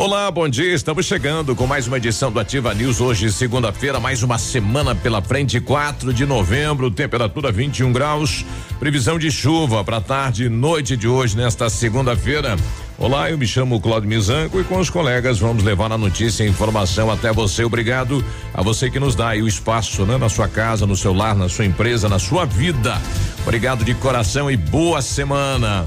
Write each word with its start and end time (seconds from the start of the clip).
Olá, 0.00 0.30
bom 0.30 0.48
dia. 0.48 0.72
Estamos 0.72 1.04
chegando 1.04 1.54
com 1.54 1.66
mais 1.66 1.86
uma 1.86 1.98
edição 1.98 2.32
do 2.32 2.40
Ativa 2.40 2.72
News. 2.72 3.02
Hoje, 3.02 3.30
segunda-feira, 3.30 4.00
mais 4.00 4.22
uma 4.22 4.38
semana 4.38 4.94
pela 4.94 5.20
frente, 5.20 5.60
4 5.60 6.14
de 6.14 6.24
novembro, 6.24 6.90
temperatura 6.90 7.52
21 7.52 7.92
graus. 7.92 8.42
Previsão 8.78 9.18
de 9.18 9.30
chuva 9.30 9.84
para 9.84 10.00
tarde 10.00 10.44
e 10.44 10.48
noite 10.48 10.96
de 10.96 11.06
hoje, 11.06 11.36
nesta 11.36 11.68
segunda-feira. 11.68 12.56
Olá, 12.96 13.30
eu 13.30 13.36
me 13.36 13.46
chamo 13.46 13.78
Claudio 13.78 14.08
Mizanco 14.08 14.58
e 14.58 14.64
com 14.64 14.78
os 14.78 14.88
colegas 14.88 15.38
vamos 15.38 15.62
levar 15.62 15.92
a 15.92 15.98
notícia 15.98 16.44
e 16.44 16.48
informação 16.48 17.10
até 17.10 17.30
você. 17.30 17.62
Obrigado 17.62 18.24
a 18.54 18.62
você 18.62 18.88
que 18.88 18.98
nos 18.98 19.14
dá 19.14 19.28
aí 19.28 19.42
o 19.42 19.48
espaço, 19.48 20.06
né? 20.06 20.16
Na 20.16 20.30
sua 20.30 20.48
casa, 20.48 20.86
no 20.86 20.96
seu 20.96 21.12
lar, 21.12 21.36
na 21.36 21.50
sua 21.50 21.66
empresa, 21.66 22.08
na 22.08 22.18
sua 22.18 22.46
vida. 22.46 22.98
Obrigado 23.42 23.84
de 23.84 23.92
coração 23.92 24.50
e 24.50 24.56
boa 24.56 25.02
semana. 25.02 25.86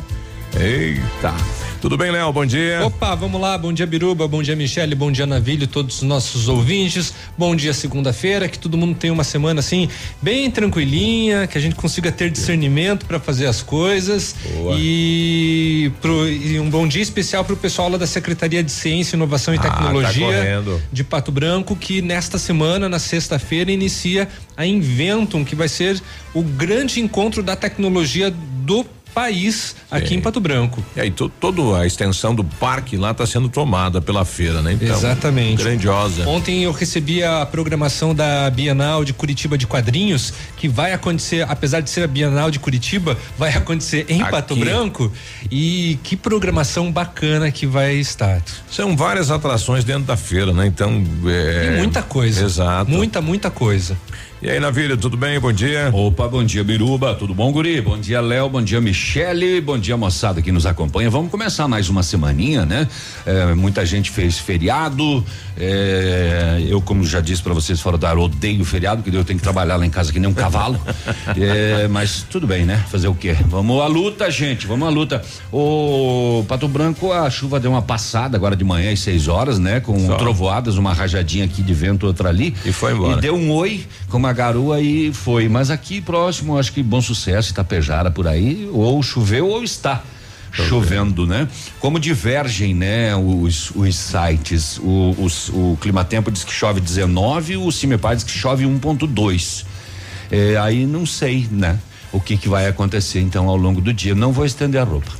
Eita. 0.55 1.33
Tudo 1.83 1.97
bem, 1.97 2.11
Léo? 2.11 2.31
Bom 2.31 2.45
dia. 2.45 2.79
Opa, 2.85 3.13
vamos 3.13 3.41
lá. 3.41 3.57
Bom 3.57 3.73
dia, 3.73 3.85
Biruba. 3.85 4.25
Bom 4.25 4.41
dia, 4.41 4.55
Michele. 4.55 4.95
Bom 4.95 5.11
dia, 5.11 5.25
Navilho, 5.25 5.67
todos 5.67 5.97
os 5.97 6.01
nossos 6.03 6.47
ouvintes. 6.47 7.13
Bom 7.37 7.53
dia, 7.53 7.73
segunda-feira. 7.73 8.47
Que 8.47 8.57
todo 8.57 8.77
mundo 8.77 8.95
tenha 8.95 9.11
uma 9.11 9.25
semana 9.25 9.59
assim, 9.59 9.89
bem 10.21 10.49
tranquilinha, 10.49 11.45
que 11.45 11.57
a 11.57 11.61
gente 11.61 11.75
consiga 11.75 12.09
ter 12.09 12.31
discernimento 12.31 13.05
para 13.05 13.19
fazer 13.19 13.47
as 13.47 13.61
coisas. 13.61 14.33
Boa. 14.55 14.77
E, 14.79 15.91
pro, 16.01 16.25
e 16.29 16.57
um 16.57 16.69
bom 16.69 16.87
dia 16.87 17.01
especial 17.01 17.43
para 17.43 17.53
o 17.53 17.57
pessoal 17.57 17.89
lá 17.89 17.97
da 17.97 18.07
Secretaria 18.07 18.63
de 18.63 18.71
Ciência, 18.71 19.17
Inovação 19.17 19.53
e 19.53 19.57
ah, 19.57 19.63
tá 19.63 19.71
Tecnologia 19.71 20.63
tá 20.65 20.77
de 20.89 21.03
Pato 21.03 21.33
Branco, 21.33 21.75
que 21.75 22.01
nesta 22.01 22.37
semana, 22.37 22.87
na 22.87 22.97
sexta-feira, 22.97 23.69
inicia 23.69 24.29
a 24.55 24.65
Inventum, 24.65 25.43
que 25.43 25.53
vai 25.53 25.67
ser 25.67 26.01
o 26.33 26.43
grande 26.43 27.01
encontro 27.01 27.43
da 27.43 27.57
tecnologia 27.57 28.33
do 28.63 28.85
país 29.13 29.75
aqui 29.89 30.13
é. 30.13 30.17
em 30.17 30.21
Pato 30.21 30.39
Branco. 30.39 30.83
E 30.95 31.01
aí 31.01 31.11
to, 31.11 31.29
toda 31.29 31.79
a 31.79 31.85
extensão 31.85 32.33
do 32.33 32.43
parque 32.43 32.97
lá 32.97 33.11
está 33.11 33.25
sendo 33.25 33.47
tomada 33.47 34.01
pela 34.01 34.25
feira, 34.25 34.61
né? 34.61 34.73
Então, 34.73 34.95
Exatamente. 34.95 35.61
Grandiosa. 35.63 36.27
Ontem 36.27 36.63
eu 36.63 36.71
recebi 36.71 37.23
a 37.23 37.45
programação 37.45 38.13
da 38.13 38.49
Bienal 38.49 39.05
de 39.05 39.13
Curitiba 39.13 39.57
de 39.57 39.67
Quadrinhos, 39.67 40.33
que 40.57 40.67
vai 40.67 40.93
acontecer, 40.93 41.45
apesar 41.47 41.81
de 41.81 41.89
ser 41.89 42.03
a 42.03 42.07
Bienal 42.07 42.49
de 42.49 42.59
Curitiba, 42.59 43.17
vai 43.37 43.51
acontecer 43.51 44.05
em 44.09 44.21
aqui. 44.21 44.31
Pato 44.31 44.55
Branco. 44.55 45.11
E 45.51 45.99
que 46.03 46.15
programação 46.15 46.91
bacana 46.91 47.51
que 47.51 47.65
vai 47.65 47.95
estar. 47.95 48.41
São 48.69 48.97
várias 48.97 49.29
atrações 49.29 49.83
dentro 49.83 50.03
da 50.03 50.17
feira, 50.17 50.51
né? 50.51 50.65
Então. 50.65 51.03
É... 51.25 51.73
E 51.73 51.77
muita 51.77 52.01
coisa. 52.01 52.43
Exato. 52.43 52.89
Muita, 52.89 53.21
muita 53.21 53.51
coisa. 53.51 53.97
E 54.43 54.49
aí, 54.49 54.59
Navilha, 54.59 54.97
tudo 54.97 55.15
bem? 55.15 55.39
Bom 55.39 55.53
dia. 55.53 55.89
Opa, 55.93 56.27
bom 56.27 56.43
dia, 56.43 56.65
Biruba. 56.65 57.15
Tudo 57.15 57.33
bom, 57.33 57.49
Guri? 57.49 57.79
Bom 57.79 57.97
dia, 57.97 58.19
Léo. 58.19 58.49
Bom 58.49 58.61
dia, 58.61 58.81
Michele. 58.81 59.61
Bom 59.61 59.79
dia, 59.79 59.95
moçada 59.95 60.41
que 60.41 60.51
nos 60.51 60.65
acompanha. 60.65 61.09
Vamos 61.09 61.31
começar 61.31 61.65
mais 61.65 61.87
uma 61.87 62.03
semaninha, 62.03 62.65
né? 62.65 62.85
É, 63.25 63.53
muita 63.53 63.85
gente 63.85 64.11
fez 64.11 64.37
feriado. 64.37 65.23
É, 65.55 66.61
eu, 66.67 66.81
como 66.81 67.05
já 67.05 67.21
disse 67.21 67.41
para 67.41 67.53
vocês 67.53 67.79
fora 67.79 67.97
da 67.97 68.09
ar, 68.09 68.17
odeio 68.17 68.65
feriado, 68.65 69.01
porque 69.01 69.15
eu 69.15 69.23
tenho 69.23 69.39
que 69.39 69.43
trabalhar 69.43 69.77
lá 69.77 69.85
em 69.85 69.89
casa 69.89 70.11
que 70.11 70.19
nem 70.19 70.29
um 70.29 70.33
cavalo. 70.33 70.77
é, 71.39 71.87
mas 71.87 72.25
tudo 72.29 72.45
bem, 72.45 72.65
né? 72.65 72.83
Fazer 72.91 73.07
o 73.07 73.15
quê? 73.15 73.37
Vamos 73.47 73.81
à 73.81 73.87
luta, 73.87 74.29
gente. 74.29 74.67
Vamos 74.67 74.85
à 74.85 74.91
luta. 74.91 75.23
O 75.53 76.43
Pato 76.49 76.67
Branco, 76.67 77.13
a 77.13 77.29
chuva 77.29 77.61
deu 77.61 77.71
uma 77.71 77.81
passada 77.81 78.35
agora 78.35 78.57
de 78.57 78.65
manhã 78.65 78.91
às 78.91 78.99
6 78.99 79.29
horas, 79.29 79.57
né? 79.57 79.79
Com 79.79 79.97
Só. 80.05 80.17
trovoadas, 80.17 80.75
uma 80.75 80.93
rajadinha 80.93 81.45
aqui 81.45 81.63
de 81.63 81.73
vento, 81.73 82.05
outra 82.05 82.27
ali. 82.27 82.53
E 82.65 82.73
foi 82.73 82.91
embora. 82.91 83.17
E 83.17 83.21
deu 83.21 83.35
um 83.35 83.49
oi 83.49 83.85
com 84.09 84.17
uma 84.17 84.32
garoa 84.33 84.81
e 84.81 85.13
foi. 85.13 85.47
Mas 85.47 85.69
aqui 85.69 86.01
próximo, 86.01 86.57
acho 86.57 86.73
que 86.73 86.83
Bom 86.83 87.01
Sucesso, 87.01 87.51
Itapejara 87.51 88.11
por 88.11 88.27
aí, 88.27 88.69
ou 88.71 89.01
choveu 89.01 89.47
ou 89.47 89.63
está 89.63 90.03
chovendo, 90.51 91.25
né? 91.25 91.47
Como 91.79 91.99
divergem, 91.99 92.73
né? 92.73 93.15
Os, 93.15 93.71
os 93.75 93.95
sites, 93.95 94.77
o, 94.77 95.15
os, 95.17 95.49
o 95.49 95.77
Climatempo 95.81 96.31
diz 96.31 96.43
que 96.43 96.51
chove 96.51 96.79
19, 96.79 97.57
o 97.57 97.71
Cimepar 97.71 98.15
diz 98.15 98.23
que 98.23 98.31
chove 98.31 98.63
1.2. 98.63 99.65
É, 100.31 100.57
aí 100.57 100.85
não 100.85 101.05
sei, 101.05 101.47
né? 101.51 101.79
O 102.13 102.19
que, 102.19 102.37
que 102.37 102.47
vai 102.47 102.67
acontecer 102.67 103.19
então 103.19 103.49
ao 103.49 103.57
longo 103.57 103.81
do 103.81 103.91
dia. 103.91 104.13
Não 104.13 104.31
vou 104.31 104.45
estender 104.45 104.79
a 104.79 104.83
roupa. 104.83 105.11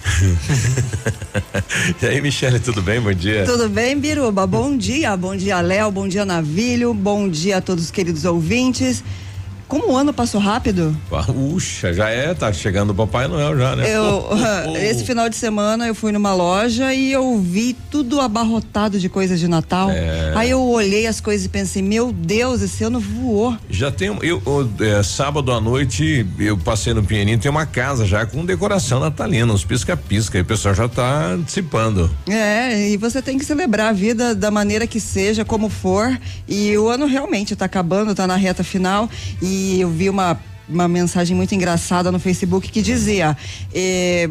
e 2.00 2.06
aí, 2.06 2.22
Michele, 2.22 2.60
tudo 2.60 2.84
bem? 2.84 3.02
Bom 3.02 3.12
dia. 3.12 3.46
Tudo 3.46 3.68
bem, 3.68 4.00
Biruba? 4.00 4.46
Bom 4.46 4.78
dia, 4.78 5.18
bom 5.18 5.36
dia, 5.36 5.60
Léo, 5.60 5.92
bom 5.92 6.08
dia, 6.08 6.24
Navilho, 6.24 6.94
bom 6.94 7.28
dia 7.28 7.58
a 7.58 7.62
todos 7.62 7.86
os 7.86 7.92
queridos 7.92 8.26
ouvintes. 8.26 9.04
Como 9.74 9.92
o 9.92 9.98
ano 9.98 10.14
passou 10.14 10.40
rápido? 10.40 10.96
Puxa, 11.26 11.92
já 11.92 12.08
é, 12.08 12.32
tá 12.36 12.54
chegando 12.54 12.92
o 12.92 12.94
Papai 12.94 13.28
Noel 13.28 13.58
já, 13.58 13.76
né? 13.76 13.90
Eu, 13.90 14.30
esse 14.78 15.04
final 15.04 15.28
de 15.28 15.36
semana 15.36 15.88
eu 15.88 15.96
fui 15.96 16.12
numa 16.12 16.32
loja 16.32 16.94
e 16.94 17.12
eu 17.12 17.40
vi 17.40 17.76
tudo 17.90 18.22
abarrotado 18.22 19.00
de 19.00 19.10
coisas 19.10 19.40
de 19.40 19.48
Natal. 19.48 19.90
É. 19.90 20.32
Aí 20.36 20.52
eu 20.52 20.62
olhei 20.62 21.08
as 21.08 21.20
coisas 21.20 21.48
e 21.48 21.50
pensei, 21.50 21.82
meu 21.82 22.14
Deus, 22.14 22.62
esse 22.62 22.84
ano 22.84 23.00
voou. 23.00 23.58
Já 23.68 23.92
tem, 23.92 24.16
eu, 24.22 24.44
é, 24.80 25.02
sábado 25.02 25.52
à 25.52 25.60
noite 25.60 26.24
eu 26.38 26.56
passei 26.56 26.94
no 26.94 27.04
Pinheirinho, 27.04 27.40
tem 27.40 27.50
uma 27.50 27.66
casa 27.66 28.06
já 28.06 28.28
com 28.28 28.46
decoração 28.46 29.00
natalina, 29.00 29.52
uns 29.52 29.66
pisca-pisca, 29.66 30.38
e 30.38 30.42
o 30.42 30.46
pessoal 30.46 30.76
já 30.76 30.88
tá 30.88 31.32
antecipando. 31.32 32.12
É, 32.30 32.90
e 32.92 32.98
você 32.98 33.24
tem 33.24 33.40
que 33.40 33.46
celebrar 33.46 33.90
a 33.90 33.94
vida 33.94 34.36
da 34.36 34.52
maneira 34.52 34.86
que 34.86 35.00
seja, 35.00 35.44
como 35.44 35.68
for, 35.68 36.16
e 36.48 36.78
o 36.78 36.90
ano 36.90 37.08
realmente 37.08 37.56
tá 37.56 37.66
acabando, 37.66 38.14
tá 38.14 38.28
na 38.28 38.36
reta 38.36 38.64
final, 38.64 39.10
e 39.42 39.63
eu 39.82 39.90
vi 39.90 40.10
uma, 40.10 40.40
uma 40.68 40.88
mensagem 40.88 41.36
muito 41.36 41.54
engraçada 41.54 42.12
no 42.12 42.20
Facebook 42.20 42.72
que 42.72 42.82
dizia. 42.82 43.36
Eh, 43.74 44.30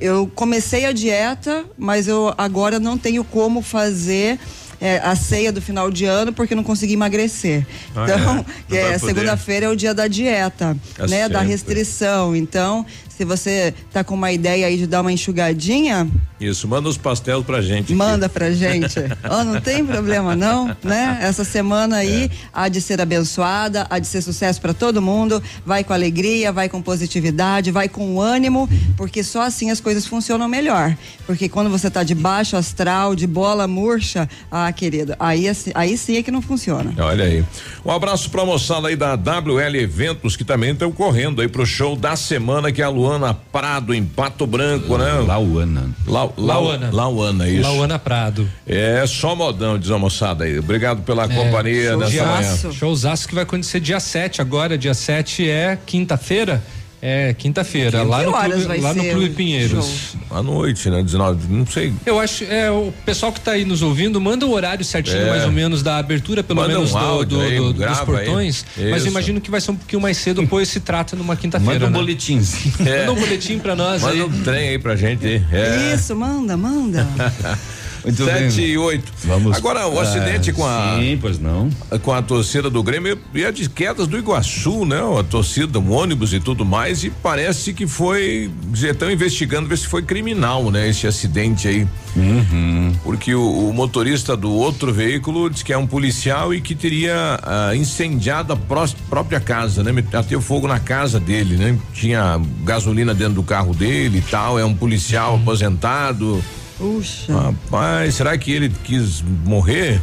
eu 0.00 0.30
comecei 0.34 0.86
a 0.86 0.92
dieta, 0.92 1.64
mas 1.78 2.08
eu 2.08 2.34
agora 2.36 2.80
não 2.80 2.98
tenho 2.98 3.24
como 3.24 3.62
fazer 3.62 4.38
é, 4.80 4.98
a 4.98 5.14
ceia 5.16 5.52
do 5.52 5.62
final 5.62 5.90
de 5.90 6.04
ano 6.04 6.32
porque 6.32 6.54
não 6.54 6.62
consegui 6.62 6.94
emagrecer. 6.94 7.66
Ah, 7.94 8.04
então, 8.04 8.46
é. 8.76 8.92
é 8.92 8.98
segunda-feira 8.98 9.66
é 9.66 9.68
o 9.68 9.76
dia 9.76 9.94
da 9.94 10.06
dieta, 10.06 10.76
é 10.98 11.06
né? 11.06 11.28
Da 11.28 11.40
restrição. 11.40 12.34
Então, 12.34 12.84
se 13.16 13.24
você 13.24 13.72
tá 13.92 14.02
com 14.02 14.14
uma 14.14 14.32
ideia 14.32 14.66
aí 14.66 14.76
de 14.76 14.86
dar 14.86 15.00
uma 15.00 15.12
enxugadinha. 15.12 16.08
Isso, 16.40 16.66
manda 16.66 16.88
os 16.88 16.98
pastéis 16.98 17.44
pra 17.44 17.62
gente. 17.62 17.94
Manda 17.94 18.26
aqui. 18.26 18.34
pra 18.34 18.50
gente. 18.52 18.98
oh, 19.30 19.44
não 19.44 19.60
tem 19.60 19.84
problema 19.86 20.34
não, 20.34 20.76
né? 20.82 21.18
Essa 21.22 21.44
semana 21.44 21.96
aí 21.96 22.24
é. 22.24 22.30
há 22.52 22.68
de 22.68 22.80
ser 22.80 23.00
abençoada, 23.00 23.86
há 23.88 23.98
de 23.98 24.06
ser 24.06 24.20
sucesso 24.20 24.60
para 24.60 24.74
todo 24.74 25.00
mundo. 25.00 25.40
Vai 25.64 25.84
com 25.84 25.92
alegria, 25.92 26.52
vai 26.52 26.68
com 26.68 26.82
positividade, 26.82 27.70
vai 27.70 27.88
com 27.88 28.20
ânimo, 28.20 28.68
porque 28.96 29.22
só 29.22 29.42
assim 29.42 29.70
as 29.70 29.80
coisas 29.80 30.06
funcionam 30.06 30.48
melhor. 30.48 30.96
Porque 31.24 31.48
quando 31.48 31.70
você 31.70 31.88
tá 31.88 32.02
de 32.02 32.14
baixo 32.14 32.56
astral, 32.56 33.14
de 33.14 33.26
bola 33.26 33.68
murcha, 33.68 34.28
ah, 34.50 34.70
querido, 34.72 35.14
aí, 35.20 35.46
aí 35.74 35.96
sim 35.96 36.16
é 36.16 36.22
que 36.22 36.32
não 36.32 36.42
funciona. 36.42 36.92
Olha 36.98 37.24
aí. 37.24 37.44
Um 37.84 37.90
abraço 37.92 38.28
pra 38.28 38.44
moçada 38.44 38.88
aí 38.88 38.96
da 38.96 39.14
WL 39.14 39.76
Eventos, 39.76 40.36
que 40.36 40.44
também 40.44 40.72
estão 40.72 40.90
correndo 40.90 41.40
aí 41.40 41.48
pro 41.48 41.64
show 41.64 41.94
da 41.94 42.16
semana 42.16 42.72
que 42.72 42.82
é 42.82 42.84
a 42.84 42.88
Lu 42.88 43.03
Lauana 43.04 43.34
Prado, 43.34 43.92
em 43.92 44.02
Pato 44.02 44.46
Branco, 44.46 44.96
né? 44.96 45.12
Lauana. 45.26 45.90
La, 46.06 46.24
La, 46.24 46.30
Lauana. 46.38 46.90
Lauana, 46.90 47.48
isso. 47.48 47.60
Lauana 47.62 47.98
Prado. 47.98 48.48
É, 48.66 49.04
só 49.06 49.36
modão, 49.36 49.78
diz 49.78 49.90
a 49.90 49.98
moçada 49.98 50.44
aí. 50.44 50.58
Obrigado 50.58 51.02
pela 51.02 51.24
é, 51.24 51.28
companhia 51.28 51.96
nessa 51.98 52.24
manhã. 52.24 52.72
Showzaço 52.72 53.28
que 53.28 53.34
vai 53.34 53.44
acontecer 53.44 53.78
dia 53.80 54.00
7 54.00 54.40
agora. 54.40 54.78
Dia 54.78 54.94
7 54.94 55.48
é 55.48 55.78
quinta-feira. 55.84 56.62
É, 57.06 57.34
quinta-feira, 57.34 58.02
lá, 58.02 58.22
no 58.22 58.32
clube, 58.32 58.80
lá 58.80 58.94
no 58.94 59.04
Clube 59.04 59.28
Pinheiros. 59.28 60.16
À 60.30 60.42
noite, 60.42 60.88
né? 60.88 61.02
19, 61.02 61.52
não 61.52 61.66
sei. 61.66 61.92
Eu 62.06 62.18
acho, 62.18 62.44
é, 62.44 62.70
o 62.70 62.94
pessoal 63.04 63.30
que 63.30 63.40
está 63.40 63.52
aí 63.52 63.66
nos 63.66 63.82
ouvindo, 63.82 64.18
manda 64.18 64.46
o 64.46 64.50
horário 64.50 64.82
certinho, 64.82 65.18
é. 65.18 65.28
mais 65.28 65.44
ou 65.44 65.52
menos, 65.52 65.82
da 65.82 65.98
abertura, 65.98 66.42
pelo 66.42 66.62
manda 66.62 66.72
menos, 66.72 66.94
um 66.94 66.98
do, 66.98 67.24
do, 67.26 67.40
aí, 67.42 67.58
do 67.58 67.72
dos 67.74 68.00
portões. 68.00 68.64
Mas 68.90 69.04
imagino 69.04 69.38
que 69.38 69.50
vai 69.50 69.60
ser 69.60 69.72
um 69.72 69.76
pouquinho 69.76 70.00
mais 70.00 70.16
cedo, 70.16 70.46
pois 70.48 70.66
se 70.66 70.80
trata 70.80 71.14
numa 71.14 71.36
quinta-feira. 71.36 71.74
Manda 71.74 71.86
um 71.88 71.90
né? 71.90 71.98
boletimzinho. 71.98 72.74
É. 72.86 73.00
Manda 73.04 73.12
um 73.12 73.20
boletim 73.22 73.58
pra 73.58 73.76
nós 73.76 74.00
manda 74.00 74.14
aí. 74.14 74.20
Manda 74.20 74.36
um 74.36 74.42
trem 74.42 74.68
aí 74.70 74.78
pra 74.78 74.96
gente. 74.96 75.26
É. 75.52 75.92
Isso, 75.94 76.16
manda, 76.16 76.56
manda. 76.56 77.06
Muito 78.04 78.24
Sete 78.24 78.56
bem. 78.56 78.66
e 78.66 78.78
oito. 78.78 79.10
Vamos. 79.24 79.56
Agora, 79.56 79.88
o 79.88 79.98
ah, 79.98 80.02
acidente 80.02 80.52
com 80.52 80.66
a. 80.66 80.98
Sim, 80.98 81.18
pois 81.20 81.38
não. 81.38 81.70
Com 82.02 82.12
a 82.12 82.20
torcida 82.20 82.68
do 82.68 82.82
Grêmio 82.82 83.18
e 83.34 83.44
a 83.44 83.50
de 83.50 83.68
quedas 83.68 84.06
do 84.06 84.18
Iguaçu, 84.18 84.84
né? 84.84 85.00
A 85.18 85.24
torcida, 85.24 85.78
um 85.78 85.90
ônibus 85.90 86.34
e 86.34 86.40
tudo 86.40 86.64
mais. 86.64 87.02
E 87.02 87.10
parece 87.10 87.72
que 87.72 87.86
foi. 87.86 88.50
Estão 88.74 89.10
investigando 89.10 89.66
ver 89.68 89.78
se 89.78 89.86
foi 89.86 90.02
criminal, 90.02 90.70
né? 90.70 90.88
Esse 90.88 91.06
acidente 91.06 91.66
aí. 91.66 91.86
Uhum. 92.14 92.92
Porque 93.02 93.34
o, 93.34 93.70
o, 93.70 93.72
motorista 93.72 94.36
do 94.36 94.52
outro 94.52 94.92
veículo 94.92 95.50
diz 95.50 95.62
que 95.62 95.72
é 95.72 95.78
um 95.78 95.86
policial 95.86 96.54
e 96.54 96.60
que 96.60 96.74
teria 96.74 97.40
ah, 97.42 97.74
incendiado 97.74 98.52
a 98.52 98.56
pró 98.56 98.84
própria 99.08 99.40
casa, 99.40 99.82
né? 99.82 99.90
Meteu 99.90 100.40
fogo 100.42 100.68
na 100.68 100.78
casa 100.78 101.18
dele, 101.18 101.56
né? 101.56 101.78
Tinha 101.94 102.40
gasolina 102.62 103.14
dentro 103.14 103.34
do 103.34 103.42
carro 103.42 103.74
dele 103.74 104.18
e 104.18 104.30
tal. 104.30 104.58
É 104.58 104.64
um 104.64 104.74
policial 104.74 105.34
uhum. 105.34 105.40
aposentado. 105.40 106.44
Puxa. 106.78 107.32
Rapaz, 107.32 108.14
será 108.14 108.36
que 108.36 108.50
ele 108.52 108.68
quis 108.84 109.22
morrer? 109.22 110.00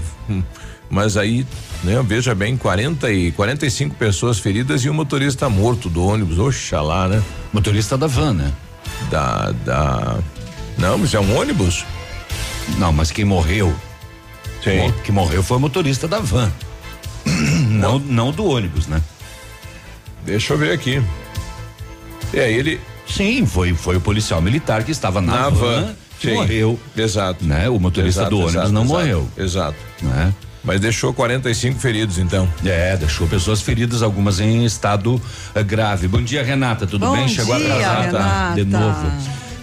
Mas 0.89 1.15
aí, 1.15 1.45
né, 1.83 2.03
veja 2.06 2.35
bem, 2.35 2.57
40 2.57 3.12
e 3.12 3.31
45 3.31 3.95
pessoas 3.95 4.39
feridas 4.39 4.83
e 4.83 4.89
o 4.89 4.94
motorista 4.94 5.50
morto 5.50 5.89
do 5.89 6.06
ônibus. 6.06 6.38
Oxalá, 6.38 7.07
né? 7.07 7.23
Motorista 7.53 7.97
da 7.97 8.07
van, 8.07 8.33
né? 8.33 8.53
Da, 9.09 9.51
da. 9.51 10.19
Não, 10.77 10.97
mas 10.97 11.13
é 11.13 11.19
um 11.19 11.38
ônibus? 11.38 11.85
Não, 12.77 12.91
mas 12.91 13.12
quem 13.12 13.23
morreu. 13.25 13.73
Sim. 14.63 14.94
Que 15.03 15.12
morreu 15.12 15.41
foi 15.41 15.57
o 15.57 15.59
motorista 15.59 16.07
da 16.07 16.19
van. 16.19 16.51
não, 17.69 17.97
não 18.00 18.31
do 18.31 18.45
ônibus, 18.45 18.88
né? 18.88 19.01
Deixa 20.25 20.53
eu 20.53 20.57
ver 20.57 20.71
aqui. 20.71 21.01
É, 22.33 22.51
ele. 22.51 22.79
Sim, 23.07 23.45
foi, 23.45 23.73
foi 23.73 23.97
o 23.97 24.01
policial 24.01 24.41
militar 24.41 24.83
que 24.83 24.91
estava 24.91 25.19
na, 25.19 25.33
Na 25.33 25.50
van, 25.50 25.85
van, 25.85 25.95
sim. 26.29 26.33
morreu. 26.35 26.79
Exato. 26.95 27.44
Né? 27.45 27.69
O 27.69 27.79
motorista 27.79 28.21
Exato, 28.21 28.29
do 28.29 28.38
ônibus 28.38 28.56
exato, 28.56 28.71
não 28.71 28.83
exato, 28.83 29.00
morreu. 29.00 29.29
Exato. 29.38 29.77
Né? 30.01 30.33
Mas 30.63 30.79
deixou 30.79 31.12
45 31.13 31.79
feridos, 31.79 32.18
então. 32.19 32.47
É, 32.63 32.95
deixou 32.95 33.27
pessoas 33.27 33.62
feridas, 33.62 34.03
algumas 34.03 34.39
em 34.39 34.63
estado 34.63 35.19
eh, 35.56 35.63
grave. 35.63 36.07
Bom 36.07 36.21
dia, 36.21 36.44
Renata, 36.44 36.85
tudo 36.85 37.07
Bom 37.07 37.15
bem? 37.15 37.27
Chegou 37.27 37.56
dia, 37.57 37.73
atrasada 37.73 38.01
Renata. 38.01 38.56
de 38.56 38.65
novo. 38.65 39.12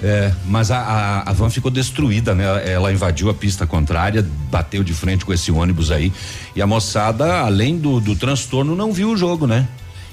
É, 0.03 0.33
mas 0.47 0.71
a, 0.71 0.79
a, 0.79 1.31
a 1.31 1.33
van 1.33 1.51
ficou 1.51 1.71
destruída, 1.71 2.35
né? 2.35 2.45
Ela, 2.69 2.93
invadiu 2.93 3.31
a 3.31 3.35
pista 3.35 3.67
contrária, 3.67 4.25
bateu 4.51 4.83
de 4.85 4.93
frente 4.93 5.25
com 5.25 5.33
esse 5.33 5.51
ônibus 5.53 5.91
aí. 5.91 6.13
E 6.55 6.63
a 6.63 6.67
moçada, 6.67 7.41
além 7.41 7.79
do, 7.79 8.01
do 8.01 8.15
transtorno, 8.17 8.75
não 8.77 8.93
viu 8.93 9.11
o 9.11 9.17
jogo, 9.17 9.47
né? 9.47 9.67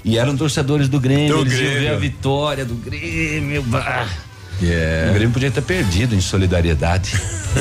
E 0.04 0.18
eram 0.18 0.36
torcedores 0.36 0.88
do 0.88 1.00
Grêmio, 1.00 1.34
Do 1.36 1.40
eles 1.42 1.52
iam 1.54 1.60
Grêmio. 1.62 1.80
ver 1.80 1.88
a 1.88 1.98
vitória 1.98 2.64
do 2.64 2.74
Grêmio. 2.76 3.62
bah. 3.62 4.06
O 4.60 4.64
É. 4.64 5.10
Grêmio 5.12 5.30
podia 5.32 5.50
ter 5.50 5.62
perdido 5.62 6.14
em 6.14 6.20
solidariedade. 6.20 7.12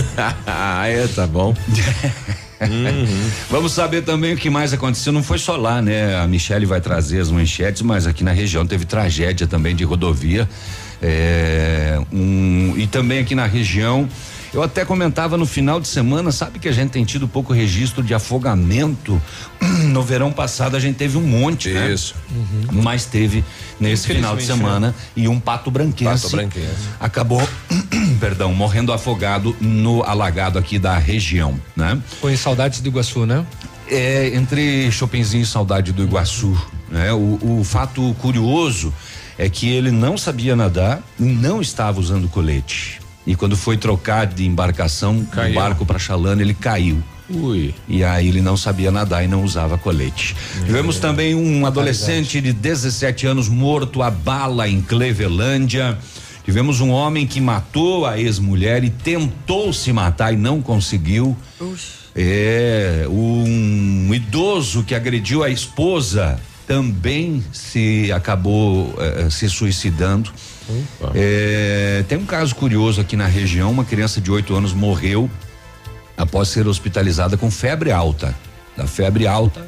ah, 0.47 0.87
é, 0.87 1.07
tá 1.07 1.27
bom. 1.27 1.55
Vamos 3.49 3.73
saber 3.73 4.01
também 4.03 4.33
o 4.33 4.37
que 4.37 4.49
mais 4.49 4.73
aconteceu. 4.73 5.11
Não 5.11 5.21
foi 5.21 5.37
só 5.37 5.55
lá, 5.55 5.81
né? 5.81 6.15
A 6.17 6.27
Michelle 6.27 6.65
vai 6.65 6.79
trazer 6.79 7.19
as 7.19 7.29
manchetes, 7.29 7.81
mas 7.81 8.07
aqui 8.07 8.23
na 8.23 8.31
região 8.31 8.65
teve 8.65 8.85
tragédia 8.85 9.45
também 9.45 9.75
de 9.75 9.83
rodovia. 9.83 10.47
É, 11.01 11.99
um, 12.11 12.73
e 12.77 12.87
também 12.87 13.19
aqui 13.19 13.35
na 13.35 13.45
região. 13.45 14.07
Eu 14.55 14.63
até 14.63 14.85
comentava 14.85 15.35
no 15.35 15.45
final 15.45 15.81
de 15.81 15.87
semana, 15.89 16.31
sabe 16.31 16.59
que 16.59 16.69
a 16.69 16.71
gente 16.71 16.91
tem 16.91 17.03
tido 17.03 17.27
pouco 17.27 17.51
registro 17.51 18.01
de 18.01 18.13
afogamento. 18.13 19.21
No 19.85 20.01
verão 20.01 20.31
passado 20.31 20.75
a 20.75 20.79
gente 20.79 20.95
teve 20.95 21.17
um 21.17 21.21
monte, 21.21 21.69
né? 21.69 21.91
Isso. 21.91 22.15
Mas 22.71 23.05
teve 23.05 23.43
nesse 23.79 24.07
final 24.07 24.35
de 24.35 24.43
Infelizmente, 24.43 24.67
semana 24.67 24.95
e 25.15 25.27
um 25.27 25.39
pato 25.39 25.69
branquense. 25.69 26.23
Pato 26.23 26.35
branquense. 26.35 26.89
Acabou, 26.99 27.41
perdão, 28.19 28.53
morrendo 28.53 28.93
afogado 28.93 29.55
no 29.59 30.03
alagado 30.03 30.57
aqui 30.57 30.79
da 30.79 30.97
região, 30.97 31.59
né? 31.75 32.01
Foi 32.21 32.37
saudades 32.37 32.79
do 32.79 32.87
Iguaçu, 32.87 33.25
né? 33.25 33.45
É, 33.89 34.31
entre 34.33 34.91
Chopinzinho 34.91 35.43
e 35.43 35.45
Saudade 35.45 35.91
do 35.91 36.03
Iguaçu, 36.03 36.57
né? 36.89 37.11
O, 37.11 37.59
o 37.59 37.63
fato 37.63 38.15
curioso 38.19 38.93
é 39.37 39.49
que 39.49 39.69
ele 39.69 39.91
não 39.91 40.17
sabia 40.17 40.55
nadar 40.55 41.01
e 41.19 41.23
não 41.23 41.61
estava 41.61 41.99
usando 41.99 42.29
colete. 42.29 43.04
E 43.25 43.35
quando 43.35 43.57
foi 43.57 43.77
trocar 43.77 44.27
de 44.27 44.45
embarcação 44.45 45.17
do 45.17 45.25
Caiu. 45.27 45.55
barco 45.55 45.85
para 45.85 45.97
Chalana, 45.97 46.41
ele 46.41 46.53
caiu. 46.53 47.01
Ui. 47.29 47.73
E 47.87 48.03
aí 48.03 48.27
ele 48.27 48.41
não 48.41 48.55
sabia 48.55 48.91
nadar 48.91 49.23
e 49.23 49.27
não 49.27 49.43
usava 49.43 49.77
colete. 49.77 50.35
Tivemos 50.65 50.99
também 50.99 51.33
um 51.33 51.65
adolescente 51.65 52.39
de 52.39 52.53
17 52.53 53.25
anos 53.25 53.49
morto 53.49 54.03
a 54.03 54.11
bala 54.11 54.69
em 54.69 54.79
Clevelândia. 54.79 55.97
Tivemos 56.43 56.79
um 56.79 56.91
homem 56.91 57.25
que 57.25 57.41
matou 57.41 58.05
a 58.05 58.19
ex-mulher 58.19 58.83
e 58.83 58.91
tentou 58.91 59.73
se 59.73 59.91
matar 59.91 60.31
e 60.31 60.37
não 60.37 60.61
conseguiu. 60.61 61.35
É, 62.15 63.07
um 63.09 64.13
idoso 64.13 64.83
que 64.83 64.93
agrediu 64.93 65.43
a 65.43 65.49
esposa 65.49 66.39
também 66.67 67.43
se 67.51 68.11
acabou 68.11 68.95
eh, 68.99 69.29
se 69.29 69.49
suicidando. 69.49 70.31
É, 71.13 72.03
tem 72.07 72.17
um 72.17 72.25
caso 72.25 72.55
curioso 72.55 72.99
aqui 72.99 73.15
na 73.15 73.27
região, 73.27 73.71
uma 73.71 73.85
criança 73.85 74.19
de 74.19 74.31
8 74.31 74.55
anos 74.55 74.73
morreu 74.73 75.29
após 76.17 76.49
ser 76.49 76.67
hospitalizada 76.67 77.37
com 77.37 77.51
febre 77.51 77.91
alta. 77.91 78.35
Da 78.75 78.87
febre 78.87 79.25
alta, 79.25 79.65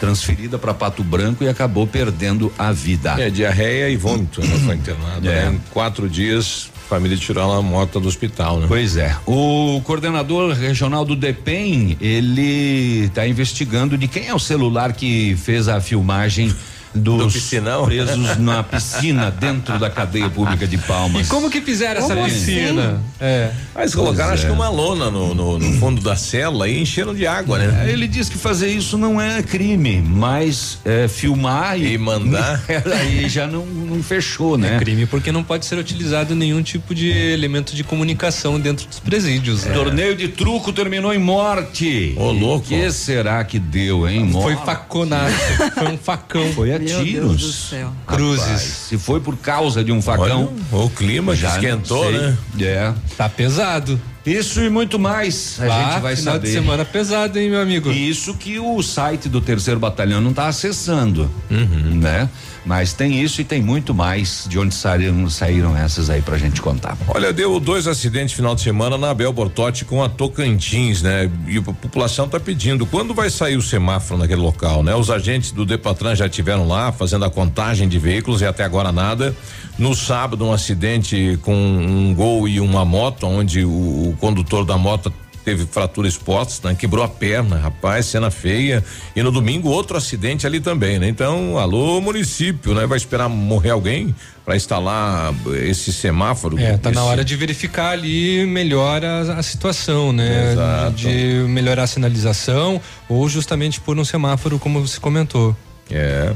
transferida 0.00 0.58
para 0.58 0.74
Pato 0.74 1.04
Branco 1.04 1.44
e 1.44 1.48
acabou 1.48 1.86
perdendo 1.86 2.52
a 2.58 2.72
vida. 2.72 3.14
É, 3.20 3.30
diarreia 3.30 3.88
e 3.88 3.96
vômito, 3.96 4.40
ela 4.40 4.58
foi 4.58 4.74
internada. 4.74 5.30
É. 5.30 5.44
Né? 5.44 5.52
Em 5.52 5.58
quatro 5.70 6.08
dias, 6.08 6.70
família 6.92 7.16
tirou 7.16 7.42
ela 7.42 7.62
morta 7.62 7.98
do 7.98 8.06
hospital, 8.06 8.60
né? 8.60 8.66
Pois 8.68 8.98
é. 8.98 9.16
O 9.24 9.80
coordenador 9.82 10.52
regional 10.52 11.06
do 11.06 11.16
DEPEN, 11.16 11.96
ele 11.98 13.06
está 13.06 13.26
investigando 13.26 13.96
de 13.96 14.06
quem 14.06 14.28
é 14.28 14.34
o 14.34 14.38
celular 14.38 14.92
que 14.92 15.34
fez 15.36 15.68
a 15.68 15.80
filmagem 15.80 16.54
dos 16.94 17.18
Do 17.26 17.30
piscinão? 17.30 17.84
presos 17.86 18.36
na 18.38 18.62
piscina 18.62 19.30
dentro 19.30 19.78
da 19.78 19.88
cadeia 19.88 20.28
pública 20.28 20.66
de 20.66 20.76
Palmas. 20.78 21.26
E 21.26 21.30
como 21.30 21.50
que 21.50 21.60
fizeram 21.60 22.00
Como 22.02 22.12
essa 22.12 22.26
assim? 22.26 22.34
piscina? 22.54 23.00
É. 23.20 23.50
Mas 23.74 23.94
colocaram, 23.94 24.28
Pois 24.30 24.40
acho 24.40 24.46
é. 24.46 24.46
que 24.50 24.54
uma 24.54 24.68
lona 24.68 25.10
no, 25.10 25.34
no, 25.34 25.58
no 25.58 25.72
fundo 25.78 26.00
da 26.02 26.16
cela 26.16 26.68
e 26.68 26.80
encheram 26.80 27.14
de 27.14 27.26
água, 27.26 27.58
né? 27.58 27.90
Ele 27.90 28.06
diz 28.06 28.28
que 28.28 28.36
fazer 28.38 28.68
isso 28.68 28.98
não 28.98 29.20
é 29.20 29.42
crime, 29.42 30.02
mas 30.02 30.78
é, 30.84 31.08
filmar 31.08 31.78
e, 31.78 31.94
E 31.94 31.98
mandar? 31.98 32.62
aí 33.00 33.28
já 33.28 33.46
não, 33.46 33.64
não 33.64 34.02
fechou, 34.02 34.58
né? 34.58 34.76
É 34.76 34.78
crime 34.78 35.06
porque 35.06 35.32
não 35.32 35.42
pode 35.42 35.64
ser 35.64 35.78
utilizado 35.78 36.34
nenhum 36.34 36.62
tipo 36.62 36.94
de 36.94 37.10
elemento 37.10 37.74
de 37.74 37.82
comunicação 37.84 38.58
dentro 38.60 38.86
dos 38.86 38.98
presídios. 39.00 39.64
né? 39.64 39.72
Torneio 39.74 40.14
de 40.16 40.28
truco 40.28 40.72
terminou 40.72 41.12
em 41.14 41.18
morte. 41.18 42.14
Ô, 42.16 42.30
louco. 42.32 42.66
O 42.66 42.68
que 42.68 42.90
será 42.92 43.42
que 43.44 43.58
deu, 43.58 44.08
hein? 44.08 44.30
Foi 44.32 44.52
Morte. 44.54 44.66
faconaço, 44.66 45.34
foi 45.74 45.88
um 45.92 45.98
facão. 45.98 46.52
Foi 46.52 46.72
a 46.72 46.78
tiros. 46.84 47.74
Cruzes. 48.06 48.44
Rapaz, 48.44 48.60
se 48.60 48.98
foi 48.98 49.20
por 49.20 49.36
causa 49.36 49.82
de 49.82 49.92
um 49.92 50.00
facão. 50.02 50.52
Olha, 50.72 50.84
o 50.84 50.90
clima 50.90 51.34
já 51.34 51.50
esquentou, 51.50 52.10
né? 52.10 52.36
É. 52.60 52.92
Tá 53.16 53.28
pesado. 53.28 54.00
Isso 54.24 54.60
e 54.60 54.70
muito 54.70 54.98
mais. 55.00 55.58
A 55.60 55.64
Ah, 55.64 55.92
gente 55.92 56.00
vai 56.02 56.14
final 56.16 56.34
saber. 56.34 56.46
de 56.46 56.52
semana 56.52 56.84
pesado, 56.84 57.38
hein, 57.38 57.50
meu 57.50 57.60
amigo? 57.60 57.90
Isso 57.90 58.34
que 58.34 58.58
o 58.58 58.80
site 58.82 59.28
do 59.28 59.40
terceiro 59.40 59.80
batalhão 59.80 60.20
não 60.20 60.30
está 60.30 60.46
acessando, 60.46 61.28
Uhum. 61.50 61.96
né? 61.96 62.28
Mas 62.64 62.92
tem 62.92 63.20
isso 63.20 63.40
e 63.40 63.44
tem 63.44 63.60
muito 63.60 63.92
mais 63.92 64.46
de 64.48 64.56
onde 64.56 64.72
saíram, 64.72 65.28
saíram 65.28 65.76
essas 65.76 66.08
aí 66.08 66.22
pra 66.22 66.38
gente 66.38 66.62
contar. 66.62 66.96
Olha, 67.08 67.32
deu 67.32 67.58
dois 67.58 67.88
acidentes 67.88 68.36
final 68.36 68.54
de 68.54 68.60
semana 68.60 68.96
na 68.96 69.10
Abel 69.10 69.32
Bortotti 69.32 69.84
com 69.84 70.00
a 70.00 70.08
Tocantins, 70.08 71.02
né? 71.02 71.28
E 71.48 71.58
a 71.58 71.62
população 71.62 72.28
tá 72.28 72.38
pedindo, 72.38 72.86
quando 72.86 73.12
vai 73.14 73.28
sair 73.30 73.56
o 73.56 73.62
semáforo 73.62 74.20
naquele 74.20 74.40
local, 74.40 74.84
né? 74.84 74.94
Os 74.94 75.10
agentes 75.10 75.50
do 75.50 75.66
Depatran 75.66 76.14
já 76.14 76.26
estiveram 76.26 76.68
lá 76.68 76.92
fazendo 76.92 77.24
a 77.24 77.30
contagem 77.30 77.88
de 77.88 77.98
veículos 77.98 78.40
e 78.42 78.46
até 78.46 78.62
agora 78.62 78.92
nada. 78.92 79.34
No 79.76 79.92
sábado, 79.96 80.44
um 80.44 80.52
acidente 80.52 81.36
com 81.42 81.52
um 81.56 82.14
gol 82.14 82.46
e 82.46 82.60
uma 82.60 82.84
moto, 82.84 83.26
onde 83.26 83.64
o, 83.64 84.11
o 84.12 84.16
condutor 84.16 84.64
da 84.64 84.76
moto 84.78 85.12
teve 85.44 85.66
fratura 85.66 86.06
exposta, 86.06 86.68
né? 86.68 86.76
Quebrou 86.76 87.04
a 87.04 87.08
perna, 87.08 87.56
rapaz, 87.56 88.06
cena 88.06 88.30
feia. 88.30 88.84
E 89.16 89.22
no 89.24 89.32
domingo 89.32 89.68
outro 89.70 89.96
acidente 89.96 90.46
ali 90.46 90.60
também, 90.60 91.00
né? 91.00 91.08
Então, 91.08 91.58
alô 91.58 92.00
município, 92.00 92.72
né? 92.74 92.86
Vai 92.86 92.96
esperar 92.96 93.28
morrer 93.28 93.70
alguém 93.70 94.14
para 94.44 94.54
instalar 94.54 95.34
esse 95.64 95.92
semáforo? 95.92 96.56
É, 96.60 96.76
tá 96.76 96.90
na 96.92 97.00
Esse- 97.00 97.10
hora 97.10 97.24
de 97.24 97.34
verificar 97.34 97.90
ali 97.90 98.46
melhor 98.46 99.04
a, 99.04 99.20
a 99.38 99.42
situação, 99.42 100.12
né? 100.12 100.52
Exato. 100.52 100.92
De, 100.96 101.42
de 101.42 101.48
melhorar 101.48 101.82
a 101.82 101.86
sinalização 101.88 102.80
ou 103.08 103.28
justamente 103.28 103.80
por 103.80 103.98
um 103.98 104.04
semáforo, 104.04 104.60
como 104.60 104.80
você 104.86 105.00
comentou. 105.00 105.56
É. 105.90 106.32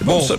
Bom, 0.00 0.20
Bom, 0.20 0.38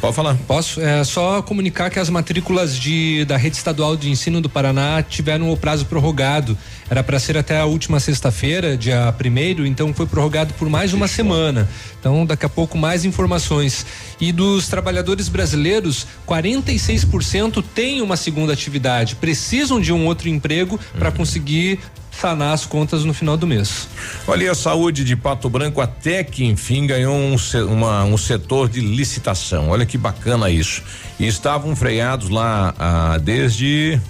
pode 0.00 0.14
falar. 0.14 0.36
Posso 0.46 0.80
é, 0.80 1.02
só 1.04 1.42
comunicar 1.42 1.90
que 1.90 1.98
as 1.98 2.08
matrículas 2.08 2.76
de, 2.76 3.24
da 3.24 3.36
rede 3.36 3.56
estadual 3.56 3.96
de 3.96 4.10
ensino 4.10 4.40
do 4.40 4.48
Paraná 4.48 5.02
tiveram 5.02 5.50
o 5.50 5.56
prazo 5.56 5.86
prorrogado. 5.86 6.56
Era 6.88 7.02
para 7.02 7.18
ser 7.18 7.36
até 7.36 7.58
a 7.58 7.64
última 7.64 7.98
sexta-feira, 7.98 8.76
dia 8.76 9.12
primeiro, 9.18 9.66
então 9.66 9.92
foi 9.92 10.06
prorrogado 10.06 10.54
por 10.54 10.68
mais 10.68 10.92
uma 10.92 11.08
semana. 11.08 11.68
Então, 11.98 12.24
daqui 12.24 12.46
a 12.46 12.48
pouco 12.48 12.78
mais 12.78 13.04
informações. 13.04 13.84
E 14.20 14.30
dos 14.30 14.68
trabalhadores 14.68 15.28
brasileiros, 15.28 16.06
46% 16.26 17.64
têm 17.74 18.00
uma 18.00 18.16
segunda 18.16 18.52
atividade, 18.52 19.16
precisam 19.16 19.80
de 19.80 19.92
um 19.92 20.06
outro 20.06 20.28
emprego 20.28 20.78
para 20.98 21.10
conseguir 21.10 21.80
sanar 22.20 22.54
as 22.54 22.64
contas 22.66 23.04
no 23.04 23.12
final 23.14 23.36
do 23.36 23.46
mês. 23.46 23.88
Olha, 24.26 24.50
a 24.50 24.54
saúde 24.54 25.04
de 25.04 25.14
Pato 25.16 25.48
Branco 25.48 25.80
até 25.80 26.24
que 26.24 26.44
enfim 26.44 26.86
ganhou 26.86 27.14
um, 27.14 27.36
uma- 27.68 28.04
um 28.04 28.16
setor 28.16 28.68
de 28.68 28.80
licitação. 28.80 29.68
Olha 29.70 29.84
que 29.86 29.98
bacana 29.98 30.50
isso. 30.50 30.82
E 31.18 31.26
estavam 31.26 31.74
freados 31.76 32.28
lá 32.28 32.74
ah, 32.78 33.18
desde 33.22 34.00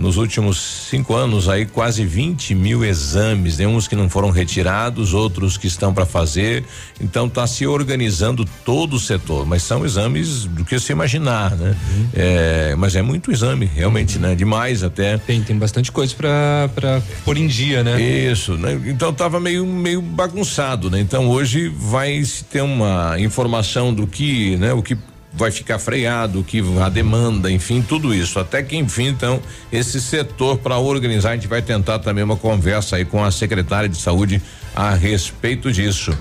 nos 0.00 0.16
últimos 0.16 0.88
cinco 0.88 1.14
anos 1.14 1.46
aí 1.46 1.66
quase 1.66 2.06
20 2.06 2.54
mil 2.54 2.82
exames, 2.82 3.58
né? 3.58 3.66
uns 3.66 3.86
que 3.86 3.94
não 3.94 4.08
foram 4.08 4.30
retirados, 4.30 5.12
outros 5.12 5.58
que 5.58 5.66
estão 5.66 5.92
para 5.92 6.06
fazer. 6.06 6.64
Então 6.98 7.26
está 7.26 7.46
se 7.46 7.66
organizando 7.66 8.46
todo 8.64 8.94
o 8.94 8.98
setor, 8.98 9.44
mas 9.44 9.62
são 9.62 9.84
exames 9.84 10.46
do 10.46 10.64
que 10.64 10.80
se 10.80 10.90
imaginar, 10.90 11.54
né? 11.54 11.76
É, 12.14 12.74
mas 12.78 12.96
é 12.96 13.02
muito 13.02 13.30
exame, 13.30 13.66
realmente, 13.66 14.18
né? 14.18 14.34
Demais 14.34 14.82
até. 14.82 15.18
Tem, 15.18 15.42
tem 15.42 15.58
bastante 15.58 15.92
coisa 15.92 16.14
para 16.16 17.02
pôr 17.22 17.36
em 17.36 17.46
dia, 17.46 17.84
né? 17.84 18.00
Isso, 18.00 18.54
né? 18.54 18.80
Então 18.86 19.12
tava 19.12 19.38
meio 19.38 19.66
meio 19.66 20.00
bagunçado, 20.00 20.90
né? 20.90 20.98
Então 20.98 21.28
hoje 21.28 21.68
vai 21.68 22.24
se 22.24 22.44
ter 22.44 22.62
uma 22.62 23.20
informação 23.20 23.92
do 23.92 24.06
que, 24.06 24.56
né? 24.56 24.72
O 24.72 24.82
que 24.82 24.96
vai 25.32 25.50
ficar 25.50 25.78
freado, 25.78 26.42
que 26.42 26.62
a 26.80 26.88
demanda, 26.88 27.50
enfim, 27.50 27.82
tudo 27.82 28.12
isso. 28.12 28.38
Até 28.38 28.62
que 28.62 28.76
enfim, 28.76 29.06
então, 29.06 29.40
esse 29.70 30.00
setor 30.00 30.58
para 30.58 30.78
organizar, 30.78 31.30
a 31.30 31.34
gente 31.34 31.46
vai 31.46 31.62
tentar 31.62 31.98
também 32.00 32.24
uma 32.24 32.36
conversa 32.36 32.96
aí 32.96 33.04
com 33.04 33.24
a 33.24 33.30
secretária 33.30 33.88
de 33.88 33.96
saúde 33.96 34.42
a 34.74 34.94
respeito 34.94 35.72
disso. 35.72 36.16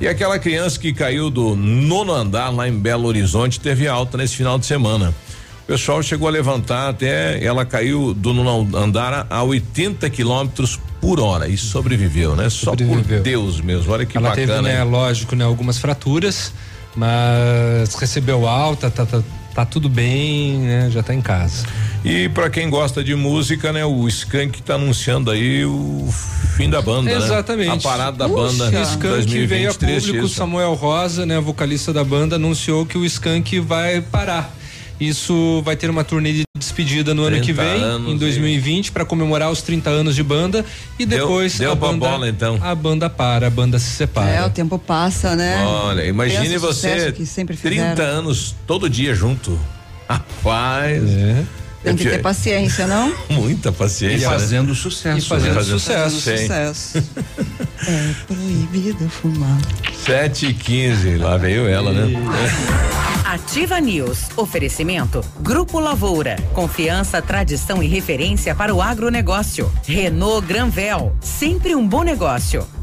E 0.00 0.06
aquela 0.06 0.38
criança 0.38 0.78
que 0.78 0.92
caiu 0.92 1.30
do 1.30 1.54
nono 1.56 2.12
andar 2.12 2.50
lá 2.50 2.68
em 2.68 2.72
Belo 2.72 3.06
Horizonte 3.06 3.60
teve 3.60 3.88
alta 3.88 4.16
nesse 4.16 4.36
final 4.36 4.58
de 4.58 4.66
semana. 4.66 5.14
O 5.62 5.66
pessoal 5.66 6.02
chegou 6.02 6.26
a 6.26 6.30
levantar 6.30 6.88
até 6.88 7.42
ela 7.42 7.64
caiu 7.64 8.12
do 8.12 8.32
nono 8.34 8.76
andar 8.76 9.26
a 9.30 9.42
80 9.42 10.10
quilômetros 10.10 10.78
por 11.00 11.20
hora 11.20 11.48
e 11.48 11.56
sobreviveu, 11.56 12.34
né? 12.36 12.50
Sobreviveu. 12.50 13.02
Só 13.02 13.08
por 13.08 13.20
Deus 13.20 13.60
mesmo. 13.60 13.92
Olha 13.92 14.04
que 14.04 14.16
ela 14.16 14.30
bacana. 14.30 14.52
Ela 14.52 14.62
teve, 14.62 14.76
né, 14.76 14.84
lógico, 14.84 15.34
né, 15.36 15.44
algumas 15.44 15.78
fraturas, 15.78 16.52
mas 16.96 17.94
recebeu 17.94 18.46
alta, 18.46 18.90
tá, 18.90 19.06
tá, 19.06 19.22
tá 19.54 19.64
tudo 19.64 19.88
bem, 19.88 20.58
né? 20.58 20.90
Já 20.90 21.02
tá 21.02 21.14
em 21.14 21.20
casa. 21.20 21.66
E 22.04 22.28
para 22.30 22.50
quem 22.50 22.68
gosta 22.68 23.02
de 23.02 23.14
música, 23.14 23.72
né, 23.72 23.84
o 23.84 24.08
Skank 24.08 24.60
tá 24.62 24.74
anunciando 24.74 25.30
aí 25.30 25.64
o 25.64 26.08
fim 26.56 26.68
da 26.68 26.82
banda, 26.82 27.10
né? 27.10 27.16
Exatamente. 27.16 27.68
Né? 27.68 27.74
A 27.74 27.80
parada 27.80 28.16
da 28.16 28.28
Puxa. 28.28 28.64
banda. 28.64 28.82
Skank 28.82 29.08
2023, 29.08 29.48
veio 29.48 29.70
a 29.70 29.74
público, 29.74 30.26
isso. 30.26 30.34
Samuel 30.34 30.74
Rosa, 30.74 31.24
né, 31.24 31.38
vocalista 31.38 31.92
da 31.92 32.02
banda, 32.02 32.36
anunciou 32.36 32.84
que 32.84 32.98
o 32.98 33.04
Skank 33.04 33.60
vai 33.60 34.00
parar. 34.00 34.52
Isso 35.08 35.60
vai 35.64 35.76
ter 35.76 35.90
uma 35.90 36.04
turnê 36.04 36.32
de 36.32 36.42
despedida 36.56 37.12
no 37.12 37.24
ano 37.24 37.40
que 37.40 37.52
vem, 37.52 37.82
em 38.08 38.16
2020, 38.16 38.92
para 38.92 39.04
comemorar 39.04 39.50
os 39.50 39.60
30 39.60 39.90
anos 39.90 40.14
de 40.14 40.22
banda 40.22 40.64
e 40.96 41.04
depois 41.04 41.58
deu, 41.58 41.66
deu 41.66 41.72
a 41.72 41.74
banda 41.74 42.08
bola, 42.08 42.28
então. 42.28 42.58
a 42.62 42.74
banda 42.74 43.10
para, 43.10 43.48
a 43.48 43.50
banda 43.50 43.78
se 43.80 43.90
separa. 43.90 44.30
É, 44.30 44.46
o 44.46 44.50
tempo 44.50 44.78
passa, 44.78 45.34
né? 45.34 45.64
Olha, 45.64 46.06
imagine 46.06 46.56
você 46.58 47.12
30 47.12 48.00
anos 48.00 48.54
todo 48.66 48.88
dia 48.88 49.12
junto. 49.14 49.58
Rapaz. 50.08 51.02
É. 51.10 51.44
Tem 51.82 51.96
que 51.96 52.04
ter 52.04 52.22
paciência, 52.22 52.86
não? 52.86 53.12
Muita 53.28 53.72
paciência. 53.72 54.26
E 54.26 54.30
fazendo 54.30 54.68
né? 54.68 54.74
sucesso. 54.74 55.18
E 55.18 55.20
fazendo 55.22 55.54
né? 55.54 55.62
sucesso. 55.62 56.20
Fazendo 56.20 56.40
sucesso. 56.40 56.98
é 57.88 58.14
proibido 58.26 59.08
fumar. 59.08 59.58
7 60.04 60.46
e 60.46 60.54
15 60.54 61.16
lá 61.16 61.36
veio 61.36 61.66
ela, 61.66 61.92
né? 61.92 62.12
Ativa 63.24 63.80
News. 63.80 64.28
Oferecimento. 64.36 65.24
Grupo 65.40 65.80
Lavoura. 65.80 66.36
Confiança, 66.52 67.22
tradição 67.22 67.82
e 67.82 67.88
referência 67.88 68.54
para 68.54 68.74
o 68.74 68.82
agronegócio. 68.82 69.72
Renault 69.86 70.46
Granvel. 70.46 71.16
Sempre 71.20 71.74
um 71.74 71.86
bom 71.88 72.02
negócio. 72.02 72.66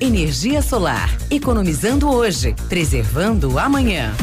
Energia 0.00 0.62
solar. 0.62 1.14
Economizando 1.30 2.08
hoje, 2.08 2.54
preservando 2.70 3.58
amanhã. 3.58 4.14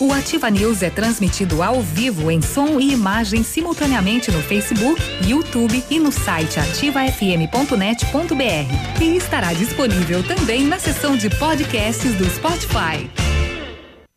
O 0.00 0.12
Ativa 0.12 0.50
News 0.50 0.82
é 0.82 0.90
transmitido 0.90 1.62
ao 1.62 1.80
vivo 1.80 2.32
em 2.32 2.42
som 2.42 2.80
e 2.80 2.92
imagem 2.92 3.44
simultaneamente 3.44 4.32
no 4.32 4.42
Facebook, 4.42 5.00
YouTube 5.24 5.84
e 5.88 6.00
no 6.00 6.10
site 6.10 6.58
ativafm.net.br. 6.58 9.00
E 9.00 9.16
estará 9.16 9.52
disponível 9.52 10.24
também 10.24 10.64
na 10.64 10.80
seção 10.80 11.16
de 11.16 11.30
podcasts 11.30 12.12
do 12.16 12.28
Spotify. 12.28 13.08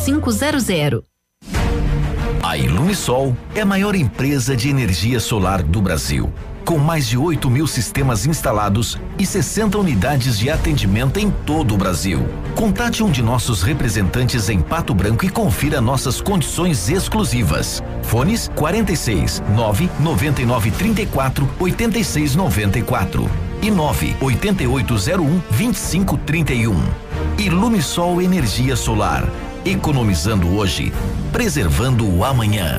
5500. 0.00 1.02
A 2.42 2.56
Ilumisol 2.56 3.36
é 3.54 3.60
a 3.60 3.66
maior 3.66 3.94
empresa 3.94 4.56
de 4.56 4.68
energia 4.68 5.20
solar 5.20 5.62
do 5.62 5.80
Brasil. 5.80 6.32
Com 6.64 6.78
mais 6.78 7.06
de 7.06 7.18
8 7.18 7.50
mil 7.50 7.66
sistemas 7.66 8.26
instalados 8.26 8.98
e 9.18 9.26
60 9.26 9.78
unidades 9.78 10.38
de 10.38 10.50
atendimento 10.50 11.18
em 11.18 11.30
todo 11.30 11.74
o 11.74 11.76
Brasil. 11.76 12.26
Contate 12.54 13.02
um 13.02 13.10
de 13.10 13.22
nossos 13.22 13.62
representantes 13.62 14.48
em 14.48 14.60
Pato 14.60 14.94
Branco 14.94 15.24
e 15.24 15.28
confira 15.28 15.80
nossas 15.80 16.20
condições 16.20 16.88
exclusivas. 16.88 17.82
Fones 18.02 18.50
46 18.54 19.42
9 19.54 19.90
99 20.00 20.70
34 20.70 21.48
86 21.58 22.36
94 22.36 23.30
e 23.62 23.70
9 23.70 24.16
8801 24.20 25.42
2531. 25.50 26.76
Ilumisol 27.38 28.20
Energia 28.20 28.76
Solar 28.76 29.24
economizando 29.64 30.54
hoje, 30.56 30.92
preservando 31.32 32.08
o 32.08 32.24
amanhã. 32.24 32.78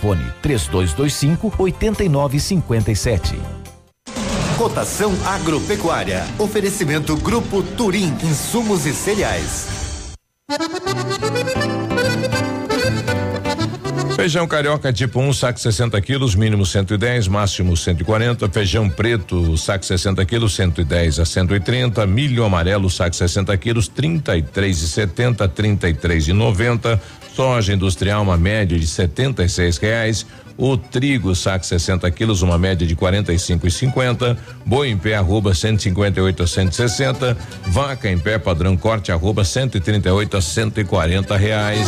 telefone 0.01 0.25
3225 0.41 1.53
8957. 1.57 3.39
Cotação 4.57 5.13
agropecuária. 5.25 6.25
Oferecimento 6.37 7.15
Grupo 7.17 7.63
Turim, 7.63 8.13
insumos 8.23 8.85
e 8.85 8.93
cereais. 8.93 9.67
Feijão 14.15 14.47
carioca 14.47 14.93
tipo 14.93 15.19
1, 15.19 15.29
um, 15.29 15.33
saco 15.33 15.59
60 15.59 15.99
quilos, 15.99 16.35
mínimo 16.35 16.63
110, 16.63 17.27
máximo 17.27 17.75
140. 17.75 18.47
Feijão 18.49 18.87
preto, 18.87 19.57
saco 19.57 19.83
60 19.83 20.23
quilos, 20.25 20.53
110 20.53 21.19
a 21.19 21.25
130. 21.25 22.05
Milho 22.05 22.43
amarelo, 22.43 22.87
saco 22.87 23.15
60 23.15 23.57
quilos, 23.57 23.87
33 23.87 24.79
e 24.79 24.87
70, 24.87 25.47
33 25.47 26.27
e 26.27 26.33
90. 26.33 27.01
Soja 27.35 27.73
industrial, 27.73 28.21
uma 28.23 28.37
média 28.37 28.77
de 28.77 28.85
76 28.85 29.77
reais. 29.77 30.25
O 30.57 30.77
trigo, 30.77 31.33
saco 31.33 31.65
60 31.65 32.09
quilos, 32.11 32.41
uma 32.41 32.57
média 32.57 32.85
de 32.85 32.95
45 32.95 33.67
e 33.67 33.71
50. 33.71 34.37
Boi 34.65 34.89
em 34.89 34.97
pé, 34.97 35.15
arroba 35.15 35.53
158 35.53 36.43
a 36.43 36.47
160. 36.47 37.37
Vaca 37.67 38.09
em 38.09 38.19
pé, 38.19 38.37
padrão 38.37 38.75
corte, 38.75 39.11
arroba 39.11 39.43
138 39.43 40.37
a 40.37 40.41
140 40.41 41.37
reais. 41.37 41.87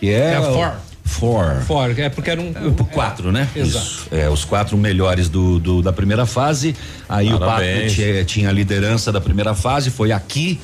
Que 0.00 0.10
é. 0.10 0.34
É 0.34 0.42
FOR. 0.42 0.72
FOR. 1.04 1.62
Fora, 1.66 1.94
é 2.02 2.08
porque 2.08 2.30
era 2.30 2.40
um. 2.40 2.48
É, 2.50 2.84
quatro, 2.92 3.30
né? 3.30 3.48
Exato. 3.54 3.84
Isso. 3.86 4.08
É, 4.10 4.28
os 4.28 4.44
quatro 4.44 4.76
melhores 4.76 5.28
do, 5.28 5.58
do- 5.60 5.80
da 5.80 5.92
primeira 5.92 6.26
fase. 6.26 6.74
Aí 7.08 7.28
o 7.28 7.38
Pato 7.38 7.44
Parabéns. 7.44 7.92
tinha, 7.92 8.24
tinha 8.24 8.48
a 8.48 8.52
liderança 8.52 9.12
da 9.12 9.20
primeira 9.20 9.54
fase, 9.54 9.90
foi 9.90 10.10
aqui, 10.10 10.58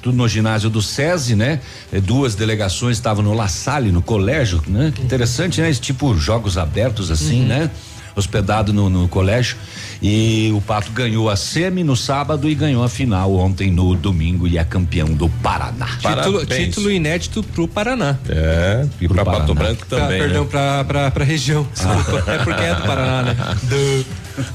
tudo 0.00 0.16
no 0.16 0.26
ginásio 0.26 0.70
do 0.70 0.80
SESI, 0.80 1.36
né? 1.36 1.60
Eh, 1.92 2.00
Duas 2.00 2.34
delegações 2.34 2.96
estavam 2.96 3.22
no 3.22 3.34
La 3.34 3.48
Salle, 3.48 3.92
no 3.92 4.00
colégio, 4.00 4.62
né? 4.66 4.90
Que 4.94 5.02
interessante, 5.02 5.60
né? 5.60 5.68
Esse 5.68 5.80
tipo 5.82 6.16
jogos 6.16 6.56
abertos 6.56 7.10
assim, 7.10 7.42
né? 7.42 7.70
Hospedado 8.16 8.72
no, 8.72 8.88
no 8.88 9.06
colégio. 9.08 9.56
E 10.04 10.50
o 10.52 10.60
Pato 10.60 10.90
ganhou 10.90 11.30
a 11.30 11.36
semi 11.36 11.84
no 11.84 11.94
sábado 11.94 12.50
e 12.50 12.54
ganhou 12.56 12.82
a 12.82 12.88
final 12.88 13.32
ontem 13.34 13.70
no 13.70 13.94
domingo 13.94 14.48
e 14.48 14.58
é 14.58 14.64
campeão 14.64 15.06
do 15.06 15.28
Paraná. 15.28 15.86
Título, 16.00 16.44
título 16.44 16.90
inédito 16.90 17.40
pro 17.40 17.68
Paraná. 17.68 18.18
É, 18.28 18.84
e 19.00 19.06
Pro 19.06 19.14
Pato 19.24 19.30
Paraná. 19.30 19.54
Branco 19.54 19.86
Pra- 19.86 19.98
também. 20.00 20.18
perdão, 20.18 20.42
né? 20.42 20.50
pra, 20.50 20.84
pra, 20.84 21.10
pra 21.12 21.24
região. 21.24 21.64
Desculpa. 21.72 22.30
É 22.32 22.38
porque 22.38 22.62
é 22.62 22.74
do 22.74 22.82
Paraná, 22.82 23.22
né? 23.22 23.36
Do- 23.62 24.06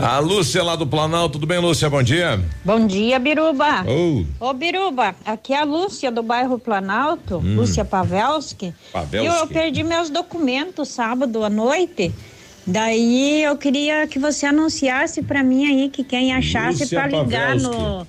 A 0.04 0.20
Lúcia 0.20 0.62
lá 0.64 0.76
do 0.76 0.86
Planalto, 0.86 1.34
tudo 1.34 1.48
bem, 1.48 1.60
Lúcia? 1.60 1.90
Bom 1.90 2.04
dia. 2.04 2.42
Bom 2.66 2.86
dia, 2.86 3.18
Biruba. 3.18 3.86
Oh. 3.88 4.26
Ô, 4.50 4.54
Biruba, 4.54 5.16
aqui 5.26 5.54
é 5.54 5.62
a 5.62 5.64
Lúcia 5.64 6.12
do 6.12 6.22
bairro 6.24 6.60
Planalto, 6.60 7.38
Hum. 7.38 7.56
Lúcia 7.56 7.86
Pavelski. 7.86 8.74
Pavelski. 8.92 9.26
E 9.26 9.34
eu, 9.34 9.34
eu 9.34 9.48
perdi 9.48 9.82
meus 9.82 10.10
documentos 10.10 10.90
sábado 10.90 11.42
à 11.46 11.50
noite. 11.50 12.14
Daí 12.68 13.44
eu 13.44 13.58
queria 13.58 14.06
que 14.08 14.20
você 14.20 14.46
anunciasse 14.46 15.24
pra 15.24 15.42
mim 15.42 15.66
aí 15.66 15.90
que 15.90 16.04
quem 16.04 16.34
achasse 16.34 16.88
pra 16.88 17.08
ligar 17.08 17.56
no 17.56 18.06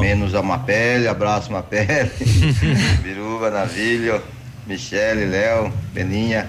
Menos 0.00 0.34
a 0.34 0.42
Mapele, 0.42 1.08
abraço 1.08 1.52
Mapele. 1.52 2.10
Biruba, 3.02 3.50
Navilho, 3.50 4.22
Michele, 4.66 5.26
Léo, 5.26 5.72
Beninha. 5.92 6.48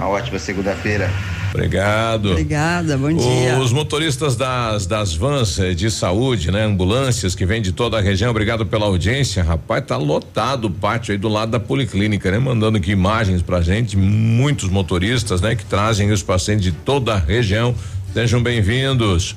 Uma 0.00 0.08
ótima 0.08 0.38
segunda-feira. 0.38 1.10
Obrigado. 1.52 2.30
Obrigada, 2.30 2.96
bom 2.96 3.12
dia. 3.12 3.58
Os 3.58 3.70
motoristas 3.70 4.34
das, 4.34 4.86
das 4.86 5.14
vans 5.14 5.58
eh, 5.58 5.74
de 5.74 5.90
saúde, 5.90 6.50
né? 6.50 6.64
Ambulâncias 6.64 7.34
que 7.34 7.44
vêm 7.44 7.60
de 7.60 7.70
toda 7.70 7.98
a 7.98 8.00
região, 8.00 8.30
obrigado 8.30 8.64
pela 8.64 8.86
audiência. 8.86 9.42
Rapaz, 9.42 9.84
tá 9.84 9.98
lotado 9.98 10.68
o 10.68 10.70
pátio 10.70 11.12
aí 11.12 11.18
do 11.18 11.28
lado 11.28 11.50
da 11.50 11.60
policlínica, 11.60 12.30
né? 12.30 12.38
Mandando 12.38 12.78
aqui 12.78 12.92
imagens 12.92 13.42
pra 13.42 13.60
gente, 13.60 13.94
muitos 13.94 14.70
motoristas, 14.70 15.42
né? 15.42 15.54
Que 15.54 15.66
trazem 15.66 16.10
os 16.10 16.22
pacientes 16.22 16.64
de 16.64 16.72
toda 16.72 17.12
a 17.12 17.18
região. 17.18 17.74
Sejam 18.14 18.42
bem-vindos. 18.42 19.36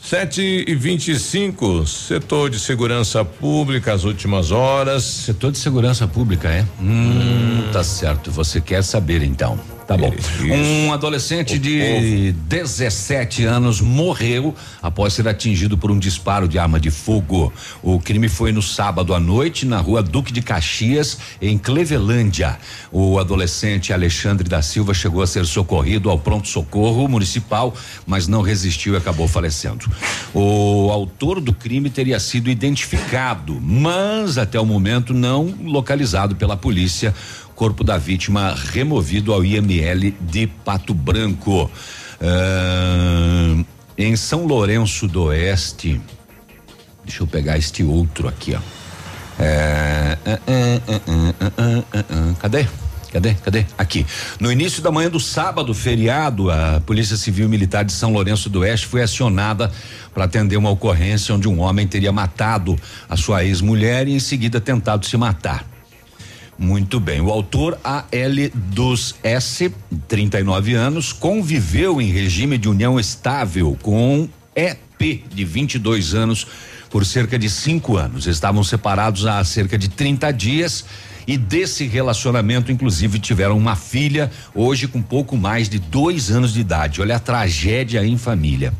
Sete 0.00 0.64
e 0.66 0.74
vinte 0.74 1.08
e 1.08 1.18
cinco, 1.18 1.86
setor 1.86 2.48
de 2.48 2.58
segurança 2.58 3.22
pública, 3.26 3.92
as 3.92 4.04
últimas 4.04 4.52
horas. 4.52 5.02
Setor 5.02 5.52
de 5.52 5.58
segurança 5.58 6.08
pública, 6.08 6.48
é? 6.48 6.64
Hum, 6.80 7.64
tá 7.74 7.84
certo. 7.84 8.30
Você 8.30 8.58
quer 8.58 8.82
saber 8.82 9.22
então? 9.22 9.58
Tá 9.88 9.96
bom. 9.96 10.12
Um 10.42 10.92
adolescente 10.92 11.58
de 11.58 12.32
17 12.46 13.46
anos 13.46 13.80
morreu 13.80 14.54
após 14.82 15.14
ser 15.14 15.26
atingido 15.26 15.78
por 15.78 15.90
um 15.90 15.98
disparo 15.98 16.46
de 16.46 16.58
arma 16.58 16.78
de 16.78 16.90
fogo. 16.90 17.50
O 17.82 17.98
crime 17.98 18.28
foi 18.28 18.52
no 18.52 18.60
sábado 18.60 19.14
à 19.14 19.18
noite 19.18 19.64
na 19.64 19.80
rua 19.80 20.02
Duque 20.02 20.30
de 20.30 20.42
Caxias, 20.42 21.16
em 21.40 21.56
Clevelândia. 21.56 22.58
O 22.92 23.18
adolescente 23.18 23.90
Alexandre 23.90 24.46
da 24.46 24.60
Silva 24.60 24.92
chegou 24.92 25.22
a 25.22 25.26
ser 25.26 25.46
socorrido 25.46 26.10
ao 26.10 26.18
pronto-socorro 26.18 27.08
municipal, 27.08 27.74
mas 28.06 28.28
não 28.28 28.42
resistiu 28.42 28.92
e 28.92 28.98
acabou 28.98 29.26
falecendo. 29.26 29.90
O 30.34 30.90
autor 30.92 31.40
do 31.40 31.54
crime 31.54 31.88
teria 31.88 32.20
sido 32.20 32.50
identificado, 32.50 33.58
mas 33.58 34.36
até 34.36 34.60
o 34.60 34.66
momento 34.66 35.14
não 35.14 35.54
localizado 35.64 36.36
pela 36.36 36.58
polícia 36.58 37.14
corpo 37.58 37.82
da 37.82 37.98
vítima 37.98 38.54
removido 38.54 39.34
ao 39.34 39.44
IML 39.44 40.14
de 40.20 40.46
Pato 40.46 40.94
Branco. 40.94 41.68
Ah, 42.20 43.64
em 43.98 44.14
São 44.14 44.46
Lourenço 44.46 45.08
do 45.08 45.24
Oeste, 45.24 46.00
deixa 47.04 47.24
eu 47.24 47.26
pegar 47.26 47.58
este 47.58 47.82
outro 47.82 48.28
aqui, 48.28 48.54
ó. 48.54 48.60
É, 49.40 50.16
ah, 50.24 50.40
ah, 51.58 52.34
cadê? 52.38 52.64
Cadê? 53.12 53.34
Cadê? 53.34 53.66
Aqui. 53.76 54.06
No 54.38 54.52
início 54.52 54.80
da 54.80 54.92
manhã 54.92 55.10
do 55.10 55.18
sábado, 55.18 55.74
feriado, 55.74 56.52
a 56.52 56.80
Polícia 56.86 57.16
Civil 57.16 57.48
Militar 57.48 57.84
de 57.84 57.90
São 57.92 58.12
Lourenço 58.12 58.48
do 58.48 58.60
Oeste 58.60 58.86
foi 58.86 59.02
acionada 59.02 59.72
para 60.14 60.24
atender 60.24 60.56
uma 60.56 60.70
ocorrência 60.70 61.34
onde 61.34 61.48
um 61.48 61.58
homem 61.58 61.88
teria 61.88 62.12
matado 62.12 62.78
a 63.08 63.16
sua 63.16 63.44
ex-mulher 63.44 64.06
e 64.06 64.12
em 64.14 64.20
seguida 64.20 64.60
tentado 64.60 65.04
se 65.06 65.16
matar. 65.16 65.77
Muito 66.58 66.98
bem. 66.98 67.20
O 67.20 67.30
autor 67.30 67.78
AL 67.84 68.50
dos 68.52 69.14
S, 69.22 69.72
39 70.08 70.74
anos, 70.74 71.12
conviveu 71.12 72.00
em 72.00 72.10
regime 72.10 72.58
de 72.58 72.68
união 72.68 72.98
estável 72.98 73.78
com 73.80 74.28
EP 74.56 75.22
de 75.32 75.44
22 75.44 76.14
anos 76.14 76.46
por 76.90 77.06
cerca 77.06 77.38
de 77.38 77.48
cinco 77.48 77.96
anos. 77.96 78.26
Estavam 78.26 78.64
separados 78.64 79.24
há 79.24 79.42
cerca 79.44 79.78
de 79.78 79.88
30 79.88 80.32
dias 80.32 80.84
e 81.28 81.36
desse 81.36 81.86
relacionamento, 81.86 82.72
inclusive, 82.72 83.20
tiveram 83.20 83.56
uma 83.56 83.76
filha, 83.76 84.30
hoje 84.54 84.88
com 84.88 85.00
pouco 85.00 85.36
mais 85.36 85.68
de 85.68 85.78
dois 85.78 86.30
anos 86.30 86.54
de 86.54 86.60
idade. 86.60 87.00
Olha 87.00 87.16
a 87.16 87.20
tragédia 87.20 88.04
em 88.04 88.18
família. 88.18 88.72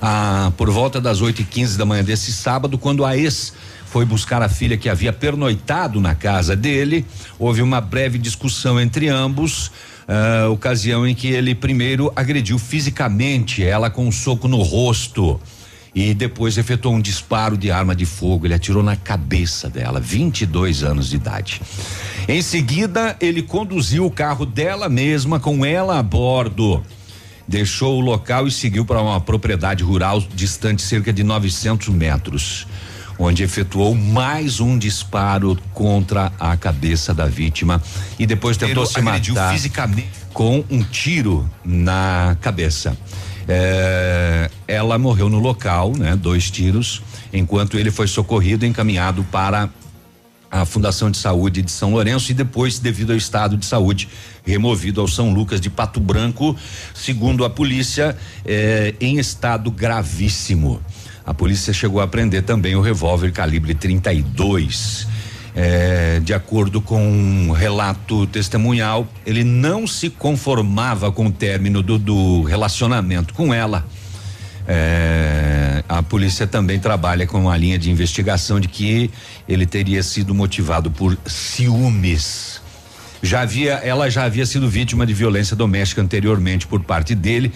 Ah, 0.00 0.52
por 0.56 0.70
volta 0.70 1.00
das 1.00 1.22
8 1.22 1.40
e 1.40 1.44
15 1.44 1.78
da 1.78 1.86
manhã 1.86 2.04
desse 2.04 2.30
sábado, 2.30 2.76
quando 2.76 3.04
a 3.04 3.16
ex 3.16 3.54
foi 3.94 4.04
buscar 4.04 4.42
a 4.42 4.48
filha 4.48 4.76
que 4.76 4.88
havia 4.88 5.12
pernoitado 5.12 6.00
na 6.00 6.16
casa 6.16 6.56
dele. 6.56 7.06
Houve 7.38 7.62
uma 7.62 7.80
breve 7.80 8.18
discussão 8.18 8.80
entre 8.80 9.08
ambos, 9.08 9.70
ah, 10.08 10.48
ocasião 10.48 11.06
em 11.06 11.14
que 11.14 11.28
ele 11.28 11.54
primeiro 11.54 12.12
agrediu 12.16 12.58
fisicamente 12.58 13.62
ela 13.62 13.88
com 13.88 14.04
um 14.04 14.10
soco 14.10 14.48
no 14.48 14.62
rosto 14.62 15.40
e 15.94 16.12
depois 16.12 16.58
efetuou 16.58 16.96
um 16.96 17.00
disparo 17.00 17.56
de 17.56 17.70
arma 17.70 17.94
de 17.94 18.04
fogo. 18.04 18.48
Ele 18.48 18.54
atirou 18.54 18.82
na 18.82 18.96
cabeça 18.96 19.70
dela, 19.70 20.00
22 20.00 20.82
anos 20.82 21.10
de 21.10 21.14
idade. 21.14 21.62
Em 22.26 22.42
seguida, 22.42 23.16
ele 23.20 23.42
conduziu 23.42 24.06
o 24.06 24.10
carro 24.10 24.44
dela 24.44 24.88
mesma 24.88 25.38
com 25.38 25.64
ela 25.64 26.00
a 26.00 26.02
bordo. 26.02 26.82
Deixou 27.46 27.98
o 27.98 28.00
local 28.00 28.48
e 28.48 28.50
seguiu 28.50 28.84
para 28.84 29.00
uma 29.00 29.20
propriedade 29.20 29.84
rural 29.84 30.20
distante 30.34 30.82
cerca 30.82 31.12
de 31.12 31.22
900 31.22 31.90
metros 31.90 32.66
onde 33.18 33.42
efetuou 33.42 33.94
mais 33.94 34.60
um 34.60 34.78
disparo 34.78 35.58
contra 35.72 36.32
a 36.38 36.56
cabeça 36.56 37.14
da 37.14 37.26
vítima 37.26 37.82
e 38.18 38.26
depois 38.26 38.56
tentou 38.56 38.86
se 38.86 39.00
matar 39.00 39.52
fisicamente. 39.52 40.08
com 40.32 40.64
um 40.70 40.82
tiro 40.82 41.48
na 41.64 42.36
cabeça. 42.40 42.96
É, 43.46 44.50
ela 44.66 44.98
morreu 44.98 45.28
no 45.28 45.38
local, 45.38 45.92
né? 45.96 46.16
Dois 46.16 46.50
tiros, 46.50 47.02
enquanto 47.32 47.78
ele 47.78 47.90
foi 47.90 48.06
socorrido 48.06 48.64
e 48.64 48.68
encaminhado 48.68 49.22
para 49.24 49.68
a 50.50 50.64
Fundação 50.64 51.10
de 51.10 51.18
Saúde 51.18 51.62
de 51.62 51.70
São 51.70 51.90
Lourenço 51.90 52.30
e 52.30 52.34
depois, 52.34 52.78
devido 52.78 53.10
ao 53.10 53.16
estado 53.16 53.56
de 53.56 53.66
saúde, 53.66 54.08
removido 54.46 55.00
ao 55.00 55.08
São 55.08 55.34
Lucas 55.34 55.60
de 55.60 55.68
Pato 55.68 55.98
Branco, 55.98 56.56
segundo 56.94 57.44
a 57.44 57.50
polícia, 57.50 58.16
eh, 58.44 58.94
em 59.00 59.18
estado 59.18 59.68
gravíssimo. 59.68 60.80
A 61.26 61.32
polícia 61.32 61.72
chegou 61.72 62.00
a 62.00 62.06
prender 62.06 62.42
também 62.42 62.76
o 62.76 62.80
revólver 62.80 63.32
calibre 63.32 63.74
32. 63.74 65.06
Eh, 65.56 66.20
de 66.22 66.34
acordo 66.34 66.80
com 66.80 67.00
um 67.00 67.52
relato 67.52 68.26
testemunhal, 68.26 69.06
ele 69.24 69.44
não 69.44 69.86
se 69.86 70.10
conformava 70.10 71.12
com 71.12 71.26
o 71.26 71.32
término 71.32 71.82
do, 71.82 71.98
do 71.98 72.42
relacionamento 72.42 73.32
com 73.32 73.54
ela. 73.54 73.86
É, 74.66 75.84
a 75.88 76.02
polícia 76.02 76.46
também 76.46 76.78
trabalha 76.78 77.26
com 77.26 77.42
uma 77.42 77.56
linha 77.56 77.78
de 77.78 77.90
investigação 77.90 78.58
de 78.58 78.66
que 78.66 79.10
ele 79.46 79.66
teria 79.66 80.02
sido 80.02 80.34
motivado 80.34 80.90
por 80.90 81.16
ciúmes. 81.26 82.62
Já 83.22 83.40
havia, 83.40 83.74
ela 83.74 84.10
já 84.10 84.24
havia 84.24 84.44
sido 84.44 84.68
vítima 84.68 85.06
de 85.06 85.14
violência 85.14 85.56
doméstica 85.56 86.02
anteriormente 86.02 86.66
por 86.66 86.82
parte 86.82 87.14
dele. 87.14 87.52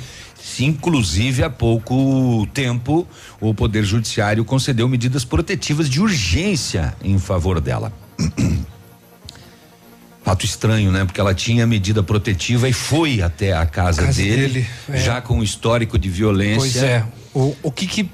Inclusive, 0.64 1.44
há 1.44 1.50
pouco 1.50 2.46
tempo, 2.52 3.06
o 3.40 3.54
Poder 3.54 3.84
Judiciário 3.84 4.44
concedeu 4.44 4.88
medidas 4.88 5.24
protetivas 5.24 5.88
de 5.88 6.00
urgência 6.00 6.94
em 7.02 7.18
favor 7.18 7.60
dela. 7.60 7.92
Fato 10.24 10.44
estranho, 10.44 10.92
né? 10.92 11.04
Porque 11.04 11.20
ela 11.20 11.34
tinha 11.34 11.66
medida 11.66 12.02
protetiva 12.02 12.68
e 12.68 12.72
foi 12.72 13.22
até 13.22 13.54
a 13.54 13.64
casa, 13.64 14.04
Casa 14.04 14.22
dele, 14.22 14.48
dele, 14.48 14.66
é. 14.90 14.98
já 14.98 15.20
com 15.20 15.42
histórico 15.42 15.98
de 15.98 16.10
violência. 16.10 16.58
Pois 16.58 16.76
é. 16.82 17.04
O, 17.34 17.56
o 17.62 17.72
que 17.72 17.86
que 17.86 18.10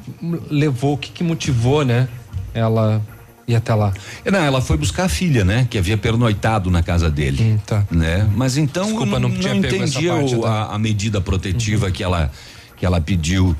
levou, 0.51 0.95
o 0.95 0.99
que 0.99 1.11
que 1.11 1.25
motivou, 1.25 1.85
né? 1.85 2.09
Ela 2.53 3.03
ir 3.47 3.55
até 3.55 3.75
lá. 3.75 3.93
Não, 4.25 4.39
ela 4.39 4.61
foi 4.61 4.77
buscar 4.77 5.05
a 5.05 5.09
filha, 5.09 5.45
né? 5.45 5.67
Que 5.69 5.79
havia 5.79 5.97
pernoitado 5.99 6.71
na 6.71 6.83
casa 6.83 7.11
dele. 7.11 7.59
Né? 7.91 8.29
Mas 8.35 8.57
então 8.57 8.85
Desculpa, 8.87 9.17
eu 9.17 9.21
não 9.21 9.29
não, 9.29 9.39
essa 9.39 9.55
entendia 9.55 10.13
parte 10.15 10.35
o- 10.35 10.41
da- 10.43 10.49
a, 10.49 10.75
a 10.75 10.79
medida 10.79 11.21
protetiva 11.21 11.91
que 11.91 12.03
ela 12.03 12.31
que 12.77 12.85
ela 12.87 13.01
pediu. 13.01 13.55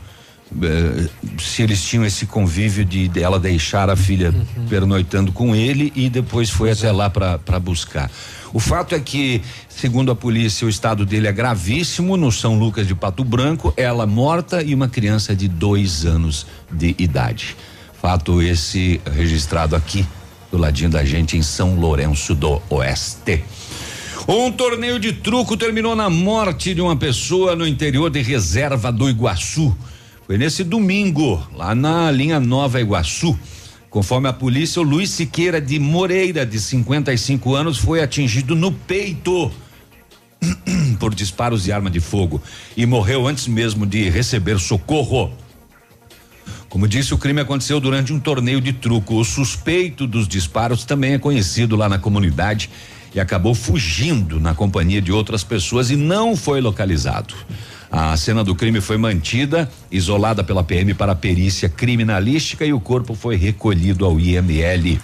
eh, 0.63 1.09
se 1.41 1.63
eles 1.63 1.83
tinham 1.83 2.05
esse 2.05 2.27
convívio 2.27 2.85
de 2.85 3.09
dela 3.09 3.41
deixar 3.41 3.89
a 3.91 3.97
filha 3.97 4.33
pernoitando 4.69 5.33
com 5.33 5.55
ele 5.55 5.93
e 5.97 6.09
depois 6.09 6.49
foi 6.51 6.71
até 6.71 6.93
lá 6.93 7.09
para 7.11 7.59
buscar. 7.61 8.11
O 8.53 8.61
fato 8.61 8.95
é 8.95 9.01
que, 9.01 9.43
segundo 9.69 10.13
a 10.13 10.15
polícia, 10.15 10.65
o 10.67 10.71
estado 10.71 11.05
dele 11.05 11.27
é 11.27 11.33
gravíssimo 11.33 12.17
no 12.17 12.31
São 12.31 12.57
Lucas 12.59 12.87
de 12.87 12.95
Pato 12.95 13.25
Branco, 13.25 13.75
ela 13.77 14.07
morta 14.07 14.63
e 14.63 14.75
uma 14.75 14.87
criança 14.89 15.35
de 15.35 15.49
dois 15.49 16.05
anos 16.07 16.47
de 16.71 16.95
idade. 16.99 17.57
Fato 18.05 18.43
esse 18.43 19.01
registrado 19.15 19.75
aqui 19.75 20.07
do 20.53 20.59
ladinho 20.59 20.91
da 20.91 21.03
gente 21.03 21.39
em 21.39 21.43
São 21.43 21.77
Lourenço 21.77 22.35
do 22.35 22.61
Oeste. 22.69 23.43
Um 24.29 24.53
torneio 24.53 24.99
de 24.99 25.11
truco 25.15 25.57
terminou 25.57 25.97
na 25.97 26.11
morte 26.11 26.75
de 26.75 26.83
uma 26.83 26.95
pessoa 26.95 27.57
no 27.57 27.67
interior 27.67 28.11
de 28.11 28.21
reserva 28.21 28.93
do 28.93 29.09
Iguaçu. 29.09 29.75
Foi 30.27 30.37
nesse 30.37 30.63
domingo, 30.63 31.43
lá 31.55 31.75
na 31.75 32.11
linha 32.11 32.39
Nova 32.39 32.79
Iguaçu. 32.79 33.39
Conforme 33.89 34.29
a 34.29 34.35
polícia, 34.35 34.83
o 34.83 34.85
Luiz 34.85 35.09
Siqueira 35.09 35.59
de 35.59 35.79
Moreira, 35.79 36.45
de 36.45 36.61
55 36.61 37.55
anos, 37.55 37.79
foi 37.79 38.03
atingido 38.03 38.55
no 38.55 38.71
peito 38.71 39.51
por 41.01 41.15
disparos 41.15 41.65
de 41.65 41.73
arma 41.73 41.89
de 41.89 42.01
fogo 42.01 42.43
e 42.77 42.85
morreu 42.85 43.27
antes 43.27 43.47
mesmo 43.47 43.87
de 43.87 44.11
receber 44.11 44.59
socorro. 44.59 45.33
Como 46.75 46.89
disse, 46.89 47.15
o 47.15 47.19
crime 47.19 47.41
aconteceu 47.41 47.79
durante 47.79 48.13
um 48.13 48.19
torneio 48.19 48.61
de 48.61 48.73
truco. 48.73 49.15
O 49.15 49.25
suspeito 49.25 50.09
dos 50.09 50.27
disparos 50.27 50.85
também 50.85 51.13
é 51.13 51.19
conhecido 51.21 51.77
lá 51.77 51.89
na 51.89 52.01
comunidade 52.01 52.69
e 53.15 53.21
acabou 53.21 53.55
fugindo 53.55 54.41
na 54.41 54.57
companhia 54.57 55.01
de 55.01 55.13
outras 55.13 55.45
pessoas 55.45 55.93
e 55.93 55.95
não 55.95 56.35
foi 56.35 56.61
localizado. 56.61 57.33
A 57.93 58.17
cena 58.17 58.43
do 58.43 58.57
crime 58.57 58.81
foi 58.81 58.97
mantida, 58.97 59.71
isolada 59.89 60.43
pela 60.43 60.65
PM 60.65 60.95
para 60.95 61.15
perícia 61.15 61.69
criminalística 61.69 62.67
e 62.67 62.73
o 62.73 62.81
corpo 62.81 63.15
foi 63.15 63.37
recolhido 63.37 64.05
ao 64.05 64.19
IML. 64.19 64.99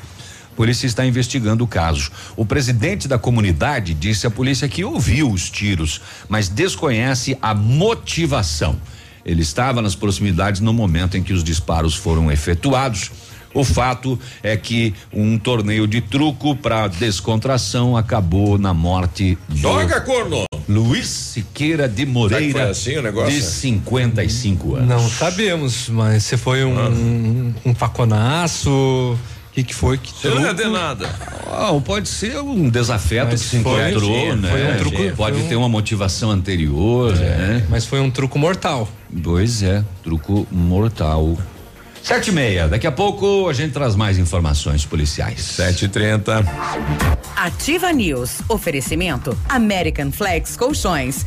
A 0.52 0.56
polícia 0.56 0.88
está 0.88 1.06
investigando 1.06 1.62
o 1.62 1.68
caso. 1.68 2.10
O 2.36 2.44
presidente 2.44 3.06
da 3.06 3.16
comunidade 3.16 3.94
disse 3.94 4.26
à 4.26 4.30
polícia 4.30 4.68
que 4.68 4.82
ouviu 4.82 5.30
os 5.30 5.48
tiros, 5.48 6.00
mas 6.28 6.48
desconhece 6.48 7.38
a 7.40 7.54
motivação. 7.54 8.76
Ele 9.24 9.42
estava 9.42 9.80
nas 9.82 9.94
proximidades 9.94 10.60
no 10.60 10.72
momento 10.72 11.16
em 11.16 11.22
que 11.22 11.32
os 11.32 11.42
disparos 11.44 11.94
foram 11.94 12.30
efetuados. 12.30 13.10
O 13.52 13.64
fato 13.64 14.16
é 14.44 14.56
que 14.56 14.94
um 15.12 15.36
torneio 15.36 15.84
de 15.86 16.00
truco 16.00 16.54
para 16.54 16.86
descontração 16.86 17.96
acabou 17.96 18.56
na 18.56 18.72
morte 18.72 19.36
do 19.48 19.56
Joga, 19.56 20.00
corno! 20.02 20.44
Luiz 20.68 21.08
Siqueira 21.08 21.88
de 21.88 22.06
Moreira, 22.06 22.70
assim 22.70 22.94
de 23.26 23.42
55 23.42 24.76
anos. 24.76 24.88
Não 24.88 25.08
sabemos, 25.08 25.88
mas 25.88 26.22
se 26.24 26.36
foi 26.36 26.64
um, 26.64 26.78
um, 26.78 27.54
um 27.66 27.74
faconaço, 27.74 28.70
o 28.70 29.18
que 29.52 29.64
que 29.64 29.74
foi 29.74 29.98
que 29.98 30.12
Você 30.12 30.28
não 30.28 30.46
é 30.46 30.54
de 30.54 30.66
nada. 30.68 31.10
Ah, 31.52 31.70
ou 31.72 31.80
pode 31.80 32.08
ser 32.08 32.38
um 32.40 32.68
desafeto 32.70 33.32
Mas 33.32 33.42
que 33.42 33.48
se 33.48 33.62
foi- 33.64 33.90
encontrou, 33.90 34.36
né? 34.36 34.48
foi 34.48 34.64
um 34.64 34.76
truco- 34.78 35.16
pode 35.16 35.36
foi 35.36 35.44
um- 35.44 35.48
ter 35.48 35.56
uma 35.56 35.68
motivação 35.68 36.30
anterior, 36.30 37.16
né? 37.16 37.66
Mas 37.68 37.84
foi 37.84 37.98
um 38.00 38.10
truco 38.10 38.38
mortal. 38.38 38.88
Pois 39.22 39.62
é, 39.62 39.84
truco 40.02 40.46
mortal. 40.50 41.36
Sete 42.02 42.30
e 42.30 42.32
meia, 42.32 42.66
daqui 42.66 42.86
a 42.86 42.92
pouco 42.92 43.48
a 43.48 43.52
gente 43.52 43.72
traz 43.72 43.94
mais 43.94 44.18
informações 44.18 44.86
policiais. 44.86 45.42
Sete 45.42 45.84
e 45.84 45.88
trinta. 45.88 46.44
Ativa 47.36 47.92
News. 47.92 48.40
Oferecimento 48.48 49.36
American 49.48 50.10
Flex 50.10 50.56
Colchões. 50.56 51.26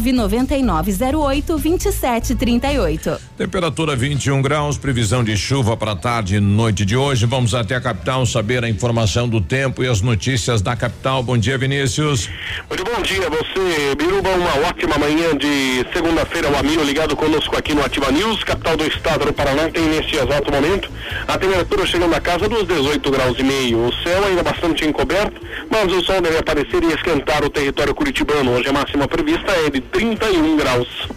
99908 0.00 1.58
2738. 1.58 3.20
Temperatura 3.36 3.94
21 3.94 4.42
graus, 4.42 4.78
previsão 4.78 5.22
de 5.22 5.36
chuva 5.36 5.76
para 5.76 5.94
tarde 5.94 6.36
e 6.36 6.40
noite 6.40 6.84
de 6.84 6.96
hoje. 6.96 7.26
Vamos 7.26 7.54
até 7.54 7.74
a 7.74 7.80
capital 7.80 8.24
saber 8.24 8.64
a 8.64 8.68
informação 8.68 9.28
do 9.28 9.40
tempo 9.40 9.84
e 9.84 9.86
as 9.86 10.00
notícias 10.00 10.62
da 10.62 10.74
capital. 10.74 11.22
Bom 11.22 11.36
dia, 11.36 11.56
Vinícius. 11.56 12.28
Muito 12.68 12.84
bom 12.84 13.02
dia, 13.02 13.28
você, 13.28 13.94
Biruba, 13.96 14.30
uma 14.30 14.68
ótima 14.68 14.96
manhã 14.98 15.36
de 15.36 15.86
segunda-feira, 15.92 16.50
o 16.50 16.56
Amiro 16.56 16.82
ligado 16.82 17.14
conosco 17.14 17.56
aqui 17.56 17.74
no 17.74 17.84
Ativa 17.84 18.10
News, 18.10 18.42
capital 18.44 18.76
do 18.76 18.86
estado 18.86 19.26
do 19.26 19.32
Paraná, 19.32 19.68
tem 19.68 19.84
neste 19.84 20.16
exato 20.16 20.50
momento 20.50 20.90
a 21.26 21.38
temperatura 21.38 21.86
chegando 21.86 22.14
a 22.14 22.20
casa 22.20 22.48
dos 22.48 22.66
18 22.66 23.10
graus 23.10 23.38
e 23.38 23.42
meio, 23.42 23.86
o 23.86 23.92
céu 24.02 24.24
ainda 24.24 24.42
bastante 24.42 24.84
encoberto, 24.86 25.40
mas 25.70 25.92
o 25.92 26.02
sol 26.02 26.20
deve 26.20 26.38
aparecer 26.38 26.82
e 26.82 26.92
esquentar 26.92 27.44
o 27.44 27.50
território 27.50 27.94
curitibano, 27.94 28.52
hoje 28.52 28.68
a 28.68 28.72
máxima 28.72 29.06
prevista 29.06 29.52
é 29.52 29.70
de 29.70 29.79
31 29.80 30.56
graus. 30.56 31.08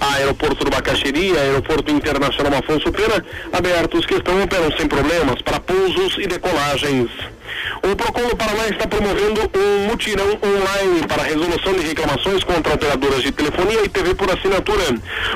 Aeroporto 0.00 0.64
do 0.64 0.70
Bacaxeri, 0.70 1.36
aeroporto 1.36 1.90
internacional 1.90 2.58
Afonso 2.58 2.90
Pena, 2.92 3.24
abertos 3.52 4.06
que 4.06 4.14
estão 4.14 4.42
operam 4.42 4.70
sem 4.76 4.86
problemas 4.86 5.40
para 5.42 5.60
pousos 5.60 6.16
e 6.18 6.26
decolagens. 6.26 7.10
O 7.82 7.96
Procon 7.96 8.28
do 8.28 8.36
Paraná 8.36 8.68
está 8.68 8.86
promovendo 8.86 9.50
um 9.56 9.86
mutirão 9.88 10.38
online 10.42 11.06
para 11.06 11.22
resolução 11.22 11.72
de 11.72 11.86
reclamações 11.86 12.44
contra 12.44 12.74
operadoras 12.74 13.22
de 13.22 13.32
telefonia 13.32 13.82
e 13.84 13.88
TV 13.88 14.14
por 14.14 14.30
assinatura. 14.30 14.84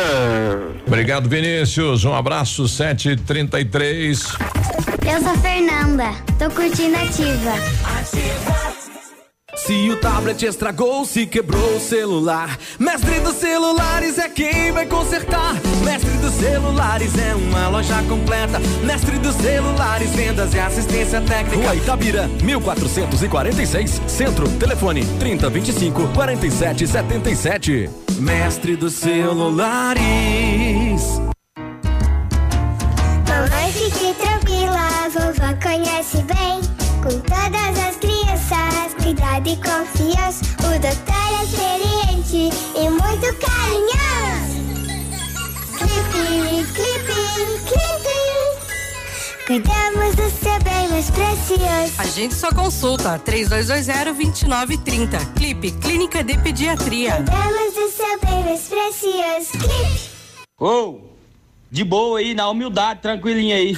Obrigado, 0.86 1.28
Vinícius. 1.28 2.04
Um 2.04 2.14
abraço, 2.14 2.68
733. 2.68 4.22
Eu 5.04 5.20
sou 5.20 5.32
a 5.32 5.38
Fernanda, 5.38 6.12
tô 6.38 6.48
curtindo 6.50 6.96
ativa. 6.96 7.52
Se 9.54 9.90
o 9.90 9.96
tablet 9.98 10.42
estragou, 10.46 11.04
se 11.04 11.26
quebrou 11.26 11.76
o 11.76 11.80
celular, 11.80 12.58
Mestre 12.78 13.20
dos 13.20 13.34
Celulares 13.34 14.16
é 14.18 14.26
quem 14.28 14.72
vai 14.72 14.86
consertar. 14.86 15.54
Mestre 15.84 16.10
dos 16.18 16.32
Celulares 16.32 17.12
é 17.18 17.34
uma 17.34 17.68
loja 17.68 18.02
completa. 18.08 18.58
Mestre 18.82 19.18
dos 19.18 19.34
Celulares, 19.36 20.10
vendas 20.12 20.54
e 20.54 20.58
assistência 20.58 21.20
técnica. 21.20 21.56
Rua 21.56 21.76
Itabira, 21.76 22.28
1446, 22.42 24.00
Centro. 24.06 24.48
Telefone 24.58 25.04
3025 25.18 26.08
4777. 26.14 27.90
Mestre 28.18 28.74
dos 28.74 28.94
Celulares. 28.94 30.02
Mamãe, 33.28 33.72
fique 33.72 34.14
tranquila, 34.14 34.80
a 35.04 35.08
vovó 35.10 35.54
conhece 35.62 36.22
bem. 36.22 36.60
Com 37.02 37.20
todas 37.20 37.88
as 37.88 37.96
crianças, 37.96 38.11
cuidado 39.12 39.48
e 39.48 39.56
confiança. 39.56 40.44
O 40.60 40.78
doutor 40.80 41.14
é 41.38 41.44
experiente 41.44 42.48
e 42.74 42.88
muito 42.88 43.26
carinhoso. 43.38 44.62
Clipe, 45.76 46.72
clipe, 46.72 47.14
clipe. 47.68 48.16
Cuidamos 49.46 50.14
do 50.14 50.30
seu 50.30 50.58
bem 50.62 50.88
mais 50.88 51.10
precioso. 51.10 51.92
A 51.98 52.06
gente 52.06 52.32
só 52.34 52.50
consulta 52.52 53.18
3220-2930. 53.18 55.34
Clipe 55.34 55.72
Clínica 55.72 56.24
de 56.24 56.38
Pediatria. 56.38 57.16
Cuidamos 57.16 57.74
do 57.74 57.90
seu 57.90 58.18
bem 58.20 58.44
mais 58.44 58.62
precioso. 58.62 59.50
Clipe. 59.52 60.08
Ô, 60.58 61.00
de 61.70 61.84
boa 61.84 62.20
aí, 62.20 62.32
na 62.34 62.48
humildade, 62.48 63.02
tranquilinha 63.02 63.56
aí. 63.56 63.76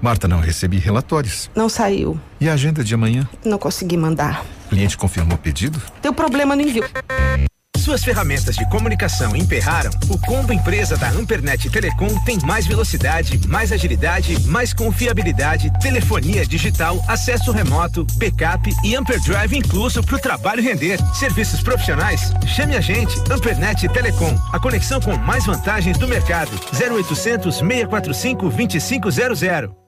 Marta, 0.00 0.28
não 0.28 0.40
recebi 0.40 0.78
relatórios. 0.78 1.50
Não 1.54 1.68
saiu. 1.68 2.18
E 2.40 2.48
a 2.48 2.52
agenda 2.52 2.84
de 2.84 2.94
amanhã? 2.94 3.28
Não 3.44 3.58
consegui 3.58 3.96
mandar. 3.96 4.44
O 4.66 4.68
cliente 4.70 4.96
confirmou 4.96 5.36
o 5.36 5.38
pedido? 5.38 5.80
Teu 6.00 6.12
problema 6.12 6.54
no 6.54 6.62
envio. 6.62 6.84
Suas 7.88 8.04
ferramentas 8.04 8.54
de 8.54 8.68
comunicação 8.68 9.34
emperraram? 9.34 9.90
O 10.10 10.18
combo 10.18 10.52
empresa 10.52 10.94
da 10.94 11.08
Ampernet 11.08 11.70
Telecom 11.70 12.22
tem 12.22 12.38
mais 12.44 12.66
velocidade, 12.66 13.40
mais 13.48 13.72
agilidade, 13.72 14.38
mais 14.46 14.74
confiabilidade, 14.74 15.72
telefonia 15.80 16.44
digital, 16.44 17.02
acesso 17.08 17.50
remoto, 17.50 18.04
backup 18.16 18.70
e 18.84 18.94
Amperdrive 18.94 19.56
incluso 19.56 20.02
para 20.02 20.16
o 20.16 20.18
trabalho 20.18 20.62
render. 20.62 20.98
Serviços 21.14 21.62
profissionais? 21.62 22.30
Chame 22.46 22.76
a 22.76 22.80
gente, 22.82 23.18
Ampernet 23.32 23.88
Telecom, 23.88 24.36
a 24.52 24.60
conexão 24.60 25.00
com 25.00 25.16
mais 25.16 25.46
vantagens 25.46 25.96
do 25.96 26.06
mercado. 26.06 26.50
0800 26.78 27.56
645 27.56 28.50
2500. 28.50 29.87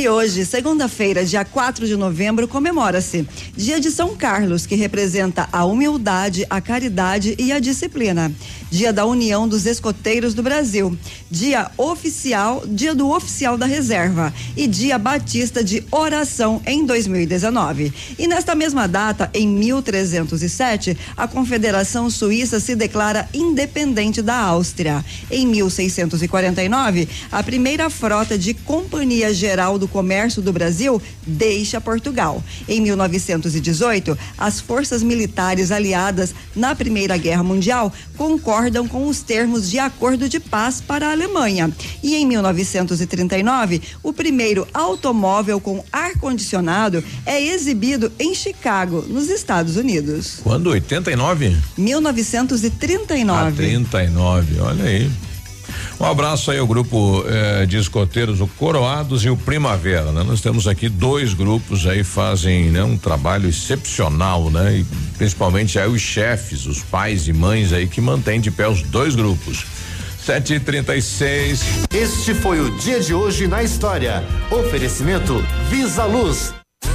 E 0.00 0.08
hoje, 0.08 0.46
segunda-feira, 0.46 1.26
dia 1.26 1.44
4 1.44 1.86
de 1.86 1.94
novembro, 1.94 2.48
comemora-se 2.48 3.28
Dia 3.54 3.78
de 3.78 3.90
São 3.90 4.16
Carlos, 4.16 4.64
que 4.64 4.74
representa 4.74 5.46
a 5.52 5.66
humildade, 5.66 6.46
a 6.48 6.58
caridade 6.58 7.34
e 7.38 7.52
a 7.52 7.58
disciplina. 7.58 8.32
Dia 8.70 8.94
da 8.94 9.04
União 9.04 9.46
dos 9.46 9.66
Escoteiros 9.66 10.32
do 10.32 10.42
Brasil. 10.42 10.96
Dia 11.30 11.70
oficial, 11.76 12.62
dia 12.66 12.94
do 12.94 13.10
oficial 13.10 13.58
da 13.58 13.66
reserva 13.66 14.32
e 14.56 14.66
dia 14.66 14.96
batista 14.96 15.62
de 15.62 15.84
oração 15.90 16.62
em 16.64 16.86
2019. 16.86 17.92
E 18.18 18.26
nesta 18.26 18.54
mesma 18.54 18.88
data, 18.88 19.28
em 19.34 19.46
1307, 19.46 20.96
a 21.14 21.28
Confederação 21.28 22.08
Suíça 22.08 22.58
se 22.58 22.74
declara 22.74 23.28
independente 23.34 24.22
da 24.22 24.36
Áustria. 24.36 25.04
Em 25.30 25.46
1649, 25.46 27.06
a 27.30 27.42
primeira 27.42 27.90
frota 27.90 28.38
de 28.38 28.54
Companhia 28.54 29.34
Geral 29.34 29.78
do 29.78 29.89
Comércio 29.90 30.40
do 30.40 30.52
Brasil 30.52 31.00
deixa 31.26 31.80
Portugal. 31.80 32.42
Em 32.68 32.80
1918, 32.80 34.16
as 34.38 34.60
forças 34.60 35.02
militares 35.02 35.70
aliadas 35.70 36.34
na 36.54 36.74
Primeira 36.74 37.16
Guerra 37.16 37.42
Mundial 37.42 37.92
concordam 38.16 38.86
com 38.88 39.06
os 39.06 39.22
termos 39.22 39.70
de 39.70 39.78
acordo 39.78 40.28
de 40.28 40.40
paz 40.40 40.80
para 40.80 41.08
a 41.08 41.12
Alemanha. 41.12 41.70
E 42.02 42.14
em 42.16 42.26
1939, 42.26 43.82
o 44.02 44.12
primeiro 44.12 44.66
automóvel 44.72 45.60
com 45.60 45.84
ar-condicionado 45.92 47.02
é 47.26 47.42
exibido 47.42 48.12
em 48.18 48.34
Chicago, 48.34 49.04
nos 49.08 49.28
Estados 49.28 49.76
Unidos. 49.76 50.40
Quando? 50.42 50.70
89? 50.70 51.56
1939. 51.76 53.48
Ah, 53.48 53.52
39, 53.54 54.60
olha 54.60 54.84
aí. 54.84 55.10
Um 56.00 56.06
abraço 56.06 56.50
aí 56.50 56.58
ao 56.58 56.66
grupo 56.66 57.22
eh, 57.28 57.66
de 57.66 57.76
escoteiros, 57.76 58.40
o 58.40 58.46
Coroados 58.46 59.22
e 59.22 59.28
o 59.28 59.36
Primavera, 59.36 60.10
né? 60.12 60.22
Nós 60.22 60.40
temos 60.40 60.66
aqui 60.66 60.88
dois 60.88 61.34
grupos 61.34 61.86
aí 61.86 62.02
fazem 62.02 62.70
né, 62.70 62.82
um 62.82 62.96
trabalho 62.96 63.46
excepcional, 63.46 64.50
né? 64.50 64.78
E 64.78 64.84
principalmente 65.18 65.78
aí 65.78 65.86
os 65.86 66.00
chefes, 66.00 66.64
os 66.64 66.82
pais 66.82 67.28
e 67.28 67.34
mães 67.34 67.70
aí 67.70 67.86
que 67.86 68.00
mantêm 68.00 68.40
de 68.40 68.50
pé 68.50 68.66
os 68.66 68.80
dois 68.80 69.14
grupos. 69.14 69.66
Sete 70.24 70.54
e 70.54 70.60
trinta 70.60 70.96
e 70.96 71.02
seis. 71.02 71.60
Este 71.92 72.32
foi 72.32 72.60
o 72.60 72.70
dia 72.78 72.98
de 72.98 73.12
hoje 73.12 73.46
na 73.46 73.62
história. 73.62 74.24
Oferecimento 74.50 75.44
Visa 75.68 76.06
Luz. 76.06 76.59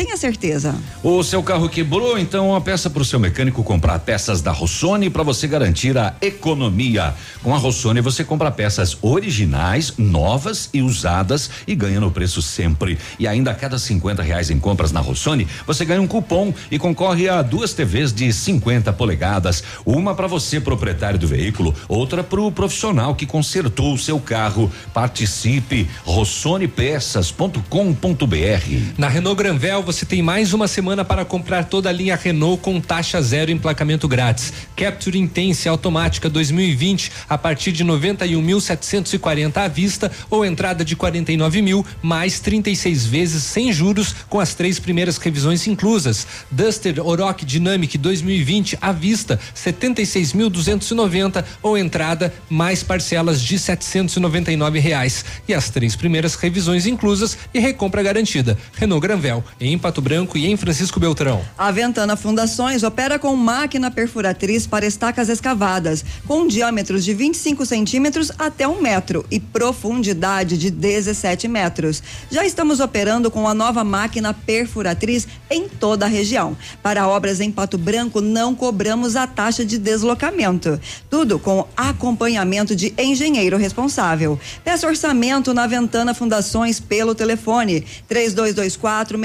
Tenha 0.00 0.16
certeza. 0.16 0.74
O 1.02 1.22
seu 1.22 1.42
carro 1.42 1.68
quebrou, 1.68 2.18
então 2.18 2.48
uma 2.48 2.60
peça 2.62 2.88
para 2.88 3.02
o 3.02 3.04
seu 3.04 3.20
mecânico 3.20 3.62
comprar 3.62 3.98
peças 3.98 4.40
da 4.40 4.50
Rossoni 4.50 5.10
para 5.10 5.22
você 5.22 5.46
garantir 5.46 5.98
a 5.98 6.14
economia. 6.22 7.12
Com 7.42 7.54
a 7.54 7.58
Rossoni 7.58 8.00
você 8.00 8.24
compra 8.24 8.50
peças 8.50 8.96
originais, 9.02 9.92
novas 9.98 10.70
e 10.72 10.80
usadas 10.80 11.50
e 11.66 11.74
ganha 11.74 12.00
no 12.00 12.10
preço 12.10 12.40
sempre. 12.40 12.98
E 13.18 13.28
ainda 13.28 13.50
a 13.50 13.54
cada 13.54 13.78
50 13.78 14.22
reais 14.22 14.48
em 14.48 14.58
compras 14.58 14.90
na 14.90 15.00
Rossoni 15.00 15.46
você 15.66 15.84
ganha 15.84 16.00
um 16.00 16.06
cupom 16.06 16.54
e 16.70 16.78
concorre 16.78 17.28
a 17.28 17.42
duas 17.42 17.74
TVs 17.74 18.10
de 18.10 18.32
50 18.32 18.94
polegadas, 18.94 19.62
uma 19.84 20.14
para 20.14 20.26
você 20.26 20.58
proprietário 20.58 21.18
do 21.18 21.28
veículo, 21.28 21.74
outra 21.86 22.24
para 22.24 22.40
o 22.40 22.50
profissional 22.50 23.14
que 23.14 23.26
consertou 23.26 23.92
o 23.92 23.98
seu 23.98 24.18
carro. 24.18 24.72
Participe 24.94 25.86
rossonepeças.com.br. 26.06 28.94
Na 28.96 29.06
Renault 29.06 29.36
Granvel 29.36 29.89
você 29.92 30.06
tem 30.06 30.22
mais 30.22 30.52
uma 30.52 30.68
semana 30.68 31.04
para 31.04 31.24
comprar 31.24 31.64
toda 31.64 31.88
a 31.88 31.92
linha 31.92 32.14
Renault 32.14 32.62
com 32.62 32.80
taxa 32.80 33.20
zero 33.20 33.50
e 33.50 33.54
emplacamento 33.54 34.06
grátis. 34.06 34.52
Capture 34.76 35.18
Intense 35.18 35.68
automática 35.68 36.30
2020 36.30 37.10
a 37.28 37.36
partir 37.36 37.72
de 37.72 37.84
91.740 37.84 39.56
à 39.56 39.66
vista 39.66 40.08
ou 40.30 40.44
entrada 40.44 40.84
de 40.84 40.94
49 40.94 41.60
mil 41.60 41.84
mais 42.00 42.38
36 42.38 43.04
vezes 43.04 43.42
sem 43.42 43.72
juros 43.72 44.14
com 44.28 44.38
as 44.38 44.54
três 44.54 44.78
primeiras 44.78 45.18
revisões 45.18 45.66
inclusas. 45.66 46.24
Duster 46.52 47.04
Oroch 47.04 47.44
Dynamic 47.44 47.98
2020 47.98 48.78
à 48.80 48.92
vista 48.92 49.40
76.290 49.56 51.44
ou 51.64 51.76
entrada 51.76 52.32
mais 52.48 52.84
parcelas 52.84 53.42
de 53.42 53.58
799 53.58 54.78
reais 54.78 55.24
e 55.48 55.54
as 55.54 55.68
três 55.68 55.96
primeiras 55.96 56.36
revisões 56.36 56.86
inclusas 56.86 57.36
e 57.52 57.58
recompra 57.58 58.04
garantida. 58.04 58.56
Renault 58.76 59.02
Granvel 59.02 59.42
em 59.60 59.69
Pato 59.78 60.00
Branco 60.00 60.36
e 60.36 60.46
em 60.46 60.56
Francisco 60.56 61.00
Beltrão. 61.00 61.42
A 61.56 61.70
Ventana 61.70 62.16
Fundações 62.16 62.82
opera 62.82 63.18
com 63.18 63.34
máquina 63.36 63.90
perfuratriz 63.90 64.66
para 64.66 64.86
estacas 64.86 65.28
escavadas, 65.28 66.04
com 66.26 66.46
diâmetros 66.46 67.04
de 67.04 67.14
25 67.14 67.64
centímetros 67.66 68.30
até 68.38 68.66
um 68.66 68.80
metro 68.80 69.24
e 69.30 69.38
profundidade 69.38 70.56
de 70.56 70.70
17 70.70 71.48
metros. 71.48 72.02
Já 72.30 72.44
estamos 72.44 72.80
operando 72.80 73.30
com 73.30 73.48
a 73.48 73.54
nova 73.54 73.84
máquina 73.84 74.32
perfuratriz 74.32 75.26
em 75.50 75.68
toda 75.68 76.06
a 76.06 76.08
região. 76.08 76.56
Para 76.82 77.08
obras 77.08 77.40
em 77.40 77.50
Pato 77.50 77.76
Branco, 77.76 78.20
não 78.20 78.54
cobramos 78.54 79.16
a 79.16 79.26
taxa 79.26 79.64
de 79.64 79.78
deslocamento. 79.78 80.80
Tudo 81.08 81.38
com 81.38 81.66
acompanhamento 81.76 82.74
de 82.76 82.94
engenheiro 82.98 83.56
responsável. 83.56 84.38
Peça 84.64 84.86
orçamento 84.86 85.52
na 85.54 85.66
Ventana 85.66 86.14
Fundações 86.14 86.80
pelo 86.80 87.14
telefone 87.14 87.84
3224 88.08 89.18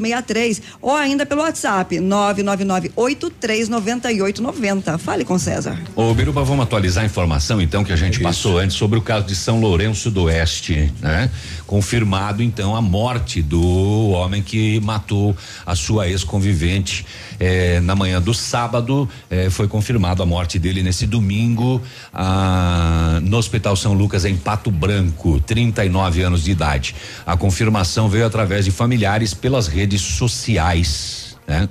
6863 0.00 0.62
ou 0.80 0.94
ainda 0.94 1.26
pelo 1.26 1.42
WhatsApp 1.42 2.00
999 2.00 2.92
839890. 2.96 4.98
Fale 4.98 5.24
com 5.24 5.38
César. 5.38 5.78
Ô, 5.94 6.12
Biruba, 6.14 6.42
vamos 6.42 6.64
atualizar 6.64 7.02
a 7.02 7.06
informação 7.06 7.60
então 7.60 7.84
que 7.84 7.92
a 7.92 7.96
gente 7.96 8.20
passou 8.20 8.58
antes 8.58 8.76
sobre 8.76 8.98
o 8.98 9.02
caso 9.02 9.26
de 9.26 9.34
São 9.34 9.60
Lourenço 9.60 10.10
do 10.10 10.24
Oeste, 10.24 10.92
né? 11.00 11.30
Confirmado 11.72 12.42
então 12.42 12.76
a 12.76 12.82
morte 12.82 13.40
do 13.40 14.10
homem 14.10 14.42
que 14.42 14.78
matou 14.80 15.34
a 15.64 15.74
sua 15.74 16.06
ex-convivente 16.06 17.06
eh, 17.40 17.80
na 17.80 17.96
manhã 17.96 18.20
do 18.20 18.34
sábado. 18.34 19.08
eh, 19.30 19.48
foi 19.48 19.66
confirmado 19.66 20.22
a 20.22 20.26
morte 20.26 20.58
dele 20.58 20.82
nesse 20.82 21.06
domingo 21.06 21.80
ah, 22.12 23.18
no 23.22 23.38
Hospital 23.38 23.74
São 23.74 23.94
Lucas 23.94 24.26
em 24.26 24.36
Pato 24.36 24.70
Branco, 24.70 25.40
39 25.40 26.20
anos 26.20 26.44
de 26.44 26.50
idade. 26.50 26.94
A 27.24 27.38
confirmação 27.38 28.06
veio 28.06 28.26
através 28.26 28.66
de 28.66 28.70
familiares 28.70 29.32
pelas 29.32 29.66
redes 29.66 30.02
sociais, 30.02 31.38
né? 31.48 31.70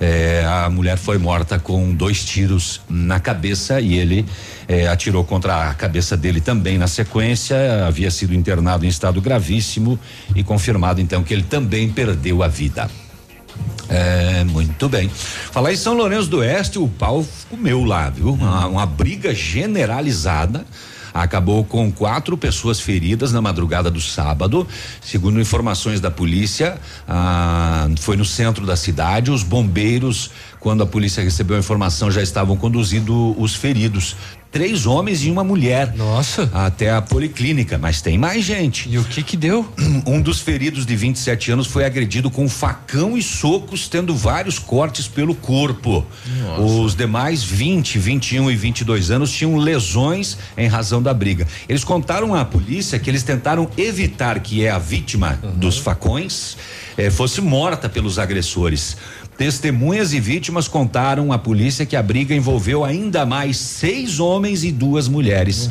É, 0.00 0.44
a 0.46 0.70
mulher 0.70 0.96
foi 0.96 1.18
morta 1.18 1.58
com 1.58 1.92
dois 1.92 2.24
tiros 2.24 2.80
na 2.88 3.18
cabeça 3.18 3.80
e 3.80 3.94
ele 3.94 4.24
é, 4.68 4.86
atirou 4.86 5.24
contra 5.24 5.70
a 5.70 5.74
cabeça 5.74 6.16
dele 6.16 6.40
também 6.40 6.76
na 6.76 6.86
sequência. 6.86 7.86
Havia 7.86 8.10
sido 8.10 8.34
internado 8.34 8.84
em 8.84 8.88
estado 8.88 9.20
gravíssimo 9.20 9.98
e 10.36 10.44
confirmado 10.44 11.00
então 11.00 11.24
que 11.24 11.32
ele 11.32 11.42
também 11.42 11.88
perdeu 11.88 12.42
a 12.42 12.48
vida. 12.48 12.88
É, 13.88 14.44
muito 14.44 14.86
bem. 14.88 15.08
Falar 15.08 15.72
em 15.72 15.76
São 15.76 15.94
Lourenço 15.94 16.28
do 16.28 16.38
Oeste, 16.38 16.78
o 16.78 16.86
pau 16.86 17.26
comeu 17.48 17.82
lá, 17.82 18.10
viu? 18.10 18.34
Uma, 18.34 18.66
uma 18.66 18.86
briga 18.86 19.34
generalizada. 19.34 20.66
Acabou 21.14 21.64
com 21.64 21.90
quatro 21.90 22.36
pessoas 22.36 22.80
feridas 22.80 23.32
na 23.32 23.40
madrugada 23.40 23.90
do 23.90 24.00
sábado. 24.00 24.68
Segundo 25.00 25.40
informações 25.40 26.00
da 26.00 26.10
polícia, 26.10 26.78
ah, 27.08 27.88
foi 27.98 28.16
no 28.16 28.24
centro 28.24 28.66
da 28.66 28.76
cidade. 28.76 29.30
Os 29.30 29.42
bombeiros, 29.42 30.30
quando 30.60 30.82
a 30.82 30.86
polícia 30.86 31.22
recebeu 31.22 31.56
a 31.56 31.60
informação, 31.60 32.10
já 32.10 32.22
estavam 32.22 32.56
conduzindo 32.56 33.34
os 33.40 33.54
feridos. 33.54 34.16
Três 34.50 34.86
homens 34.86 35.24
e 35.24 35.30
uma 35.30 35.44
mulher. 35.44 35.94
Nossa. 35.94 36.50
Até 36.54 36.90
a 36.90 37.02
policlínica, 37.02 37.76
mas 37.76 38.00
tem 38.00 38.16
mais 38.16 38.44
gente. 38.44 38.88
E 38.88 38.98
o 38.98 39.04
que 39.04 39.22
que 39.22 39.36
deu? 39.36 39.66
Um 40.06 40.22
dos 40.22 40.40
feridos 40.40 40.86
de 40.86 40.96
27 40.96 41.52
anos 41.52 41.66
foi 41.66 41.84
agredido 41.84 42.30
com 42.30 42.48
facão 42.48 43.16
e 43.16 43.22
socos, 43.22 43.88
tendo 43.88 44.14
vários 44.14 44.58
cortes 44.58 45.06
pelo 45.06 45.34
corpo. 45.34 46.06
Nossa. 46.40 46.62
Os 46.62 46.94
demais 46.94 47.42
20, 47.42 47.98
21 47.98 48.50
e 48.50 48.56
22 48.56 49.10
anos 49.10 49.30
tinham 49.30 49.56
lesões 49.56 50.38
em 50.56 50.66
razão 50.66 51.02
da 51.02 51.12
briga. 51.12 51.46
Eles 51.68 51.84
contaram 51.84 52.34
à 52.34 52.44
polícia 52.44 52.98
que 52.98 53.10
eles 53.10 53.22
tentaram 53.22 53.68
evitar 53.76 54.40
que 54.40 54.64
é 54.64 54.70
a 54.70 54.78
vítima 54.78 55.38
dos 55.56 55.76
facões 55.78 56.56
eh, 56.98 57.10
fosse 57.10 57.40
morta 57.40 57.88
pelos 57.88 58.18
agressores. 58.18 58.96
Testemunhas 59.38 60.12
e 60.12 60.18
vítimas 60.18 60.66
contaram 60.66 61.32
à 61.32 61.38
polícia 61.38 61.86
que 61.86 61.94
a 61.94 62.02
briga 62.02 62.34
envolveu 62.34 62.84
ainda 62.84 63.24
mais 63.24 63.56
seis 63.56 64.18
homens 64.18 64.64
e 64.64 64.72
duas 64.72 65.06
mulheres 65.06 65.70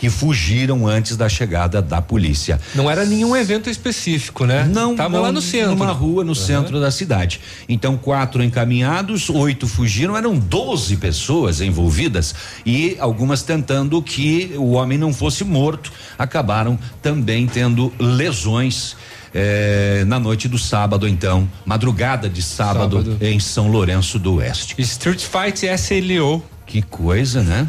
que 0.00 0.10
fugiram 0.10 0.84
antes 0.84 1.16
da 1.16 1.28
chegada 1.28 1.80
da 1.80 2.02
polícia. 2.02 2.60
Não 2.74 2.90
era 2.90 3.04
nenhum 3.04 3.36
evento 3.36 3.70
específico, 3.70 4.44
né? 4.44 4.64
Não, 4.64 4.96
Tava 4.96 5.10
não, 5.10 5.22
lá 5.22 5.30
no 5.30 5.40
centro. 5.40 5.70
Numa 5.76 5.92
rua 5.92 6.24
no 6.24 6.34
centro 6.34 6.80
da 6.80 6.90
cidade. 6.90 7.40
Então, 7.68 7.96
quatro 7.96 8.42
encaminhados, 8.42 9.30
oito 9.30 9.68
fugiram, 9.68 10.16
eram 10.16 10.36
12 10.36 10.96
pessoas 10.96 11.60
envolvidas 11.60 12.34
e 12.66 12.96
algumas 12.98 13.44
tentando 13.44 14.02
que 14.02 14.54
o 14.56 14.72
homem 14.72 14.98
não 14.98 15.12
fosse 15.12 15.44
morto, 15.44 15.92
acabaram 16.18 16.76
também 17.00 17.46
tendo 17.46 17.92
lesões. 17.96 18.96
Eh, 19.34 20.04
na 20.06 20.20
noite 20.20 20.46
do 20.48 20.56
sábado, 20.58 21.08
então, 21.08 21.48
madrugada 21.66 22.28
de 22.28 22.40
sábado, 22.40 22.98
Sábado. 22.98 23.18
em 23.20 23.40
São 23.40 23.68
Lourenço 23.68 24.18
do 24.18 24.36
Oeste. 24.36 24.76
Street 24.78 25.22
Fight 25.24 25.66
SLO. 25.76 26.42
Que 26.66 26.80
coisa, 26.80 27.42
né? 27.42 27.66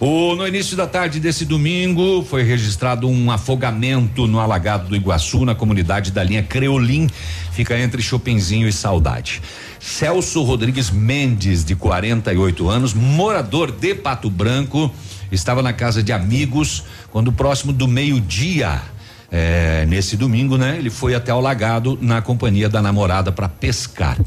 O, 0.00 0.36
no 0.36 0.46
início 0.46 0.76
da 0.76 0.86
tarde 0.86 1.18
desse 1.18 1.44
domingo 1.44 2.22
foi 2.22 2.44
registrado 2.44 3.08
um 3.08 3.32
afogamento 3.32 4.28
no 4.28 4.38
alagado 4.38 4.88
do 4.88 4.94
Iguaçu, 4.94 5.44
na 5.44 5.56
comunidade 5.56 6.12
da 6.12 6.22
linha 6.22 6.42
Creolim, 6.42 7.08
fica 7.50 7.76
entre 7.76 8.00
Chopinzinho 8.00 8.68
e 8.68 8.72
Saudade. 8.72 9.42
Celso 9.80 10.42
Rodrigues 10.42 10.90
Mendes, 10.90 11.64
de 11.64 11.74
48 11.74 12.68
anos, 12.68 12.94
morador 12.94 13.72
de 13.72 13.92
Pato 13.92 14.30
Branco, 14.30 14.92
estava 15.32 15.62
na 15.62 15.72
casa 15.72 16.00
de 16.00 16.12
amigos 16.12 16.84
quando 17.10 17.32
próximo 17.32 17.72
do 17.72 17.88
meio-dia. 17.88 18.80
Eh, 19.30 19.84
nesse 19.88 20.16
domingo, 20.16 20.56
né? 20.56 20.76
Ele 20.78 20.90
foi 20.90 21.14
até 21.14 21.32
o 21.32 21.40
lagado 21.40 21.98
na 22.00 22.22
companhia 22.22 22.68
da 22.68 22.80
namorada 22.80 23.30
para 23.30 23.48
pescar. 23.48 24.18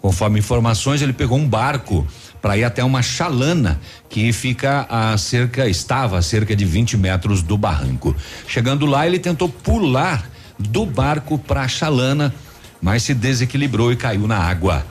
Conforme 0.00 0.38
informações, 0.38 1.00
ele 1.00 1.14
pegou 1.14 1.38
um 1.38 1.48
barco 1.48 2.06
para 2.42 2.58
ir 2.58 2.64
até 2.64 2.84
uma 2.84 3.00
chalana 3.00 3.80
que 4.06 4.30
fica 4.34 4.86
a 4.90 5.16
cerca, 5.16 5.66
estava 5.66 6.18
a 6.18 6.22
cerca 6.22 6.54
de 6.54 6.64
20 6.66 6.98
metros 6.98 7.42
do 7.42 7.56
barranco. 7.56 8.14
Chegando 8.46 8.84
lá, 8.84 9.06
ele 9.06 9.18
tentou 9.18 9.48
pular 9.48 10.28
do 10.58 10.84
barco 10.84 11.38
para 11.38 11.62
a 11.62 11.68
chalana, 11.68 12.34
mas 12.82 13.02
se 13.02 13.14
desequilibrou 13.14 13.92
e 13.92 13.96
caiu 13.96 14.26
na 14.26 14.36
água. 14.36 14.84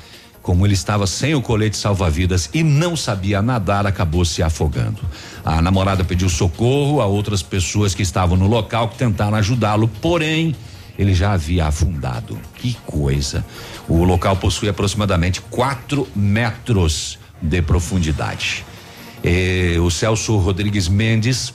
Como 0.44 0.68
ele 0.68 0.74
estava 0.74 1.08
sem 1.08 1.34
o 1.34 1.42
colete 1.42 1.78
salva-vidas 1.78 2.50
e 2.54 2.64
não 2.64 2.98
sabia 2.98 3.42
nadar, 3.42 3.88
acabou 3.88 4.26
se 4.26 4.44
afogando. 4.44 5.00
A 5.44 5.62
namorada 5.62 6.04
pediu 6.04 6.28
socorro 6.28 7.00
a 7.00 7.06
outras 7.06 7.42
pessoas 7.42 7.96
que 7.96 8.02
estavam 8.02 8.36
no 8.36 8.46
local 8.46 8.90
que 8.90 8.98
tentaram 8.98 9.38
ajudá-lo, 9.38 9.88
porém 9.88 10.54
ele 11.00 11.14
já 11.14 11.32
havia 11.32 11.66
afundado. 11.66 12.38
Que 12.56 12.74
coisa! 12.86 13.46
O 13.88 14.04
local 14.04 14.36
possui 14.36 14.68
aproximadamente 14.68 15.40
4 15.42 16.06
metros 16.14 17.18
de 17.42 17.62
profundidade. 17.62 18.66
E 19.24 19.78
o 19.80 19.90
Celso 19.90 20.36
Rodrigues 20.38 20.90
Mendes 20.90 21.54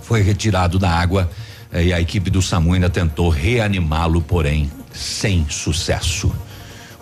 foi 0.00 0.22
retirado 0.22 0.78
da 0.78 0.90
água 0.90 1.30
eh, 1.70 1.84
e 1.84 1.92
a 1.92 2.00
equipe 2.00 2.30
do 2.30 2.40
SAMU 2.40 2.72
ainda 2.72 2.88
tentou 2.88 3.28
reanimá-lo, 3.28 4.22
porém 4.22 4.70
sem 4.90 5.46
sucesso. 5.50 6.32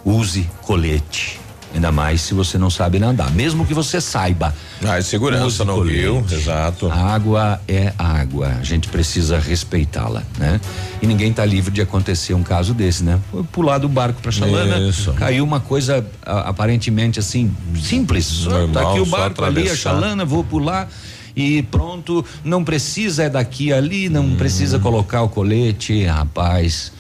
Use 0.05 0.49
colete. 0.63 1.41
Ainda 1.75 1.91
mais 1.91 2.21
se 2.21 2.35
você 2.35 2.57
não 2.57 2.71
sabe 2.71 3.01
nadar. 3.01 3.33
Mesmo 3.33 3.67
que 3.67 3.75
você 3.75 4.01
saiba. 4.01 4.55
Ah, 4.85 4.97
é 4.99 5.03
segurança 5.03 5.65
no 5.65 5.81
rio, 5.83 6.25
exato. 6.31 6.87
A 6.87 6.95
água 6.95 7.61
é 7.67 7.93
água. 7.99 8.47
A 8.61 8.63
gente 8.63 8.87
precisa 8.87 9.41
respeitá-la, 9.41 10.23
né? 10.39 10.61
E 11.03 11.07
ninguém 11.07 11.31
está 11.31 11.45
livre 11.45 11.73
de 11.73 11.81
acontecer 11.81 12.33
um 12.33 12.45
caso 12.45 12.73
desse, 12.75 13.03
né? 13.03 13.19
Foi 13.29 13.43
pular 13.43 13.79
do 13.79 13.89
barco 13.89 14.23
para 14.23 14.31
chalana, 14.31 14.79
Isso. 14.89 15.13
caiu 15.15 15.43
uma 15.43 15.59
coisa 15.59 16.07
a- 16.25 16.49
aparentemente 16.51 17.19
assim 17.19 17.53
simples. 17.83 18.27
Só 18.27 18.51
Normal, 18.51 18.69
tá 18.85 18.91
aqui 18.91 19.01
o 19.01 19.07
barco 19.07 19.45
ali, 19.45 19.69
a 19.69 19.75
chalana, 19.75 20.25
vou 20.25 20.45
pular 20.45 20.89
e 21.35 21.61
pronto. 21.65 22.25
Não 22.45 22.63
precisa 22.63 23.25
é 23.25 23.29
daqui 23.29 23.73
ali, 23.73 24.09
não 24.09 24.27
Uhum. 24.27 24.37
precisa 24.37 24.79
colocar 24.79 25.23
o 25.23 25.29
colete, 25.29 26.05
rapaz. 26.05 26.93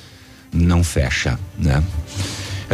Não 0.53 0.83
fecha, 0.83 1.39
né? 1.57 1.81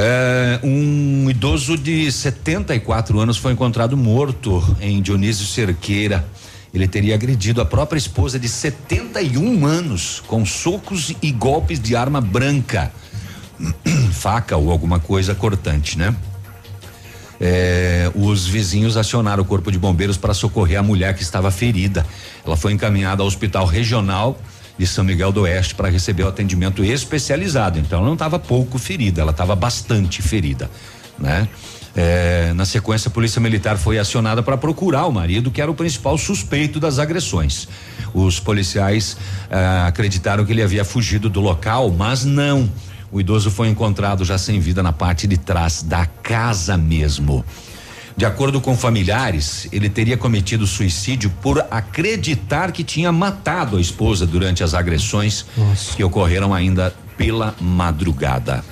É, 0.03 0.59
um 0.63 1.29
idoso 1.29 1.77
de 1.77 2.11
74 2.11 3.21
anos 3.21 3.37
foi 3.37 3.53
encontrado 3.53 3.99
morto 3.99 4.65
em 4.81 5.03
Dionísio 5.03 5.45
Cerqueira. 5.45 6.27
Ele 6.73 6.89
teria 6.89 7.15
agredido 7.15 7.61
a 7.61 7.67
própria 7.67 7.99
esposa 7.99 8.39
de 8.39 8.49
71 8.49 9.67
anos 9.67 10.23
com 10.27 10.47
socos 10.47 11.15
e 11.21 11.31
golpes 11.31 11.79
de 11.79 11.95
arma 11.95 12.19
branca. 12.19 12.91
faca 14.13 14.57
ou 14.57 14.71
alguma 14.71 14.99
coisa 14.99 15.35
cortante, 15.35 15.99
né? 15.99 16.17
É, 17.39 18.11
os 18.15 18.47
vizinhos 18.47 18.97
acionaram 18.97 19.43
o 19.43 19.47
corpo 19.47 19.71
de 19.71 19.79
bombeiros 19.79 20.17
para 20.17 20.33
socorrer 20.33 20.79
a 20.79 20.83
mulher 20.83 21.15
que 21.15 21.23
estava 21.23 21.51
ferida. 21.51 22.07
Ela 22.43 22.57
foi 22.57 22.73
encaminhada 22.73 23.23
ao 23.23 23.27
hospital 23.27 23.67
regional 23.67 24.41
de 24.81 24.87
São 24.87 25.05
Miguel 25.05 25.31
do 25.31 25.43
Oeste 25.43 25.75
para 25.75 25.91
receber 25.91 26.23
o 26.23 26.29
atendimento 26.29 26.83
especializado. 26.83 27.79
Então, 27.79 27.99
ela 27.99 28.07
não 28.07 28.15
estava 28.15 28.39
pouco 28.39 28.79
ferida, 28.79 29.21
ela 29.21 29.31
estava 29.31 29.55
bastante 29.55 30.23
ferida, 30.23 30.71
né? 31.19 31.47
É, 31.95 32.55
na 32.55 32.65
sequência, 32.65 33.11
a 33.11 33.11
polícia 33.11 33.39
militar 33.43 33.77
foi 33.77 33.99
acionada 33.99 34.43
para 34.43 34.57
procurar 34.57 35.05
o 35.05 35.13
marido, 35.13 35.51
que 35.51 35.61
era 35.61 35.71
o 35.71 35.75
principal 35.75 36.17
suspeito 36.17 36.81
das 36.81 36.99
agressões. 36.99 37.69
Os 38.15 38.41
policiais 38.41 39.19
ah, 39.51 39.87
acreditaram 39.87 40.47
que 40.47 40.53
ele 40.53 40.63
havia 40.63 40.83
fugido 40.83 41.29
do 41.29 41.43
local, 41.43 41.91
mas 41.91 42.25
não. 42.25 42.67
O 43.13 43.21
idoso 43.21 43.51
foi 43.51 43.69
encontrado 43.69 44.25
já 44.25 44.39
sem 44.39 44.61
vida 44.61 44.83
na 44.83 44.95
parte 44.95 45.27
de 45.27 45.37
trás 45.37 45.83
da 45.83 46.07
casa 46.07 46.79
mesmo. 46.79 47.45
De 48.17 48.25
acordo 48.25 48.61
com 48.61 48.77
familiares, 48.77 49.69
ele 49.73 49.89
teria 49.89 50.17
cometido 50.17 50.67
suicídio 50.67 51.31
por 51.41 51.65
acreditar 51.71 52.73
que 52.73 52.85
tinha 52.85 53.11
matado 53.13 53.77
a 53.77 53.81
esposa 53.81 54.27
durante 54.27 54.63
as 54.63 54.75
agressões 54.75 55.47
Nossa. 55.57 55.97
que 55.97 56.05
ocorreram 56.05 56.53
ainda 56.53 56.95
pela 57.17 57.55
madrugada. 57.61 58.65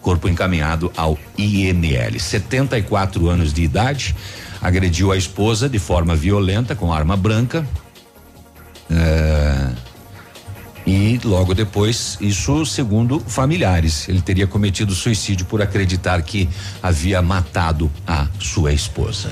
Corpo 0.00 0.28
encaminhado 0.28 0.92
ao 0.96 1.18
IML. 1.36 2.18
74 2.18 3.28
anos 3.28 3.52
de 3.52 3.62
idade, 3.62 4.14
agrediu 4.60 5.12
a 5.12 5.16
esposa 5.16 5.68
de 5.68 5.78
forma 5.78 6.14
violenta 6.14 6.74
com 6.74 6.92
arma 6.92 7.16
branca. 7.16 7.66
É, 8.90 9.68
e 10.88 11.20
logo 11.22 11.54
depois, 11.54 12.16
isso 12.20 12.64
segundo 12.64 13.20
familiares, 13.20 14.08
ele 14.08 14.22
teria 14.22 14.46
cometido 14.46 14.94
suicídio 14.94 15.44
por 15.46 15.60
acreditar 15.60 16.22
que 16.22 16.48
havia 16.82 17.20
matado 17.20 17.90
a 18.06 18.26
sua 18.40 18.72
esposa. 18.72 19.30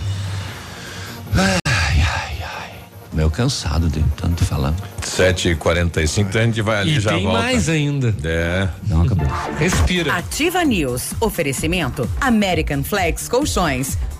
Ai, 1.35 1.59
ai, 1.67 2.37
ai. 2.43 2.71
Meio 3.13 3.31
cansado 3.31 3.89
de 3.89 4.03
tanto 4.21 4.45
falar. 4.45 4.75
7h45, 5.03 6.21
então 6.29 6.41
a 6.41 6.45
gente 6.45 6.61
vai 6.63 6.81
ali 6.81 6.97
E 6.97 7.01
já 7.01 7.13
tem 7.13 7.23
volta. 7.25 7.39
mais 7.43 7.69
ainda. 7.69 8.15
É. 8.25 8.69
Não 8.87 9.03
acabou. 9.03 9.27
Respira. 9.59 10.15
Ativa 10.15 10.63
News. 10.65 11.13
Oferecimento 11.21 12.09
American 12.21 12.83
Flex 12.83 13.29
Colchões. 13.29 13.97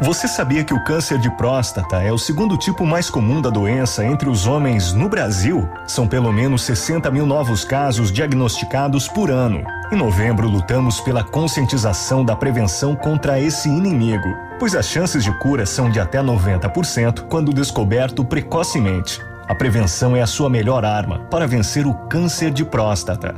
Você 0.00 0.28
sabia 0.28 0.62
que 0.62 0.72
o 0.72 0.84
câncer 0.84 1.18
de 1.18 1.28
próstata 1.28 2.00
é 2.00 2.12
o 2.12 2.18
segundo 2.18 2.56
tipo 2.56 2.86
mais 2.86 3.10
comum 3.10 3.42
da 3.42 3.50
doença 3.50 4.04
entre 4.04 4.28
os 4.28 4.46
homens 4.46 4.92
no 4.92 5.08
Brasil? 5.08 5.68
São 5.88 6.06
pelo 6.06 6.32
menos 6.32 6.62
60 6.62 7.10
mil 7.10 7.26
novos 7.26 7.64
casos 7.64 8.12
diagnosticados 8.12 9.08
por 9.08 9.28
ano. 9.28 9.64
Em 9.90 9.96
novembro, 9.96 10.48
lutamos 10.48 11.00
pela 11.00 11.24
conscientização 11.24 12.24
da 12.24 12.36
prevenção 12.36 12.94
contra 12.94 13.40
esse 13.40 13.68
inimigo, 13.68 14.28
pois 14.60 14.76
as 14.76 14.86
chances 14.86 15.24
de 15.24 15.36
cura 15.40 15.66
são 15.66 15.90
de 15.90 15.98
até 15.98 16.22
90% 16.22 17.26
quando 17.28 17.52
descoberto 17.52 18.24
precocemente. 18.24 19.20
A 19.48 19.54
prevenção 19.54 20.14
é 20.14 20.22
a 20.22 20.28
sua 20.28 20.48
melhor 20.48 20.84
arma 20.84 21.26
para 21.28 21.46
vencer 21.48 21.88
o 21.88 21.94
câncer 22.06 22.52
de 22.52 22.64
próstata. 22.64 23.34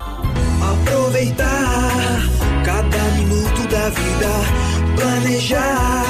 Aproveitar 0.61 2.21
cada 2.63 2.99
minuto 3.17 3.67
da 3.67 3.89
vida, 3.89 5.01
planejar 5.01 6.10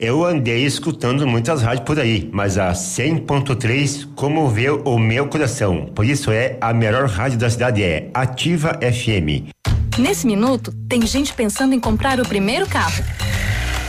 Eu 0.00 0.24
andei 0.24 0.64
escutando 0.64 1.26
muitas 1.26 1.60
rádios 1.60 1.84
por 1.84 1.98
aí, 1.98 2.30
mas 2.32 2.56
a 2.56 2.70
100.3 2.70 4.06
comoveu 4.14 4.80
o 4.84 4.96
meu 4.96 5.26
coração. 5.26 5.86
Por 5.86 6.04
isso 6.04 6.30
é 6.30 6.56
a 6.60 6.72
melhor 6.72 7.08
rádio 7.08 7.36
da 7.36 7.50
cidade 7.50 7.82
é 7.82 8.08
Ativa 8.14 8.78
FM. 8.80 9.50
Nesse 9.98 10.24
minuto, 10.24 10.72
tem 10.88 11.04
gente 11.04 11.34
pensando 11.34 11.74
em 11.74 11.80
comprar 11.80 12.20
o 12.20 12.28
primeiro 12.28 12.64
carro. 12.68 13.02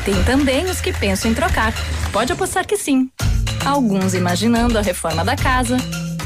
Tem 0.03 0.15
também 0.23 0.65
os 0.65 0.81
que 0.81 0.91
pensam 0.91 1.29
em 1.29 1.35
trocar. 1.35 1.75
Pode 2.11 2.33
apostar 2.33 2.65
que 2.65 2.75
sim. 2.75 3.11
Alguns 3.63 4.15
imaginando 4.15 4.79
a 4.79 4.81
reforma 4.81 5.23
da 5.23 5.35
casa, 5.35 5.77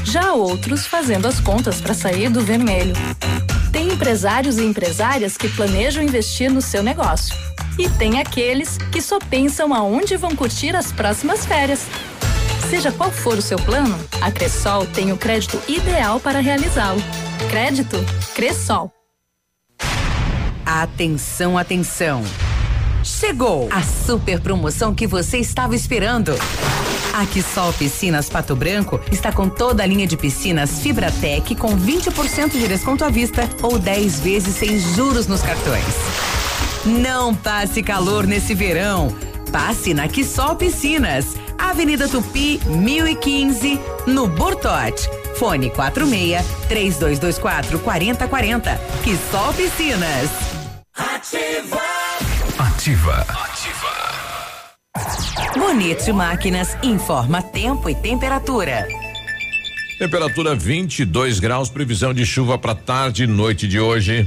já 0.02 0.32
outros 0.32 0.86
fazendo 0.86 1.28
as 1.28 1.40
contas 1.40 1.82
para 1.82 1.92
sair 1.92 2.30
do 2.30 2.40
vermelho. 2.40 2.94
Tem 3.70 3.88
empresários 3.88 4.56
e 4.56 4.64
empresárias 4.64 5.36
que 5.36 5.46
planejam 5.46 6.02
investir 6.02 6.50
no 6.50 6.62
seu 6.62 6.82
negócio. 6.82 7.36
E 7.78 7.88
tem 7.88 8.20
aqueles 8.20 8.78
que 8.92 9.02
só 9.02 9.18
pensam 9.18 9.74
aonde 9.74 10.16
vão 10.16 10.36
curtir 10.36 10.76
as 10.76 10.92
próximas 10.92 11.44
férias. 11.44 11.86
Seja 12.70 12.92
qual 12.92 13.10
for 13.10 13.36
o 13.38 13.42
seu 13.42 13.58
plano, 13.58 13.98
a 14.20 14.30
Cressol 14.30 14.86
tem 14.86 15.12
o 15.12 15.16
crédito 15.16 15.60
ideal 15.68 16.20
para 16.20 16.40
realizá-lo. 16.40 17.00
Crédito 17.50 17.96
Cressol. 18.34 18.90
Atenção, 20.64 21.58
atenção. 21.58 22.22
Chegou 23.04 23.68
a 23.70 23.82
super 23.82 24.40
promoção 24.40 24.94
que 24.94 25.06
você 25.06 25.38
estava 25.38 25.74
esperando. 25.74 26.32
A 27.12 27.26
Quissol 27.26 27.72
Piscinas 27.74 28.30
Pato 28.30 28.56
Branco 28.56 28.98
está 29.12 29.30
com 29.30 29.48
toda 29.48 29.82
a 29.82 29.86
linha 29.86 30.06
de 30.06 30.16
piscinas 30.16 30.80
Fibratec 30.80 31.54
com 31.54 31.76
20% 31.76 32.52
de 32.52 32.66
desconto 32.66 33.04
à 33.04 33.10
vista 33.10 33.48
ou 33.62 33.78
10 33.78 34.20
vezes 34.20 34.56
sem 34.56 34.80
juros 34.80 35.26
nos 35.26 35.42
cartões. 35.42 36.43
Não 36.86 37.34
passe 37.34 37.82
calor 37.82 38.26
nesse 38.26 38.54
verão. 38.54 39.08
Passe 39.50 39.94
na 39.94 40.06
Quissol 40.06 40.54
Piscinas, 40.56 41.34
Avenida 41.56 42.06
Tupi, 42.06 42.60
1015, 42.66 43.80
no 44.06 44.28
Bortote. 44.28 45.08
Fone 45.38 45.70
46 45.70 46.44
3224 46.68 47.78
4040. 47.78 48.76
Quissol 49.02 49.54
Piscinas. 49.54 50.30
Ativa. 50.94 51.80
Ativa. 52.58 53.26
Bonito 55.56 56.12
Máquinas 56.12 56.76
informa 56.82 57.40
tempo 57.40 57.88
e 57.88 57.94
temperatura. 57.94 58.86
Temperatura 59.98 60.54
22 60.54 61.40
graus, 61.40 61.70
previsão 61.70 62.12
de 62.12 62.26
chuva 62.26 62.58
para 62.58 62.74
tarde 62.74 63.24
e 63.24 63.26
noite 63.26 63.66
de 63.66 63.80
hoje. 63.80 64.26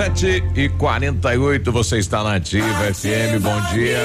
Sete 0.00 0.42
e 0.56 0.66
quarenta 0.70 1.34
e 1.34 1.36
oito, 1.36 1.70
você 1.70 1.98
está 1.98 2.24
na 2.24 2.36
Ativa 2.36 2.64
FM, 2.94 3.38
bom 3.42 3.60
dia. 3.70 3.98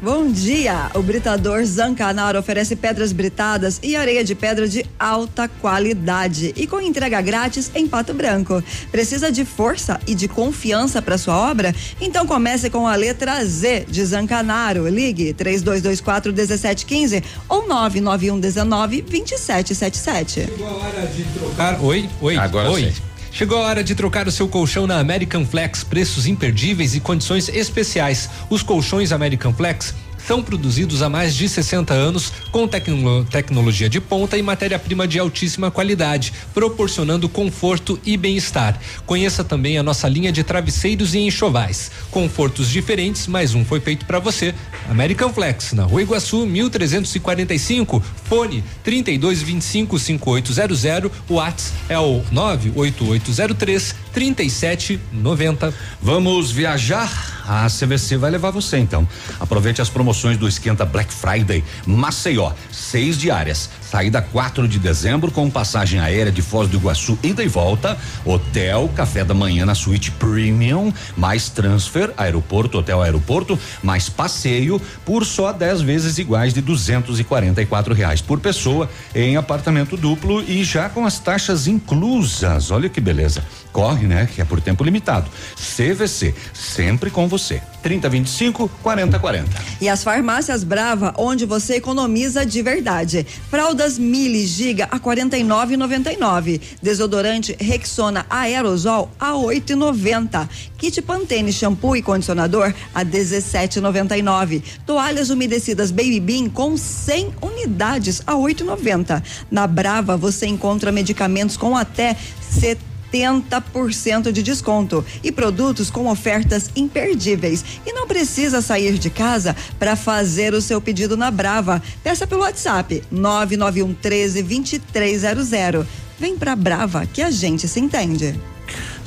Bom 0.00 0.30
dia! 0.30 0.92
O 0.94 1.02
britador 1.02 1.64
Zancanaro 1.64 2.38
oferece 2.38 2.76
pedras 2.76 3.12
britadas 3.12 3.80
e 3.82 3.96
areia 3.96 4.22
de 4.22 4.36
pedra 4.36 4.68
de 4.68 4.86
alta 4.96 5.48
qualidade 5.48 6.54
e 6.56 6.68
com 6.68 6.80
entrega 6.80 7.20
grátis 7.20 7.68
em 7.74 7.88
Pato 7.88 8.14
Branco. 8.14 8.62
Precisa 8.92 9.32
de 9.32 9.44
força 9.44 9.98
e 10.06 10.14
de 10.14 10.28
confiança 10.28 11.02
para 11.02 11.18
sua 11.18 11.36
obra? 11.36 11.74
Então 12.00 12.28
comece 12.28 12.70
com 12.70 12.86
a 12.86 12.94
letra 12.94 13.44
Z 13.44 13.86
de 13.88 14.04
Zancanaro. 14.04 14.88
Ligue 14.88 15.34
3224 15.34 16.32
1715 16.32 17.24
ou 17.48 17.66
991 17.66 18.38
19 18.38 19.02
2777. 19.02 20.32
Chegou 20.46 20.68
a 20.68 20.72
hora 20.74 21.06
de 21.08 21.24
trocar. 21.24 21.82
Oi, 21.82 22.08
oi, 22.20 22.36
Agora 22.36 22.70
oi. 22.70 22.92
sim. 22.92 23.09
Chegou 23.32 23.58
a 23.58 23.62
hora 23.62 23.84
de 23.84 23.94
trocar 23.94 24.26
o 24.26 24.32
seu 24.32 24.48
colchão 24.48 24.86
na 24.86 24.98
American 24.98 25.46
Flex, 25.46 25.84
preços 25.84 26.26
imperdíveis 26.26 26.94
e 26.94 27.00
condições 27.00 27.48
especiais. 27.48 28.28
Os 28.50 28.62
colchões 28.62 29.12
American 29.12 29.52
Flex 29.52 29.94
são 30.26 30.42
produzidos 30.42 31.02
há 31.02 31.08
mais 31.08 31.34
de 31.34 31.48
60 31.48 31.92
anos 31.94 32.32
com 32.50 32.66
tecno- 32.68 33.24
tecnologia 33.24 33.88
de 33.88 34.00
ponta 34.00 34.36
e 34.36 34.42
matéria-prima 34.42 35.06
de 35.06 35.18
altíssima 35.18 35.70
qualidade, 35.70 36.32
proporcionando 36.54 37.28
conforto 37.28 37.98
e 38.04 38.16
bem-estar. 38.16 38.78
Conheça 39.06 39.42
também 39.44 39.78
a 39.78 39.82
nossa 39.82 40.08
linha 40.08 40.30
de 40.32 40.42
travesseiros 40.44 41.14
e 41.14 41.18
enxovais. 41.18 41.90
Confortos 42.10 42.68
diferentes, 42.68 43.26
mas 43.26 43.54
um 43.54 43.64
foi 43.64 43.80
feito 43.80 44.04
para 44.06 44.18
você. 44.18 44.54
American 44.88 45.32
Flex, 45.32 45.72
na 45.72 45.84
Rua 45.84 46.02
Iguaçu, 46.02 46.46
1345, 46.46 48.02
fone 48.28 48.62
3225 48.82 49.98
5800, 49.98 51.10
o 51.28 51.34
WhatsApp 51.34 51.72
é 51.88 51.98
o 51.98 52.22
98803 52.30 53.94
3790. 54.12 55.72
Vamos 56.02 56.50
viajar? 56.50 57.39
A 57.46 57.66
CVC 57.66 58.16
vai 58.16 58.30
levar 58.30 58.50
você 58.50 58.78
então. 58.78 59.06
Aproveite 59.38 59.80
as 59.80 59.88
promoções 59.88 60.36
do 60.36 60.48
Esquenta 60.48 60.84
Black 60.84 61.12
Friday 61.12 61.64
Maceió, 61.86 62.52
seis 62.70 63.18
diárias. 63.18 63.70
Saída 63.80 64.22
4 64.22 64.68
de 64.68 64.78
dezembro 64.78 65.30
com 65.32 65.50
passagem 65.50 66.00
aérea 66.00 66.30
de 66.30 66.42
Foz 66.42 66.68
do 66.68 66.76
Iguaçu 66.76 67.18
ida 67.22 67.42
e 67.42 67.48
volta, 67.48 67.98
hotel, 68.24 68.90
café 68.94 69.24
da 69.24 69.34
manhã 69.34 69.66
na 69.66 69.74
suíte 69.74 70.10
premium, 70.12 70.92
mais 71.16 71.48
transfer, 71.48 72.12
aeroporto, 72.16 72.78
hotel, 72.78 73.02
aeroporto, 73.02 73.58
mais 73.82 74.08
passeio 74.08 74.80
por 75.04 75.24
só 75.24 75.52
10 75.52 75.82
vezes 75.82 76.18
iguais 76.18 76.54
de 76.54 76.60
244 76.60 77.94
reais 77.94 78.20
por 78.20 78.38
pessoa 78.40 78.88
em 79.14 79.36
apartamento 79.36 79.96
duplo 79.96 80.42
e 80.42 80.62
já 80.64 80.88
com 80.88 81.04
as 81.04 81.18
taxas 81.18 81.66
inclusas. 81.66 82.70
Olha 82.70 82.88
que 82.88 83.00
beleza. 83.00 83.42
Corre, 83.72 84.06
né? 84.06 84.28
Que 84.32 84.40
é 84.40 84.44
por 84.44 84.60
tempo 84.60 84.82
limitado. 84.82 85.30
CVC, 85.56 86.34
sempre 86.52 87.10
com 87.10 87.28
você. 87.28 87.62
3025 87.82 88.68
4040. 88.82 89.48
E 89.80 89.88
as 89.88 90.04
farmácias 90.04 90.64
Brava, 90.64 91.14
onde 91.16 91.46
você 91.46 91.76
economiza 91.76 92.44
de 92.44 92.62
verdade. 92.62 93.26
Fraldas 93.48 93.98
Mili 93.98 94.44
Giga 94.46 94.88
a 94.90 94.98
49,99. 94.98 96.60
Desodorante 96.82 97.56
Rexona 97.58 98.26
Aerosol 98.28 99.10
a 99.18 99.32
8,90. 99.32 100.48
Kit 100.76 101.00
Pantene 101.02 101.52
shampoo 101.52 101.96
e 101.96 102.02
condicionador 102.02 102.74
a 102.94 103.04
17,99. 103.04 104.62
Toalhas 104.84 105.30
umedecidas 105.30 105.90
Baby 105.90 106.20
Bean 106.20 106.48
com 106.48 106.76
100 106.76 107.34
unidades 107.40 108.22
a 108.26 108.34
8,90. 108.34 109.22
Na 109.50 109.66
Brava 109.66 110.16
você 110.16 110.46
encontra 110.46 110.92
medicamentos 110.92 111.56
com 111.56 111.76
até 111.76 112.16
70 112.40 112.89
70% 113.12 114.32
de 114.32 114.42
desconto 114.42 115.04
e 115.22 115.32
produtos 115.32 115.90
com 115.90 116.08
ofertas 116.08 116.70
imperdíveis. 116.76 117.64
E 117.86 117.92
não 117.92 118.06
precisa 118.06 118.60
sair 118.60 118.98
de 118.98 119.10
casa 119.10 119.54
para 119.78 119.96
fazer 119.96 120.54
o 120.54 120.60
seu 120.60 120.80
pedido 120.80 121.16
na 121.16 121.30
Brava. 121.30 121.82
Peça 122.02 122.26
pelo 122.26 122.42
WhatsApp 122.42 123.02
991 123.10 123.94
13 123.94 124.42
2300. 124.42 125.86
Vem 126.18 126.36
pra 126.36 126.54
Brava 126.54 127.06
que 127.06 127.22
a 127.22 127.30
gente 127.30 127.66
se 127.66 127.80
entende. 127.80 128.38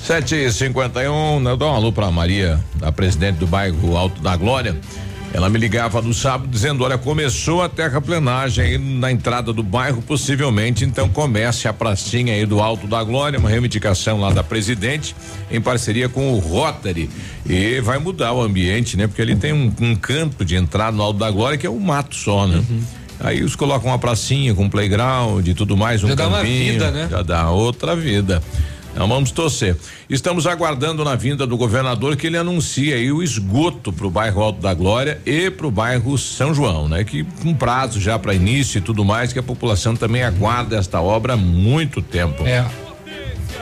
Sete 0.06 0.36
e 0.36 0.52
cinquenta 0.52 1.02
e 1.02 1.08
um, 1.08 1.48
eu 1.48 1.56
dou 1.56 1.72
um 1.72 1.76
alô 1.76 1.92
pra 1.92 2.12
Maria, 2.12 2.60
a 2.82 2.92
presidente 2.92 3.38
do 3.38 3.48
bairro 3.48 3.96
Alto 3.96 4.22
da 4.22 4.36
Glória. 4.36 4.78
Ela 5.34 5.50
me 5.50 5.58
ligava 5.58 6.00
no 6.00 6.14
sábado 6.14 6.48
dizendo: 6.48 6.84
olha, 6.84 6.96
começou 6.96 7.64
a 7.64 7.68
terraplenagem 7.68 8.64
aí 8.64 8.78
na 8.78 9.12
entrada 9.12 9.52
do 9.52 9.64
bairro, 9.64 10.00
possivelmente, 10.04 10.86
então 10.86 11.10
comece 11.10 11.68
a 11.68 11.74
pracinha 11.74 12.34
aí 12.34 12.46
do 12.46 12.62
Alto 12.62 12.86
da 12.86 13.04
Glória, 13.04 13.40
uma 13.40 13.50
reivindicação 13.50 14.22
lá 14.22 14.32
da 14.32 14.44
presidente, 14.44 15.16
em 15.50 15.60
parceria 15.60 16.08
com 16.08 16.34
o 16.34 16.38
Rotary. 16.38 17.10
E 17.50 17.82
vai 17.82 17.98
mudar 17.98 18.32
o 18.34 18.42
ambiente, 18.44 18.96
né? 18.96 19.08
Porque 19.08 19.24
ali 19.24 19.36
tem 19.36 19.52
um, 19.52 19.74
um 19.82 19.96
canto 19.96 20.46
de 20.46 20.56
entrada 20.56 20.96
no 20.96 21.02
Alto 21.02 21.18
da 21.18 21.32
Glória 21.32 21.58
que 21.58 21.66
é 21.66 21.70
um 21.70 21.80
mato 21.80 22.16
só, 22.16 22.46
né? 22.46 22.64
Aí 23.20 23.40
eles 23.40 23.56
colocam 23.56 23.90
uma 23.90 23.98
pracinha 23.98 24.54
com 24.54 24.70
playground 24.70 25.48
e 25.48 25.54
tudo 25.56 25.76
mais, 25.76 26.04
um 26.04 26.10
Já 26.10 26.16
dá 26.16 26.28
uma 26.28 26.38
campinho, 26.38 26.74
vida, 26.74 26.92
né? 26.92 27.08
Já 27.10 27.24
dá 27.24 27.50
outra 27.50 27.96
vida. 27.96 28.44
Então 28.94 29.08
vamos 29.08 29.32
torcer. 29.32 29.76
Estamos 30.08 30.46
aguardando 30.46 31.04
na 31.04 31.16
vinda 31.16 31.48
do 31.48 31.58
governador 31.58 32.16
que 32.16 32.28
ele 32.28 32.38
anuncie 32.38 32.94
aí 32.94 33.12
o 33.12 33.24
esgoto 33.24 33.92
para 33.92 34.06
o 34.06 34.12
bairro 34.12 34.42
Alto 34.42 34.62
da 34.62 34.74
Glória 34.74 35.20
e 35.26 35.50
para 35.50 35.66
o 35.66 35.72
bairro 35.72 36.16
São 36.18 36.54
João, 36.54 36.88
né? 36.88 37.04
Que 37.04 37.24
com 37.42 37.56
prazo 37.56 38.00
já 38.00 38.20
para 38.20 38.36
início 38.36 38.78
e 38.78 38.82
tudo 38.82 39.04
mais, 39.04 39.34
que 39.34 39.40
a 39.40 39.44
população 39.44 39.96
também 39.96 40.22
aguarda 40.24 40.78
esta 40.78 41.02
obra 41.02 41.34
há 41.34 41.38
muito 41.38 42.02
tempo. 42.02 42.46
É. 42.46 42.66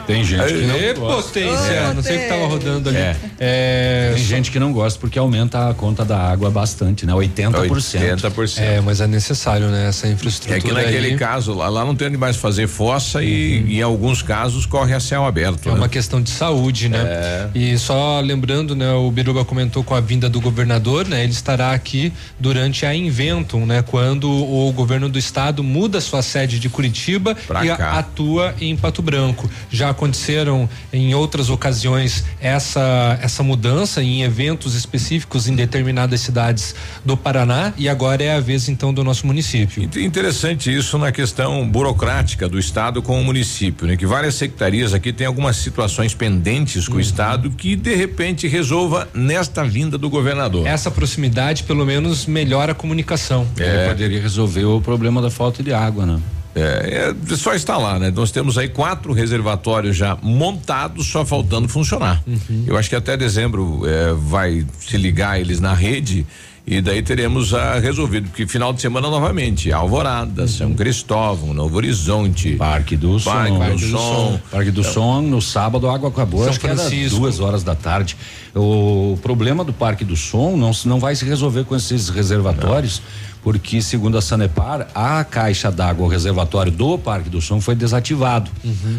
Tem 0.05 0.23
gente 0.23 0.43
que 0.45 0.65
não 0.67 0.75
Ê, 0.75 0.93
gosta. 0.93 1.21
potência, 1.39 1.93
não 1.93 2.03
sei 2.03 2.17
o 2.17 2.19
que 2.21 2.27
tava 2.27 2.47
rodando 2.47 2.89
ali. 2.89 2.97
É. 2.97 3.15
É, 3.39 4.11
Tem 4.15 4.23
gente 4.23 4.51
que 4.51 4.59
não 4.59 4.71
gosta 4.71 4.99
porque 4.99 5.17
aumenta 5.17 5.69
a 5.69 5.73
conta 5.73 6.03
da 6.05 6.17
água 6.17 6.49
bastante, 6.49 7.05
né? 7.05 7.13
80%. 7.13 7.51
80%. 7.51 8.59
É, 8.59 8.81
mas 8.81 9.01
é 9.01 9.07
necessário, 9.07 9.67
né? 9.67 9.87
Essa 9.89 10.07
infraestrutura. 10.07 10.57
É 10.57 10.61
que 10.61 10.71
naquele 10.71 11.07
aí. 11.07 11.17
caso, 11.17 11.53
lá, 11.53 11.69
lá 11.69 11.85
não 11.85 11.95
tem 11.95 12.07
onde 12.07 12.17
mais 12.17 12.35
fazer 12.37 12.67
fossa 12.67 13.23
e 13.23 13.77
em 13.77 13.81
alguns 13.81 14.21
casos 14.21 14.65
corre 14.65 14.93
a 14.93 14.99
céu 14.99 15.25
aberto. 15.25 15.67
É 15.67 15.71
né? 15.71 15.77
uma 15.77 15.89
questão 15.89 16.21
de 16.21 16.29
saúde, 16.29 16.89
né? 16.89 16.99
É. 17.03 17.49
E 17.53 17.77
só 17.77 18.19
lembrando, 18.19 18.75
né, 18.75 18.91
o 18.93 19.09
Biruba 19.11 19.43
comentou 19.45 19.83
com 19.83 19.95
a 19.95 19.99
vinda 20.01 20.29
do 20.29 20.39
governador, 20.41 21.07
né? 21.07 21.23
Ele 21.23 21.31
estará 21.33 21.71
aqui 21.71 22.11
durante 22.39 22.85
a 22.85 22.93
Inventum, 22.95 23.65
né? 23.65 23.81
Quando 23.81 24.29
o 24.29 24.71
governo 24.71 25.09
do 25.09 25.17
estado 25.19 25.63
muda 25.63 25.99
sua 26.01 26.21
sede 26.21 26.59
de 26.59 26.69
Curitiba 26.69 27.35
Pra 27.47 27.65
e 27.65 27.69
cá. 27.75 27.99
atua 27.99 28.53
em 28.59 28.75
Pato 28.75 29.01
Branco. 29.01 29.49
Já 29.71 29.90
aconteceram 29.91 30.67
em 30.91 31.13
outras 31.13 31.49
ocasiões 31.49 32.23
essa 32.39 33.17
essa 33.21 33.43
mudança 33.43 34.01
em 34.03 34.23
eventos 34.23 34.73
específicos 34.75 35.47
em 35.47 35.55
determinadas 35.55 36.19
cidades 36.21 36.73
do 37.05 37.15
Paraná 37.15 37.73
e 37.77 37.87
agora 37.87 38.23
é 38.23 38.35
a 38.35 38.39
vez 38.39 38.67
então 38.69 38.93
do 38.93 39.03
nosso 39.03 39.25
município. 39.27 39.83
Int- 39.83 39.95
Interessante 39.97 40.75
isso 40.75 40.97
na 40.97 41.11
questão 41.11 41.67
burocrática 41.69 42.47
do 42.49 42.57
estado 42.59 43.01
com 43.01 43.19
o 43.19 43.23
município, 43.23 43.87
né? 43.87 43.95
Que 43.95 44.05
várias 44.05 44.35
secretarias 44.35 44.93
aqui 44.93 45.13
têm 45.13 45.27
algumas 45.27 45.57
situações 45.57 46.13
pendentes 46.13 46.87
Uhum. 46.87 46.93
com 46.93 46.97
o 46.97 47.01
estado 47.01 47.51
que 47.51 47.75
de 47.75 47.95
repente 47.95 48.47
resolva 48.47 49.07
nesta 49.13 49.63
vinda 49.63 49.97
do 49.97 50.09
governador. 50.09 50.65
Essa 50.67 50.89
proximidade 50.89 51.63
pelo 51.63 51.85
menos 51.85 52.25
melhora 52.25 52.71
a 52.71 52.75
comunicação. 52.75 53.47
Ele 53.57 53.87
poderia 53.89 54.21
resolver 54.21 54.65
o 54.65 54.81
problema 54.81 55.21
da 55.21 55.29
falta 55.29 55.61
de 55.63 55.73
água, 55.73 56.05
né? 56.05 56.19
É, 56.55 57.13
é 57.31 57.35
só 57.35 57.53
está 57.53 57.77
lá, 57.77 57.97
né? 57.97 58.11
Nós 58.13 58.31
temos 58.31 58.57
aí 58.57 58.67
quatro 58.67 59.13
reservatórios 59.13 59.95
já 59.95 60.17
montados, 60.21 61.07
só 61.07 61.25
faltando 61.25 61.67
funcionar. 61.69 62.21
Uhum. 62.27 62.65
Eu 62.67 62.77
acho 62.77 62.89
que 62.89 62.95
até 62.95 63.15
dezembro 63.15 63.81
é, 63.85 64.13
vai 64.13 64.65
se 64.79 64.97
ligar 64.97 65.39
eles 65.39 65.59
na 65.61 65.73
rede 65.73 66.25
e 66.67 66.79
daí 66.79 67.01
teremos 67.01 67.53
a 67.55 67.79
resolvido, 67.79 68.29
porque 68.29 68.45
final 68.45 68.71
de 68.71 68.81
semana 68.81 69.09
novamente, 69.09 69.71
Alvorada, 69.71 70.47
São 70.47 70.75
Cristóvão, 70.75 71.53
Novo 71.55 71.75
Horizonte, 71.77 72.51
Parque 72.55 72.95
do 72.95 73.19
Parque 73.19 73.49
Som. 73.51 73.57
Parque 73.57 73.81
do 73.85 73.89
Som. 73.97 74.39
Parque 74.51 74.71
do 74.71 74.83
Som, 74.83 75.21
no 75.21 75.41
sábado 75.41 75.89
água 75.89 76.09
acabou, 76.09 76.41
São 76.41 76.49
acho 76.49 76.59
que 76.59 76.67
era 76.67 76.75
Francisco. 76.75 77.19
duas 77.19 77.39
horas 77.39 77.63
da 77.63 77.73
tarde. 77.75 78.15
O 78.53 79.17
problema 79.23 79.63
do 79.63 79.73
Parque 79.73 80.03
do 80.05 80.15
Som 80.15 80.55
não, 80.55 80.71
se- 80.73 80.87
não 80.87 80.99
vai 80.99 81.15
se 81.15 81.25
resolver 81.25 81.63
com 81.63 81.75
esses 81.75 82.09
reservatórios, 82.09 83.01
porque 83.43 83.81
segundo 83.81 84.17
a 84.17 84.21
Sanepar, 84.21 84.87
a 84.93 85.23
caixa 85.23 85.71
d'água, 85.71 86.05
o 86.05 86.09
reservatório 86.09 86.71
do 86.71 86.97
Parque 86.97 87.29
do 87.29 87.41
Som 87.41 87.59
foi 87.59 87.75
desativado. 87.75 88.51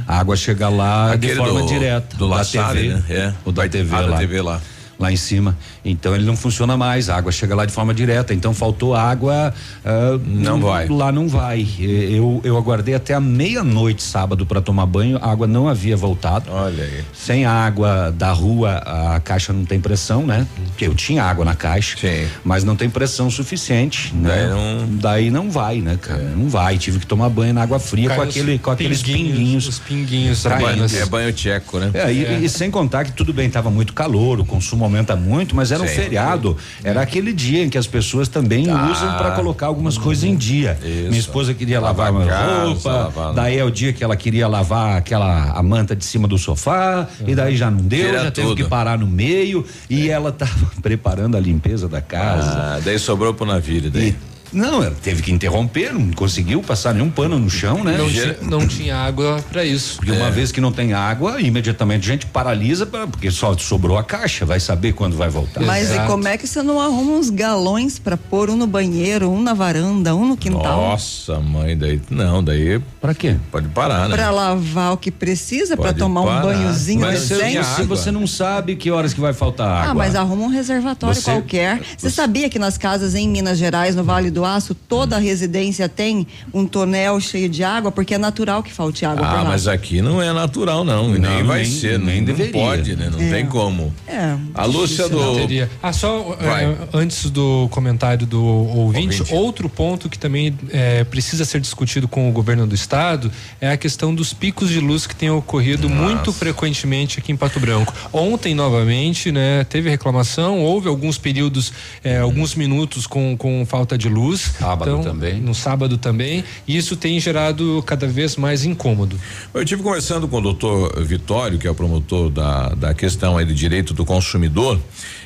A 0.07 0.19
água 0.19 0.37
chega 0.37 0.69
lá 0.69 1.13
Aquele 1.13 1.33
de 1.33 1.39
forma 1.39 1.61
do- 1.61 1.67
direta. 1.69 2.17
do 2.17 2.29
da 2.29 2.37
La 2.37 2.45
Salle, 2.45 2.81
TV, 2.81 2.95
né? 2.95 3.05
É. 3.09 3.35
O 3.45 3.53
da 3.53 3.69
TV 3.69 3.95
Ah, 3.95 4.01
da 4.03 4.07
lá. 4.09 4.19
TV 4.19 4.43
lá. 4.43 4.61
lá 4.99 5.13
em 5.13 5.17
cima. 5.17 5.57
Então 5.85 6.15
ele 6.15 6.25
não 6.25 6.37
funciona 6.37 6.77
mais, 6.77 7.09
a 7.11 7.17
água 7.17 7.33
chega 7.33 7.55
lá 7.57 7.65
de 7.67 7.73
forma 7.73 7.93
direta. 7.93 8.33
Então 8.33 8.55
faltou 8.55 8.95
água. 8.95 9.53
ah, 9.85 10.19
Não 10.25 10.61
vai. 10.61 10.87
Lá 10.89 11.11
não 11.11 11.27
vai. 11.29 11.67
Eu, 11.81 12.41
eu 12.45 12.57
aguardei 12.57 12.95
até 12.95 13.15
a 13.15 13.21
meia-noite 13.21 14.03
sábado 14.03 14.47
para 14.47 14.61
tomar 14.61 14.87
banho, 14.87 15.19
a 15.21 15.31
água 15.31 15.47
não 15.47 15.69
havia 15.69 15.97
voltado. 15.97 16.51
Olha 16.53 16.85
aí. 16.85 17.01
Sem 17.13 17.45
água 17.45 18.13
da 18.17 18.33
rua, 18.33 18.75
a 19.15 19.21
caixa 19.21 19.53
não 19.53 19.65
tem 19.65 19.81
pressão, 19.81 20.25
né? 20.27 20.47
Porque 20.69 20.87
eu 20.87 20.95
tinha 20.95 21.25
água 21.25 21.45
na 21.45 21.55
caixa, 21.55 21.97
mas 22.45 22.63
não 22.63 22.77
tem 22.77 22.89
pressão 22.89 23.29
suficiente, 23.31 24.15
né? 24.15 24.29
Daí 24.29 24.49
não- 24.49 24.83
Daí 25.03 25.31
não 25.31 25.51
vai, 25.51 25.81
né, 25.81 25.99
cara? 26.01 26.23
Não 26.37 26.49
vai. 26.49 26.79
Tive 26.79 27.01
que 27.01 27.07
tomar 27.07 27.29
banho 27.29 27.53
na 27.55 27.63
água 27.63 27.79
fria 27.81 28.09
com 28.11 28.23
aquele, 28.23 28.59
com 28.59 28.71
aqueles 28.71 29.03
pinguinhos. 29.03 29.67
Os 29.67 29.79
pinguinhos. 29.81 30.43
Traindo. 30.43 30.65
traindo. 30.87 30.97
É 30.97 31.07
banho 31.07 31.33
tcheco, 31.33 31.79
né? 31.79 31.91
É, 31.95 32.13
e, 32.13 32.45
e 32.45 32.49
sem 32.49 32.71
contar 32.71 33.05
que 33.05 33.13
tudo 33.13 33.33
bem, 33.33 33.51
tava 33.51 33.71
muito 33.71 33.93
calor, 33.93 34.39
o 34.39 34.45
consumo 34.45 34.85
aumenta 34.85 35.17
muito, 35.17 35.57
mas 35.57 35.72
era 35.75 35.83
um 35.83 35.87
feriado. 35.87 36.57
Era 36.85 37.01
aquele 37.03 37.33
dia 37.33 37.65
em 37.65 37.69
que 37.71 37.79
as 37.79 37.87
pessoas 37.87 38.29
também 38.29 38.67
Tá. 38.67 38.91
usam 38.91 39.17
para 39.19 39.33
colocar 39.33 39.67
algumas 39.67 39.97
coisas 39.99 40.25
em 40.25 40.37
dia. 40.37 40.79
Minha 40.83 41.19
esposa 41.19 41.53
queria 41.55 41.81
lavar, 41.81 42.13
Lavar 42.13 42.27
casa, 42.29 42.65
roupa, 42.67 42.91
lavar- 42.93 43.35
daí 43.35 43.59
é 43.59 43.65
o 43.65 43.71
dia 43.71 43.93
que 43.93 44.03
ela 44.03 44.17
queria 44.17 44.47
lavar 44.49 44.97
aquela 44.97 45.51
a 45.53 45.63
manta 45.63 45.95
de 45.97 46.05
cima 46.05 46.27
do 46.29 46.39
sofá, 46.39 47.07
e 47.27 47.35
daí 47.35 47.57
já 47.57 47.71
não 47.71 47.83
deu, 47.83 48.07
Tira 48.07 48.25
já 48.25 48.31
teve 48.31 48.49
tudo. 48.49 48.63
que 48.63 48.69
parar 48.69 48.99
no 48.99 49.07
meio, 49.07 49.65
e 49.89 50.09
ela 50.09 50.31
tava 50.33 50.53
preparando 50.83 51.37
a 51.37 51.41
limpeza 51.41 51.89
da 51.89 52.01
casa. 52.01 52.51
Ah, 52.77 52.81
daí 52.85 52.99
sobrou 52.99 53.33
pro 53.35 53.47
navio, 53.47 53.91
daí. 53.91 54.15
Não, 54.53 54.83
ela 54.83 54.95
teve 55.03 55.23
que 55.23 55.33
interromper, 55.33 55.93
não 55.93 56.11
conseguiu 56.13 56.61
passar 56.63 56.93
nenhum 56.95 57.11
pano 57.11 57.39
no 57.39 57.49
chão, 57.49 57.83
né? 57.83 57.97
Não, 57.97 58.09
tinha, 58.09 58.37
não 58.43 58.67
tinha 58.69 58.97
água 58.97 59.43
para 59.51 59.65
isso. 59.65 59.97
Porque 59.97 60.11
uma 60.13 60.31
vez 60.31 60.53
que 60.53 60.61
não 60.61 60.71
tem 60.73 60.93
água, 60.93 61.41
imediatamente 61.41 62.09
a 62.09 62.13
gente 62.13 62.27
paralisa, 62.27 62.85
pra- 62.87 63.07
porque 63.07 63.31
só 63.31 63.57
sobrou 63.57 63.97
a 63.99 64.05
caixa, 64.05 64.45
vai 64.45 64.61
saber 64.61 64.93
quando 64.93 65.17
vai 65.17 65.29
voltar. 65.29 65.63
Mas 65.63 65.91
e 65.91 65.99
como 66.07 66.27
é 66.29 66.37
que 66.37 66.47
você 66.47 66.63
não 66.63 66.81
arruma 66.81 67.13
uns 67.13 67.31
galões 67.31 67.99
pra 67.99 68.17
pôr 68.17 68.51
um 68.51 68.57
no 68.57 68.67
banheiro, 68.67 69.31
um 69.31 69.41
na 69.43 69.55
varanda, 69.55 70.15
um 70.15 70.27
no 70.27 70.37
quintal? 70.37 70.63
Nossa, 70.83 71.39
mãe, 71.41 71.77
daí. 71.77 72.01
Não, 72.11 72.43
daí. 72.43 72.81
Pra 73.01 73.15
quê? 73.15 73.37
Pode 73.51 73.69
parar, 73.69 74.09
né? 74.09 74.17
Pra 74.17 74.31
lavar 74.31 74.93
o 74.93 74.97
que 74.97 75.11
precisa, 75.11 75.77
pra 75.77 75.87
Pode 75.87 75.99
tomar 75.99 76.23
parar. 76.23 76.39
um 76.39 76.43
banhozinho 76.43 77.01
Mas 77.01 77.21
se, 77.21 77.35
decente. 77.35 77.65
se 77.67 77.83
você 77.85 78.11
não 78.11 78.27
sabe 78.27 78.77
que 78.77 78.91
horas 78.91 79.13
que 79.15 79.21
vai 79.21 79.33
faltar 79.33 79.67
água. 79.69 79.91
Ah, 79.91 79.95
mas 79.95 80.15
arruma 80.15 80.45
um 80.45 80.49
reservatório 80.49 81.15
Você- 81.21 81.31
qualquer. 81.31 81.81
Você 81.97 82.11
sabia 82.11 82.49
que 82.49 82.59
nas 82.59 82.77
casas 82.79 83.15
em 83.15 83.29
Minas 83.29 83.59
Gerais, 83.59 83.95
no 83.97 84.05
Vale 84.05 84.31
do 84.31 84.42
Aço, 84.45 84.75
toda 84.75 85.17
a 85.17 85.19
residência 85.19 85.89
tem 85.89 86.27
um 86.53 86.67
tonel 86.67 87.21
cheio 87.21 87.49
de 87.49 87.63
água, 87.65 87.91
porque 87.93 88.15
é 88.15 88.19
natural 88.19 88.63
que 88.63 88.73
falte 88.73 89.05
água 89.05 89.27
Ah, 89.27 89.45
mas 89.45 89.67
aqui 89.67 90.01
não 90.03 90.21
é 90.23 90.33
natural, 90.33 90.85
não. 90.85 91.15
e 91.15 91.19
nem 91.19 91.39
Não, 91.41 91.47
vai 91.47 91.63
nem- 91.63 91.71
ser. 91.71 91.99
nem 91.99 92.19
não 92.19 92.25
deveria. 92.27 92.53
pode, 92.53 92.97
né? 92.97 93.09
Não 93.13 93.21
É. 93.21 93.31
tem 93.31 93.47
como. 93.47 93.93
É. 94.07 94.37
A 94.55 94.65
Lúcia 94.65 95.09
do. 95.09 95.19
Não 95.21 95.35
teria. 95.37 95.71
Ah, 95.83 95.93
só 95.93 96.37
Vai. 96.41 96.77
antes 96.93 97.31
do 97.31 97.69
comentário 97.71 98.27
do 98.27 98.43
ouvinte, 98.45 99.21
Ouvinte. 99.21 99.35
outro 99.35 99.69
ponto 99.69 100.09
que 100.09 100.19
também 100.19 100.55
eh, 100.71 101.05
precisa 101.05 101.45
ser 101.45 101.61
discutido 101.61 102.07
com 102.09 102.29
o 102.29 102.33
governo 102.33 102.67
do 102.67 102.75
estado 102.75 103.31
é 103.61 103.71
a 103.71 103.77
questão 103.77 104.15
dos 104.15 104.33
picos 104.33 104.69
de 104.69 104.81
luz 104.81 105.07
que 105.07 105.15
têm 105.15 105.31
ocorrido 105.31 105.89
muito 105.89 106.33
frequentemente 106.33 107.19
aqui 107.19 107.33
em 107.33 107.37
Pato 107.37 107.59
Branco. 107.61 107.93
Ontem, 108.13 108.55
novamente, 108.55 109.31
né, 109.33 109.65
teve 109.65 109.89
reclamação, 109.91 110.61
houve 110.61 110.89
alguns 110.89 111.19
períodos, 111.19 111.73
eh, 112.05 112.19
alguns 112.19 112.55
minutos 112.55 113.07
com, 113.07 113.37
com 113.37 113.65
falta 113.67 113.97
de 113.97 114.09
luz. 114.33 114.53
Sábado 114.59 114.91
Então, 114.91 115.03
também. 115.03 115.41
No 115.41 115.55
sábado 115.55 115.97
também. 115.97 116.45
E 116.67 116.77
isso 116.77 116.97
tem 116.97 117.19
gerado 117.21 117.83
cada 117.87 118.07
vez 118.07 118.37
mais 118.37 118.65
incômodo. 118.65 119.17
Eu 119.53 119.65
tive 119.65 119.83
conversando 119.83 120.27
com 120.27 120.39
o 120.39 120.41
doutor 120.41 121.03
Vitório, 121.05 121.59
que 121.59 121.67
é 121.67 121.71
o 121.71 121.75
promotor 121.75 122.31
da, 122.31 122.71
da 122.71 122.95
questão 122.95 123.37
aí 123.37 123.45
do 123.45 123.55
direito 123.55 123.95
do 123.95 124.05
consumidor, 124.05 124.79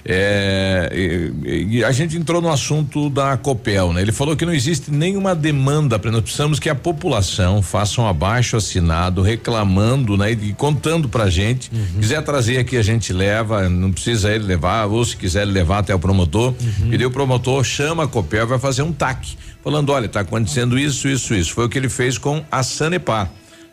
é, 0.09 0.89
e, 0.95 1.79
e 1.79 1.85
a 1.85 1.91
gente 1.91 2.17
entrou 2.17 2.41
no 2.41 2.49
assunto 2.49 3.11
da 3.11 3.37
Copel, 3.37 3.93
né? 3.93 4.03
Ele 4.03 4.13
falou 4.13 4.37
que 4.37 4.47
não 4.47 4.55
existe 4.55 4.89
nenhuma 4.89 5.35
demanda, 5.35 6.01
nós 6.05 6.21
precisamos 6.21 6.61
que 6.61 6.71
a 6.71 6.77
população 6.77 7.61
faça 7.61 8.01
um 8.01 8.07
abaixo 8.07 8.57
assinado 8.57 9.21
reclamando, 9.21 10.17
né? 10.17 10.31
E 10.31 10.53
contando 10.53 11.09
pra 11.09 11.29
gente, 11.29 11.71
quiser 11.99 12.23
trazer 12.23 12.59
aqui 12.59 12.77
a 12.77 12.83
gente 12.83 13.13
leva, 13.13 13.69
não 13.69 13.91
precisa 13.91 14.33
ele 14.33 14.45
levar, 14.45 14.87
ou 14.87 15.05
se 15.05 15.17
quiser 15.17 15.45
levar 15.45 15.79
até 15.79 15.93
o 15.93 15.99
promotor, 15.99 16.55
e 16.85 16.97
daí 16.97 17.07
o 17.07 17.11
promotor 17.11 17.65
chama 17.65 18.05
a 18.05 18.07
Copel 18.07 18.45
e 18.45 18.47
vai 18.47 18.59
fazer 18.61 18.83
um 18.83 18.93
TAC, 18.93 19.37
falando, 19.65 19.91
olha, 19.91 20.09
tá 20.09 20.21
acontecendo 20.21 20.79
isso, 20.79 21.09
isso, 21.09 21.35
isso, 21.35 21.53
foi 21.53 21.67
o 21.67 21.69
que 21.69 21.79
ele 21.79 21.89
fez 21.89 22.17
com 22.17 22.45
a 22.51 22.63
Sanepar. 22.63 23.29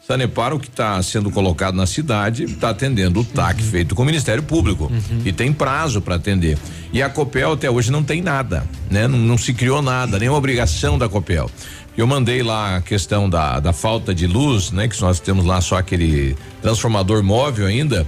Sanepar, 0.06 0.54
o 0.54 0.60
que 0.60 0.68
está 0.68 1.01
sendo 1.01 1.32
colocado 1.32 1.76
na 1.76 1.86
cidade, 1.88 2.43
está 2.43 2.72
atendendo 2.72 3.22
o 3.22 3.24
TAC 3.24 3.62
feito 3.64 3.95
com 3.95 4.01
o 4.04 4.06
Ministério 4.06 4.43
Público. 4.43 4.91
E 5.24 5.32
tem 5.32 5.54
prazo 5.54 6.01
para 6.01 6.16
atender. 6.16 6.58
E 6.91 7.01
a 7.01 7.10
Copel 7.10 7.54
até 7.54 7.70
hoje 7.72 7.89
não 7.89 8.04
tem 8.04 8.22
nada, 8.22 8.66
né? 8.91 9.08
Não, 9.08 9.18
não 9.18 9.38
se 9.38 9.54
criou 9.54 9.82
nada, 9.82 10.20
nenhuma 10.20 10.38
obrigação 10.38 10.97
da 10.97 11.08
Copel. 11.08 11.49
Eu 11.97 12.06
mandei 12.06 12.43
lá 12.43 12.78
a 12.78 12.82
questão 12.82 13.30
da, 13.30 13.60
da 13.62 13.72
falta 13.72 14.14
de 14.14 14.28
luz, 14.28 14.72
né? 14.72 14.89
Que 14.89 14.99
nós 15.01 15.22
temos 15.22 15.45
lá 15.45 15.62
só 15.62 15.78
aquele 15.78 16.36
transformador 16.62 17.24
móvel 17.24 17.66
ainda. 17.68 18.06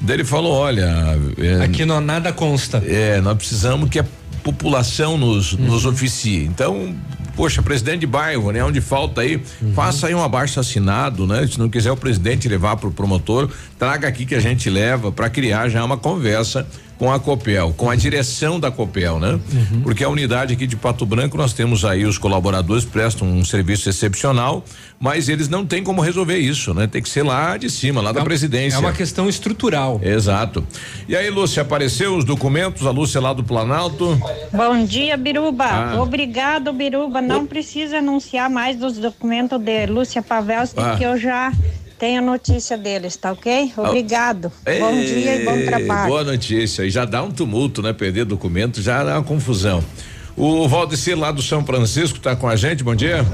Daí 0.00 0.16
ele 0.16 0.24
falou: 0.24 0.52
olha. 0.52 1.18
é, 1.38 1.62
Aqui 1.64 1.84
não 1.84 2.00
nada 2.00 2.32
consta. 2.32 2.78
é, 2.86 3.20
nós 3.20 3.36
precisamos 3.36 3.90
que 3.90 3.98
a 3.98 4.04
população 4.42 5.18
nos, 5.18 5.52
nos 5.52 5.84
oficie. 5.84 6.44
Então, 6.44 6.94
poxa, 7.36 7.62
presidente 7.62 8.00
de 8.00 8.06
bairro, 8.06 8.50
né? 8.50 8.62
Onde 8.64 8.80
falta 8.80 9.20
aí, 9.20 9.42
faça 9.74 10.06
aí 10.06 10.14
um 10.14 10.22
abaixo 10.22 10.58
assinado, 10.60 11.26
né? 11.26 11.46
Se 11.46 11.58
não 11.58 11.68
quiser 11.68 11.92
o 11.92 11.96
presidente 11.96 12.48
levar 12.48 12.76
para 12.76 12.88
o 12.88 12.92
promotor, 12.92 13.50
traga 13.78 14.08
aqui 14.08 14.24
que 14.24 14.34
a 14.34 14.40
gente 14.40 14.68
leva 14.70 15.12
para 15.12 15.28
criar 15.28 15.68
já 15.68 15.84
uma 15.84 15.96
conversa 15.96 16.66
com 16.98 17.12
a 17.12 17.18
Copel, 17.18 17.74
com 17.76 17.90
a 17.90 17.96
direção 17.96 18.58
da 18.60 18.70
Copel, 18.70 19.18
né? 19.18 19.38
Porque 19.82 20.04
a 20.04 20.08
unidade 20.08 20.52
aqui 20.54 20.66
de 20.66 20.76
Pato 20.76 21.04
Branco 21.04 21.36
nós 21.36 21.52
temos 21.52 21.84
aí 21.84 22.04
os 22.04 22.18
colaboradores 22.18 22.84
prestam 22.84 23.26
um 23.28 23.44
serviço 23.44 23.88
excepcional, 23.88 24.64
mas 25.00 25.28
eles 25.28 25.48
não 25.48 25.66
têm 25.66 25.82
como 25.82 26.00
resolver 26.00 26.38
isso, 26.38 26.72
né? 26.72 26.86
Tem 26.86 27.02
que 27.02 27.08
ser 27.08 27.22
lá 27.24 27.56
de 27.56 27.68
cima, 27.68 28.00
lá 28.00 28.12
da 28.12 28.22
presidência. 28.22 28.76
É 28.76 28.78
uma 28.80 28.92
questão 28.92 29.28
estrutural. 29.28 30.00
Exato. 30.02 30.64
E 31.08 31.16
aí, 31.16 31.28
Lúcia, 31.30 31.62
apareceu 31.62 32.16
os 32.16 32.24
documentos, 32.24 32.86
a 32.86 32.90
Lúcia 32.90 33.20
lá 33.20 33.32
do 33.32 33.42
Planalto. 33.42 34.18
Bom 34.52 34.84
dia, 34.84 35.16
Biruba. 35.16 35.64
Ah. 35.64 36.02
Obrigado, 36.02 36.72
Biruba. 36.72 37.20
Não 37.20 37.44
precisa 37.46 37.98
anunciar 37.98 38.48
mais 38.48 38.76
dos 38.76 38.98
documentos 38.98 39.58
de 39.60 39.86
Lúcia 39.86 40.22
Pavelski, 40.22 40.80
Ah. 40.80 40.94
que 40.96 41.04
eu 41.04 41.18
já 41.18 41.52
tenho 41.98 42.22
notícia 42.22 42.76
deles, 42.76 43.16
tá 43.16 43.32
ok? 43.32 43.72
Obrigado. 43.76 44.52
Bom 44.64 44.92
dia 44.92 45.36
e 45.36 45.44
bom 45.44 45.56
Ei, 45.56 45.66
trabalho. 45.66 46.08
Boa 46.08 46.24
notícia. 46.24 46.84
E 46.84 46.90
já 46.90 47.04
dá 47.04 47.22
um 47.22 47.30
tumulto, 47.30 47.82
né? 47.82 47.92
Perder 47.92 48.24
documento 48.24 48.82
já 48.82 49.02
dá 49.02 49.14
uma 49.16 49.22
confusão. 49.22 49.82
O 50.36 50.68
Valdecir 50.68 51.18
lá 51.18 51.30
do 51.30 51.42
São 51.42 51.64
Francisco 51.64 52.18
tá 52.18 52.34
com 52.34 52.48
a 52.48 52.56
gente, 52.56 52.82
bom 52.82 52.94
dia. 52.94 53.24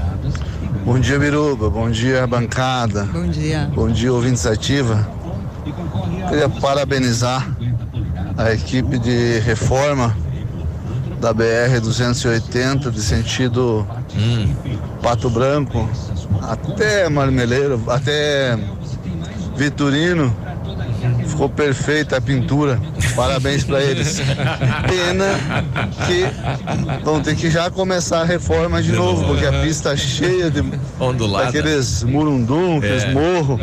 Bom 0.85 0.99
dia, 0.99 1.17
Biruba. 1.17 1.69
Bom 1.69 1.89
dia, 1.89 2.25
bancada. 2.27 3.03
Bom 3.05 3.27
dia. 3.27 3.71
Bom 3.73 3.89
dia, 3.89 4.13
ouvintes 4.13 4.45
ativa. 4.45 5.09
Queria 6.29 6.49
parabenizar 6.49 7.49
a 8.37 8.53
equipe 8.53 8.97
de 8.99 9.39
reforma 9.39 10.15
da 11.21 11.31
BR 11.33 11.79
280 11.79 12.89
de 12.89 12.99
sentido 13.01 13.87
Pato 15.03 15.29
Branco 15.29 15.87
até 16.41 17.07
Marmeleiro, 17.07 17.81
até 17.87 18.57
Vitorino. 19.55 20.35
Ficou 21.27 21.47
perfeita 21.49 22.17
a 22.17 22.21
pintura. 22.21 22.79
Parabéns 23.15 23.63
para 23.63 23.81
eles. 23.81 24.19
Pena 24.87 25.27
que 26.07 26.25
vão 27.03 27.21
ter 27.21 27.35
que 27.35 27.49
já 27.49 27.69
começar 27.69 28.21
a 28.21 28.25
reforma 28.25 28.81
de, 28.81 28.91
novo, 28.91 29.23
porque 29.25 29.45
a 29.45 29.61
pista 29.61 29.95
cheia 29.95 30.49
de 30.49 30.63
Ondulada. 30.99 31.45
daqueles 31.45 32.03
murundum, 32.03 32.77
aqueles 32.77 33.03
É. 33.03 33.13
morros, 33.13 33.59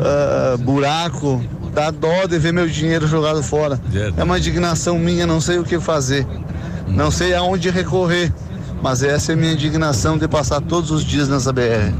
ah, 0.00 0.56
buraco. 0.58 1.42
Dá 1.72 1.90
dó 1.90 2.26
de 2.26 2.38
ver 2.38 2.52
meu 2.52 2.68
dinheiro 2.68 3.06
jogado 3.06 3.42
fora. 3.42 3.80
É 4.16 4.22
uma 4.22 4.38
indignação 4.38 4.98
minha, 4.98 5.26
não 5.26 5.40
sei 5.40 5.58
o 5.58 5.64
que 5.64 5.80
fazer. 5.80 6.26
Não 6.88 7.10
sei 7.10 7.34
aonde 7.34 7.70
recorrer. 7.70 8.32
Mas 8.82 9.02
essa 9.02 9.32
é 9.32 9.34
a 9.34 9.38
minha 9.38 9.52
indignação 9.52 10.18
de 10.18 10.26
passar 10.26 10.60
todos 10.60 10.90
os 10.90 11.04
dias 11.04 11.28
nessa 11.28 11.52
BR. 11.52 11.92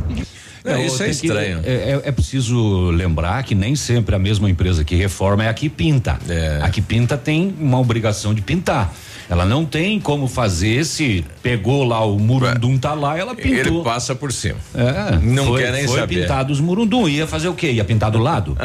Não, 0.64 0.80
isso 0.84 1.02
é 1.02 1.06
tem 1.06 1.14
que- 1.14 1.26
estranho. 1.26 1.60
é, 1.64 1.70
é- 1.72 2.00
é 2.04 2.12
preciso 2.12 2.90
lembrar 2.90 3.42
que 3.44 3.54
nem 3.54 3.74
sempre 3.76 4.14
a 4.14 4.18
mesma 4.18 4.48
empresa 4.50 4.84
que 4.84 4.94
reforma 4.94 5.44
é 5.44 5.48
a 5.48 5.54
que 5.54 5.68
pinta. 5.68 6.18
A 6.62 6.68
que 6.70 6.80
pinta 6.80 7.16
tem 7.16 7.54
uma 7.58 7.78
obrigação 7.78 8.32
de 8.34 8.40
pintar. 8.42 8.92
Ela 9.30 9.44
não 9.46 9.64
tem 9.64 9.98
como 10.00 10.26
fazer 10.28 10.84
se 10.84 11.24
pegou 11.42 11.84
lá 11.84 12.04
o 12.04 12.18
murundum 12.18 12.76
tá 12.78 12.92
lá, 12.94 13.18
ela 13.18 13.34
pintou. 13.34 13.56
Ele 13.76 13.82
passa 13.84 14.14
por 14.14 14.32
cima. 14.32 14.56
É, 14.74 15.16
Não 15.22 15.46
foi, 15.46 15.62
quer 15.62 15.72
nem 15.72 15.86
foi 15.86 16.00
saber. 16.00 16.20
pintado 16.22 16.52
os 16.52 16.60
murundum. 16.60 17.08
Ia 17.08 17.26
fazer 17.26 17.48
o 17.48 17.54
quê? 17.54 17.72
Ia 17.72 17.84
pintar 17.84 18.10
do 18.10 18.18
lado? 18.18 18.56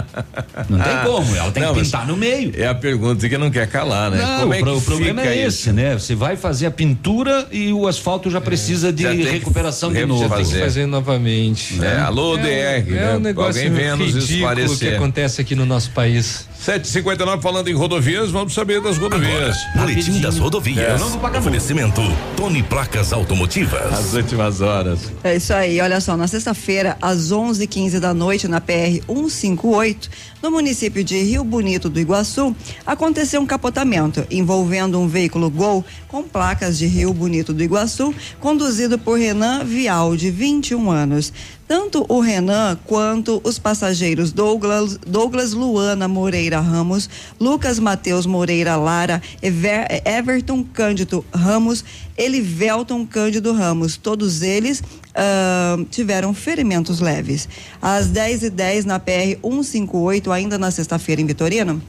Não 0.69 0.79
tem 0.79 0.97
como, 1.05 1.35
ela 1.35 1.51
tem 1.51 1.63
Não, 1.63 1.73
que 1.73 1.81
pintar 1.81 2.05
no 2.07 2.17
meio. 2.17 2.51
É 2.55 2.67
a 2.67 2.75
pergunta 2.75 3.27
que 3.27 3.37
não 3.37 3.49
quer 3.49 3.67
calar, 3.67 4.11
né? 4.11 4.17
Não, 4.17 4.39
Como 4.41 4.53
é 4.53 4.57
o, 4.57 4.63
pro- 4.63 4.71
que 4.73 4.77
o 4.77 4.81
problema 4.81 5.21
fica 5.21 5.33
é 5.33 5.37
isso? 5.47 5.47
esse, 5.69 5.71
né? 5.71 5.93
Você 5.93 6.15
vai 6.15 6.35
fazer 6.35 6.65
a 6.67 6.71
pintura 6.71 7.47
e 7.51 7.71
o 7.71 7.87
asfalto 7.87 8.29
já 8.29 8.41
precisa 8.41 8.91
de 8.91 9.03
já 9.03 9.11
recuperação 9.31 9.91
de 9.91 10.05
novo. 10.05 10.27
fazer. 10.27 10.43
Tem 10.43 10.53
que 10.53 10.59
fazer 10.59 10.85
novamente. 10.85 11.79
É, 11.83 11.99
alô, 11.99 12.37
DR, 12.37 12.47
É 12.47 12.81
né? 12.87 13.15
um 13.15 13.19
negócio 13.19 13.61
Alguém 13.61 13.73
venha 13.75 13.95
nos 13.95 14.13
ridículo 14.13 14.77
que 14.77 14.89
acontece 14.89 15.41
aqui 15.41 15.55
no 15.55 15.65
nosso 15.65 15.91
país. 15.91 16.47
759 16.59 17.41
falando 17.41 17.69
em 17.69 17.73
rodovias, 17.73 18.31
vamos 18.31 18.53
saber 18.53 18.81
das 18.81 18.97
rodovias. 18.97 19.57
Boletim 19.75 20.19
das 20.19 20.37
rodovias. 20.37 21.01
É. 21.01 21.37
Oferecimento 21.37 22.01
Tony 22.35 22.61
Placas 22.63 23.13
Automotivas. 23.13 23.93
As 23.93 24.13
últimas 24.13 24.59
horas. 24.59 25.11
É 25.23 25.35
isso 25.35 25.53
aí, 25.53 25.79
olha 25.79 26.01
só, 26.01 26.17
na 26.17 26.27
sexta-feira, 26.27 26.97
às 27.01 27.31
11h15 27.31 27.99
da 27.99 28.13
noite, 28.13 28.47
na 28.47 28.59
PR 28.59 29.01
158, 29.07 30.09
no 30.41 30.51
município 30.51 31.03
de 31.03 31.17
Rio 31.21 31.43
Bonito 31.43 31.89
do 31.89 31.99
Iguaçu, 31.99 32.55
aconteceu 32.85 33.39
um 33.39 33.45
capotamento 33.45 34.25
envolvendo 34.29 34.99
um 34.99 35.07
veículo 35.07 35.49
Gol 35.49 35.85
com 36.07 36.23
placas 36.23 36.77
de 36.77 36.85
Rio 36.85 37.13
Bonito 37.13 37.53
do 37.53 37.63
Iguaçu, 37.63 38.13
conduzido 38.39 38.99
por 38.99 39.17
Renan 39.17 39.63
Vial, 39.63 40.17
de 40.17 40.29
21 40.29 40.91
anos. 40.91 41.31
Tanto 41.67 42.05
o 42.07 42.21
Renan 42.21 42.77
quanto 42.85 43.41
os 43.43 43.59
passageiros 43.59 44.31
Douglas, 44.31 44.97
Douglas 45.05 45.51
Luana 45.51 46.07
Moreira 46.07 46.61
Ramos, 46.61 47.09
Lucas 47.37 47.77
Matheus 47.77 48.25
Moreira 48.25 48.77
Lara, 48.77 49.21
Ever- 49.41 50.01
Everton 50.05 50.63
Cândido 50.63 51.25
Ramos, 51.33 51.83
Elivelton 52.17 53.05
Cândido 53.05 53.51
Ramos, 53.51 53.97
todos 53.97 54.41
eles 54.41 54.81
ah, 55.13 55.77
tiveram 55.91 56.33
ferimentos 56.33 57.01
leves. 57.01 57.49
Às 57.81 58.07
10h10 58.07 58.85
na 58.85 58.97
PR 58.97 59.37
158, 59.43 60.31
ainda 60.31 60.57
na 60.57 60.71
sexta-feira 60.71 61.21
em 61.21 61.25
Vitorino, 61.25 61.81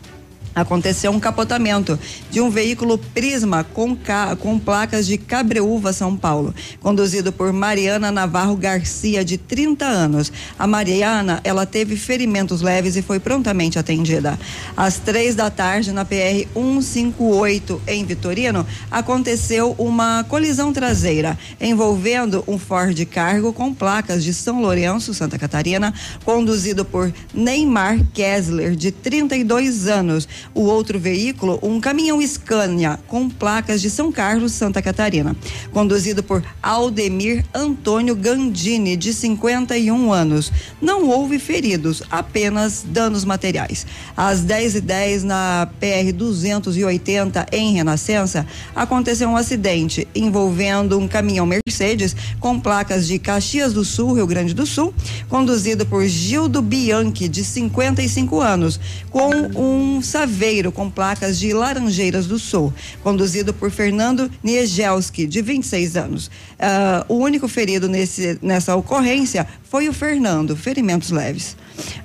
aconteceu 0.60 1.10
um 1.10 1.20
capotamento 1.20 1.98
de 2.30 2.40
um 2.40 2.50
veículo 2.50 2.98
Prisma 2.98 3.64
com, 3.64 3.96
ca- 3.96 4.36
com 4.36 4.58
placas 4.58 5.06
de 5.06 5.16
Cabreúva, 5.18 5.92
São 5.92 6.16
Paulo, 6.16 6.54
conduzido 6.80 7.32
por 7.32 7.52
Mariana 7.52 8.10
Navarro 8.12 8.56
Garcia, 8.56 9.24
de 9.24 9.38
30 9.38 9.84
anos. 9.84 10.32
A 10.58 10.66
Mariana, 10.66 11.40
ela 11.44 11.64
teve 11.66 11.96
ferimentos 11.96 12.60
leves 12.60 12.96
e 12.96 13.02
foi 13.02 13.18
prontamente 13.18 13.78
atendida. 13.78 14.38
Às 14.76 14.98
três 14.98 15.34
da 15.34 15.50
tarde, 15.50 15.92
na 15.92 16.04
PR 16.04 16.46
158, 16.54 17.80
em 17.86 18.04
Vitorino, 18.04 18.66
aconteceu 18.90 19.74
uma 19.78 20.24
colisão 20.24 20.72
traseira 20.72 21.38
envolvendo 21.60 22.42
um 22.46 22.58
Ford 22.58 22.98
Cargo 23.06 23.52
com 23.52 23.72
placas 23.72 24.22
de 24.24 24.32
São 24.34 24.60
Lourenço, 24.60 25.14
Santa 25.14 25.38
Catarina, 25.38 25.92
conduzido 26.24 26.84
por 26.84 27.12
Neymar 27.32 27.98
Kessler, 28.12 28.74
de 28.74 28.90
32 28.90 29.86
anos. 29.86 30.28
O 30.54 30.62
outro 30.62 30.98
veículo, 30.98 31.58
um 31.62 31.80
caminhão 31.80 32.20
Scania 32.26 32.98
com 33.06 33.28
placas 33.28 33.80
de 33.80 33.90
São 33.90 34.10
Carlos, 34.10 34.52
Santa 34.52 34.82
Catarina, 34.82 35.36
conduzido 35.72 36.22
por 36.22 36.42
Aldemir 36.62 37.44
Antônio 37.54 38.14
Gandini, 38.14 38.96
de 38.96 39.12
51 39.12 40.12
anos. 40.12 40.50
Não 40.80 41.08
houve 41.08 41.38
feridos, 41.38 42.02
apenas 42.10 42.84
danos 42.86 43.24
materiais. 43.24 43.86
Às 44.16 44.40
10h10, 44.44 45.22
na 45.22 45.68
PR 45.78 46.12
280, 46.12 47.46
em 47.52 47.74
Renascença, 47.74 48.46
aconteceu 48.74 49.28
um 49.28 49.36
acidente 49.36 50.08
envolvendo 50.14 50.98
um 50.98 51.06
caminhão 51.06 51.46
Mercedes 51.46 52.16
com 52.40 52.58
placas 52.58 53.06
de 53.06 53.18
Caxias 53.18 53.72
do 53.72 53.84
Sul, 53.84 54.14
Rio 54.14 54.26
Grande 54.26 54.54
do 54.54 54.66
Sul, 54.66 54.92
conduzido 55.28 55.86
por 55.86 56.04
Gildo 56.06 56.60
Bianchi, 56.60 57.28
de 57.28 57.44
55 57.44 58.40
anos, 58.40 58.80
com 59.10 59.30
um 59.56 60.02
saveiro 60.28 60.70
com 60.70 60.90
placas 60.90 61.38
de 61.38 61.54
Laranjeiras 61.54 62.26
do 62.26 62.38
Sul, 62.38 62.72
conduzido 63.02 63.54
por 63.54 63.70
Fernando 63.70 64.30
Niegelski, 64.44 65.26
de 65.26 65.40
26 65.40 65.96
anos. 65.96 66.30
Ah, 66.58 67.04
o 67.08 67.14
único 67.14 67.48
ferido 67.48 67.88
nesse, 67.88 68.38
nessa 68.42 68.76
ocorrência 68.76 69.46
foi 69.64 69.88
o 69.88 69.92
Fernando, 69.92 70.54
ferimentos 70.54 71.10
leves. 71.10 71.56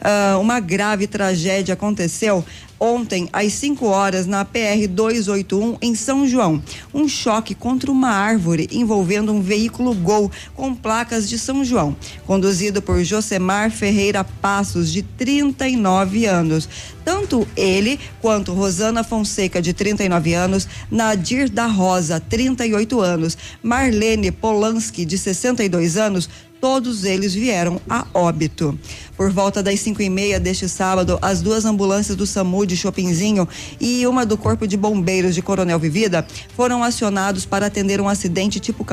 Ah, 0.01 0.37
uma 0.39 0.61
grave 0.61 1.05
tragédia 1.05 1.73
aconteceu 1.73 2.45
ontem 2.83 3.29
às 3.31 3.53
5 3.53 3.85
horas 3.85 4.27
na 4.27 4.43
PR 4.43 4.89
281 4.89 5.77
em 5.81 5.95
São 5.95 6.27
João. 6.27 6.61
Um 6.93 7.07
choque 7.07 7.55
contra 7.55 7.89
uma 7.89 8.09
árvore 8.09 8.67
envolvendo 8.73 9.31
um 9.31 9.41
veículo 9.41 9.93
Gol 9.93 10.29
com 10.53 10.75
placas 10.75 11.29
de 11.29 11.39
São 11.39 11.63
João, 11.63 11.95
conduzido 12.27 12.81
por 12.81 13.01
Josemar 13.01 13.71
Ferreira 13.71 14.25
Passos, 14.25 14.91
de 14.91 15.01
39 15.01 16.25
anos. 16.25 16.67
Tanto 17.05 17.47
ele 17.55 17.97
quanto 18.21 18.53
Rosana 18.53 19.01
Fonseca, 19.01 19.61
de 19.61 19.73
39 19.73 20.33
anos, 20.33 20.67
Nadir 20.91 21.49
da 21.49 21.67
Rosa, 21.67 22.19
38 22.19 22.99
anos, 22.99 23.37
Marlene 23.61 24.29
Polanski, 24.29 25.05
de 25.05 25.17
62 25.17 25.95
anos, 25.95 26.29
todos 26.63 27.03
eles 27.03 27.33
vieram 27.33 27.81
a 27.89 28.05
óbito. 28.13 28.79
Por 29.17 29.29
volta 29.29 29.61
das 29.61 29.81
cinco 29.81 30.01
e 30.01 30.09
meia 30.09 30.39
deste 30.39 30.69
sábado, 30.69 31.19
as 31.21 31.41
duas 31.41 31.65
ambulâncias 31.65 32.15
do 32.15 32.25
SAMU 32.25 32.65
de 32.65 32.77
Chopinzinho 32.77 33.45
e 33.81 34.07
uma 34.07 34.25
do 34.25 34.37
Corpo 34.37 34.65
de 34.65 34.77
Bombeiros 34.77 35.35
de 35.35 35.41
Coronel 35.41 35.77
Vivida 35.77 36.25
foram 36.55 36.81
acionados 36.81 37.45
para 37.45 37.65
atender 37.65 37.99
um 37.99 38.07
acidente 38.07 38.61
tipo 38.61 38.85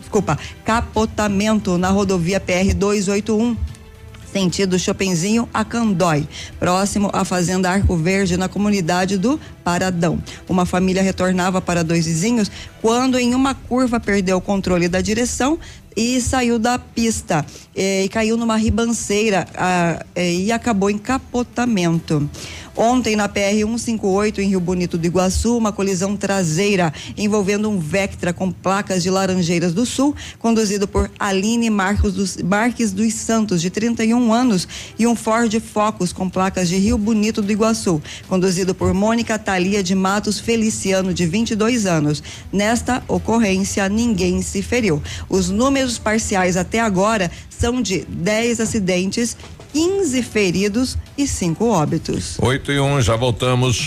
desculpa, 0.00 0.38
capotamento 0.64 1.76
na 1.76 1.90
rodovia 1.90 2.40
PR 2.40 2.74
281 2.74 3.54
sentido 4.32 4.78
Chopinzinho 4.78 5.46
a 5.52 5.64
Candói, 5.64 6.26
próximo 6.58 7.10
à 7.12 7.22
Fazenda 7.22 7.70
Arco 7.70 7.94
Verde, 7.96 8.38
na 8.38 8.48
comunidade 8.48 9.18
do 9.18 9.38
Paradão. 9.62 10.18
Uma 10.48 10.64
família 10.64 11.02
retornava 11.02 11.60
para 11.60 11.84
dois 11.84 12.06
vizinhos 12.06 12.50
quando, 12.80 13.18
em 13.18 13.34
uma 13.34 13.54
curva, 13.54 14.00
perdeu 14.00 14.38
o 14.38 14.40
controle 14.40 14.88
da 14.88 15.02
direção 15.02 15.58
e 15.96 16.20
saiu 16.20 16.58
da 16.58 16.78
pista 16.78 17.44
eh, 17.74 18.04
e 18.04 18.08
caiu 18.08 18.36
numa 18.36 18.56
ribanceira 18.56 19.46
eh, 20.14 20.34
e 20.34 20.52
acabou 20.52 20.90
em 20.90 20.98
capotamento. 20.98 22.28
Ontem, 22.74 23.16
na 23.16 23.28
PR 23.28 23.66
158, 23.66 24.40
em 24.40 24.48
Rio 24.48 24.60
Bonito 24.60 24.96
do 24.96 25.06
Iguaçu, 25.06 25.58
uma 25.58 25.72
colisão 25.72 26.16
traseira 26.16 26.92
envolvendo 27.18 27.68
um 27.68 27.78
Vectra 27.78 28.32
com 28.32 28.50
placas 28.50 29.02
de 29.02 29.10
Laranjeiras 29.10 29.74
do 29.74 29.84
Sul, 29.84 30.16
conduzido 30.38 30.88
por 30.88 31.10
Aline 31.18 31.68
Marcos 31.68 32.14
dos, 32.14 32.38
Marques 32.38 32.90
dos 32.90 33.12
Santos, 33.12 33.60
de 33.60 33.68
31 33.68 34.32
anos, 34.32 34.66
e 34.98 35.06
um 35.06 35.14
Ford 35.14 35.52
Focus 35.60 36.14
com 36.14 36.30
placas 36.30 36.68
de 36.68 36.76
Rio 36.76 36.96
Bonito 36.96 37.42
do 37.42 37.52
Iguaçu, 37.52 38.00
conduzido 38.26 38.74
por 38.74 38.94
Mônica 38.94 39.38
Thalia 39.38 39.82
de 39.82 39.94
Matos 39.94 40.40
Feliciano, 40.40 41.12
de 41.12 41.26
22 41.26 41.84
anos. 41.84 42.22
Nesta 42.50 43.02
ocorrência, 43.06 43.86
ninguém 43.86 44.40
se 44.40 44.62
feriu. 44.62 45.02
Os 45.28 45.50
números 45.50 45.98
parciais 45.98 46.56
até 46.56 46.80
agora 46.80 47.30
são 47.62 47.80
de 47.80 48.04
10 48.08 48.58
acidentes, 48.58 49.36
15 49.72 50.20
feridos 50.24 50.98
e 51.16 51.28
5 51.28 51.64
óbitos. 51.64 52.36
8 52.40 52.72
e 52.72 52.80
1, 52.80 53.02
já 53.02 53.14
voltamos. 53.14 53.86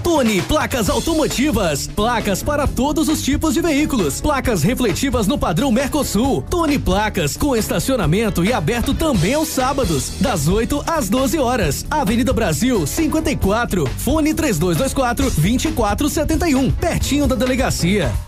Tony 0.00 0.40
Placas 0.42 0.88
Automotivas. 0.88 1.88
Placas 1.88 2.40
para 2.40 2.68
todos 2.68 3.08
os 3.08 3.20
tipos 3.20 3.52
de 3.52 3.60
veículos. 3.60 4.20
Placas 4.20 4.62
refletivas 4.62 5.26
no 5.26 5.36
padrão 5.36 5.72
Mercosul. 5.72 6.40
Tony 6.48 6.78
Placas 6.78 7.36
com 7.36 7.56
estacionamento 7.56 8.44
e 8.44 8.52
aberto 8.52 8.94
também 8.94 9.34
aos 9.34 9.48
sábados, 9.48 10.12
das 10.20 10.46
8 10.46 10.84
às 10.86 11.08
12 11.08 11.36
horas. 11.36 11.84
Avenida 11.90 12.32
Brasil 12.32 12.86
54. 12.86 13.88
Fone 13.98 14.32
3224 14.34 15.24
2471. 15.32 16.70
Pertinho 16.70 17.26
da 17.26 17.34
delegacia. 17.34 18.27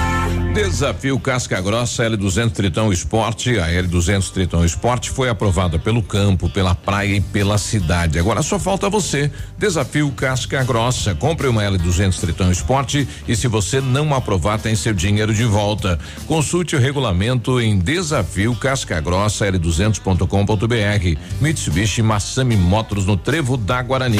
Desafio 0.53 1.17
Casca 1.17 1.61
Grossa 1.61 2.03
L200 2.03 2.51
Tritão 2.51 2.91
Esporte. 2.91 3.57
A 3.57 3.69
L200 3.69 4.31
Tritão 4.31 4.65
Esporte 4.65 5.09
foi 5.09 5.29
aprovada 5.29 5.79
pelo 5.79 6.03
campo, 6.03 6.49
pela 6.49 6.75
praia 6.75 7.15
e 7.15 7.21
pela 7.21 7.57
cidade. 7.57 8.19
Agora 8.19 8.41
só 8.41 8.59
falta 8.59 8.89
você. 8.89 9.31
Desafio 9.57 10.11
Casca 10.11 10.61
Grossa. 10.65 11.15
Compre 11.15 11.47
uma 11.47 11.63
L200 11.63 12.19
Tritão 12.19 12.51
Esporte 12.51 13.07
e 13.25 13.33
se 13.33 13.47
você 13.47 13.79
não 13.79 14.13
aprovar, 14.13 14.59
tem 14.59 14.75
seu 14.75 14.93
dinheiro 14.93 15.33
de 15.33 15.45
volta. 15.45 15.97
Consulte 16.27 16.75
o 16.75 16.79
regulamento 16.79 17.61
em 17.61 17.79
desafio 17.79 18.53
Casca 18.53 18.99
Grossa 18.99 19.49
L200.com.br. 19.49 21.19
Mitsubishi 21.39 22.01
Massami 22.01 22.57
Motors 22.57 23.05
no 23.05 23.15
Trevo 23.15 23.55
da 23.55 23.81
Guarani. 23.81 24.19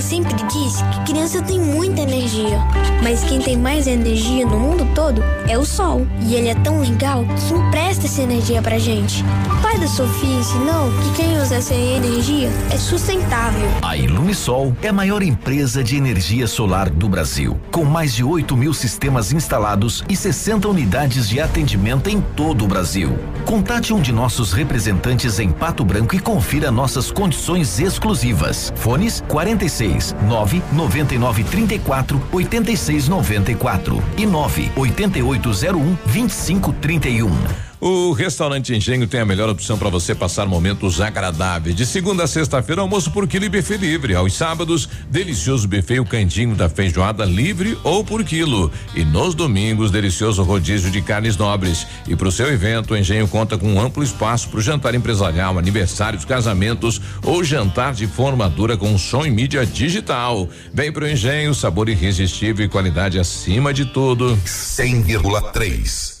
Mamãe 0.00 0.02
sempre 0.02 0.34
disse 0.46 0.82
que 0.84 1.12
criança 1.12 1.42
tem 1.42 1.60
muita 1.60 2.00
energia, 2.00 2.58
mas 3.02 3.22
quem 3.22 3.38
tem 3.38 3.54
mais 3.54 3.86
energia 3.86 4.46
no 4.46 4.58
mundo 4.58 4.88
todo 4.94 5.22
é 5.46 5.58
o 5.58 5.64
sol. 5.66 6.06
E 6.22 6.34
ele 6.34 6.48
é 6.48 6.54
tão 6.54 6.80
legal 6.80 7.22
que 7.24 7.52
empresta 7.52 8.06
essa 8.06 8.22
energia 8.22 8.62
pra 8.62 8.78
gente. 8.78 9.22
Pai 9.70 9.78
da 9.78 9.86
Sofia 9.86 10.40
ensinou 10.40 10.90
que 10.90 11.22
quem 11.22 11.40
usa 11.40 11.54
essa 11.54 11.72
energia 11.72 12.50
é 12.72 12.76
sustentável. 12.76 13.68
A 13.82 13.96
Ilumisol 13.96 14.76
é 14.82 14.88
a 14.88 14.92
maior 14.92 15.22
empresa 15.22 15.80
de 15.80 15.94
energia 15.96 16.48
solar 16.48 16.90
do 16.90 17.08
Brasil, 17.08 17.56
com 17.70 17.84
mais 17.84 18.12
de 18.12 18.24
8 18.24 18.56
mil 18.56 18.74
sistemas 18.74 19.32
instalados 19.32 20.02
e 20.08 20.16
60 20.16 20.66
unidades 20.66 21.28
de 21.28 21.38
atendimento 21.38 22.10
em 22.10 22.20
todo 22.20 22.64
o 22.64 22.66
Brasil. 22.66 23.16
Contate 23.46 23.94
um 23.94 24.00
de 24.00 24.10
nossos 24.10 24.52
representantes 24.52 25.38
em 25.38 25.52
Pato 25.52 25.84
Branco 25.84 26.16
e 26.16 26.18
confira 26.18 26.72
nossas 26.72 27.12
condições 27.12 27.78
exclusivas. 27.78 28.72
Fones 28.74 29.22
46 29.28 30.16
9 30.26 30.60
99 30.72 31.44
34 31.44 32.20
86 32.32 33.06
94 33.06 34.02
e 34.18 34.26
9 34.26 34.72
8801 34.74 35.96
2531. 36.06 37.69
O 37.80 38.12
restaurante 38.12 38.74
Engenho 38.74 39.06
tem 39.06 39.20
a 39.20 39.24
melhor 39.24 39.48
opção 39.48 39.78
para 39.78 39.88
você 39.88 40.14
passar 40.14 40.46
momentos 40.46 41.00
agradáveis. 41.00 41.74
De 41.74 41.86
segunda 41.86 42.24
a 42.24 42.26
sexta-feira, 42.26 42.82
almoço 42.82 43.10
por 43.10 43.26
quilo 43.26 43.46
e 43.46 43.48
buffet 43.48 43.78
livre. 43.78 44.14
Aos 44.14 44.34
sábados, 44.34 44.86
delicioso 45.08 45.66
buffet 45.66 45.98
o 45.98 46.54
da 46.54 46.68
feijoada 46.68 47.24
livre 47.24 47.78
ou 47.82 48.04
por 48.04 48.22
quilo. 48.22 48.70
E 48.94 49.02
nos 49.02 49.34
domingos, 49.34 49.90
delicioso 49.90 50.42
rodízio 50.42 50.90
de 50.90 51.00
carnes 51.00 51.38
nobres. 51.38 51.86
E 52.06 52.14
para 52.14 52.28
o 52.28 52.32
seu 52.32 52.52
evento, 52.52 52.92
o 52.92 52.98
Engenho 52.98 53.26
conta 53.26 53.56
com 53.56 53.72
um 53.72 53.80
amplo 53.80 54.04
espaço 54.04 54.50
para 54.50 54.58
o 54.58 54.62
jantar 54.62 54.94
empresarial, 54.94 55.58
aniversários, 55.58 56.26
casamentos 56.26 57.00
ou 57.22 57.42
jantar 57.42 57.94
de 57.94 58.06
formatura 58.06 58.76
com 58.76 58.98
som 58.98 59.24
e 59.24 59.30
mídia 59.30 59.64
digital. 59.64 60.46
Vem 60.70 60.92
pro 60.92 61.08
Engenho, 61.08 61.54
sabor 61.54 61.88
irresistível 61.88 62.66
e 62.66 62.68
qualidade 62.68 63.18
acima 63.18 63.72
de 63.72 63.86
tudo. 63.86 64.36
100,3. 64.44 66.20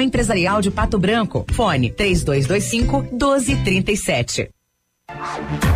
Empresarial 0.00 0.60
de 0.60 0.70
Pato 0.70 0.98
Branco. 0.98 1.44
Fone 1.52 1.90
3225 1.90 3.02
1237. 3.12 4.50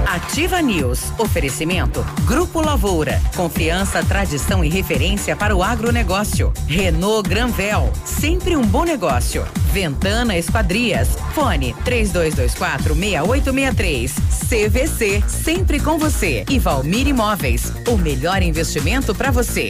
Ativa 0.07 0.63
News. 0.63 1.13
Oferecimento. 1.19 2.05
Grupo 2.27 2.61
Lavoura. 2.61 3.21
Confiança, 3.37 4.03
tradição 4.03 4.65
e 4.65 4.69
referência 4.69 5.37
para 5.37 5.55
o 5.55 5.63
agronegócio. 5.63 6.53
Renault 6.67 7.29
Granvel. 7.29 7.93
Sempre 8.05 8.57
um 8.57 8.63
bom 8.63 8.85
negócio. 8.85 9.47
Ventana 9.71 10.37
Esquadrias. 10.37 11.11
Fone 11.35 11.75
3224 11.85 12.95
6863. 12.95 14.15
CVC. 14.49 15.23
Sempre 15.29 15.79
com 15.79 15.99
você. 15.99 16.45
E 16.49 16.59
Valmir 16.59 17.07
Imóveis. 17.07 17.73
O 17.87 17.99
melhor 17.99 18.43
investimento 18.43 19.15
para 19.15 19.31
você. 19.31 19.69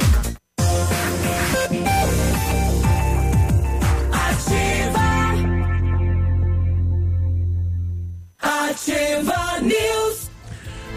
Ativa 8.79 9.61
News. 9.61 10.31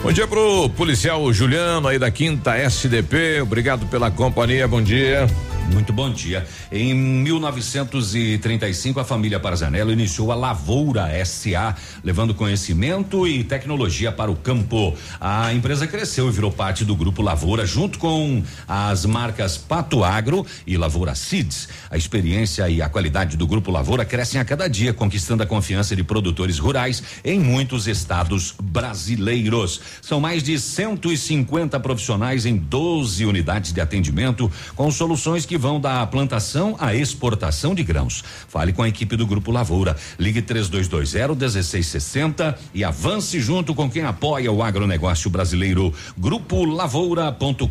Bom 0.03 0.11
dia 0.11 0.27
pro 0.27 0.69
policial 0.69 1.33
Juliano 1.33 1.87
aí 1.87 1.97
da 1.97 2.11
quinta 2.11 2.55
SDP. 2.55 3.41
Obrigado 3.41 3.87
pela 3.87 4.11
companhia. 4.11 4.67
Bom 4.67 4.81
dia. 4.83 5.25
Muito 5.69 5.93
bom 5.93 6.11
dia. 6.11 6.45
Em 6.71 6.93
1935, 6.93 8.99
a 8.99 9.05
família 9.05 9.39
Parzanello 9.39 9.91
iniciou 9.91 10.31
a 10.31 10.35
Lavoura 10.35 11.09
SA, 11.25 11.75
levando 12.03 12.33
conhecimento 12.33 13.27
e 13.27 13.43
tecnologia 13.43 14.11
para 14.11 14.29
o 14.29 14.35
campo. 14.35 14.95
A 15.19 15.53
empresa 15.53 15.87
cresceu 15.87 16.27
e 16.27 16.31
virou 16.31 16.51
parte 16.51 16.83
do 16.83 16.95
grupo 16.95 17.21
Lavoura, 17.21 17.65
junto 17.65 17.99
com 17.99 18.43
as 18.67 19.05
marcas 19.05 19.57
Pato 19.57 20.03
Agro 20.03 20.45
e 20.67 20.77
Lavoura 20.77 21.15
Seeds. 21.15 21.69
A 21.89 21.97
experiência 21.97 22.67
e 22.69 22.81
a 22.81 22.89
qualidade 22.89 23.37
do 23.37 23.47
grupo 23.47 23.71
Lavoura 23.71 24.03
crescem 24.03 24.41
a 24.41 24.45
cada 24.45 24.67
dia, 24.67 24.93
conquistando 24.93 25.43
a 25.43 25.45
confiança 25.45 25.95
de 25.95 26.03
produtores 26.03 26.59
rurais 26.59 27.01
em 27.23 27.39
muitos 27.39 27.87
estados 27.87 28.53
brasileiros. 28.61 29.79
São 30.01 30.19
mais 30.19 30.43
de 30.43 30.59
150 30.59 31.79
profissionais 31.79 32.45
em 32.45 32.57
12 32.57 33.25
unidades 33.25 33.71
de 33.71 33.79
atendimento, 33.79 34.51
com 34.75 34.91
soluções 34.91 35.45
que 35.45 35.50
vão 35.57 35.79
da 35.79 36.05
plantação 36.07 36.75
à 36.79 36.93
exportação 36.95 37.73
de 37.75 37.83
grãos. 37.83 38.23
Fale 38.47 38.73
com 38.73 38.83
a 38.83 38.89
equipe 38.89 39.15
do 39.15 39.25
Grupo 39.25 39.51
Lavoura. 39.51 39.95
Ligue 40.19 40.41
3220 40.41 41.35
1660 41.35 42.59
e 42.73 42.83
avance 42.83 43.39
junto 43.39 43.73
com 43.73 43.89
quem 43.89 44.03
apoia 44.03 44.51
o 44.51 44.63
agronegócio 44.63 45.29
brasileiro. 45.29 45.93
Grupo 46.17 46.65
Lavoura.com.br. 46.65 47.65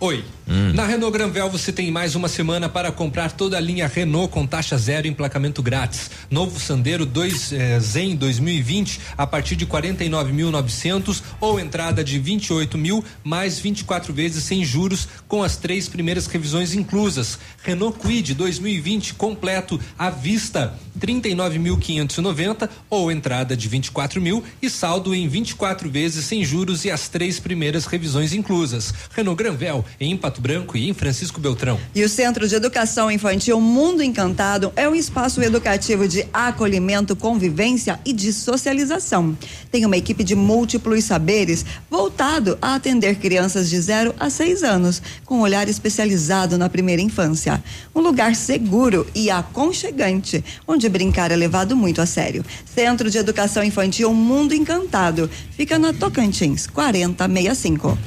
Oi. 0.00 0.37
Na 0.48 0.86
Renault 0.86 1.12
Granvel 1.12 1.50
você 1.50 1.70
tem 1.70 1.90
mais 1.90 2.14
uma 2.14 2.26
semana 2.26 2.70
para 2.70 2.90
comprar 2.90 3.32
toda 3.32 3.58
a 3.58 3.60
linha 3.60 3.86
Renault 3.86 4.32
com 4.32 4.46
taxa 4.46 4.78
zero 4.78 5.06
e 5.06 5.10
emplacamento 5.10 5.62
grátis. 5.62 6.10
Novo 6.30 6.58
Sandero 6.58 7.04
2 7.04 7.52
eh, 7.52 7.80
Zen 7.80 8.16
2020 8.16 8.98
a 9.18 9.26
partir 9.26 9.56
de 9.56 9.66
49.900 9.66 11.22
ou 11.38 11.60
entrada 11.60 12.02
de 12.02 12.18
28 12.18 12.78
mil 12.78 13.04
mais 13.22 13.58
24 13.58 14.10
vezes 14.14 14.42
sem 14.42 14.64
juros 14.64 15.06
com 15.28 15.42
as 15.42 15.58
três 15.58 15.86
primeiras 15.86 16.26
revisões 16.26 16.72
inclusas. 16.72 17.38
Renault 17.62 17.98
Quid 17.98 18.34
2020 18.34 19.14
completo 19.14 19.78
à 19.98 20.08
vista 20.08 20.78
39.590 20.98 22.68
ou 22.88 23.12
entrada 23.12 23.56
de 23.56 23.68
24 23.68 24.20
mil 24.20 24.42
e 24.60 24.70
saldo 24.70 25.14
em 25.14 25.28
24 25.28 25.90
vezes 25.90 26.24
sem 26.24 26.42
juros 26.42 26.86
e 26.86 26.90
as 26.90 27.08
três 27.08 27.38
primeiras 27.38 27.84
revisões 27.84 28.32
inclusas. 28.32 28.94
Renault 29.14 29.36
Granvel 29.36 29.84
em 30.00 30.10
Pato 30.38 30.40
Branco 30.40 30.76
e 30.76 30.88
em 30.88 30.94
Francisco 30.94 31.40
Beltrão. 31.40 31.78
E 31.94 32.02
o 32.02 32.08
Centro 32.08 32.46
de 32.48 32.54
Educação 32.54 33.10
Infantil 33.10 33.60
Mundo 33.60 34.02
Encantado 34.02 34.72
é 34.76 34.88
um 34.88 34.94
espaço 34.94 35.42
educativo 35.42 36.06
de 36.06 36.26
acolhimento, 36.32 37.16
convivência 37.16 37.98
e 38.04 38.12
de 38.12 38.32
socialização. 38.32 39.36
Tem 39.70 39.84
uma 39.84 39.96
equipe 39.96 40.22
de 40.22 40.34
múltiplos 40.34 41.04
saberes 41.04 41.64
voltado 41.90 42.56
a 42.62 42.74
atender 42.74 43.16
crianças 43.16 43.68
de 43.68 43.80
0 43.80 44.14
a 44.18 44.30
6 44.30 44.62
anos, 44.62 45.02
com 45.24 45.38
um 45.38 45.40
olhar 45.40 45.68
especializado 45.68 46.56
na 46.56 46.68
primeira 46.68 47.02
infância. 47.02 47.62
Um 47.94 48.00
lugar 48.00 48.34
seguro 48.34 49.06
e 49.14 49.30
aconchegante, 49.30 50.44
onde 50.66 50.88
brincar 50.88 51.30
é 51.30 51.36
levado 51.36 51.76
muito 51.76 52.00
a 52.00 52.06
sério. 52.06 52.44
Centro 52.64 53.10
de 53.10 53.18
Educação 53.18 53.62
Infantil 53.64 54.12
Mundo 54.14 54.54
Encantado. 54.54 55.28
Fica 55.50 55.78
na 55.78 55.92
Tocantins, 55.92 56.66
4065. 56.66 57.98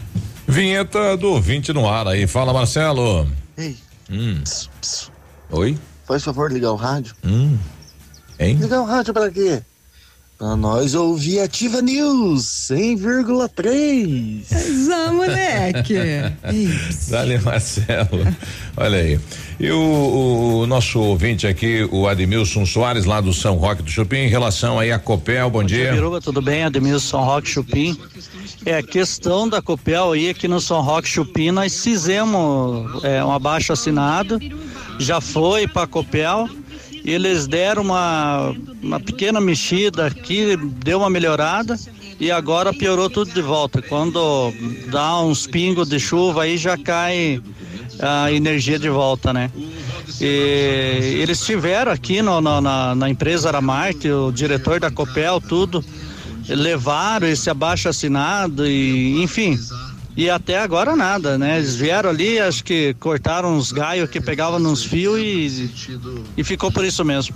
Vinheta 0.51 1.15
do 1.15 1.29
ouvinte 1.29 1.71
no 1.71 1.87
ar 1.87 2.05
aí. 2.09 2.27
Fala, 2.27 2.51
Marcelo. 2.51 3.25
Ei. 3.57 3.77
Hum. 4.09 4.43
Oi? 5.49 5.77
Faz 6.05 6.25
favor 6.25 6.51
ligar 6.51 6.73
o 6.73 6.75
rádio. 6.75 7.15
Hum. 7.23 7.57
Hein? 8.37 8.57
Ligar 8.57 8.81
o 8.81 8.85
rádio 8.85 9.13
pra 9.13 9.31
quê? 9.31 9.61
Pra 10.37 10.57
nós 10.57 10.93
ouvir 10.93 11.39
Ativa 11.39 11.81
News 11.81 12.69
100,3. 12.69 14.51
Exato, 14.51 15.13
moleque. 15.13 15.95
Dale, 17.09 17.37
Marcelo. 17.37 18.35
Olha 18.75 18.97
aí. 18.97 19.19
E 19.57 19.71
o, 19.71 20.63
o 20.63 20.67
nosso 20.67 20.99
ouvinte 20.99 21.47
aqui, 21.47 21.87
o 21.91 22.07
Ademilson 22.07 22.65
Soares, 22.65 23.05
lá 23.05 23.21
do 23.21 23.31
São 23.31 23.55
Roque 23.55 23.83
do 23.83 23.89
Chupim, 23.89 24.17
em 24.17 24.27
relação 24.27 24.79
aí 24.79 24.91
à 24.91 24.99
Copel, 24.99 25.49
bom, 25.49 25.63
dia. 25.63 25.93
Biruba, 25.93 26.19
tudo 26.19 26.41
bem? 26.41 26.63
Ademilson 26.63 27.23
Roque 27.23 27.47
Chupim. 27.47 27.95
É, 28.65 28.77
a 28.77 28.83
questão 28.83 29.49
da 29.49 29.61
Copel 29.61 30.11
aí, 30.11 30.29
aqui 30.29 30.47
no 30.47 30.61
São 30.61 30.81
Roque 30.81 31.07
Chupim, 31.07 31.51
nós 31.51 31.83
fizemos 31.83 33.03
é, 33.03 33.23
um 33.23 33.31
abaixo 33.31 33.73
assinado, 33.73 34.39
já 34.99 35.19
foi 35.19 35.67
para 35.67 35.83
a 35.83 35.87
Copel, 35.87 36.47
eles 37.03 37.47
deram 37.47 37.81
uma, 37.81 38.55
uma 38.81 38.99
pequena 38.99 39.41
mexida 39.41 40.05
aqui, 40.07 40.55
deu 40.55 40.99
uma 40.99 41.09
melhorada, 41.09 41.77
e 42.19 42.29
agora 42.29 42.71
piorou 42.71 43.09
tudo 43.09 43.31
de 43.31 43.41
volta. 43.41 43.81
Quando 43.81 44.53
dá 44.91 45.19
uns 45.21 45.47
pingos 45.47 45.89
de 45.89 45.99
chuva 45.99 46.43
aí 46.43 46.55
já 46.55 46.77
cai 46.77 47.41
a 47.99 48.31
energia 48.31 48.77
de 48.77 48.89
volta, 48.89 49.33
né? 49.33 49.51
E 50.19 51.17
eles 51.19 51.43
tiveram 51.43 51.91
aqui 51.91 52.21
no, 52.21 52.39
no, 52.39 52.61
na, 52.61 52.93
na 52.93 53.09
empresa 53.09 53.49
Aramarte, 53.49 54.11
o 54.11 54.31
diretor 54.31 54.79
da 54.79 54.91
Copel, 54.91 55.41
tudo, 55.41 55.83
levaram 56.55 57.27
esse 57.27 57.49
abaixo 57.49 57.89
assinado 57.89 58.67
e, 58.67 59.21
enfim, 59.21 59.57
e 60.15 60.29
até 60.29 60.59
agora 60.59 60.95
nada, 60.95 61.37
né? 61.37 61.57
Eles 61.57 61.75
vieram 61.75 62.09
ali, 62.09 62.39
acho 62.39 62.63
que 62.63 62.93
cortaram 62.99 63.55
uns 63.55 63.71
galhos 63.71 64.09
que 64.09 64.19
pegavam 64.19 64.59
nos 64.59 64.83
fios 64.83 65.19
e, 65.19 65.71
e 66.35 66.43
ficou 66.43 66.71
por 66.71 66.83
isso 66.83 67.03
mesmo. 67.05 67.35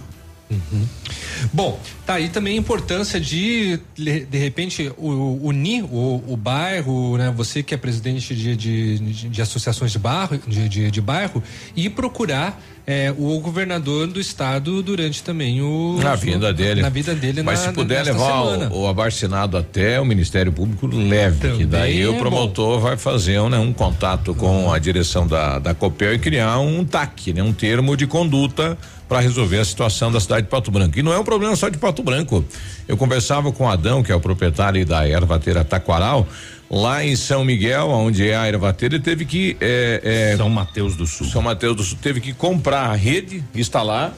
Bom, 1.51 1.79
tá 2.05 2.15
aí 2.15 2.29
também 2.29 2.55
a 2.55 2.59
importância 2.59 3.19
de, 3.19 3.79
de 3.95 4.37
repente, 4.37 4.91
unir 4.97 5.83
o, 5.83 6.23
o 6.27 6.37
bairro, 6.37 7.17
né? 7.17 7.33
Você 7.35 7.63
que 7.63 7.73
é 7.73 7.77
presidente 7.77 8.35
de, 8.35 8.55
de, 8.55 8.99
de- 9.29 9.41
associações 9.41 9.91
de, 9.91 9.99
barro, 9.99 10.39
de, 10.47 10.69
de, 10.69 10.91
de 10.91 11.01
bairro 11.01 11.41
e 11.75 11.89
procurar 11.89 12.61
é, 12.87 13.13
o 13.17 13.39
governador 13.39 14.05
do 14.07 14.19
estado 14.19 14.83
durante 14.83 15.23
também 15.23 15.61
o. 15.61 15.99
Na 16.01 16.15
vida 16.15 16.53
dele. 16.53 16.81
Na 16.81 16.89
vida 16.89 17.15
dele, 17.15 17.41
Mas 17.41 17.61
na, 17.61 17.67
se 17.69 17.73
puder 17.73 18.05
levar 18.05 18.43
o, 18.71 18.81
o 18.81 18.87
abaixinado 18.87 19.57
até 19.57 19.99
o 19.99 20.05
Ministério 20.05 20.51
Público, 20.51 20.85
leve, 20.87 21.57
que 21.57 21.65
daí 21.65 22.01
é 22.01 22.07
o 22.07 22.17
promotor 22.17 22.79
vai 22.79 22.97
fazer 22.97 23.39
um, 23.39 23.49
né, 23.49 23.57
um 23.57 23.73
contato 23.73 24.35
com 24.35 24.71
a 24.71 24.77
direção 24.77 25.25
da, 25.25 25.57
da 25.57 25.73
Copel 25.73 26.13
e 26.13 26.19
criar 26.19 26.59
um 26.59 26.85
TAC, 26.85 27.33
né, 27.33 27.41
um 27.41 27.53
termo 27.53 27.97
de 27.97 28.05
conduta 28.05 28.77
para 29.07 29.19
resolver 29.19 29.59
a 29.59 29.65
situação 29.65 30.11
da 30.11 30.19
cidade 30.19 30.43
de 30.43 30.49
Pato 30.49 30.71
Branco. 30.71 30.97
E 30.97 31.03
não 31.03 31.13
é 31.13 31.19
um 31.19 31.23
problema 31.23 31.55
só 31.55 31.69
de 31.69 31.77
Pato 31.77 32.01
Branco. 32.01 32.43
Eu 32.87 32.97
conversava 32.97 33.51
com 33.51 33.65
o 33.65 33.67
Adão, 33.67 34.01
que 34.01 34.11
é 34.11 34.15
o 34.15 34.19
proprietário 34.19 34.85
da 34.85 35.07
ervateira 35.07 35.63
Taquaral, 35.63 36.27
lá 36.69 37.03
em 37.03 37.15
São 37.15 37.45
Miguel, 37.45 37.89
onde 37.89 38.27
é 38.27 38.35
a 38.35 38.47
ervateira, 38.47 38.95
ele 38.95 39.03
teve 39.03 39.25
que. 39.25 39.57
É, 39.61 40.33
São 40.37 40.49
Mateus 40.49 40.95
do 40.95 41.05
Sul. 41.05 41.27
São 41.27 41.41
Mateus 41.41 41.75
do 41.75 41.83
Sul 41.83 41.97
teve 42.01 42.19
que 42.19 42.33
comprar 42.33 42.89
a 42.89 42.95
rede, 42.95 43.43
instalar, 43.53 44.13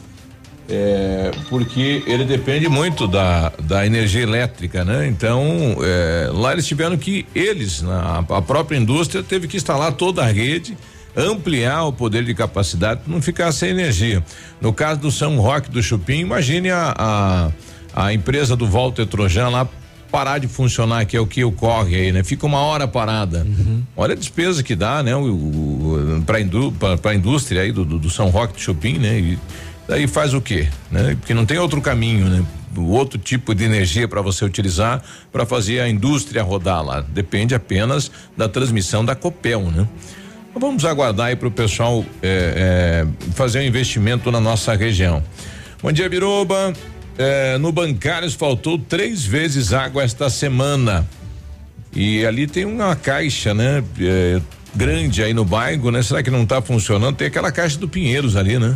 é, 0.69 1.31
porque 1.49 2.03
ele 2.05 2.25
depende 2.25 2.67
muito 2.67 3.07
da, 3.07 3.51
da 3.63 3.85
energia 3.85 4.21
elétrica, 4.21 4.83
né? 4.83 5.07
Então, 5.07 5.77
é, 5.81 6.29
lá 6.33 6.51
eles 6.51 6.67
tiveram 6.67 6.97
que, 6.97 7.25
eles, 7.33 7.81
na, 7.81 8.19
a 8.29 8.41
própria 8.41 8.77
indústria, 8.77 9.23
teve 9.23 9.47
que 9.47 9.55
instalar 9.55 9.93
toda 9.93 10.23
a 10.23 10.27
rede, 10.27 10.77
ampliar 11.17 11.85
o 11.85 11.91
poder 11.91 12.23
de 12.23 12.33
capacidade 12.35 13.01
para 13.01 13.11
não 13.11 13.21
ficar 13.21 13.51
sem 13.51 13.71
energia. 13.71 14.23
No 14.61 14.71
caso 14.71 15.01
do 15.01 15.11
São 15.11 15.37
Roque 15.37 15.71
do 15.71 15.81
Chupim, 15.81 16.19
imagine 16.19 16.69
a, 16.69 16.93
a, 16.95 18.05
a 18.05 18.13
empresa 18.13 18.55
do 18.55 18.67
Walter 18.67 19.05
Trojan 19.07 19.49
lá 19.49 19.67
parar 20.11 20.37
de 20.37 20.47
funcionar, 20.47 21.05
que 21.05 21.17
é 21.17 21.19
o 21.19 21.27
que 21.27 21.43
ocorre 21.43 21.95
aí, 21.95 22.11
né? 22.11 22.23
Fica 22.23 22.45
uma 22.45 22.59
hora 22.59 22.87
parada. 22.87 23.45
Olha 23.95 24.13
a 24.13 24.15
despesa 24.15 24.63
que 24.63 24.75
dá, 24.75 25.03
né? 25.03 25.11
Para 26.25 26.39
indú 26.39 26.73
a 27.03 27.13
indústria 27.13 27.61
aí 27.63 27.71
do, 27.71 27.83
do, 27.83 27.99
do 27.99 28.09
São 28.09 28.29
Roque 28.29 28.53
do 28.53 28.59
Chupim, 28.59 28.97
né? 28.97 29.19
E 29.19 29.39
daí 29.87 30.07
faz 30.07 30.33
o 30.33 30.39
quê, 30.41 30.69
né? 30.91 31.15
Porque 31.19 31.33
não 31.33 31.45
tem 31.45 31.57
outro 31.57 31.81
caminho, 31.81 32.27
né? 32.27 32.45
Outro 32.77 33.17
tipo 33.17 33.55
de 33.55 33.63
energia 33.63 34.07
para 34.07 34.21
você 34.21 34.45
utilizar 34.45 35.03
para 35.31 35.45
fazer 35.45 35.79
a 35.79 35.89
indústria 35.89 36.43
rodar 36.43 36.83
lá. 36.83 37.01
Depende 37.01 37.55
apenas 37.55 38.11
da 38.35 38.47
transmissão 38.47 39.03
da 39.03 39.15
Copel, 39.15 39.63
né? 39.71 39.87
Então 40.57 40.69
vamos 40.69 40.85
aguardar 40.85 41.27
aí 41.27 41.35
para 41.35 41.47
o 41.47 41.51
pessoal 41.51 42.03
é, 42.19 43.05
é, 43.05 43.31
fazer 43.35 43.59
um 43.59 43.61
investimento 43.61 44.31
na 44.31 44.41
nossa 44.41 44.73
região. 44.73 45.23
Bom 45.83 45.91
dia, 45.91 46.09
Biruba. 46.09 46.73
É, 47.15 47.59
no 47.59 47.71
Bancários 47.71 48.33
faltou 48.33 48.79
três 48.79 49.23
vezes 49.23 49.71
água 49.71 50.01
esta 50.01 50.31
semana. 50.31 51.07
E 51.95 52.25
ali 52.25 52.47
tem 52.47 52.65
uma 52.65 52.95
caixa, 52.95 53.53
né? 53.53 53.83
É, 54.01 54.41
grande 54.75 55.21
aí 55.21 55.31
no 55.31 55.45
bairro, 55.45 55.91
né? 55.91 56.01
Será 56.01 56.23
que 56.23 56.31
não 56.31 56.41
está 56.41 56.59
funcionando? 56.59 57.15
Tem 57.15 57.27
aquela 57.27 57.51
caixa 57.51 57.77
do 57.77 57.87
Pinheiros 57.87 58.35
ali, 58.35 58.57
né? 58.57 58.75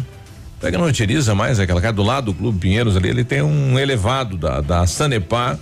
Será 0.60 0.72
que 0.72 0.78
não 0.78 0.86
utiliza 0.86 1.34
mais 1.34 1.60
aquela 1.60 1.82
caixa 1.82 1.94
do 1.94 2.04
lado 2.04 2.26
do 2.26 2.36
Clube 2.36 2.60
Pinheiros 2.60 2.96
ali? 2.96 3.10
Ele 3.10 3.24
tem 3.24 3.42
um 3.42 3.80
elevado 3.80 4.38
da, 4.38 4.62
da 4.62 4.86
Sanepar. 4.86 5.58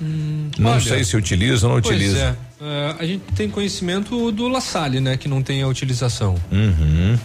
não 0.57 0.71
olha, 0.71 0.81
sei 0.81 1.01
se 1.05 1.15
utiliza 1.15 1.65
ou 1.65 1.75
não 1.75 1.81
Pois 1.81 1.95
utiliza. 1.95 2.19
é. 2.45 2.48
É, 2.61 2.95
a 2.99 3.05
gente 3.05 3.23
tem 3.35 3.49
conhecimento 3.49 4.31
do 4.31 4.47
La 4.47 4.61
Salle, 4.61 4.99
né? 4.99 5.15
Que 5.17 5.27
não 5.27 5.41
tem 5.41 5.61
a 5.61 5.67
utilização. 5.67 6.35
Uhum. 6.51 7.17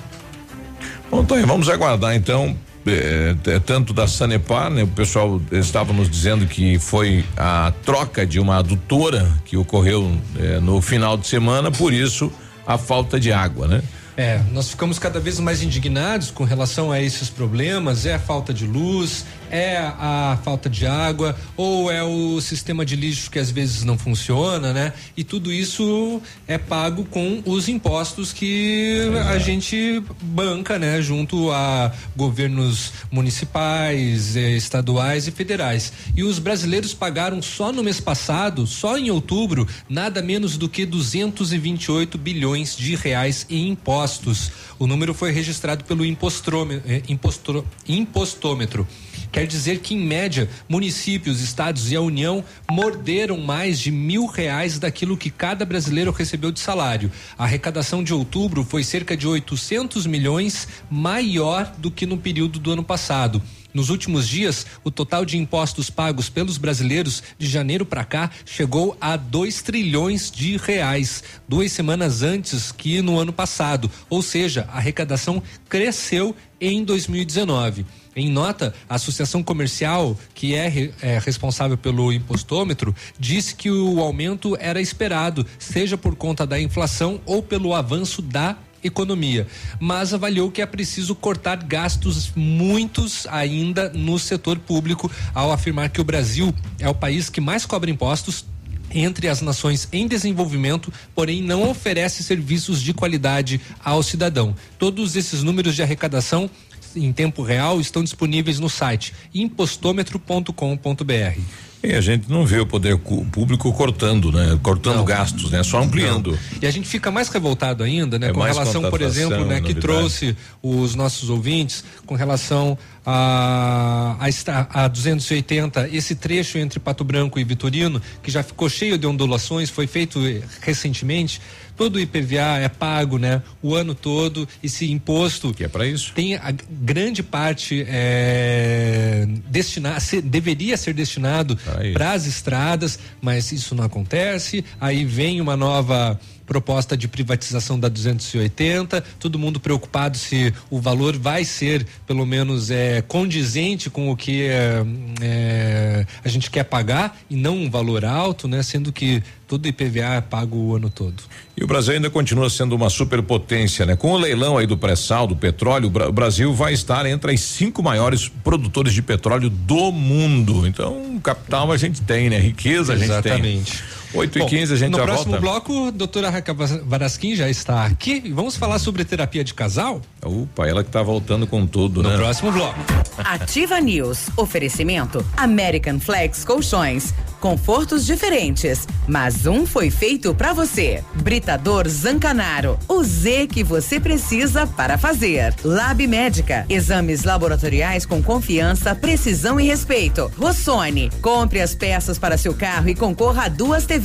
Bom, 1.10 1.22
então 1.22 1.46
vamos 1.46 1.68
aguardar 1.68 2.14
então. 2.14 2.56
é, 2.86 3.34
é, 3.46 3.58
tanto 3.58 3.92
da 3.92 4.06
Sanepar, 4.06 4.70
né? 4.70 4.82
O 4.82 4.88
pessoal 4.88 5.40
estava 5.50 5.92
nos 5.92 6.08
dizendo 6.10 6.46
que 6.46 6.78
foi 6.78 7.24
a 7.36 7.72
troca 7.84 8.26
de 8.26 8.38
uma 8.38 8.58
adutora 8.58 9.30
que 9.44 9.56
ocorreu 9.56 10.16
é, 10.38 10.60
no 10.60 10.80
final 10.80 11.16
de 11.16 11.26
semana, 11.26 11.70
por 11.70 11.92
isso 11.92 12.30
a 12.66 12.78
falta 12.78 13.18
de 13.18 13.32
água, 13.32 13.66
né? 13.66 13.82
É, 14.16 14.40
nós 14.52 14.70
ficamos 14.70 14.98
cada 14.98 15.18
vez 15.18 15.40
mais 15.40 15.60
indignados 15.62 16.30
com 16.30 16.44
relação 16.44 16.92
a 16.92 17.00
esses 17.00 17.28
problemas. 17.28 18.06
É 18.06 18.14
a 18.14 18.18
falta 18.18 18.54
de 18.54 18.64
luz, 18.64 19.24
é 19.54 19.76
a 19.78 20.36
falta 20.42 20.68
de 20.68 20.84
água, 20.84 21.36
ou 21.56 21.88
é 21.88 22.02
o 22.02 22.40
sistema 22.40 22.84
de 22.84 22.96
lixo 22.96 23.30
que 23.30 23.38
às 23.38 23.52
vezes 23.52 23.84
não 23.84 23.96
funciona, 23.96 24.72
né? 24.72 24.92
E 25.16 25.22
tudo 25.22 25.52
isso 25.52 26.20
é 26.48 26.58
pago 26.58 27.04
com 27.04 27.40
os 27.46 27.68
impostos 27.68 28.32
que 28.32 28.98
a 29.28 29.38
gente 29.38 30.02
banca, 30.20 30.76
né? 30.76 31.00
Junto 31.00 31.52
a 31.52 31.92
governos 32.16 32.92
municipais, 33.12 34.34
eh, 34.36 34.56
estaduais 34.56 35.28
e 35.28 35.30
federais. 35.30 35.92
E 36.16 36.24
os 36.24 36.40
brasileiros 36.40 36.92
pagaram 36.92 37.40
só 37.40 37.70
no 37.70 37.84
mês 37.84 38.00
passado, 38.00 38.66
só 38.66 38.98
em 38.98 39.08
outubro, 39.10 39.68
nada 39.88 40.20
menos 40.20 40.56
do 40.56 40.68
que 40.68 40.84
228 40.84 42.18
bilhões 42.18 42.76
de 42.76 42.96
reais 42.96 43.46
em 43.48 43.68
impostos. 43.68 44.50
O 44.80 44.86
número 44.88 45.14
foi 45.14 45.30
registrado 45.30 45.84
pelo 45.84 46.04
eh, 46.04 47.02
impostro- 47.08 47.64
impostômetro. 47.88 48.86
Quer 49.34 49.48
dizer 49.48 49.80
que, 49.80 49.96
em 49.96 49.98
média, 49.98 50.48
municípios, 50.68 51.40
estados 51.40 51.90
e 51.90 51.96
a 51.96 52.00
União 52.00 52.44
morderam 52.70 53.36
mais 53.36 53.80
de 53.80 53.90
mil 53.90 54.26
reais 54.26 54.78
daquilo 54.78 55.16
que 55.16 55.28
cada 55.28 55.64
brasileiro 55.64 56.12
recebeu 56.12 56.52
de 56.52 56.60
salário. 56.60 57.10
A 57.36 57.42
arrecadação 57.42 58.04
de 58.04 58.14
outubro 58.14 58.62
foi 58.62 58.84
cerca 58.84 59.16
de 59.16 59.26
800 59.26 60.06
milhões, 60.06 60.68
maior 60.88 61.66
do 61.78 61.90
que 61.90 62.06
no 62.06 62.16
período 62.16 62.60
do 62.60 62.70
ano 62.70 62.84
passado. 62.84 63.42
Nos 63.74 63.90
últimos 63.90 64.28
dias, 64.28 64.64
o 64.84 64.90
total 64.90 65.24
de 65.24 65.36
impostos 65.36 65.90
pagos 65.90 66.28
pelos 66.28 66.56
brasileiros 66.56 67.24
de 67.36 67.48
janeiro 67.48 67.84
para 67.84 68.04
cá 68.04 68.30
chegou 68.46 68.96
a 69.00 69.16
2 69.16 69.62
trilhões 69.62 70.30
de 70.30 70.56
reais, 70.56 71.24
duas 71.48 71.72
semanas 71.72 72.22
antes 72.22 72.70
que 72.70 73.02
no 73.02 73.18
ano 73.18 73.32
passado. 73.32 73.90
Ou 74.08 74.22
seja, 74.22 74.68
a 74.72 74.76
arrecadação 74.76 75.42
cresceu 75.68 76.36
em 76.60 76.84
2019. 76.84 77.84
Em 78.16 78.30
nota, 78.30 78.72
a 78.88 78.94
Associação 78.94 79.42
Comercial, 79.42 80.16
que 80.34 80.54
é, 80.54 80.92
é, 81.02 81.18
responsável 81.18 81.76
pelo 81.76 82.12
impostômetro, 82.12 82.94
disse 83.18 83.56
que 83.56 83.72
o 83.72 83.98
aumento 83.98 84.56
era 84.60 84.80
esperado, 84.80 85.44
seja 85.58 85.98
por 85.98 86.14
conta 86.14 86.46
da 86.46 86.60
inflação 86.60 87.20
ou 87.26 87.42
pelo 87.42 87.74
avanço 87.74 88.22
da 88.22 88.56
economia, 88.84 89.46
mas 89.80 90.14
avaliou 90.14 90.50
que 90.50 90.62
é 90.62 90.66
preciso 90.66 91.14
cortar 91.14 91.56
gastos 91.56 92.30
muitos 92.36 93.26
ainda 93.28 93.88
no 93.90 94.18
setor 94.18 94.58
público, 94.58 95.10
ao 95.34 95.50
afirmar 95.50 95.88
que 95.88 96.00
o 96.00 96.04
Brasil 96.04 96.54
é 96.78 96.88
o 96.88 96.94
país 96.94 97.28
que 97.28 97.40
mais 97.40 97.66
cobra 97.66 97.90
impostos 97.90 98.44
entre 98.90 99.28
as 99.28 99.40
nações 99.40 99.88
em 99.92 100.06
desenvolvimento, 100.06 100.92
porém 101.14 101.42
não 101.42 101.68
oferece 101.68 102.22
serviços 102.22 102.80
de 102.80 102.94
qualidade 102.94 103.60
ao 103.82 104.02
cidadão. 104.02 104.54
Todos 104.78 105.16
esses 105.16 105.42
números 105.42 105.74
de 105.74 105.82
arrecadação 105.82 106.48
em 106.94 107.12
tempo 107.12 107.42
real 107.42 107.80
estão 107.80 108.04
disponíveis 108.04 108.60
no 108.60 108.70
site 108.70 109.12
impostômetro.com.br. 109.34 111.73
E 111.84 111.94
a 111.94 112.00
gente 112.00 112.30
não 112.30 112.46
vê 112.46 112.58
o 112.60 112.66
poder 112.66 112.96
público 112.96 113.70
cortando, 113.72 114.32
né? 114.32 114.58
Cortando 114.62 114.96
não. 114.96 115.04
gastos, 115.04 115.50
né? 115.50 115.62
Só 115.62 115.82
ampliando. 115.82 116.30
Não. 116.32 116.38
E 116.62 116.66
a 116.66 116.70
gente 116.70 116.88
fica 116.88 117.10
mais 117.10 117.28
revoltado 117.28 117.84
ainda, 117.84 118.18
né? 118.18 118.28
É 118.28 118.32
com 118.32 118.40
relação, 118.40 118.88
por 118.90 119.02
exemplo, 119.02 119.44
né? 119.44 119.60
Que 119.60 119.74
trouxe 119.74 120.36
os 120.62 120.94
nossos 120.94 121.28
ouvintes 121.28 121.84
com 122.06 122.14
relação 122.14 122.78
a, 123.04 124.16
a, 124.18 124.84
a 124.84 124.88
280, 124.88 125.88
esse 125.92 126.14
trecho 126.14 126.56
entre 126.56 126.80
Pato 126.80 127.04
Branco 127.04 127.38
e 127.38 127.44
Vitorino, 127.44 128.00
que 128.22 128.30
já 128.30 128.42
ficou 128.42 128.68
cheio 128.68 128.96
de 128.96 129.06
ondulações, 129.06 129.68
foi 129.68 129.86
feito 129.86 130.20
recentemente 130.60 131.40
todo 131.76 131.96
o 131.96 132.00
IPVA 132.00 132.58
é 132.60 132.68
pago, 132.68 133.18
né? 133.18 133.42
O 133.62 133.74
ano 133.74 133.94
todo, 133.94 134.48
esse 134.62 134.90
imposto 134.90 135.52
que 135.52 135.64
é 135.64 135.68
para 135.68 135.86
isso 135.86 136.12
tem 136.14 136.36
a 136.36 136.52
grande 136.70 137.22
parte 137.22 137.84
é, 137.88 139.26
destinado, 139.48 140.02
deveria 140.24 140.76
ser 140.76 140.94
destinado 140.94 141.58
para 141.92 142.12
as 142.12 142.26
estradas, 142.26 142.98
mas 143.20 143.52
isso 143.52 143.74
não 143.74 143.84
acontece. 143.84 144.64
Aí 144.80 145.04
vem 145.04 145.40
uma 145.40 145.56
nova 145.56 146.18
proposta 146.46 146.96
de 146.96 147.08
privatização 147.08 147.78
da 147.78 147.88
280, 147.88 149.02
todo 149.18 149.38
mundo 149.38 149.58
preocupado 149.58 150.18
se 150.18 150.52
o 150.70 150.80
valor 150.80 151.16
vai 151.16 151.44
ser 151.44 151.86
pelo 152.06 152.26
menos 152.26 152.70
é, 152.70 153.02
condizente 153.02 153.88
com 153.88 154.10
o 154.10 154.16
que 154.16 154.42
é, 154.42 154.84
é, 155.20 156.06
a 156.24 156.28
gente 156.28 156.50
quer 156.50 156.64
pagar 156.64 157.18
e 157.30 157.36
não 157.36 157.56
um 157.56 157.70
valor 157.70 158.04
alto, 158.04 158.46
né? 158.46 158.62
Sendo 158.62 158.92
que 158.92 159.22
todo 159.46 159.66
IPVA 159.66 160.16
é 160.16 160.20
pago 160.20 160.56
o 160.56 160.76
ano 160.76 160.90
todo. 160.90 161.22
E 161.56 161.62
o 161.62 161.66
Brasil 161.66 161.94
ainda 161.94 162.10
continua 162.10 162.50
sendo 162.50 162.74
uma 162.74 162.90
superpotência, 162.90 163.86
né? 163.86 163.96
Com 163.96 164.12
o 164.12 164.18
leilão 164.18 164.58
aí 164.58 164.66
do 164.66 164.76
pré-sal, 164.76 165.26
do 165.26 165.36
petróleo, 165.36 165.88
o 165.88 166.12
Brasil 166.12 166.52
vai 166.52 166.72
estar 166.72 167.06
entre 167.06 167.32
as 167.32 167.40
cinco 167.40 167.82
maiores 167.82 168.28
produtores 168.28 168.92
de 168.92 169.02
petróleo 169.02 169.48
do 169.48 169.92
mundo. 169.92 170.66
Então, 170.66 171.18
capital 171.22 171.72
a 171.72 171.76
gente 171.76 172.02
tem, 172.02 172.28
né? 172.28 172.38
Riqueza 172.38 172.92
a 172.92 172.96
gente 172.96 173.08
tem. 173.22 173.32
Exatamente. 173.32 173.84
8 174.14 174.38
e 174.38 174.46
15 174.46 174.72
a 174.72 174.76
gente 174.76 174.92
no 174.92 174.98
já 174.98 175.04
próximo 175.04 175.32
volta. 175.32 175.40
bloco, 175.40 175.92
doutora 175.92 176.30
Raca 176.30 176.54
Varasquim 176.54 177.34
já 177.34 177.48
está 177.48 177.84
aqui 177.84 178.22
e 178.24 178.32
vamos 178.32 178.56
falar 178.56 178.78
sobre 178.78 179.04
terapia 179.04 179.42
de 179.42 179.52
casal? 179.52 180.00
Opa, 180.22 180.66
ela 180.66 180.82
que 180.82 180.88
está 180.88 181.02
voltando 181.02 181.46
com 181.46 181.66
tudo, 181.66 182.02
no 182.02 182.08
né? 182.08 182.16
No 182.16 182.22
próximo 182.22 182.52
bloco. 182.52 182.78
Ativa 183.18 183.80
News. 183.80 184.28
Oferecimento 184.36 185.24
American 185.36 185.98
Flex 185.98 186.44
Colchões. 186.44 187.12
Confortos 187.40 188.06
diferentes, 188.06 188.88
mas 189.06 189.44
um 189.44 189.66
foi 189.66 189.90
feito 189.90 190.34
para 190.34 190.54
você. 190.54 191.04
Britador 191.16 191.86
Zancanaro. 191.86 192.78
O 192.88 193.04
Z 193.04 193.48
que 193.48 193.62
você 193.62 194.00
precisa 194.00 194.66
para 194.66 194.96
fazer. 194.96 195.54
Lab 195.62 196.06
Médica. 196.06 196.64
Exames 196.70 197.24
laboratoriais 197.24 198.06
com 198.06 198.22
confiança, 198.22 198.94
precisão 198.94 199.60
e 199.60 199.66
respeito. 199.66 200.32
Rossoni. 200.38 201.10
Compre 201.20 201.60
as 201.60 201.74
peças 201.74 202.18
para 202.18 202.38
seu 202.38 202.54
carro 202.54 202.88
e 202.88 202.94
concorra 202.94 203.44
a 203.44 203.48
duas 203.48 203.84
TVs. 203.84 204.03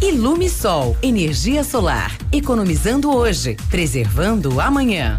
Ilume 0.00 0.48
Sol. 0.48 0.96
Energia 1.02 1.62
solar. 1.62 2.16
Economizando 2.32 3.14
hoje, 3.14 3.54
preservando 3.68 4.58
amanhã. 4.62 5.18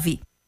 vie. 0.01 0.19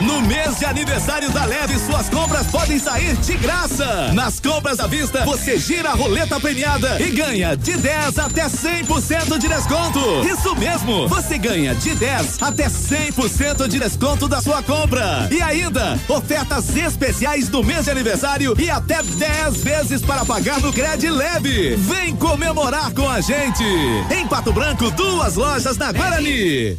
No 0.00 0.20
mês 0.22 0.58
de 0.58 0.64
aniversário 0.64 1.30
da 1.30 1.44
Leve, 1.44 1.78
suas 1.78 2.08
compras 2.08 2.46
podem 2.46 2.78
sair 2.78 3.16
de 3.16 3.36
graça. 3.36 4.12
Nas 4.12 4.40
compras 4.40 4.80
à 4.80 4.86
vista, 4.86 5.24
você 5.24 5.58
gira 5.58 5.90
a 5.90 5.94
roleta 5.94 6.38
premiada 6.40 7.00
e 7.00 7.10
ganha 7.10 7.56
de 7.56 7.76
10 7.76 8.18
até 8.18 8.46
100% 8.46 9.38
de 9.38 9.48
desconto. 9.48 10.00
Isso 10.26 10.54
mesmo, 10.56 11.08
você 11.08 11.38
ganha 11.38 11.74
de 11.74 11.94
10 11.94 12.42
até 12.42 12.68
100% 12.68 13.68
de 13.68 13.78
desconto 13.78 14.28
da 14.28 14.40
sua 14.40 14.62
compra. 14.62 15.28
E 15.30 15.40
ainda, 15.42 15.98
ofertas 16.08 16.76
especiais 16.76 17.48
do 17.48 17.62
mês 17.62 17.84
de 17.84 17.90
aniversário 17.90 18.54
e 18.58 18.70
até 18.70 19.02
10 19.02 19.62
vezes 19.62 20.02
para 20.02 20.24
pagar 20.24 20.60
no 20.60 20.72
Cred 20.72 21.08
Leve. 21.10 21.76
Vem 21.76 22.14
comemorar 22.16 22.92
com 22.92 23.08
a 23.08 23.20
gente. 23.20 23.64
Em 24.10 24.26
Pato 24.26 24.52
Branco, 24.52 24.90
duas 24.90 25.36
lojas 25.36 25.76
na 25.76 25.92
Guarani. 25.92 26.78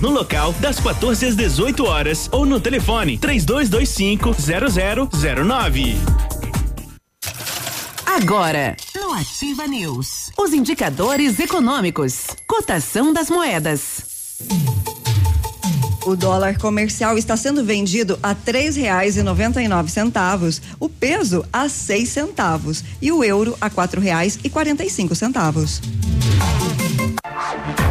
no 0.00 0.10
local 0.10 0.52
das 0.54 0.78
14 0.80 1.26
às 1.26 1.36
18 1.36 1.84
horas 1.84 2.28
ou 2.32 2.44
no 2.44 2.60
telefone 2.60 3.18
3225 3.18 4.34
0009. 5.10 5.96
Agora, 8.06 8.76
no 8.94 9.12
Ativa 9.12 9.66
News, 9.66 10.30
os 10.38 10.52
indicadores 10.52 11.40
econômicos, 11.40 12.26
cotação 12.46 13.12
das 13.12 13.28
moedas. 13.28 14.04
O 16.06 16.14
dólar 16.14 16.58
comercial 16.58 17.16
está 17.16 17.36
sendo 17.36 17.64
vendido 17.64 18.18
a 18.22 18.34
três 18.34 18.76
reais 18.76 19.16
e 19.16 19.22
noventa 19.22 19.62
e 19.62 19.68
nove 19.68 19.90
centavos, 19.90 20.60
o 20.78 20.88
peso 20.88 21.44
a 21.52 21.68
seis 21.68 22.10
centavos 22.10 22.84
e 23.00 23.10
o 23.10 23.24
euro 23.24 23.56
a 23.60 23.70
quatro 23.70 24.00
reais 24.00 24.38
e 24.44 24.50
quarenta 24.50 24.84
e 24.84 24.90
cinco 24.90 25.14
centavos. 25.14 25.80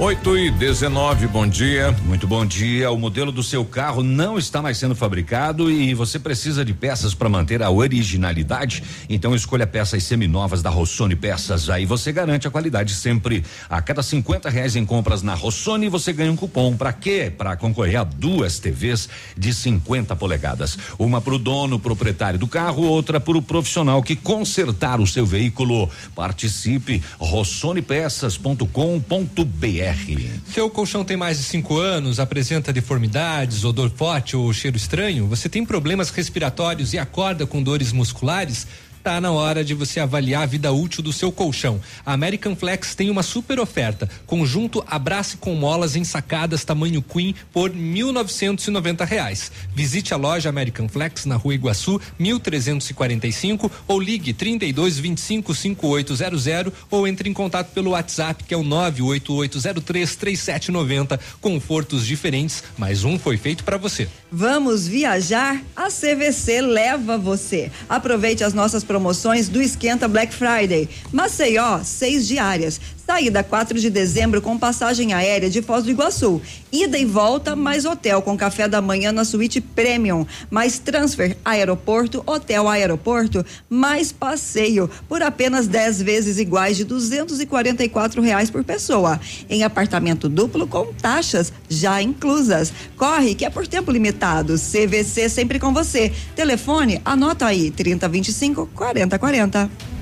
8 0.00 0.38
e 0.38 0.50
19, 0.52 1.26
bom 1.26 1.44
dia. 1.44 1.90
Muito 2.04 2.24
bom 2.24 2.46
dia. 2.46 2.88
O 2.88 2.96
modelo 2.96 3.32
do 3.32 3.42
seu 3.42 3.64
carro 3.64 4.00
não 4.00 4.38
está 4.38 4.62
mais 4.62 4.78
sendo 4.78 4.94
fabricado 4.94 5.72
e 5.72 5.92
você 5.92 6.20
precisa 6.20 6.64
de 6.64 6.72
peças 6.72 7.14
para 7.14 7.28
manter 7.28 7.64
a 7.64 7.70
originalidade. 7.70 8.84
Então 9.08 9.34
escolha 9.34 9.66
peças 9.66 10.04
seminovas 10.04 10.62
da 10.62 10.70
Rossoni 10.70 11.16
Peças. 11.16 11.68
Aí 11.68 11.84
você 11.84 12.12
garante 12.12 12.46
a 12.46 12.50
qualidade 12.50 12.94
sempre. 12.94 13.44
A 13.68 13.82
cada 13.82 14.00
50 14.00 14.48
reais 14.48 14.76
em 14.76 14.86
compras 14.86 15.20
na 15.20 15.34
Rossoni 15.34 15.88
você 15.88 16.12
ganha 16.12 16.30
um 16.30 16.36
cupom. 16.36 16.76
Para 16.76 16.92
quê? 16.92 17.32
Para 17.36 17.56
concorrer 17.56 18.00
a 18.00 18.04
duas 18.04 18.60
TVs 18.60 19.08
de 19.36 19.52
50 19.52 20.14
polegadas. 20.14 20.78
Uma 20.96 21.20
para 21.20 21.34
o 21.34 21.38
dono, 21.40 21.76
proprietário 21.80 22.38
do 22.38 22.46
carro, 22.46 22.84
outra 22.84 23.18
para 23.18 23.36
o 23.36 23.42
profissional 23.42 24.00
que 24.00 24.14
consertar 24.14 25.00
o 25.00 25.08
seu 25.08 25.26
veículo. 25.26 25.90
Participe 26.14 27.02
Seu 30.52 30.68
colchão 30.70 31.04
tem 31.04 31.16
mais 31.16 31.38
de 31.38 31.44
cinco 31.44 31.78
anos, 31.78 32.20
apresenta 32.20 32.72
deformidades, 32.72 33.64
odor 33.64 33.90
forte 33.90 34.36
ou 34.36 34.52
cheiro 34.52 34.76
estranho? 34.76 35.26
Você 35.26 35.48
tem 35.48 35.64
problemas 35.64 36.10
respiratórios 36.10 36.92
e 36.92 36.98
acorda 36.98 37.46
com 37.46 37.62
dores 37.62 37.92
musculares? 37.92 38.66
Tá 39.08 39.22
na 39.22 39.32
hora 39.32 39.64
de 39.64 39.72
você 39.72 40.00
avaliar 40.00 40.42
a 40.42 40.46
vida 40.46 40.70
útil 40.70 41.02
do 41.02 41.14
seu 41.14 41.32
colchão. 41.32 41.80
A 42.04 42.12
American 42.12 42.54
Flex 42.54 42.94
tem 42.94 43.08
uma 43.08 43.22
super 43.22 43.58
oferta: 43.58 44.06
conjunto 44.26 44.84
abrace 44.86 45.38
com 45.38 45.54
molas 45.54 45.96
ensacadas 45.96 46.62
tamanho 46.62 47.00
Queen 47.00 47.34
por 47.50 47.70
1.990 47.70 49.06
reais. 49.06 49.50
Visite 49.74 50.12
a 50.12 50.18
loja 50.18 50.50
American 50.50 50.90
Flex 50.90 51.24
na 51.24 51.36
Rua 51.36 51.54
Iguaçu, 51.54 51.98
1345 52.18 53.72
ou 53.88 53.98
ligue 53.98 54.34
32 54.34 54.98
25 54.98 55.54
5800 55.54 56.72
ou 56.90 57.08
entre 57.08 57.30
em 57.30 57.32
contato 57.32 57.72
pelo 57.72 57.92
WhatsApp 57.92 58.44
que 58.44 58.52
é 58.52 58.58
o 58.58 58.62
98803 58.62 60.16
3790. 60.16 61.18
Confortos 61.40 62.06
diferentes, 62.06 62.62
mas 62.76 63.04
um 63.04 63.18
foi 63.18 63.38
feito 63.38 63.64
para 63.64 63.78
você. 63.78 64.06
Vamos 64.30 64.86
viajar? 64.86 65.62
A 65.74 65.88
CVC 65.88 66.60
leva 66.60 67.16
você. 67.16 67.72
Aproveite 67.88 68.44
as 68.44 68.52
nossas 68.52 68.84
promoções 68.84 68.97
do 69.48 69.60
Esquenta 69.62 70.08
Black 70.08 70.34
Friday. 70.34 70.88
Maceió, 71.12 71.80
seis 71.84 72.26
diárias. 72.26 72.80
Saída 73.10 73.42
4 73.42 73.80
de 73.80 73.88
dezembro 73.88 74.42
com 74.42 74.58
passagem 74.58 75.14
aérea 75.14 75.48
de 75.48 75.62
Foz 75.62 75.82
do 75.82 75.90
Iguaçu. 75.90 76.42
Ida 76.70 76.98
e 76.98 77.06
volta, 77.06 77.56
mais 77.56 77.86
hotel 77.86 78.20
com 78.20 78.36
café 78.36 78.68
da 78.68 78.82
manhã 78.82 79.10
na 79.12 79.24
suíte 79.24 79.62
Premium. 79.62 80.26
Mais 80.50 80.78
transfer 80.78 81.34
aeroporto, 81.42 82.22
hotel 82.26 82.68
aeroporto, 82.68 83.42
mais 83.66 84.12
passeio 84.12 84.90
por 85.08 85.22
apenas 85.22 85.66
10 85.66 86.02
vezes 86.02 86.38
iguais 86.38 86.76
de 86.76 86.84
244 86.84 88.20
reais 88.20 88.50
por 88.50 88.62
pessoa. 88.62 89.18
Em 89.48 89.64
apartamento 89.64 90.28
duplo 90.28 90.66
com 90.66 90.92
taxas 90.92 91.50
já 91.66 92.02
inclusas. 92.02 92.70
Corre 92.94 93.34
que 93.34 93.46
é 93.46 93.48
por 93.48 93.66
tempo 93.66 93.90
limitado. 93.90 94.56
CVC 94.56 95.30
sempre 95.30 95.58
com 95.58 95.72
você. 95.72 96.12
Telefone, 96.36 97.00
anota 97.06 97.46
aí, 97.46 97.70
3025 97.70 98.68
4040. 98.74 99.97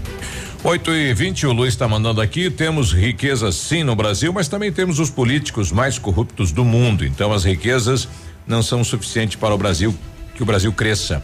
8 0.69 0.91
e 0.91 1.15
20 1.15 1.47
o 1.47 1.53
Luiz 1.53 1.75
está 1.75 1.87
mandando 1.87 2.21
aqui. 2.21 2.51
Temos 2.51 2.93
riquezas 2.93 3.55
sim 3.55 3.85
no 3.85 3.95
Brasil, 3.95 4.33
mas 4.33 4.49
também 4.49 4.73
temos 4.73 4.99
os 4.99 5.09
políticos 5.09 5.71
mais 5.71 5.97
corruptos 5.97 6.51
do 6.51 6.65
mundo. 6.65 7.07
Então 7.07 7.33
as 7.33 7.45
riquezas 7.45 8.09
não 8.45 8.65
são 8.65 8.83
suficientes 8.83 9.37
para 9.37 9.55
o 9.55 9.59
Brasil 9.59 9.95
que 10.35 10.43
o 10.43 10.47
Brasil 10.47 10.73
cresça. 10.73 11.23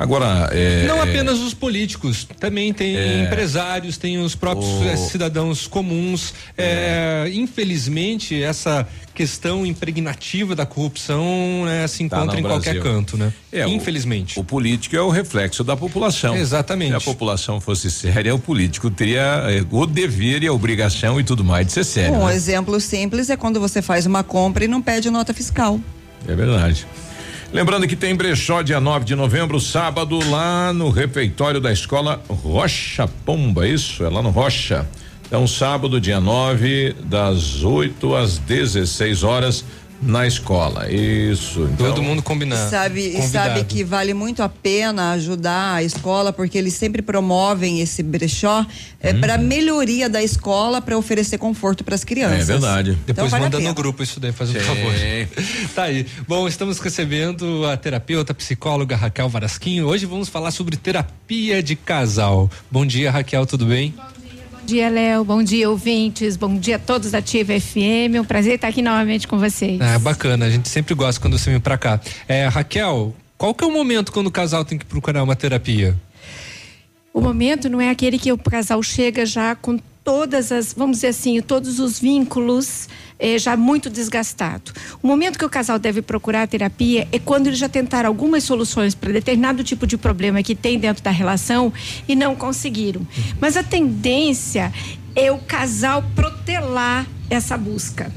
Agora, 0.00 0.48
é, 0.50 0.86
Não 0.86 1.02
apenas 1.02 1.38
os 1.40 1.52
políticos, 1.52 2.26
também 2.38 2.72
tem 2.72 2.96
É. 2.96 3.22
empresários, 3.24 3.98
tem 3.98 4.16
os 4.18 4.34
próprios 4.34 4.66
O- 4.66 4.84
eh, 4.84 4.96
cidadãos 4.96 5.66
comuns. 5.66 6.32
É, 6.56 7.30
infelizmente, 7.34 8.42
essa 8.42 8.88
questão 9.14 9.66
impregnativa 9.66 10.54
da 10.56 10.64
corrupção 10.64 11.64
né, 11.66 11.86
se 11.86 11.98
Tá 12.08 12.16
encontra 12.16 12.40
no 12.40 12.46
em 12.46 12.50
qualquer 12.50 12.74
Brasil. 12.74 12.82
canto, 12.82 13.18
né? 13.18 13.30
É, 13.52 13.66
o- 13.66 13.68
infelizmente. 13.68 14.40
O, 14.40 14.44
político 14.44 14.96
é 14.96 15.02
o 15.02 15.10
reflexo 15.10 15.62
da 15.62 15.76
população. 15.76 16.34
Exatamente. 16.34 16.90
Se 16.92 16.96
a 16.96 17.00
população 17.02 17.60
fosse 17.60 17.90
séria, 17.90 18.34
o 18.34 18.38
político 18.38 18.90
teria 18.90 19.44
o 19.70 19.84
dever 19.84 20.42
e 20.42 20.46
a 20.46 20.52
obrigação 20.54 21.20
e 21.20 21.24
tudo 21.24 21.44
mais 21.44 21.66
de 21.66 21.72
ser 21.74 21.84
sério. 21.84 22.14
Um 22.14 22.26
né? 22.26 22.34
exemplo 22.34 22.80
simples 22.80 23.28
é 23.28 23.36
quando 23.36 23.60
você 23.60 23.82
faz 23.82 24.06
uma 24.06 24.24
compra 24.24 24.64
e 24.64 24.68
não 24.68 24.80
pede 24.80 25.10
nota 25.10 25.34
fiscal. 25.34 25.78
É 26.26 26.34
verdade. 26.34 26.86
Lembrando 27.52 27.88
que 27.88 27.96
tem 27.96 28.14
brechó 28.14 28.62
dia 28.62 28.78
9 28.78 29.04
de 29.04 29.16
novembro, 29.16 29.58
sábado, 29.58 30.20
lá 30.30 30.72
no 30.72 30.88
refeitório 30.88 31.60
da 31.60 31.72
escola 31.72 32.22
Rocha 32.28 33.08
Pomba, 33.26 33.66
isso? 33.66 34.04
É 34.04 34.08
lá 34.08 34.22
no 34.22 34.30
Rocha. 34.30 34.88
Então, 35.26 35.48
sábado, 35.48 36.00
dia 36.00 36.20
9, 36.20 36.94
das 37.04 37.64
8 37.64 38.14
às 38.14 38.38
16 38.38 39.24
horas, 39.24 39.64
na 40.02 40.26
escola. 40.26 40.90
Isso. 40.90 41.68
Então, 41.72 41.88
Todo 41.88 42.02
mundo 42.02 42.22
combinado. 42.22 42.70
Sabe, 42.70 43.00
e 43.00 43.22
sabe 43.22 43.64
que 43.64 43.84
vale 43.84 44.14
muito 44.14 44.42
a 44.42 44.48
pena 44.48 45.12
ajudar 45.12 45.74
a 45.74 45.82
escola, 45.82 46.32
porque 46.32 46.56
eles 46.56 46.74
sempre 46.74 47.02
promovem 47.02 47.80
esse 47.80 48.02
brechó 48.02 48.64
é, 49.00 49.12
para 49.12 49.36
melhoria 49.36 50.08
da 50.08 50.22
escola, 50.22 50.80
para 50.80 50.96
oferecer 50.96 51.38
conforto 51.38 51.84
para 51.84 51.94
as 51.94 52.04
crianças. 52.04 52.48
É 52.48 52.52
verdade. 52.52 52.90
Então 52.90 53.26
Depois 53.26 53.30
vale 53.30 53.44
manda 53.44 53.60
no 53.60 53.74
grupo 53.74 54.02
isso 54.02 54.18
daí, 54.18 54.32
faz 54.32 54.50
um 54.50 54.60
favor. 54.60 54.92
tá 55.74 55.84
aí. 55.84 56.06
Bom, 56.26 56.48
estamos 56.48 56.78
recebendo 56.78 57.66
a 57.66 57.76
terapeuta, 57.76 58.32
psicóloga 58.32 58.96
Raquel 58.96 59.28
Varasquinho. 59.28 59.86
Hoje 59.86 60.06
vamos 60.06 60.28
falar 60.28 60.50
sobre 60.50 60.76
terapia 60.76 61.62
de 61.62 61.76
casal. 61.76 62.50
Bom 62.70 62.86
dia, 62.86 63.10
Raquel, 63.10 63.44
tudo 63.46 63.66
bem? 63.66 63.94
Bom 63.96 64.19
dia, 64.70 64.88
Léo. 64.88 65.24
Bom 65.24 65.42
dia, 65.42 65.68
ouvintes. 65.68 66.36
Bom 66.36 66.56
dia 66.56 66.76
a 66.76 66.78
todos 66.78 67.10
da 67.10 67.18
Ativa 67.18 67.58
FM. 67.58 68.20
Um 68.20 68.24
prazer 68.24 68.54
estar 68.54 68.68
aqui 68.68 68.80
novamente 68.80 69.26
com 69.26 69.36
vocês. 69.36 69.80
Ah, 69.80 69.98
bacana, 69.98 70.46
a 70.46 70.50
gente 70.50 70.68
sempre 70.68 70.94
gosta 70.94 71.20
quando 71.20 71.36
você 71.36 71.50
vem 71.50 71.58
pra 71.58 71.76
cá. 71.76 72.00
É, 72.28 72.46
Raquel, 72.46 73.12
qual 73.36 73.52
que 73.52 73.64
é 73.64 73.66
o 73.66 73.72
momento 73.72 74.12
quando 74.12 74.28
o 74.28 74.30
casal 74.30 74.64
tem 74.64 74.78
que 74.78 74.84
procurar 74.84 75.24
uma 75.24 75.34
terapia? 75.34 75.96
O 77.12 77.20
momento 77.20 77.68
não 77.68 77.80
é 77.80 77.90
aquele 77.90 78.16
que 78.16 78.30
o 78.30 78.38
casal 78.38 78.80
chega 78.80 79.26
já 79.26 79.56
com 79.56 79.76
todas 80.04 80.52
as, 80.52 80.72
vamos 80.72 80.98
dizer 80.98 81.08
assim, 81.08 81.40
todos 81.40 81.80
os 81.80 81.98
vínculos 81.98 82.88
eh, 83.20 83.38
já 83.38 83.56
muito 83.56 83.90
desgastado. 83.90 84.72
O 85.02 85.06
momento 85.06 85.38
que 85.38 85.44
o 85.44 85.50
casal 85.50 85.78
deve 85.78 86.00
procurar 86.00 86.42
a 86.42 86.46
terapia 86.46 87.06
é 87.12 87.18
quando 87.18 87.46
eles 87.46 87.58
já 87.58 87.68
tentaram 87.68 88.08
algumas 88.08 88.42
soluções 88.42 88.94
para 88.94 89.12
determinado 89.12 89.62
tipo 89.62 89.86
de 89.86 89.98
problema 89.98 90.42
que 90.42 90.54
tem 90.54 90.78
dentro 90.78 91.04
da 91.04 91.10
relação 91.10 91.72
e 92.08 92.16
não 92.16 92.34
conseguiram. 92.34 93.06
Mas 93.38 93.56
a 93.56 93.62
tendência 93.62 94.72
é 95.14 95.30
o 95.30 95.38
casal 95.38 96.02
protelar 96.14 97.06
essa 97.28 97.56
busca. 97.58 98.10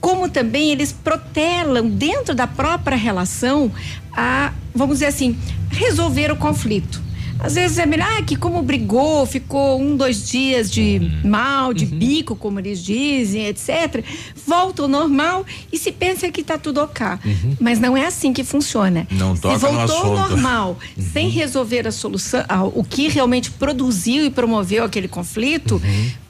Como 0.00 0.28
também 0.28 0.70
eles 0.70 0.92
protelam 0.92 1.88
dentro 1.88 2.34
da 2.34 2.46
própria 2.46 2.96
relação 2.96 3.72
a, 4.12 4.52
vamos 4.74 4.96
dizer 4.96 5.06
assim, 5.06 5.36
resolver 5.70 6.30
o 6.30 6.36
conflito. 6.36 7.07
Às 7.40 7.54
vezes 7.54 7.78
é 7.78 7.86
melhor 7.86 8.08
ah, 8.08 8.22
que 8.22 8.36
como 8.36 8.62
brigou, 8.62 9.24
ficou 9.26 9.80
um, 9.80 9.96
dois 9.96 10.28
dias 10.28 10.70
de 10.70 11.00
mal, 11.24 11.72
de 11.72 11.86
bico, 11.86 12.34
como 12.34 12.58
eles 12.58 12.82
dizem, 12.82 13.46
etc. 13.46 14.04
Volta 14.46 14.82
ao 14.82 14.88
normal 14.88 15.44
e 15.72 15.78
se 15.78 15.92
pensa 15.92 16.30
que 16.30 16.40
está 16.40 16.58
tudo 16.58 16.80
ok. 16.80 17.06
Mas 17.60 17.78
não 17.78 17.96
é 17.96 18.06
assim 18.06 18.32
que 18.32 18.42
funciona. 18.42 19.06
Não 19.10 19.36
se 19.36 19.42
toca 19.42 19.54
no 19.54 19.86
voltou 19.86 19.96
ao 19.96 20.28
normal, 20.28 20.78
sem 21.12 21.28
resolver 21.28 21.86
a 21.86 21.92
solução, 21.92 22.44
o 22.74 22.82
que 22.82 23.08
realmente 23.08 23.50
produziu 23.50 24.24
e 24.24 24.30
promoveu 24.30 24.84
aquele 24.84 25.08
conflito, 25.08 25.80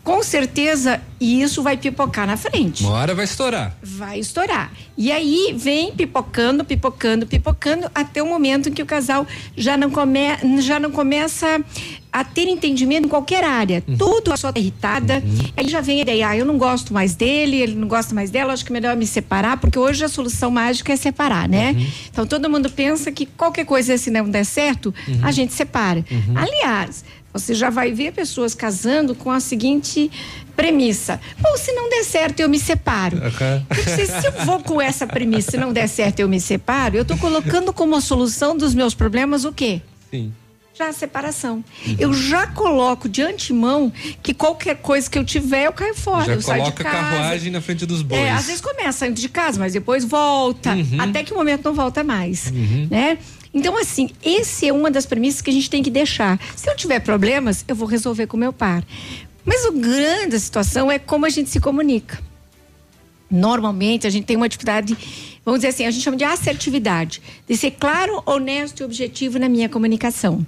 com 0.09 0.23
certeza 0.23 1.03
isso 1.21 1.63
vai 1.63 1.77
pipocar 1.77 2.27
na 2.27 2.39
frente. 2.39 2.83
Uma 2.83 2.95
hora 2.95 3.15
vai 3.15 3.27
estourar. 3.27 3.77
Vai 3.83 4.19
estourar. 4.19 4.73
E 4.97 5.13
aí 5.13 5.55
vem 5.55 5.93
pipocando, 5.93 6.65
pipocando, 6.65 7.27
pipocando, 7.27 7.91
até 7.95 8.23
o 8.23 8.27
momento 8.27 8.71
em 8.71 8.73
que 8.73 8.83
o 8.83 8.87
casal 8.87 9.27
já 9.55 9.77
não, 9.77 9.91
come, 9.91 10.21
já 10.63 10.81
não 10.81 10.91
começa 10.91 11.63
a 12.11 12.25
ter 12.25 12.49
entendimento 12.49 13.05
em 13.05 13.09
qualquer 13.09 13.45
área. 13.45 13.83
Tudo 13.99 14.33
a 14.33 14.37
sua 14.37 14.53
tá 14.53 14.59
irritada. 14.59 15.23
Aí 15.57 15.69
já 15.69 15.81
vem 15.81 15.99
a 15.99 16.03
ideia, 16.03 16.29
ah, 16.31 16.37
eu 16.37 16.47
não 16.47 16.57
gosto 16.57 16.95
mais 16.95 17.15
dele, 17.15 17.57
ele 17.57 17.75
não 17.75 17.87
gosta 17.87 18.15
mais 18.15 18.31
dela, 18.31 18.53
acho 18.53 18.65
que 18.65 18.73
é 18.73 18.75
melhor 18.75 18.97
me 18.97 19.07
separar, 19.07 19.59
porque 19.59 19.79
hoje 19.79 20.05
a 20.05 20.09
solução 20.09 20.51
mágica 20.51 20.93
é 20.93 20.97
separar, 20.97 21.49
né? 21.49 21.77
Então 22.11 22.27
todo 22.27 22.49
mundo 22.49 22.71
pensa 22.71 23.13
que 23.13 23.27
qualquer 23.27 23.67
coisa 23.67 23.99
se 23.99 24.11
não 24.11 24.29
der 24.29 24.45
certo, 24.45 24.95
a 25.23 25.31
gente 25.31 25.53
separa. 25.53 26.05
Aliás, 26.35 27.05
você 27.39 27.55
já 27.55 27.71
vai 27.71 27.93
ver 27.93 28.13
pessoas 28.13 28.55
casando 28.55 29.15
com 29.15 29.31
a 29.31 29.41
seguinte 29.41 30.11
premissa: 30.57 31.21
Bom, 31.39 31.57
se 31.57 31.73
não 31.73 31.89
der 31.89 32.05
certo, 32.05 32.41
eu 32.41 32.49
me 32.49 32.59
separo. 32.59 33.19
Disse, 33.75 34.21
se 34.21 34.27
eu 34.27 34.33
vou 34.45 34.61
com 34.61 34.81
essa 34.81 35.07
premissa, 35.07 35.53
se 35.53 35.57
não 35.57 35.73
der 35.73 35.89
certo, 35.89 36.21
eu 36.21 36.29
me 36.29 36.41
separo, 36.41 36.97
eu 36.97 37.03
estou 37.03 37.17
colocando 37.19 37.73
como 37.73 37.95
a 37.95 38.01
solução 38.01 38.57
dos 38.57 38.75
meus 38.75 38.95
problemas 38.95 39.45
o 39.45 39.53
quê? 39.53 39.81
Sim. 40.11 40.33
Já 40.75 40.91
a 40.91 40.93
separação. 40.93 41.65
Eu 41.99 42.15
já 42.15 42.47
coloco 42.47 43.09
de 43.09 43.21
antemão 43.21 43.93
que 44.23 44.33
qualquer 44.33 44.77
coisa 44.77 45.11
que 45.11 45.19
eu 45.19 45.25
tiver, 45.25 45.67
eu 45.67 45.73
caio 45.73 45.93
fora. 45.93 46.27
Já 46.27 46.35
eu 46.35 46.41
saio 46.41 46.65
de 46.65 46.71
coloca 46.71 46.89
a 46.89 46.93
casa. 46.93 47.17
carruagem 47.17 47.51
na 47.51 47.61
frente 47.61 47.85
dos 47.85 48.01
bois. 48.01 48.23
É, 48.23 48.31
às 48.31 48.47
vezes 48.47 48.61
começa 48.61 48.99
saindo 49.01 49.21
de 49.21 49.29
casa, 49.29 49.59
mas 49.59 49.73
depois 49.73 50.05
volta, 50.05 50.77
até 51.01 51.25
que 51.25 51.33
o 51.33 51.37
momento 51.37 51.65
não 51.65 51.75
volta 51.75 52.05
mais, 52.05 52.53
né? 52.89 53.19
Então, 53.53 53.79
assim, 53.79 54.11
esse 54.23 54.69
é 54.69 54.73
uma 54.73 54.91
das 54.91 55.07
premissas 55.07 55.41
que 55.41 55.51
a 55.51 55.53
gente 55.53 55.71
tem 55.71 55.83
que 55.83 55.91
deixar. 55.91 56.39
Se 56.55 56.71
eu 56.71 56.77
tiver 56.77 57.01
problemas, 57.01 57.65
eu 57.67 57.75
vou 57.75 57.89
resolver 57.89 58.27
com 58.27 58.37
meu 58.37 58.53
par. 58.53 58.85
Mas 59.45 59.65
o 59.65 59.73
grande 59.73 60.33
da 60.33 60.39
situação 60.39 60.91
é 60.91 60.99
como 60.99 61.25
a 61.25 61.31
gente 61.31 61.49
se 61.49 61.59
comunica. 61.59 62.21
Normalmente, 63.31 64.07
a 64.07 64.11
gente 64.11 64.25
tem 64.25 64.37
uma 64.37 64.49
dificuldade, 64.49 64.97
vamos 65.45 65.61
dizer 65.61 65.69
assim, 65.69 65.87
a 65.87 65.91
gente 65.91 66.03
chama 66.03 66.17
de 66.17 66.25
assertividade, 66.25 67.23
de 67.47 67.57
ser 67.57 67.73
claro, 67.73 68.23
honesto 68.25 68.81
e 68.81 68.85
objetivo 68.85 69.39
na 69.39 69.49
minha 69.49 69.69
comunicação. 69.69 70.47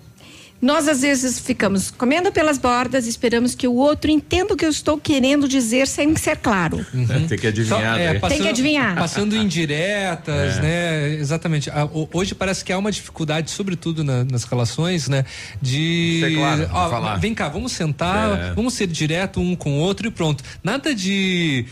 Nós, 0.62 0.86
às 0.88 1.00
vezes, 1.00 1.38
ficamos 1.40 1.90
comendo 1.90 2.30
pelas 2.30 2.58
bordas, 2.58 3.06
esperamos 3.06 3.54
que 3.54 3.66
o 3.66 3.74
outro 3.74 4.10
entenda 4.10 4.52
o 4.52 4.56
que 4.56 4.64
eu 4.64 4.68
estou 4.70 4.98
querendo 4.98 5.48
dizer 5.48 5.86
sem 5.88 6.14
ser 6.16 6.36
claro. 6.36 6.84
É, 7.08 7.26
tem 7.26 7.38
que 7.38 7.46
adivinhar. 7.46 7.98
É, 7.98 8.12
né? 8.14 8.20
Tem 8.28 8.42
que 8.42 8.48
adivinhar. 8.48 8.94
Passando 8.96 9.34
indiretas, 9.34 10.58
É. 10.58 10.60
né? 10.60 11.14
Exatamente. 11.14 11.70
Ah, 11.70 11.88
Hoje 12.12 12.34
parece 12.34 12.64
que 12.64 12.72
há 12.72 12.78
uma 12.78 12.92
dificuldade, 12.92 13.50
sobretudo 13.50 14.04
na- 14.04 14.24
nas 14.24 14.44
relações, 14.44 15.08
né? 15.08 15.24
De. 15.62 16.20
Ser 16.20 16.34
claro, 16.34 16.66
de 16.66 16.72
Ó, 16.72 16.90
falar. 16.90 17.16
Vem 17.16 17.34
cá, 17.34 17.48
vamos 17.48 17.72
sentar, 17.72 18.50
É. 18.50 18.52
vamos 18.52 18.74
ser 18.74 18.86
direto 18.86 19.40
um 19.40 19.56
com 19.56 19.78
o 19.78 19.80
outro 19.80 20.08
e 20.08 20.10
pronto. 20.10 20.44
Nada 20.62 20.94
de. 20.94 21.64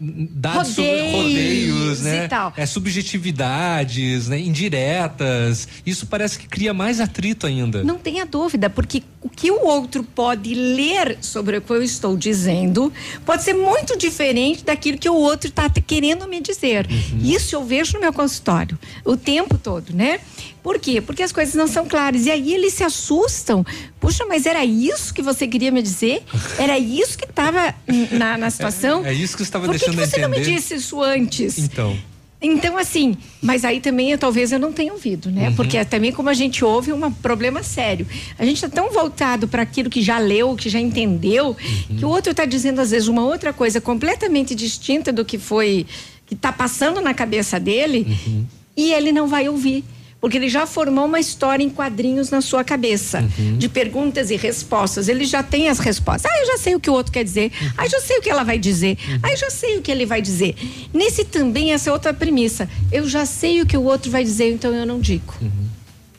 Dados 0.00 0.68
sobre 0.68 1.10
Rodeios 1.10 1.74
rodeios, 1.94 2.00
né? 2.00 2.28
tal. 2.28 2.52
É 2.56 2.66
subjetividades, 2.66 4.28
né? 4.28 4.38
Indiretas. 4.40 5.68
Isso 5.84 6.06
parece 6.06 6.38
que 6.38 6.48
cria 6.48 6.72
mais 6.72 7.00
atrito 7.00 7.46
ainda. 7.46 7.82
Não 7.84 7.98
tenha 7.98 8.24
dúvida, 8.24 8.68
porque 8.70 9.02
o 9.20 9.28
que 9.28 9.50
o 9.50 9.64
outro 9.66 10.02
pode 10.02 10.54
ler 10.54 11.18
sobre 11.20 11.58
o 11.58 11.62
que 11.62 11.70
eu 11.70 11.82
estou 11.82 12.16
dizendo 12.16 12.92
pode 13.24 13.42
ser 13.42 13.54
muito 13.54 13.96
diferente 13.96 14.64
daquilo 14.64 14.98
que 14.98 15.08
o 15.08 15.14
outro 15.14 15.48
está 15.48 15.68
querendo 15.68 16.26
me 16.26 16.40
dizer. 16.40 16.86
Isso 17.20 17.54
eu 17.54 17.64
vejo 17.64 17.94
no 17.94 18.00
meu 18.00 18.12
consultório 18.12 18.78
o 19.04 19.16
tempo 19.16 19.58
todo, 19.58 19.94
né? 19.94 20.20
Por 20.64 20.78
quê? 20.78 21.00
Porque 21.02 21.22
as 21.22 21.30
coisas 21.30 21.54
não 21.54 21.66
são 21.68 21.86
claras. 21.86 22.24
E 22.24 22.30
aí 22.30 22.54
eles 22.54 22.72
se 22.72 22.82
assustam. 22.82 23.64
Puxa, 24.00 24.24
mas 24.24 24.46
era 24.46 24.64
isso 24.64 25.12
que 25.12 25.20
você 25.20 25.46
queria 25.46 25.70
me 25.70 25.82
dizer? 25.82 26.22
Era 26.58 26.78
isso 26.78 27.18
que 27.18 27.26
estava 27.26 27.74
na, 28.10 28.38
na 28.38 28.48
situação? 28.50 29.04
É 29.04 29.12
isso 29.12 29.34
que 29.36 29.42
você 29.42 29.48
estava 29.48 29.66
Por 29.66 29.74
que, 29.74 29.78
deixando 29.80 29.98
que 29.98 30.02
a 30.02 30.06
você 30.06 30.20
não 30.22 30.30
me 30.30 30.38
entender? 30.38 30.56
disse 30.56 30.74
isso 30.76 31.02
antes? 31.02 31.58
Então. 31.58 31.94
Então, 32.40 32.76
assim, 32.78 33.16
mas 33.42 33.64
aí 33.64 33.78
também 33.80 34.10
eu, 34.10 34.18
talvez 34.18 34.52
eu 34.52 34.58
não 34.58 34.70
tenha 34.72 34.92
ouvido, 34.92 35.30
né? 35.30 35.48
Uhum. 35.50 35.54
Porque 35.54 35.76
é 35.78 35.84
também 35.84 36.12
como 36.12 36.28
a 36.30 36.34
gente 36.34 36.62
ouve 36.64 36.92
um 36.92 37.10
problema 37.12 37.62
sério. 37.62 38.06
A 38.38 38.44
gente 38.44 38.56
está 38.56 38.68
tão 38.68 38.90
voltado 38.92 39.46
para 39.48 39.62
aquilo 39.62 39.88
que 39.90 40.00
já 40.02 40.18
leu, 40.18 40.54
que 40.56 40.68
já 40.70 40.80
entendeu, 40.80 41.48
Uhum. 41.90 41.96
que 41.98 42.04
o 42.04 42.08
outro 42.08 42.30
está 42.32 42.44
dizendo, 42.46 42.80
às 42.80 42.90
vezes, 42.90 43.06
uma 43.08 43.24
outra 43.24 43.52
coisa 43.52 43.80
completamente 43.82 44.54
distinta 44.54 45.10
do 45.12 45.24
que 45.26 45.38
foi, 45.38 45.86
que 46.26 46.34
está 46.34 46.50
passando 46.52 47.00
na 47.02 47.12
cabeça 47.14 47.58
dele, 47.60 48.06
Uhum. 48.26 48.44
e 48.76 48.92
ele 48.94 49.12
não 49.12 49.26
vai 49.26 49.46
ouvir. 49.48 49.84
Porque 50.24 50.38
ele 50.38 50.48
já 50.48 50.66
formou 50.66 51.04
uma 51.04 51.20
história 51.20 51.62
em 51.62 51.68
quadrinhos 51.68 52.30
na 52.30 52.40
sua 52.40 52.64
cabeça, 52.64 53.20
Uhum. 53.38 53.58
de 53.58 53.68
perguntas 53.68 54.30
e 54.30 54.36
respostas. 54.36 55.06
Ele 55.06 55.22
já 55.26 55.42
tem 55.42 55.68
as 55.68 55.78
respostas. 55.78 56.32
Ah, 56.32 56.38
eu 56.40 56.46
já 56.46 56.56
sei 56.56 56.74
o 56.74 56.80
que 56.80 56.88
o 56.88 56.94
outro 56.94 57.12
quer 57.12 57.22
dizer. 57.22 57.52
Uhum. 57.60 57.70
Ah, 57.76 57.84
eu 57.84 57.90
já 57.90 58.00
sei 58.00 58.16
o 58.16 58.22
que 58.22 58.30
ela 58.30 58.42
vai 58.42 58.58
dizer. 58.58 58.96
Ah, 59.22 59.30
eu 59.30 59.36
já 59.36 59.50
sei 59.50 59.76
o 59.76 59.82
que 59.82 59.90
ele 59.92 60.06
vai 60.06 60.22
dizer. 60.22 60.54
Nesse 60.94 61.24
também, 61.26 61.74
essa 61.74 61.90
é 61.90 61.92
outra 61.92 62.14
premissa. 62.14 62.66
Eu 62.90 63.06
já 63.06 63.26
sei 63.26 63.60
o 63.60 63.66
que 63.66 63.76
o 63.76 63.82
outro 63.82 64.10
vai 64.10 64.24
dizer, 64.24 64.50
então 64.50 64.74
eu 64.74 64.86
não 64.86 64.98
digo. 64.98 65.34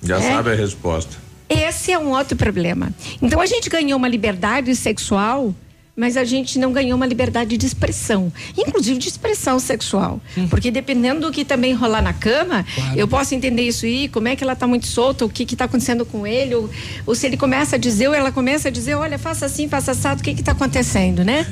Já 0.03 0.18
É. 0.19 0.22
sabe 0.34 0.52
a 0.52 0.56
resposta. 0.56 1.18
Esse 1.49 1.91
é 1.91 1.98
um 1.98 2.11
outro 2.11 2.38
problema. 2.38 2.94
Então 3.19 3.41
a 3.41 3.48
gente 3.48 3.72
ganhou 3.72 3.98
uma 3.98 4.07
liberdade 4.07 4.76
sexual, 4.76 5.52
mas 5.95 6.17
a 6.17 6.23
gente 6.23 6.59
não 6.59 6.72
ganhou 6.73 6.95
uma 6.95 7.05
liberdade 7.05 7.57
de 7.57 7.65
expressão, 7.65 8.31
inclusive 8.57 8.99
de 8.99 9.07
expressão 9.07 9.59
sexual. 9.59 10.19
Porque 10.49 10.69
dependendo 10.69 11.22
do 11.22 11.31
que 11.31 11.45
também 11.45 11.73
rolar 11.73 12.01
na 12.01 12.13
cama, 12.13 12.65
eu 12.95 13.07
posso 13.07 13.34
entender 13.34 13.63
isso 13.63 13.85
aí, 13.85 14.09
como 14.09 14.27
é 14.27 14.35
que 14.35 14.43
ela 14.43 14.55
tá 14.55 14.67
muito 14.67 14.88
solta, 14.88 15.26
o 15.26 15.30
que 15.30 15.45
que 15.45 15.55
tá 15.55 15.65
acontecendo 15.65 16.05
com 16.05 16.27
ele, 16.27 16.55
ou, 16.55 16.69
ou 17.05 17.15
se 17.15 17.26
ele 17.26 17.38
começa 17.38 17.76
a 17.76 17.80
dizer, 17.80 18.07
ou 18.09 18.13
ela 18.13 18.31
começa 18.31 18.67
a 18.67 18.72
dizer, 18.72 18.95
olha, 18.95 19.17
faça 19.17 19.45
assim, 19.45 19.67
faça 19.67 19.91
assado, 19.91 20.22
o 20.22 20.23
que 20.23 20.34
que 20.34 20.43
tá 20.43 20.51
acontecendo, 20.51 21.23
né? 21.23 21.47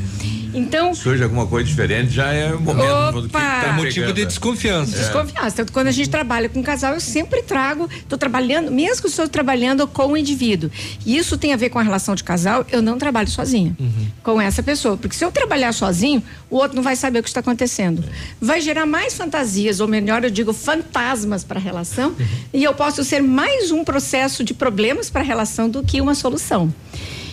Então, 0.54 0.94
Surge 0.94 1.24
alguma 1.24 1.48
coisa 1.48 1.68
diferente, 1.68 2.12
já 2.12 2.32
é 2.32 2.54
o 2.54 2.60
momento 2.60 3.22
do 3.22 3.30
que 3.30 3.36
Opa! 3.36 3.40
tá 3.40 3.68
É 3.68 3.72
motivo 3.74 4.14
de 4.14 4.26
desconfiança. 4.26 4.98
Desconfiança. 4.98 5.58
Tanto 5.58 5.68
que 5.68 5.74
quando 5.74 5.88
a 5.88 5.92
gente 5.92 6.10
trabalha 6.10 6.48
com 6.48 6.62
casal, 6.62 6.94
eu 6.94 7.00
sempre 7.00 7.42
trago, 7.42 7.90
estou 7.92 8.18
trabalhando, 8.18 8.72
mesmo 8.72 9.02
que 9.02 9.08
eu 9.08 9.10
estou 9.10 9.28
trabalhando 9.28 9.88
com 9.88 10.14
o 10.14 10.18
indivíduo. 10.18 10.70
E 11.06 11.18
isso 11.18 11.38
tem 11.38 11.54
a 11.54 11.56
ver 11.56 11.70
com 11.70 11.80
a 11.80 11.84
relação 11.84 12.16
de 12.16 12.24
casal, 12.24 12.66
eu 12.72 12.82
não 12.82 12.98
trabalho 12.98 13.30
sozinha 13.30 13.76
com 14.22 14.40
essa 14.40 14.62
pessoa. 14.62 14.98
Porque 14.98 15.16
se 15.16 15.26
eu 15.26 15.32
trabalhar 15.32 15.74
sozinho, 15.74 16.22
o 16.50 16.58
outro 16.58 16.76
não 16.76 16.84
vai 16.84 16.96
saber 16.96 17.20
o 17.20 17.24
que 17.24 17.30
está 17.30 17.40
acontecendo. 17.40 18.04
Vai 18.40 18.62
gerar 18.62 18.86
mais 18.86 19.14
fantasias, 19.16 19.80
ou 19.80 19.88
melhor, 19.88 20.24
eu 20.24 20.30
digo 20.30 20.54
fantasmas 20.54 21.44
para 21.44 21.60
a 21.60 21.62
relação, 21.62 22.16
e 22.54 22.64
eu 22.64 22.74
posso 22.74 23.04
ser 23.04 23.22
mais 23.22 23.72
um 23.72 23.84
processo 23.84 24.44
de 24.44 24.54
problemas 24.54 25.10
para 25.10 25.22
a 25.22 25.26
relação 25.26 25.70
do 25.70 25.84
que 25.84 26.00
uma 26.00 26.16
solução. 26.16 26.74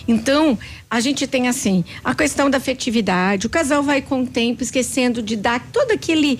Então, 0.07 0.57
a 0.89 0.99
gente 0.99 1.27
tem 1.27 1.47
assim, 1.47 1.83
a 2.03 2.13
questão 2.13 2.49
da 2.49 2.57
afetividade, 2.57 3.47
o 3.47 3.49
casal 3.49 3.83
vai 3.83 4.01
com 4.01 4.23
o 4.23 4.27
tempo 4.27 4.63
esquecendo 4.63 5.21
de 5.21 5.35
dar 5.35 5.59
todo 5.71 5.91
aquele. 5.91 6.39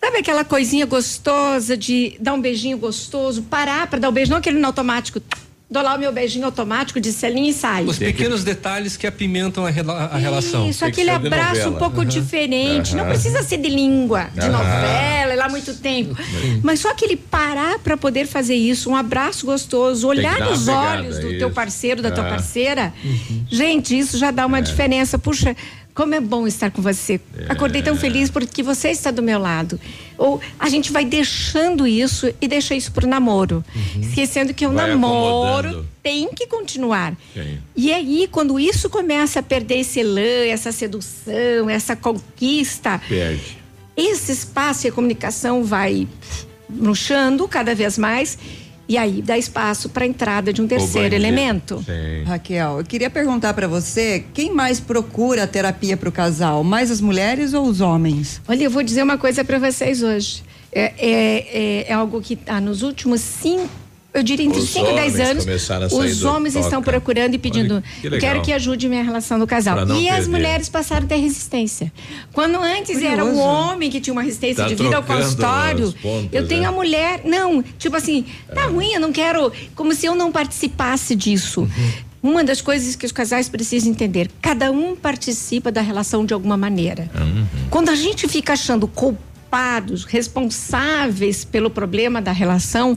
Sabe 0.00 0.18
aquela 0.18 0.44
coisinha 0.44 0.84
gostosa 0.84 1.76
de 1.76 2.16
dar 2.18 2.32
um 2.34 2.40
beijinho 2.40 2.76
gostoso, 2.76 3.42
parar 3.42 3.86
para 3.86 4.00
dar 4.00 4.08
o 4.08 4.12
beijo, 4.12 4.30
não 4.30 4.38
aquele 4.38 4.58
no 4.58 4.66
automático. 4.66 5.20
Dou 5.72 5.82
lá 5.82 5.94
o 5.94 5.98
meu 5.98 6.12
beijinho 6.12 6.44
automático 6.44 7.00
de 7.00 7.10
selinho 7.10 7.48
e 7.48 7.52
saio. 7.54 7.88
Os 7.88 7.98
pequenos 7.98 8.44
detalhes 8.44 8.94
que 8.94 9.06
apimentam 9.06 9.64
a, 9.64 9.70
rela- 9.70 10.10
a 10.12 10.18
relação. 10.18 10.68
Isso, 10.68 10.84
aquele 10.84 11.08
abraço 11.08 11.70
um 11.70 11.72
pouco 11.76 12.04
diferente. 12.04 12.94
Não 12.94 13.04
Aham. 13.04 13.08
precisa 13.14 13.42
ser 13.42 13.56
de 13.56 13.70
língua, 13.70 14.28
de 14.34 14.40
Aham. 14.40 14.50
novela, 14.52 15.32
é 15.32 15.34
lá 15.34 15.48
muito 15.48 15.72
tempo. 15.74 16.14
Mas 16.62 16.80
só 16.80 16.90
aquele 16.90 17.16
parar 17.16 17.78
para 17.78 17.96
poder 17.96 18.26
fazer 18.26 18.54
isso, 18.54 18.90
um 18.90 18.94
abraço 18.96 19.46
gostoso, 19.46 20.06
olhar 20.06 20.38
nos 20.40 20.60
pegada, 20.66 20.98
olhos 21.00 21.18
do 21.18 21.28
teu 21.38 21.48
isso. 21.48 21.50
parceiro, 21.54 22.02
da 22.02 22.10
tua 22.10 22.24
parceira. 22.24 22.92
Gente, 23.50 23.98
isso 23.98 24.18
já 24.18 24.30
dá 24.30 24.44
uma 24.44 24.60
diferença. 24.60 25.18
Puxa, 25.18 25.56
como 25.94 26.14
é 26.14 26.20
bom 26.20 26.46
estar 26.46 26.70
com 26.70 26.80
você. 26.80 27.20
Acordei 27.48 27.82
tão 27.82 27.94
feliz 27.96 28.30
porque 28.30 28.62
você 28.62 28.90
está 28.90 29.10
do 29.10 29.22
meu 29.22 29.38
lado. 29.38 29.78
Ou 30.16 30.40
a 30.58 30.68
gente 30.68 30.90
vai 30.90 31.04
deixando 31.04 31.86
isso 31.86 32.32
e 32.40 32.48
deixa 32.48 32.74
isso 32.74 32.92
pro 32.92 33.06
namoro. 33.06 33.62
Esquecendo 34.00 34.54
que 34.54 34.64
o 34.64 34.70
Uhum. 34.70 34.74
Vai 34.74 34.88
namoro 34.90 35.68
acomodando. 35.68 35.88
tem 36.02 36.28
que 36.32 36.46
continuar. 36.46 37.14
Tem. 37.34 37.60
E 37.76 37.92
aí, 37.92 38.26
quando 38.30 38.58
isso 38.58 38.88
começa 38.88 39.40
a 39.40 39.42
perder 39.42 39.80
esse 39.80 40.00
elan, 40.00 40.46
essa 40.48 40.72
sedução, 40.72 41.68
essa 41.68 41.94
conquista, 41.94 43.00
Perde. 43.08 43.58
esse 43.96 44.32
espaço 44.32 44.86
e 44.86 44.88
a 44.88 44.92
comunicação 44.92 45.62
vai 45.62 46.08
murchando 46.70 47.46
cada 47.46 47.74
vez 47.74 47.98
mais. 47.98 48.38
E 48.88 48.98
aí 48.98 49.22
dá 49.22 49.38
espaço 49.38 49.88
para 49.88 50.04
a 50.04 50.06
entrada 50.06 50.52
de 50.52 50.60
um 50.60 50.66
terceiro 50.66 51.14
elemento. 51.14 51.84
Raquel, 52.26 52.78
eu 52.78 52.84
queria 52.84 53.08
perguntar 53.08 53.54
para 53.54 53.66
você, 53.66 54.24
quem 54.34 54.52
mais 54.52 54.80
procura 54.80 55.46
terapia 55.46 55.96
para 55.96 56.08
o 56.08 56.12
casal? 56.12 56.62
Mais 56.64 56.90
as 56.90 57.00
mulheres 57.00 57.54
ou 57.54 57.66
os 57.66 57.80
homens? 57.80 58.40
Olha, 58.46 58.64
eu 58.64 58.70
vou 58.70 58.82
dizer 58.82 59.02
uma 59.02 59.16
coisa 59.16 59.44
para 59.44 59.58
vocês 59.58 60.02
hoje. 60.02 60.42
É, 60.74 60.92
é, 60.96 61.84
é, 61.86 61.90
é 61.90 61.92
algo 61.92 62.20
que 62.20 62.34
está 62.34 62.60
nos 62.60 62.82
últimos 62.82 63.20
cinco, 63.20 63.68
eu 64.14 64.22
diria 64.22 64.44
entre 64.44 64.60
Os 64.60 64.68
5 64.68 64.90
e 64.90 64.94
10 64.94 65.14
homens 65.14 65.70
anos, 65.70 65.92
os 65.92 66.24
homens 66.24 66.54
toca. 66.54 66.66
estão 66.66 66.82
procurando 66.82 67.34
e 67.34 67.38
pedindo, 67.38 67.82
que 68.00 68.10
quero 68.18 68.42
que 68.42 68.52
ajude 68.52 68.88
minha 68.88 69.02
relação 69.02 69.38
do 69.38 69.46
casal. 69.46 69.78
E 69.96 70.08
as 70.08 70.16
perder. 70.16 70.30
mulheres 70.30 70.68
passaram 70.68 71.06
a 71.06 71.08
ter 71.08 71.16
resistência. 71.16 71.90
Quando 72.32 72.56
antes 72.56 73.02
era 73.02 73.24
o 73.24 73.28
Curioso. 73.28 73.40
homem 73.48 73.90
que 73.90 74.00
tinha 74.00 74.12
uma 74.12 74.22
resistência 74.22 74.64
Tá 74.64 74.68
de 74.68 74.74
vir 74.74 74.94
ao 74.94 75.02
consultório, 75.02 75.86
as 75.88 75.94
pontas, 75.94 76.28
eu 76.32 76.46
tenho 76.46 76.62
né? 76.62 76.68
a 76.68 76.72
mulher, 76.72 77.22
não, 77.24 77.62
tipo 77.78 77.96
assim, 77.96 78.26
tá 78.54 78.66
ruim, 78.66 78.92
eu 78.92 79.00
não 79.00 79.12
quero, 79.12 79.50
como 79.74 79.94
se 79.94 80.04
eu 80.04 80.14
não 80.14 80.30
participasse 80.30 81.14
disso. 81.14 81.62
Uhum. 81.62 81.92
Uma 82.22 82.44
das 82.44 82.60
coisas 82.60 82.94
que 82.94 83.04
os 83.06 83.12
casais 83.12 83.48
precisam 83.48 83.90
entender, 83.90 84.30
cada 84.40 84.70
um 84.70 84.94
participa 84.94 85.72
da 85.72 85.80
relação 85.80 86.24
de 86.24 86.34
alguma 86.34 86.56
maneira. 86.56 87.10
Uhum. 87.14 87.46
Quando 87.70 87.88
a 87.88 87.94
gente 87.94 88.28
fica 88.28 88.52
achando 88.52 88.86
culpados, 88.86 90.04
responsáveis 90.04 91.44
pelo 91.44 91.68
problema 91.68 92.22
da 92.22 92.30
relação, 92.30 92.96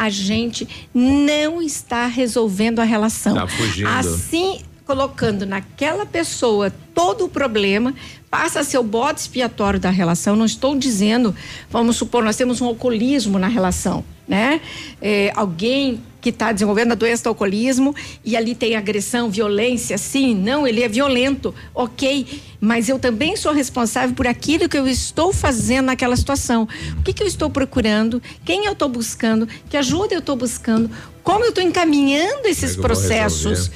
a 0.00 0.08
gente 0.08 0.66
não 0.94 1.60
está 1.60 2.06
resolvendo 2.06 2.78
a 2.78 2.84
relação. 2.84 3.34
Tá 3.34 3.46
fugindo. 3.46 3.86
Assim, 3.86 4.62
colocando 4.90 5.46
naquela 5.46 6.04
pessoa 6.04 6.68
todo 6.92 7.26
o 7.26 7.28
problema, 7.28 7.94
passa 8.28 8.58
a 8.58 8.64
ser 8.64 8.76
o 8.76 8.82
bode 8.82 9.20
expiatório 9.20 9.78
da 9.78 9.88
relação. 9.88 10.34
Não 10.34 10.44
estou 10.44 10.76
dizendo, 10.76 11.32
vamos 11.70 11.94
supor, 11.94 12.24
nós 12.24 12.34
temos 12.34 12.60
um 12.60 12.66
alcoolismo 12.66 13.38
na 13.38 13.46
relação, 13.46 14.04
né? 14.26 14.60
É, 15.00 15.32
alguém 15.36 16.02
que 16.20 16.30
está 16.30 16.50
desenvolvendo 16.50 16.90
a 16.90 16.94
doença 16.96 17.22
do 17.22 17.28
alcoolismo 17.28 17.94
e 18.24 18.36
ali 18.36 18.52
tem 18.52 18.74
agressão, 18.74 19.30
violência, 19.30 19.96
sim, 19.96 20.34
não, 20.34 20.66
ele 20.66 20.82
é 20.82 20.88
violento, 20.88 21.54
ok, 21.72 22.42
mas 22.60 22.88
eu 22.88 22.98
também 22.98 23.36
sou 23.36 23.52
responsável 23.52 24.14
por 24.14 24.26
aquilo 24.26 24.68
que 24.68 24.76
eu 24.76 24.88
estou 24.88 25.32
fazendo 25.32 25.86
naquela 25.86 26.16
situação. 26.16 26.68
O 26.98 27.02
que, 27.04 27.12
que 27.12 27.22
eu 27.22 27.28
estou 27.28 27.48
procurando? 27.48 28.20
Quem 28.44 28.66
eu 28.66 28.72
estou 28.72 28.88
buscando? 28.88 29.46
Que 29.70 29.76
ajuda 29.76 30.14
eu 30.14 30.18
estou 30.18 30.34
buscando? 30.34 30.90
Como 31.22 31.44
eu 31.44 31.50
estou 31.50 31.62
encaminhando 31.62 32.46
esses 32.46 32.74
processos? 32.74 33.70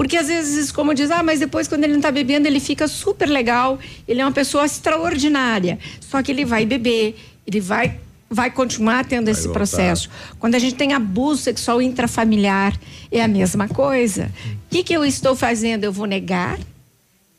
Porque 0.00 0.16
às 0.16 0.28
vezes, 0.28 0.72
como 0.72 0.94
diz, 0.94 1.10
ah, 1.10 1.22
mas 1.22 1.40
depois 1.40 1.68
quando 1.68 1.84
ele 1.84 1.92
não 1.92 2.00
tá 2.00 2.10
bebendo, 2.10 2.48
ele 2.48 2.58
fica 2.58 2.88
super 2.88 3.28
legal, 3.28 3.78
ele 4.08 4.22
é 4.22 4.24
uma 4.24 4.32
pessoa 4.32 4.64
extraordinária. 4.64 5.78
Só 6.00 6.22
que 6.22 6.32
ele 6.32 6.42
vai 6.42 6.64
beber, 6.64 7.16
ele 7.46 7.60
vai 7.60 8.00
vai 8.30 8.50
continuar 8.50 9.04
tendo 9.04 9.28
esse 9.28 9.42
voltar. 9.42 9.58
processo. 9.58 10.08
Quando 10.38 10.54
a 10.54 10.58
gente 10.58 10.74
tem 10.74 10.94
abuso 10.94 11.42
sexual 11.42 11.82
intrafamiliar, 11.82 12.80
é 13.12 13.22
a 13.22 13.28
mesma 13.28 13.68
coisa. 13.68 14.32
O 14.46 14.70
que, 14.70 14.82
que 14.82 14.96
eu 14.96 15.04
estou 15.04 15.36
fazendo? 15.36 15.84
Eu 15.84 15.92
vou 15.92 16.06
negar? 16.06 16.58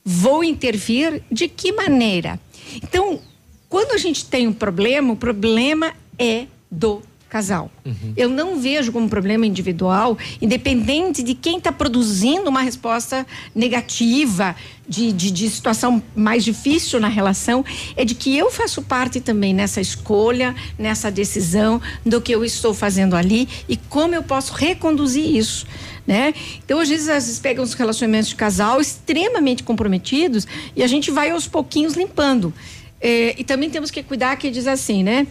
Vou 0.06 0.44
intervir? 0.44 1.24
De 1.32 1.48
que 1.48 1.72
maneira? 1.72 2.40
Então, 2.76 3.20
quando 3.68 3.94
a 3.94 3.98
gente 3.98 4.24
tem 4.24 4.46
um 4.46 4.54
problema, 4.54 5.14
o 5.14 5.16
problema 5.16 5.94
é 6.16 6.46
do 6.70 7.02
casal. 7.32 7.72
Eu 8.18 8.28
não 8.28 8.60
vejo 8.60 8.92
como 8.92 9.08
problema 9.08 9.48
individual, 9.48 10.18
independente 10.42 11.24
de 11.24 11.34
quem 11.34 11.60
está 11.60 11.72
produzindo 11.72 12.50
uma 12.50 12.62
resposta 12.62 13.26
negativa, 13.56 14.54
de, 14.86 15.14
de, 15.14 15.32
de 15.32 15.50
situação 15.50 16.04
mais 16.14 16.44
difícil 16.44 17.00
na 17.00 17.08
relação, 17.08 17.64
é 17.96 18.04
de 18.04 18.16
que 18.16 18.38
eu 18.38 18.52
faço 18.52 18.82
parte 18.82 19.22
também 19.22 19.54
nessa 19.54 19.80
escolha, 19.80 20.54
nessa 20.78 21.10
decisão 21.10 21.82
do 22.06 22.20
que 22.20 22.34
eu 22.34 22.44
estou 22.44 22.74
fazendo 22.74 23.16
ali 23.16 23.48
e 23.70 23.78
como 23.78 24.14
eu 24.14 24.24
posso 24.24 24.54
reconduzir 24.54 25.26
isso. 25.26 25.66
Né? 26.06 26.34
Então, 26.66 26.80
às 26.80 26.90
vezes, 26.90 27.08
às 27.08 27.26
vezes 27.28 27.40
pegam 27.40 27.64
os 27.64 27.74
relacionamentos 27.74 28.28
de 28.28 28.36
casal 28.36 28.82
extremamente 28.82 29.64
comprometidos 29.64 30.46
e 30.76 30.84
a 30.84 30.88
gente 30.88 31.10
vai 31.10 31.30
aos 31.30 31.48
pouquinhos 31.48 31.94
limpando. 31.94 32.54
É, 33.02 33.36
e 33.38 33.44
também 33.44 33.70
temos 33.70 33.90
que 33.90 34.04
cuidar 34.04 34.36
que 34.36 34.52
diz 34.52 34.68
assim, 34.68 35.04
né? 35.04 35.26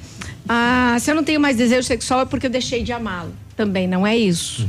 Ah, 0.49 0.97
se 1.01 1.11
eu 1.11 1.15
não 1.15 1.23
tenho 1.23 1.41
mais 1.41 1.57
desejo 1.57 1.85
sexual 1.87 2.23
é 2.23 2.25
porque 2.25 2.47
eu 2.47 2.51
deixei 2.51 2.83
de 2.83 2.93
amá-lo. 2.93 3.33
Também 3.57 3.87
não 3.87 4.07
é 4.07 4.17
isso. 4.17 4.69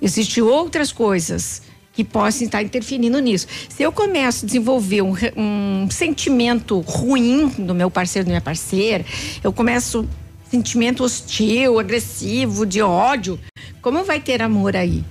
Existem 0.00 0.42
outras 0.42 0.92
coisas 0.92 1.62
que 1.92 2.04
possam 2.04 2.46
estar 2.46 2.62
interferindo 2.62 3.18
nisso. 3.18 3.46
Se 3.68 3.82
eu 3.82 3.90
começo 3.90 4.44
a 4.44 4.46
desenvolver 4.46 5.02
um, 5.02 5.14
um 5.36 5.88
sentimento 5.90 6.78
ruim 6.80 7.48
do 7.48 7.74
meu 7.74 7.90
parceiro, 7.90 8.26
da 8.26 8.30
minha 8.30 8.40
parceira, 8.40 9.04
eu 9.42 9.52
começo 9.52 10.08
sentimento 10.50 11.04
hostil, 11.04 11.78
agressivo, 11.78 12.64
de 12.64 12.82
ódio, 12.82 13.38
como 13.80 14.04
vai 14.04 14.20
ter 14.20 14.42
amor 14.42 14.76
aí? 14.76 15.04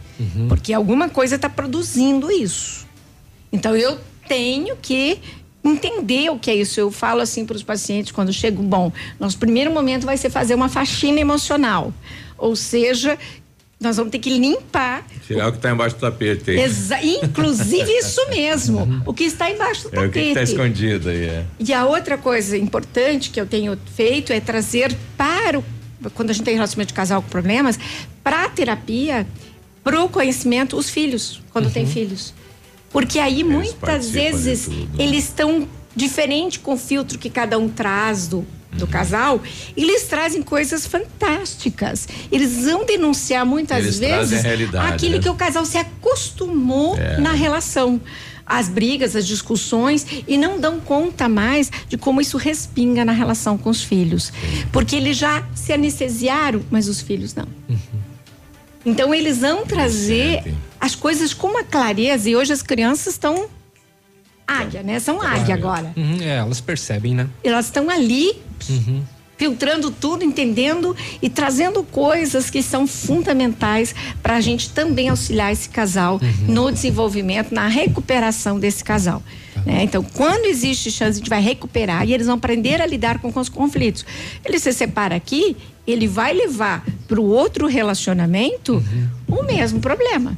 Porque 0.50 0.74
alguma 0.74 1.08
coisa 1.08 1.36
está 1.36 1.50
produzindo 1.50 2.30
isso. 2.32 2.86
Então 3.52 3.76
eu 3.76 3.98
tenho 4.28 4.76
que 4.76 5.20
entender 5.64 6.30
o 6.30 6.40
que 6.40 6.50
é 6.50 6.56
isso. 6.56 6.80
Eu 6.80 6.92
falo 6.92 7.22
assim 7.22 7.46
para 7.46 7.56
os 7.56 7.64
pacientes 7.64 8.12
quando 8.12 8.32
chego, 8.32 8.62
bom, 8.64 8.92
nosso 9.20 9.38
primeiro 9.38 9.72
momento 9.72 10.06
vai 10.06 10.18
ser 10.18 10.30
fazer 10.30 10.56
uma 10.56 10.70
faxina 10.70 11.20
emocional. 11.20 11.94
Ou 12.38 12.56
seja, 12.56 13.18
nós 13.80 13.98
vamos 13.98 14.12
ter 14.12 14.20
que 14.20 14.30
limpar 14.30 15.06
Tirar 15.26 15.48
o 15.48 15.52
que 15.52 15.58
está 15.58 15.72
embaixo 15.72 15.96
do 15.96 16.02
tapete 16.02 16.52
aí. 16.52 16.60
Exa 16.60 17.02
inclusive 17.02 17.92
isso 17.92 18.30
mesmo, 18.30 19.04
o 19.06 19.14
que 19.14 19.24
está 19.24 19.50
embaixo 19.50 19.90
do 19.90 19.96
É 19.96 20.00
o 20.00 20.12
que 20.12 20.20
tapete. 20.20 20.28
está 20.28 20.44
escondido 20.44 21.10
aí. 21.10 21.26
É. 21.26 21.46
E 21.60 21.74
a 21.74 21.86
outra 21.86 22.18
coisa 22.18 22.58
importante 22.58 23.30
que 23.30 23.40
eu 23.40 23.46
tenho 23.46 23.78
feito 23.96 24.34
é 24.34 24.40
trazer 24.40 24.96
para 25.16 25.60
o, 25.60 25.64
quando 26.14 26.32
a 26.32 26.34
gente 26.34 26.46
tem 26.46 26.56
relacionamento 26.56 26.90
de 26.90 26.94
casal 26.94 27.22
com 27.22 27.30
problemas, 27.30 27.80
para 28.24 28.46
a 28.46 28.50
terapia, 28.50 29.26
para 29.84 30.02
o 30.04 30.10
conhecimento, 30.10 30.78
os 30.78 30.90
filhos, 30.90 31.42
quando 31.52 31.72
tem 31.72 31.86
filhos. 31.86 32.34
Porque 32.90 33.20
aí 33.20 33.44
muitas 33.44 33.74
participam 33.76 34.22
de 34.22 34.32
vezes 34.32 34.70
eles 34.98 35.24
estão 35.26 35.68
diferente 35.96 36.60
com 36.60 36.74
o 36.74 36.78
filtro 36.78 37.18
que 37.20 37.30
cada 37.30 37.58
um 37.58 37.68
traz 37.70 38.28
do, 38.28 38.46
do 38.72 38.86
Uhum. 38.86 38.92
casal, 38.92 39.42
eles 39.76 40.04
trazem 40.04 40.42
coisas 40.42 40.86
fantásticas. 40.86 42.08
Eles 42.32 42.64
vão 42.66 42.86
denunciar 42.86 43.46
muitas 43.46 43.80
Eles 43.80 44.00
vezes 44.00 44.44
aquilo 44.80 45.16
né? 45.16 45.20
que 45.20 45.30
o 45.30 45.34
casal 45.36 45.66
se 45.66 45.78
acostumou 45.78 46.96
É. 46.98 47.20
na 47.20 47.32
relação. 47.34 48.00
As 48.46 48.68
brigas, 48.68 49.16
as 49.16 49.28
discussões 49.28 50.06
e 50.28 50.36
não 50.36 50.60
dão 50.60 50.80
conta 50.80 51.30
mais 51.30 51.72
de 51.88 51.98
como 51.98 52.20
isso 52.20 52.36
respinga 52.38 53.06
na 53.06 53.12
relação 53.12 53.58
com 53.60 53.70
os 53.70 53.84
filhos. 53.84 54.34
Porque 54.72 54.96
eles 54.96 55.18
já 55.18 55.44
se 55.54 55.72
anestesiaram, 55.72 56.62
mas 56.72 56.88
os 56.88 57.00
filhos 57.00 57.36
não. 57.36 57.48
Então 58.90 59.14
eles 59.14 59.38
vão 59.40 59.66
trazer 59.66 60.56
as 60.80 60.96
coisas 60.96 61.34
com 61.34 61.48
uma 61.48 61.64
clareza 61.64 62.30
e 62.30 62.36
hoje 62.36 62.52
as 62.52 62.62
crianças 62.64 63.14
estão 63.14 63.48
águia, 64.48 64.82
né? 64.82 65.00
São 65.00 65.22
águia 65.22 65.54
agora. 65.54 65.94
Uhum, 65.96 66.18
é, 66.22 66.38
elas 66.38 66.60
percebem, 66.60 67.14
né? 67.14 67.28
Elas 67.44 67.66
estão 67.66 67.90
ali 67.90 68.34
Uhum. 68.70 69.04
Filtrando 69.40 69.90
tudo, 69.90 70.24
entendendo 70.24 70.94
e 71.22 71.30
trazendo 71.30 71.82
coisas 71.82 72.50
que 72.50 72.62
são 72.62 72.86
fundamentais 72.86 73.96
para 74.22 74.36
a 74.36 74.42
gente 74.42 74.70
também 74.72 75.08
auxiliar 75.08 75.54
esse 75.54 75.70
casal 75.70 76.20
no 76.46 76.70
desenvolvimento, 76.70 77.56
na 77.56 77.68
recuperação 77.68 78.60
desse 78.60 78.84
casal. 78.84 79.24
né? 79.66 79.84
Então, 79.84 80.04
quando 80.04 80.46
existe 80.46 80.92
chance, 80.92 81.12
a 81.12 81.20
gente 81.20 81.30
vai 81.30 81.42
recuperar 81.42 82.06
e 82.06 82.14
eles 82.14 82.28
vão 82.28 82.36
aprender 82.36 82.82
a 82.82 82.86
lidar 82.86 83.20
com, 83.20 83.32
com 83.32 83.40
os 83.40 83.48
conflitos. 83.48 84.06
Ele 84.44 84.60
se 84.60 84.74
separa 84.74 85.16
aqui, 85.16 85.56
ele 85.88 86.06
vai 86.06 86.34
levar 86.34 86.86
para 87.08 87.20
o 87.20 87.26
outro 87.26 87.66
relacionamento 87.66 88.84
o 89.26 89.44
mesmo 89.44 89.80
problema. 89.80 90.38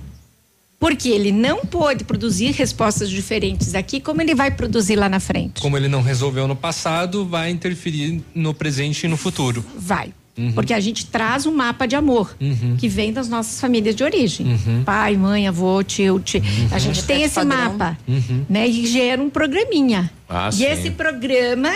Porque 0.81 1.07
ele 1.09 1.31
não 1.31 1.63
pode 1.63 2.03
produzir 2.03 2.51
respostas 2.53 3.07
diferentes 3.09 3.75
aqui, 3.75 4.01
como 4.01 4.19
ele 4.19 4.33
vai 4.33 4.49
produzir 4.49 4.95
lá 4.95 5.07
na 5.07 5.19
frente. 5.19 5.61
Como 5.61 5.77
ele 5.77 5.87
não 5.87 6.01
resolveu 6.01 6.47
no 6.47 6.55
passado, 6.55 7.23
vai 7.23 7.51
interferir 7.51 8.19
no 8.33 8.51
presente 8.51 9.03
e 9.05 9.07
no 9.07 9.15
futuro. 9.15 9.63
Vai. 9.77 10.11
Uhum. 10.35 10.53
Porque 10.53 10.73
a 10.73 10.79
gente 10.79 11.05
traz 11.05 11.45
um 11.45 11.53
mapa 11.53 11.85
de 11.85 11.95
amor 11.95 12.35
Uhum. 12.41 12.75
que 12.79 12.87
vem 12.87 13.13
das 13.13 13.29
nossas 13.29 13.61
famílias 13.61 13.93
de 13.95 14.03
origem. 14.03 14.47
Uhum. 14.47 14.83
Pai, 14.83 15.15
mãe, 15.15 15.47
avô, 15.47 15.83
tio, 15.83 16.19
tio. 16.19 16.41
A 16.71 16.79
gente 16.79 17.03
tem 17.03 17.21
esse 17.21 17.35
padrão. 17.35 17.57
mapa, 17.73 17.97
Uhum. 18.07 18.43
né? 18.49 18.67
E 18.67 18.87
gera 18.87 19.21
um 19.21 19.29
programinha. 19.29 20.09
Ah, 20.27 20.49
e 20.49 20.53
sim. 20.55 20.63
esse 20.65 20.89
programa, 20.91 21.71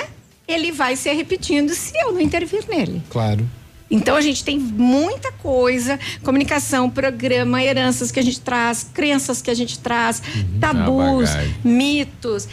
ele 0.48 0.72
vai 0.72 0.96
se 0.96 1.14
repetindo 1.14 1.70
se 1.76 1.92
eu 1.96 2.12
não 2.12 2.22
intervir 2.22 2.64
nele. 2.68 3.04
Claro. 3.12 3.48
Então 3.90 4.16
a 4.16 4.22
gente 4.22 4.44
tem 4.44 4.58
muita 4.58 5.32
coisa, 5.32 6.00
comunicação, 6.24 6.90
programa, 6.90 7.64
heranças 7.64 8.12
que 8.12 8.20
a 8.20 8.24
gente 8.24 8.42
traz, 8.42 8.90
crenças 8.94 9.42
que 9.42 9.52
a 9.52 9.54
gente 9.54 9.80
traz, 9.80 10.22
tabus, 10.60 11.30
mitos. 11.64 12.48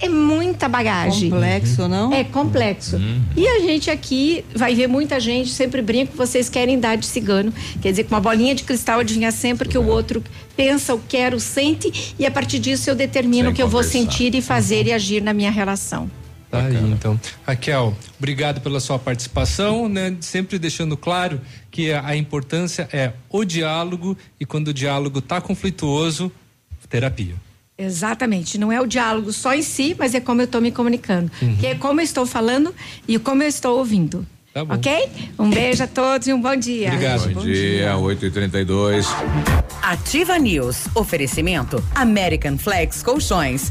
É 0.00 0.08
muita 0.08 0.68
bagagem. 0.68 1.30
Complexo, 1.30 1.88
não? 1.88 2.12
É 2.12 2.24
complexo. 2.24 3.00
E 3.36 3.46
a 3.46 3.60
gente 3.60 3.90
aqui 3.90 4.44
vai 4.54 4.74
ver 4.74 4.86
muita 4.86 5.18
gente, 5.18 5.50
sempre 5.50 5.82
brinco, 5.82 6.16
vocês 6.16 6.48
querem 6.48 6.78
dar 6.78 6.96
de 6.96 7.06
cigano. 7.06 7.52
Quer 7.82 7.90
dizer, 7.90 8.04
com 8.04 8.14
uma 8.14 8.20
bolinha 8.20 8.54
de 8.54 8.62
cristal 8.62 9.00
adivinhar 9.00 9.32
sempre 9.32 9.68
que 9.68 9.76
o 9.76 9.86
outro 9.86 10.22
pensa, 10.56 10.94
o 10.94 10.98
quer, 10.98 11.34
o 11.34 11.40
sente, 11.40 12.14
e 12.18 12.24
a 12.24 12.30
partir 12.30 12.58
disso 12.58 12.88
eu 12.88 12.94
determino 12.94 13.44
Sem 13.44 13.52
o 13.52 13.54
que 13.54 13.62
eu 13.62 13.68
vou 13.68 13.82
conversar. 13.82 13.98
sentir 13.98 14.34
e 14.34 14.40
fazer 14.40 14.86
e 14.86 14.92
agir 14.92 15.22
na 15.22 15.34
minha 15.34 15.50
relação. 15.50 16.10
Tá 16.50 16.60
aí, 16.60 16.76
então. 16.90 17.20
Raquel, 17.44 17.96
obrigado 18.18 18.60
pela 18.60 18.78
sua 18.78 18.98
participação, 18.98 19.88
né? 19.88 20.16
Sempre 20.20 20.58
deixando 20.58 20.96
claro 20.96 21.40
que 21.70 21.92
a, 21.92 22.16
importância 22.16 22.88
é 22.92 23.12
o 23.28 23.44
diálogo 23.44 24.16
e 24.38 24.46
quando 24.46 24.68
o 24.68 24.74
diálogo 24.74 25.20
tá 25.20 25.40
conflituoso, 25.40 26.30
terapia. 26.88 27.34
Exatamente, 27.78 28.56
não 28.56 28.72
é 28.72 28.80
o 28.80 28.86
diálogo 28.86 29.32
só 29.32 29.52
em 29.52 29.60
si, 29.60 29.94
mas 29.98 30.14
é 30.14 30.20
como 30.20 30.40
eu 30.40 30.46
estou 30.46 30.60
me 30.60 30.70
comunicando. 30.70 31.30
Uhum. 31.42 31.56
Que 31.56 31.66
é 31.66 31.74
como 31.74 32.00
eu 32.00 32.04
estou 32.04 32.24
falando 32.24 32.74
e 33.06 33.18
como 33.18 33.42
eu 33.42 33.48
estou 33.48 33.78
ouvindo. 33.78 34.26
Tá 34.56 34.64
bom. 34.64 34.74
Ok? 34.74 35.10
Um 35.38 35.50
beijo 35.50 35.84
a 35.84 35.86
todos 35.86 36.26
e 36.28 36.32
um 36.32 36.40
bom 36.40 36.56
dia. 36.56 36.90
Bom, 37.34 37.42
dia, 37.42 37.94
8 37.94 38.24
e 38.24 38.30
32 38.30 39.06
Ativa 39.82 40.38
News. 40.38 40.86
Oferecimento 40.94 41.84
American 41.94 42.56
Flex 42.56 43.02
Colchões. 43.02 43.70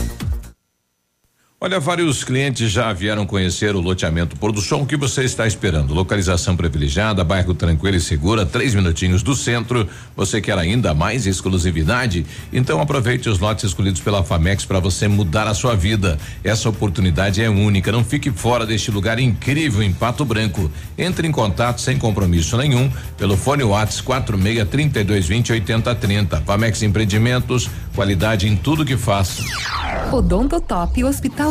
Olha, 1.63 1.79
vários 1.79 2.23
clientes 2.23 2.71
já 2.71 2.91
vieram 2.91 3.23
conhecer 3.23 3.75
o 3.75 3.79
loteamento 3.79 4.35
Sol. 4.59 4.81
O 4.81 4.85
que 4.87 4.97
você 4.97 5.25
está 5.25 5.45
esperando? 5.45 5.93
Localização 5.93 6.57
privilegiada, 6.57 7.23
bairro 7.23 7.53
tranquilo 7.53 7.97
e 7.97 8.01
segura, 8.01 8.47
três 8.47 8.73
minutinhos 8.73 9.21
do 9.21 9.35
centro. 9.35 9.87
Você 10.15 10.41
quer 10.41 10.57
ainda 10.57 10.95
mais 10.95 11.27
exclusividade? 11.27 12.25
Então 12.51 12.81
aproveite 12.81 13.29
os 13.29 13.37
lotes 13.37 13.65
escolhidos 13.65 14.01
pela 14.01 14.23
Famex 14.23 14.65
para 14.65 14.79
você 14.79 15.07
mudar 15.07 15.45
a 15.45 15.53
sua 15.53 15.75
vida. 15.75 16.17
Essa 16.43 16.67
oportunidade 16.67 17.43
é 17.43 17.47
única. 17.47 17.91
Não 17.91 18.03
fique 18.03 18.31
fora 18.31 18.65
deste 18.65 18.89
lugar 18.89 19.19
incrível 19.19 19.83
em 19.83 19.93
Pato 19.93 20.25
Branco. 20.25 20.71
Entre 20.97 21.27
em 21.27 21.31
contato 21.31 21.79
sem 21.79 21.95
compromisso 21.95 22.57
nenhum 22.57 22.91
pelo 23.19 23.37
fone 23.37 23.63
Whats 23.63 24.01
46 24.01 24.67
32 24.67 25.27
20 25.27 25.51
80 25.51 25.93
30. 25.93 26.41
Famex 26.41 26.81
Empreendimentos, 26.81 27.69
qualidade 27.93 28.47
em 28.47 28.55
tudo 28.55 28.83
que 28.83 28.97
faz. 28.97 29.41
Odontotop 30.11 31.03
Hospital 31.03 31.50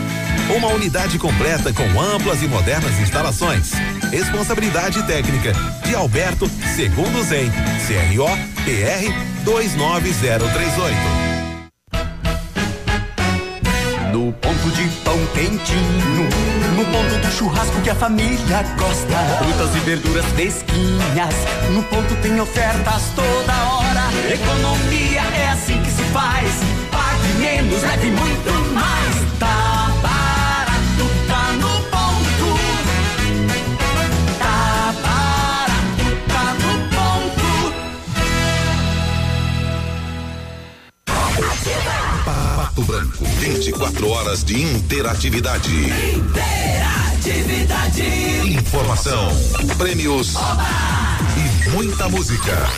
Uma 0.55 0.67
unidade 0.67 1.17
completa 1.17 1.71
com 1.71 2.01
amplas 2.01 2.43
e 2.43 2.47
modernas 2.47 2.99
instalações. 2.99 3.71
Responsabilidade 4.11 5.01
técnica 5.03 5.53
de 5.85 5.95
Alberto 5.95 6.49
Segundo 6.75 7.23
Zen, 7.23 7.49
CRO 7.87 8.27
PR 8.65 9.13
29038. 9.45 10.95
No 14.11 14.33
ponto 14.33 14.71
de 14.71 14.89
pão 15.05 15.17
quentinho, 15.33 16.29
no 16.75 16.85
ponto 16.85 17.15
do 17.25 17.31
churrasco 17.31 17.81
que 17.81 17.89
a 17.89 17.95
família 17.95 18.63
gosta. 18.77 19.17
Frutas 19.37 19.73
e 19.73 19.79
verduras 19.79 20.25
fresquinhas, 20.25 21.33
no 21.71 21.81
ponto 21.83 22.13
tem 22.21 22.41
ofertas 22.41 23.03
toda 23.15 23.53
hora. 23.53 24.11
Economia 24.29 25.21
é 25.21 25.47
assim 25.53 25.81
que 25.81 25.91
se 25.91 26.03
faz. 26.11 26.51
Pague 26.91 27.33
menos, 27.39 27.81
leve 27.83 28.11
muito 28.11 28.73
mais. 28.73 29.00
Pato 42.71 42.83
Branco, 42.83 43.25
24 43.39 44.07
horas 44.07 44.45
de 44.45 44.61
interatividade. 44.61 45.69
Interatividade. 46.15 48.01
Informação, 48.47 49.27
prêmios 49.77 50.35
e 51.35 51.69
muita 51.71 52.07
música. 52.07 52.69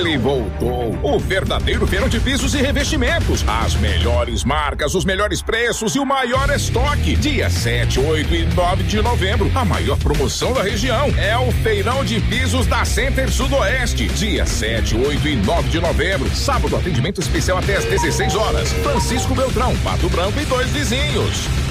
Ele 0.00 0.16
voltou, 0.16 0.98
o 1.02 1.18
verdadeiro 1.18 1.84
verão 1.84 2.08
de 2.08 2.18
pisos 2.18 2.54
e 2.54 2.56
revestimentos. 2.56 3.44
As 3.46 3.74
melhores 3.74 4.44
marcas, 4.44 4.94
os 4.94 5.04
melhores 5.04 5.42
preços 5.42 5.94
e 5.94 5.98
o 5.98 6.06
maior 6.06 6.48
estoque. 6.48 7.14
Dia 7.14 7.50
7, 7.50 8.00
8 8.00 8.34
e 8.34 8.46
9 8.46 8.84
de 8.84 9.02
novembro, 9.02 9.52
a 9.54 9.62
maior 9.62 9.98
promoção 9.98 10.54
da 10.54 10.62
região 10.62 11.08
é 11.18 11.36
o 11.36 11.52
Feirão 11.52 12.02
de 12.02 12.18
Pisos 12.18 12.66
da 12.66 12.82
Center 12.82 13.30
Sudoeste. 13.30 14.08
Dia 14.08 14.46
7, 14.46 14.96
8 14.96 15.28
e 15.28 15.36
9 15.36 15.68
de 15.68 15.80
novembro, 15.80 16.34
sábado 16.34 16.76
atendimento 16.76 17.20
especial 17.20 17.58
até 17.58 17.76
às 17.76 17.84
16 17.84 18.34
horas. 18.36 18.72
Francisco 18.72 19.34
Beltrão, 19.34 19.76
Pato 19.84 20.08
Branco 20.08 20.40
e 20.40 20.46
dois 20.46 20.70
vizinhos. 20.70 21.69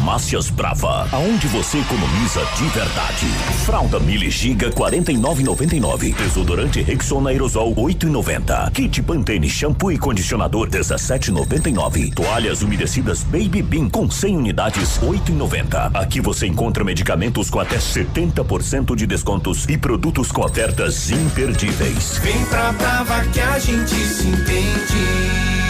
Farmácias 0.00 0.48
Brava, 0.48 1.06
aonde 1.12 1.46
você 1.48 1.76
economiza 1.76 2.42
de 2.56 2.64
verdade. 2.68 3.26
Fralda 3.66 4.00
Mili 4.00 4.30
Giga 4.30 4.70
49,99. 4.70 6.14
Desodorante 6.14 6.80
Rexona 6.80 7.28
Aerosol 7.28 7.74
8,90. 7.74 8.72
Kit 8.72 9.02
Pantene 9.02 9.50
shampoo 9.50 9.92
e 9.92 9.98
condicionador 9.98 10.70
17,99. 10.70 12.14
Toalhas 12.14 12.62
umedecidas 12.62 13.22
Baby 13.24 13.60
Bean 13.60 13.90
com 13.90 14.10
100 14.10 14.38
unidades 14.38 14.98
8,90. 15.00 15.94
Aqui 15.94 16.18
você 16.18 16.46
encontra 16.46 16.82
medicamentos 16.82 17.50
com 17.50 17.60
até 17.60 17.76
70% 17.76 18.96
de 18.96 19.06
descontos 19.06 19.68
e 19.68 19.76
produtos 19.76 20.32
com 20.32 20.42
ofertas 20.42 21.10
imperdíveis. 21.10 22.16
Vem 22.22 22.42
pra 22.46 22.72
Brava 22.72 23.22
que 23.26 23.40
a 23.40 23.58
gente 23.58 23.94
se 23.94 24.26
entende. 24.26 25.69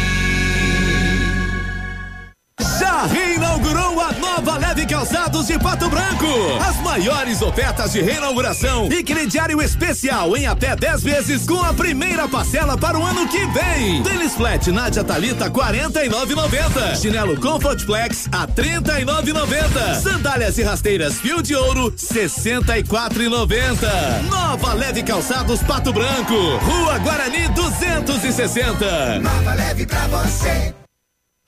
Já 2.80 3.04
reinaugurou 3.04 4.00
a 4.00 4.10
nova 4.12 4.56
Leve 4.56 4.86
Calçados 4.86 5.46
de 5.46 5.58
Pato 5.58 5.90
Branco. 5.90 6.26
As 6.66 6.80
maiores 6.80 7.42
ofertas 7.42 7.92
de 7.92 8.00
reinauguração 8.00 8.90
e 8.90 9.04
crediário 9.04 9.60
especial 9.60 10.34
em 10.34 10.46
até 10.46 10.74
10 10.74 11.02
vezes 11.02 11.44
com 11.44 11.62
a 11.62 11.74
primeira 11.74 12.26
parcela 12.26 12.78
para 12.78 12.98
o 12.98 13.04
ano 13.04 13.28
que 13.28 13.44
vem. 13.48 14.02
Tênis 14.02 14.34
Flat 14.34 14.72
Nádia 14.72 15.04
Talita 15.04 15.50
49,90. 15.50 16.96
Chinelo 16.96 17.38
Comfort 17.38 17.84
Flex 17.84 18.30
a 18.32 18.46
39,90. 18.46 20.00
Sandálias 20.00 20.56
e 20.56 20.62
rasteiras 20.62 21.20
Fio 21.20 21.42
de 21.42 21.54
Ouro 21.54 21.92
64,90. 21.92 24.22
Nova 24.30 24.72
Leve 24.72 25.02
Calçados 25.02 25.62
Pato 25.62 25.92
Branco. 25.92 26.34
Rua 26.64 26.98
Guarani 27.00 27.46
260. 27.48 29.18
Nova 29.18 29.52
leve 29.52 29.84
pra 29.84 30.06
você. 30.06 30.79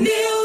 News. 0.00 0.39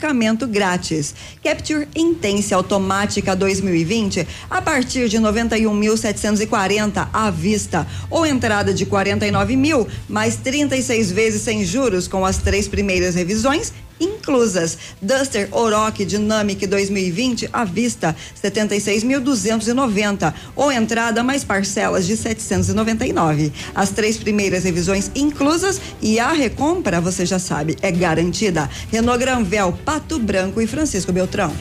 grátis. 0.47 1.13
Capture 1.43 1.87
Intense 1.95 2.53
automática 2.53 3.35
2020 3.35 4.27
a 4.49 4.61
partir 4.61 5.09
de 5.09 5.17
91.740 5.17 7.07
à 7.11 7.31
vista 7.31 7.87
ou 8.09 8.25
entrada 8.25 8.73
de 8.73 8.85
49 8.85 9.55
mil 9.55 9.87
mais 10.07 10.35
36 10.37 11.11
vezes 11.11 11.41
sem 11.41 11.65
juros 11.65 12.07
com 12.07 12.25
as 12.25 12.37
três 12.37 12.67
primeiras 12.67 13.15
revisões 13.15 13.73
inclusas. 13.99 14.77
Duster 15.01 15.47
Oroch 15.51 16.03
Dynamic 16.05 16.65
2020 16.67 17.49
à 17.51 17.63
vista 17.63 18.15
76.290 18.43 20.33
ou 20.55 20.71
entrada 20.71 21.23
mais 21.23 21.43
parcelas 21.43 22.05
de 22.05 22.15
799. 22.17 23.51
As 23.73 23.89
três 23.91 24.17
primeiras 24.17 24.63
revisões 24.63 25.11
inclusas 25.15 25.81
e 26.01 26.19
a 26.19 26.31
recompra, 26.31 26.99
você 27.01 27.25
já 27.25 27.39
sabe, 27.39 27.75
é 27.81 27.91
garantida. 27.91 28.69
Renault 28.91 29.19
Granvel, 29.19 29.73
Pato 29.85 30.19
Branco 30.19 30.61
e 30.61 30.67
Francisco 30.67 31.11
Beltrão. 31.11 31.53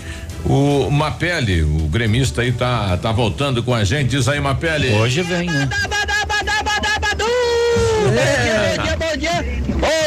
O 0.45 0.91
Mapele, 0.91 1.63
o 1.63 1.89
gremista 1.89 2.43
aí 2.43 2.53
tá, 2.53 2.97
tá 2.99 3.11
voltando 3.11 3.63
com 3.63 3.75
a 3.75 3.83
gente. 3.83 4.11
Diz 4.11 4.29
aí, 4.29 4.39
Mapele. 4.41 4.91
Hoje 4.95 5.23
vem, 5.23 5.47
né? 5.47 5.69
Bom 8.05 8.13
dia, 8.13 8.97
bom 8.99 9.17
dia. 9.19 9.65
Bom 9.79 9.89
dia, 9.89 10.04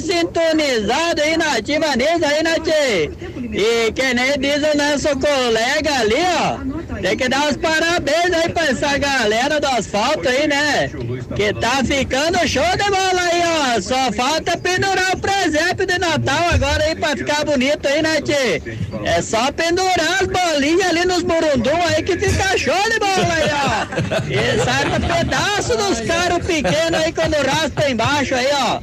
sintonizados 0.00 1.22
aí 1.22 1.36
na 1.36 1.56
Ativa 1.56 1.86
aí, 1.86 2.42
né, 2.42 2.56
tchê? 2.60 3.10
E 3.52 3.92
que 3.92 4.14
nem 4.14 4.38
diz 4.38 4.62
o 4.62 4.76
nosso 4.76 5.08
colega 5.18 5.94
ali, 6.00 6.14
ó. 6.40 7.00
Tem 7.00 7.16
que 7.16 7.28
dar 7.28 7.48
os 7.48 7.56
parabéns 7.56 8.32
aí 8.32 8.48
pra 8.50 8.66
essa 8.66 8.98
galera 8.98 9.60
do 9.60 9.66
asfalto 9.66 10.28
aí, 10.28 10.46
né? 10.46 10.90
Que 11.34 11.52
tá 11.54 11.82
ficando 11.84 12.46
show 12.46 12.62
de 12.76 12.90
bola 12.90 13.22
aí, 13.22 13.42
ó. 13.76 13.80
Só 13.80 14.12
falta 14.12 14.56
pendurar 14.58 15.14
o 15.14 15.18
presépio 15.18 15.86
de 15.86 15.98
Natal 15.98 16.50
agora 16.52 16.84
aí 16.84 16.94
pra 16.94 17.16
ficar 17.16 17.44
bonito 17.44 17.86
aí, 17.88 18.02
né, 18.02 18.20
tchê? 18.20 18.62
É 19.04 19.22
só 19.22 19.50
pendurar 19.52 20.20
as 20.20 20.26
bolinhas 20.26 20.88
ali 20.88 21.04
nos 21.04 21.22
burundum 21.22 21.82
aí 21.88 22.02
que 22.02 22.18
fica 22.18 22.56
show 22.58 22.90
de 22.90 22.98
bola 22.98 23.34
aí, 23.34 23.50
ó. 23.50 24.20
E 24.30 24.64
sai 24.64 24.84
um 24.86 25.00
pedaço 25.00 25.76
dos 25.76 26.00
caras 26.00 26.46
pequenos 26.46 27.00
aí 27.00 27.12
quando 27.12 27.34
raspa 27.34 27.90
embaixo 27.90 28.34
aí, 28.34 28.48
ó. 28.52 28.80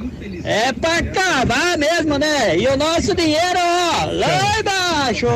É 0.50 0.72
pra 0.72 1.00
acabar 1.00 1.78
mesmo, 1.78 2.18
né? 2.18 2.58
E 2.58 2.66
o 2.70 2.78
nosso 2.78 3.14
dinheiro, 3.14 3.60
ó, 3.60 4.06
lá 4.06 4.60
embaixo. 4.60 5.28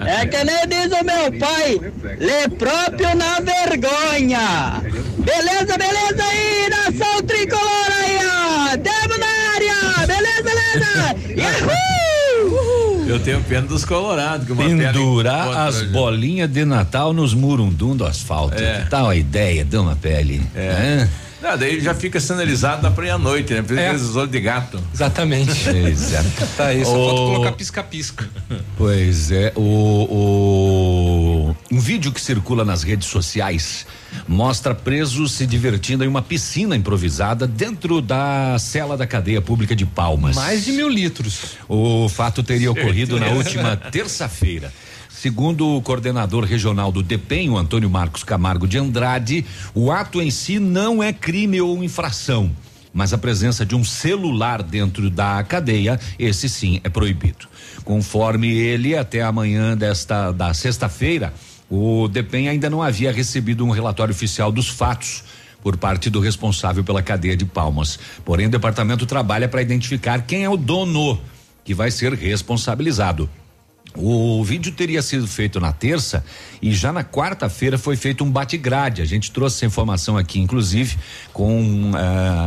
É 0.00 0.26
que 0.26 0.44
nem 0.44 0.68
diz 0.68 0.92
o 0.92 1.02
meu 1.02 1.32
pai, 1.40 1.80
lê 2.18 2.46
próprio 2.58 3.16
na 3.16 3.40
vergonha. 3.40 4.82
Beleza, 5.16 5.78
beleza 5.78 6.22
aí, 6.22 6.68
nação 6.68 7.22
tricolor 7.22 7.92
aí, 7.98 8.18
ó. 8.26 8.76
Tamo 8.76 9.16
na 9.18 9.26
área, 9.54 10.06
beleza, 10.06 10.42
beleza? 10.42 11.40
Yahoo! 11.40 13.08
Eu 13.08 13.20
tenho 13.20 13.42
pena 13.44 13.66
dos 13.66 13.86
colorados. 13.86 14.46
Que 14.46 14.52
uma 14.52 14.64
Pendurar 14.64 15.44
pele 15.44 15.56
as 15.56 15.82
bolinhas 15.84 16.50
de 16.50 16.66
Natal 16.66 17.14
nos 17.14 17.32
murundum 17.32 17.96
do 17.96 18.04
asfalto. 18.04 18.62
É. 18.62 18.82
Que 18.82 18.90
tal 18.90 19.08
a 19.08 19.16
ideia, 19.16 19.64
Dama 19.64 19.96
Pele? 19.96 20.42
É. 20.54 21.08
Não, 21.42 21.58
daí 21.58 21.80
já 21.80 21.92
fica 21.94 22.20
sinalizado 22.20 22.82
na 22.82 22.90
pra 22.90 23.04
ir 23.06 23.10
à 23.10 23.18
noite, 23.18 23.52
né? 23.52 23.62
Por 23.62 23.72
isso 23.76 23.80
É. 24.16 24.20
olhos 24.20 24.30
de 24.30 24.40
gato. 24.40 24.80
Exatamente. 24.94 25.52
Pois 25.82 26.12
é. 26.12 26.22
Tá 26.56 26.70
Ô, 26.72 26.84
falta 26.84 27.14
colocar 27.14 27.52
pisca-pisca. 27.52 28.28
Pois 28.78 29.30
é, 29.32 29.52
o, 29.56 29.60
o- 31.50 31.56
um 31.70 31.80
vídeo 31.80 32.12
que 32.12 32.20
circula 32.20 32.64
nas 32.64 32.82
redes 32.82 33.08
sociais 33.08 33.86
mostra 34.28 34.74
presos 34.74 35.32
se 35.32 35.46
divertindo 35.46 36.04
em 36.04 36.08
uma 36.08 36.22
piscina 36.22 36.76
improvisada 36.76 37.46
dentro 37.46 38.00
da 38.00 38.56
cela 38.58 38.96
da 38.96 39.06
cadeia 39.06 39.40
pública 39.40 39.74
de 39.74 39.84
Palmas. 39.86 40.36
Mais 40.36 40.64
de 40.64 40.72
mil 40.72 40.88
litros. 40.88 41.56
O 41.68 42.08
fato 42.08 42.42
teria 42.42 42.70
ocorrido 42.70 43.18
na 43.18 43.28
última 43.32 43.76
terça-feira. 43.76 44.72
Segundo 45.22 45.76
o 45.76 45.80
coordenador 45.80 46.42
regional 46.42 46.90
do 46.90 47.00
DEPEN, 47.00 47.50
o 47.50 47.56
Antônio 47.56 47.88
Marcos 47.88 48.24
Camargo 48.24 48.66
de 48.66 48.76
Andrade, 48.76 49.46
o 49.72 49.92
ato 49.92 50.20
em 50.20 50.32
si 50.32 50.58
não 50.58 51.00
é 51.00 51.12
crime 51.12 51.60
ou 51.60 51.84
infração. 51.84 52.50
mas 52.92 53.12
a 53.12 53.18
presença 53.18 53.64
de 53.64 53.76
um 53.76 53.84
celular 53.84 54.64
dentro 54.64 55.08
da 55.08 55.40
cadeia, 55.44 56.00
esse 56.18 56.48
sim 56.48 56.80
é 56.82 56.88
proibido. 56.88 57.46
Conforme 57.84 58.50
ele, 58.50 58.96
até 58.96 59.22
amanhã 59.22 59.76
desta 59.76 60.32
da 60.32 60.52
sexta-feira, 60.52 61.32
o 61.70 62.08
DEPEN 62.08 62.48
ainda 62.48 62.68
não 62.68 62.82
havia 62.82 63.12
recebido 63.12 63.64
um 63.64 63.70
relatório 63.70 64.12
oficial 64.12 64.50
dos 64.50 64.68
fatos 64.68 65.22
por 65.62 65.76
parte 65.76 66.10
do 66.10 66.18
responsável 66.18 66.82
pela 66.82 67.00
cadeia 67.00 67.36
de 67.36 67.44
Palmas. 67.44 67.96
Porém, 68.24 68.46
o 68.46 68.50
departamento 68.50 69.06
trabalha 69.06 69.48
para 69.48 69.62
identificar 69.62 70.22
quem 70.22 70.42
é 70.42 70.50
o 70.50 70.56
dono 70.56 71.20
que 71.64 71.74
vai 71.74 71.92
ser 71.92 72.12
responsabilizado. 72.12 73.30
O 73.96 74.42
vídeo 74.42 74.72
teria 74.72 75.02
sido 75.02 75.28
feito 75.28 75.60
na 75.60 75.70
terça 75.70 76.24
e 76.62 76.72
já 76.72 76.92
na 76.92 77.04
quarta-feira 77.04 77.76
foi 77.76 77.94
feito 77.94 78.24
um 78.24 78.30
bate-grade. 78.30 79.02
A 79.02 79.04
gente 79.04 79.30
trouxe 79.30 79.56
essa 79.56 79.66
informação 79.66 80.16
aqui, 80.16 80.40
inclusive, 80.40 80.96
com 81.32 81.90
uh, 81.90 81.96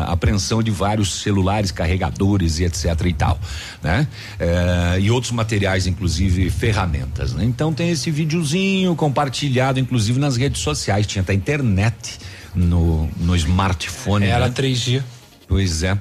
apreensão 0.07 0.63
de 0.63 0.71
vários 0.71 1.21
celulares, 1.21 1.71
carregadores 1.71 2.59
e 2.59 2.63
etc 2.63 2.99
e 3.05 3.13
tal, 3.13 3.39
né? 3.83 4.07
Uh, 4.39 4.99
e 4.99 5.11
outros 5.11 5.31
materiais, 5.31 5.85
inclusive 5.85 6.49
ferramentas. 6.49 7.33
Né? 7.33 7.45
Então 7.45 7.73
tem 7.73 7.91
esse 7.91 8.09
videozinho 8.09 8.95
compartilhado, 8.95 9.79
inclusive 9.79 10.19
nas 10.19 10.37
redes 10.37 10.61
sociais. 10.61 11.05
Tinha 11.05 11.21
até 11.21 11.33
internet 11.33 12.17
no, 12.55 13.07
no 13.17 13.35
smartphone. 13.35 14.25
Era 14.25 14.47
né? 14.47 14.53
3G. 14.53 15.03
Pois 15.47 15.83
é. 15.83 15.97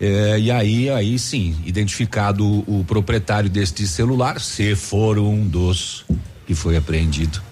É, 0.00 0.38
e 0.38 0.50
aí, 0.50 0.90
aí 0.90 1.18
sim, 1.18 1.56
identificado 1.64 2.44
o, 2.44 2.80
o 2.80 2.84
proprietário 2.84 3.48
deste 3.48 3.86
celular, 3.86 4.40
se 4.40 4.74
for 4.76 5.18
um 5.18 5.46
dos 5.46 6.04
que 6.46 6.54
foi 6.54 6.76
apreendido, 6.76 7.42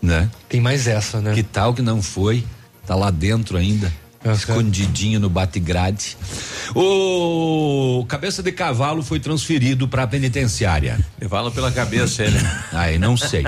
né? 0.00 0.30
Tem 0.48 0.60
mais 0.60 0.86
essa, 0.86 1.20
né? 1.20 1.34
Que 1.34 1.42
tal 1.42 1.74
que 1.74 1.82
não 1.82 2.00
foi? 2.00 2.44
Tá 2.86 2.94
lá 2.94 3.10
dentro 3.10 3.56
ainda. 3.56 3.92
Escondidinho 4.32 5.20
no 5.20 5.28
bate-grade. 5.28 6.16
O 6.74 8.04
cabeça 8.08 8.42
de 8.42 8.50
cavalo 8.52 9.02
foi 9.02 9.20
transferido 9.20 9.86
para 9.86 10.04
a 10.04 10.06
penitenciária. 10.06 10.98
Levá-lo 11.20 11.50
pela 11.50 11.70
cabeça 11.70 12.24
ele. 12.24 12.38
Aí 12.72 12.98
não 12.98 13.16
sei. 13.16 13.44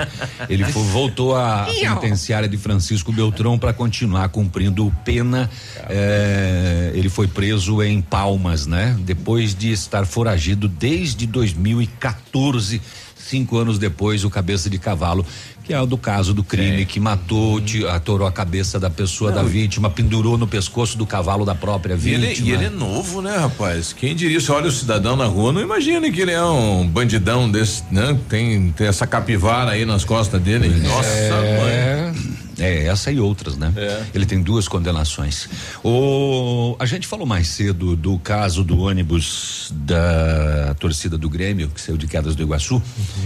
Ele 0.47 0.63
foi, 0.65 0.83
voltou 0.83 1.35
à 1.35 1.65
penitenciária 1.65 2.47
de 2.47 2.57
Francisco 2.57 3.11
Beltrão 3.11 3.57
para 3.57 3.73
continuar 3.73 4.29
cumprindo 4.29 4.93
pena. 5.03 5.49
É, 5.89 6.91
ele 6.93 7.09
foi 7.09 7.27
preso 7.27 7.81
em 7.81 8.01
Palmas, 8.01 8.67
né? 8.67 8.95
Depois 8.99 9.55
de 9.55 9.71
estar 9.71 10.05
foragido 10.05 10.67
desde 10.67 11.25
2014 11.25 12.81
cinco 13.27 13.57
anos 13.57 13.77
depois, 13.77 14.23
o 14.23 14.29
cabeça 14.29 14.69
de 14.69 14.79
cavalo, 14.79 15.25
que 15.67 15.73
é 15.73 15.81
o 15.81 15.85
do 15.85 15.97
caso 15.97 16.33
do 16.33 16.45
crime, 16.45 16.85
que 16.85 16.97
matou, 16.97 17.59
te, 17.59 17.85
atorou 17.85 18.25
a 18.25 18.31
cabeça 18.31 18.79
da 18.79 18.89
pessoa, 18.89 19.31
Não, 19.31 19.43
da 19.43 19.43
vítima, 19.43 19.89
pendurou 19.89 20.37
no 20.37 20.47
pescoço 20.47 20.97
do 20.97 21.05
cavalo 21.05 21.43
da 21.43 21.53
própria 21.53 21.97
E 22.01 22.13
ele, 22.13 22.27
vítima. 22.27 22.47
e 22.47 22.51
ele 22.53 22.65
é 22.65 22.69
novo, 22.69 23.21
né, 23.21 23.35
rapaz? 23.35 23.91
Quem 23.91 24.15
diria, 24.15 24.39
se 24.39 24.49
olha 24.49 24.67
o 24.67 24.71
cidadão 24.71 25.17
na 25.17 25.25
rua, 25.25 25.51
não 25.51 25.59
imagina 25.59 26.09
que 26.09 26.21
ele 26.21 26.31
é 26.31 26.41
um 26.41 26.87
bandidão 26.87 27.51
desse, 27.51 27.83
né? 27.91 28.17
Tem, 28.29 28.71
tem 28.71 28.87
essa 28.87 29.05
capivara 29.05 29.71
aí 29.71 29.85
nas 29.85 30.05
costas 30.05 30.41
dele. 30.41 30.69
Nossa, 30.69 31.09
é, 31.09 32.11
mãe. 32.13 32.46
É, 32.59 32.85
essa 32.85 33.11
e 33.11 33.19
outras, 33.19 33.57
né? 33.57 33.71
É. 33.75 34.03
Ele 34.13 34.25
tem 34.25 34.41
duas 34.41 34.67
condenações. 34.67 35.47
O, 35.83 36.75
a 36.79 36.85
gente 36.85 37.07
falou 37.07 37.25
mais 37.25 37.47
cedo 37.47 37.95
do 37.95 38.17
caso 38.19 38.63
do 38.63 38.79
ônibus 38.79 39.71
da 39.73 40.75
torcida 40.79 41.17
do 41.17 41.29
Grêmio, 41.29 41.69
que 41.69 41.79
saiu 41.79 41.97
de 41.97 42.07
Quedas 42.07 42.35
do 42.35 42.43
Iguaçu, 42.43 42.81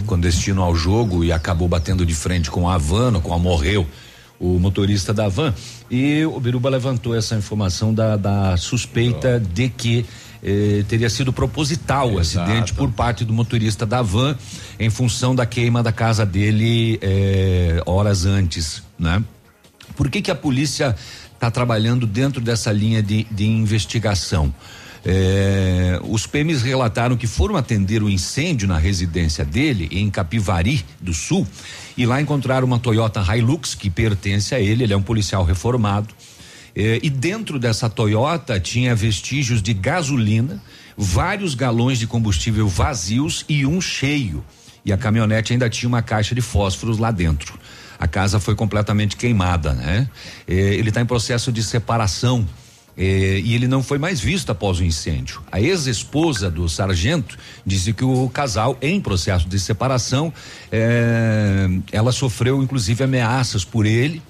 com 0.05 0.19
destino 0.19 0.61
ao 0.61 0.75
jogo 0.75 1.23
e 1.23 1.31
acabou 1.31 1.67
batendo 1.67 2.05
de 2.05 2.13
frente 2.13 2.51
com 2.51 2.69
a 2.69 2.77
van, 2.77 3.19
com 3.21 3.33
a 3.33 3.39
morreu 3.39 3.87
o 4.39 4.59
motorista 4.59 5.13
da 5.13 5.29
van. 5.29 5.53
E 5.89 6.25
o 6.25 6.39
Biruba 6.39 6.67
levantou 6.69 7.15
essa 7.15 7.35
informação 7.35 7.93
da, 7.93 8.17
da 8.17 8.57
suspeita 8.57 9.39
de 9.39 9.69
que 9.69 10.05
eh, 10.43 10.83
teria 10.87 11.09
sido 11.09 11.31
proposital 11.31 12.13
o 12.13 12.19
acidente 12.19 12.73
por 12.73 12.91
parte 12.91 13.23
do 13.23 13.33
motorista 13.33 13.85
da 13.85 14.01
van 14.01 14.35
em 14.79 14.89
função 14.89 15.35
da 15.35 15.45
queima 15.45 15.83
da 15.83 15.91
casa 15.91 16.25
dele 16.25 16.99
eh, 17.01 17.81
horas 17.85 18.25
antes, 18.25 18.83
né? 18.97 19.23
Por 19.95 20.09
que 20.09 20.21
que 20.21 20.31
a 20.31 20.35
polícia 20.35 20.95
está 21.33 21.51
trabalhando 21.51 22.07
dentro 22.07 22.41
dessa 22.41 22.71
linha 22.71 23.03
de, 23.03 23.25
de 23.29 23.45
investigação? 23.45 24.53
É, 25.03 25.99
os 26.03 26.27
PMs 26.27 26.61
relataram 26.61 27.17
que 27.17 27.25
foram 27.25 27.55
atender 27.55 28.03
o 28.03 28.09
incêndio 28.09 28.67
na 28.67 28.77
residência 28.77 29.43
dele, 29.43 29.89
em 29.91 30.09
Capivari 30.09 30.85
do 30.99 31.13
Sul, 31.13 31.47
e 31.97 32.05
lá 32.05 32.21
encontraram 32.21 32.67
uma 32.67 32.79
Toyota 32.79 33.21
Hilux 33.35 33.73
que 33.73 33.89
pertence 33.89 34.53
a 34.53 34.59
ele, 34.59 34.83
ele 34.83 34.93
é 34.93 34.97
um 34.97 35.01
policial 35.01 35.43
reformado. 35.43 36.13
É, 36.75 36.99
e 37.03 37.09
dentro 37.09 37.59
dessa 37.59 37.89
Toyota 37.89 38.59
tinha 38.59 38.95
vestígios 38.95 39.61
de 39.61 39.73
gasolina, 39.73 40.61
vários 40.97 41.55
galões 41.55 41.99
de 41.99 42.07
combustível 42.07 42.67
vazios 42.67 43.45
e 43.47 43.65
um 43.65 43.81
cheio. 43.81 44.43
E 44.83 44.91
a 44.91 44.97
caminhonete 44.97 45.53
ainda 45.53 45.69
tinha 45.69 45.87
uma 45.87 46.01
caixa 46.01 46.33
de 46.33 46.41
fósforos 46.41 46.97
lá 46.97 47.11
dentro. 47.11 47.59
A 47.99 48.07
casa 48.07 48.39
foi 48.39 48.55
completamente 48.55 49.15
queimada, 49.15 49.73
né? 49.73 50.09
É, 50.47 50.53
ele 50.53 50.89
está 50.89 51.01
em 51.01 51.05
processo 51.05 51.51
de 51.51 51.61
separação. 51.61 52.47
é, 52.97 53.39
e 53.39 53.53
ele 53.53 53.67
não 53.67 53.81
foi 53.81 53.97
mais 53.97 54.19
visto 54.19 54.51
após 54.51 54.79
o 54.79 54.83
incêndio. 54.83 55.41
A 55.51 55.61
ex-esposa 55.61 56.49
do 56.49 56.67
sargento 56.67 57.37
disse 57.65 57.93
que 57.93 58.03
o 58.03 58.27
casal, 58.29 58.77
em 58.81 58.99
processo 58.99 59.47
de 59.47 59.59
separação, 59.59 60.33
é, 60.71 61.67
ela 61.91 62.11
sofreu 62.11 62.61
inclusive 62.61 63.03
ameaças 63.03 63.63
por 63.63 63.85
ele 63.85 64.21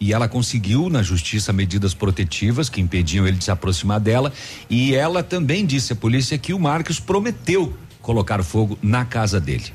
e 0.00 0.12
ela 0.12 0.28
conseguiu 0.28 0.88
na 0.88 1.02
justiça 1.02 1.52
medidas 1.52 1.94
protetivas 1.94 2.68
que 2.68 2.80
impediam 2.80 3.26
ele 3.26 3.36
de 3.36 3.44
se 3.44 3.50
aproximar 3.50 4.00
dela 4.00 4.32
e 4.68 4.94
ela 4.94 5.22
também 5.22 5.64
disse 5.64 5.92
à 5.92 5.96
polícia 5.96 6.36
que 6.38 6.52
o 6.52 6.58
Marcos 6.58 7.00
prometeu 7.00 7.72
colocar 8.02 8.42
fogo 8.42 8.78
na 8.82 9.04
casa 9.04 9.40
dele. 9.40 9.72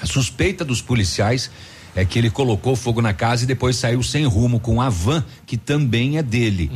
A 0.00 0.06
suspeita 0.06 0.64
dos 0.64 0.80
policiais 0.80 1.50
é 1.96 2.04
que 2.04 2.18
ele 2.18 2.30
colocou 2.30 2.76
fogo 2.76 3.00
na 3.00 3.12
casa 3.12 3.42
e 3.42 3.46
depois 3.46 3.76
saiu 3.76 4.02
sem 4.02 4.24
rumo 4.24 4.60
com 4.60 4.80
a 4.80 4.88
van 4.88 5.24
que 5.44 5.56
também 5.56 6.18
é 6.18 6.22
dele. 6.22 6.70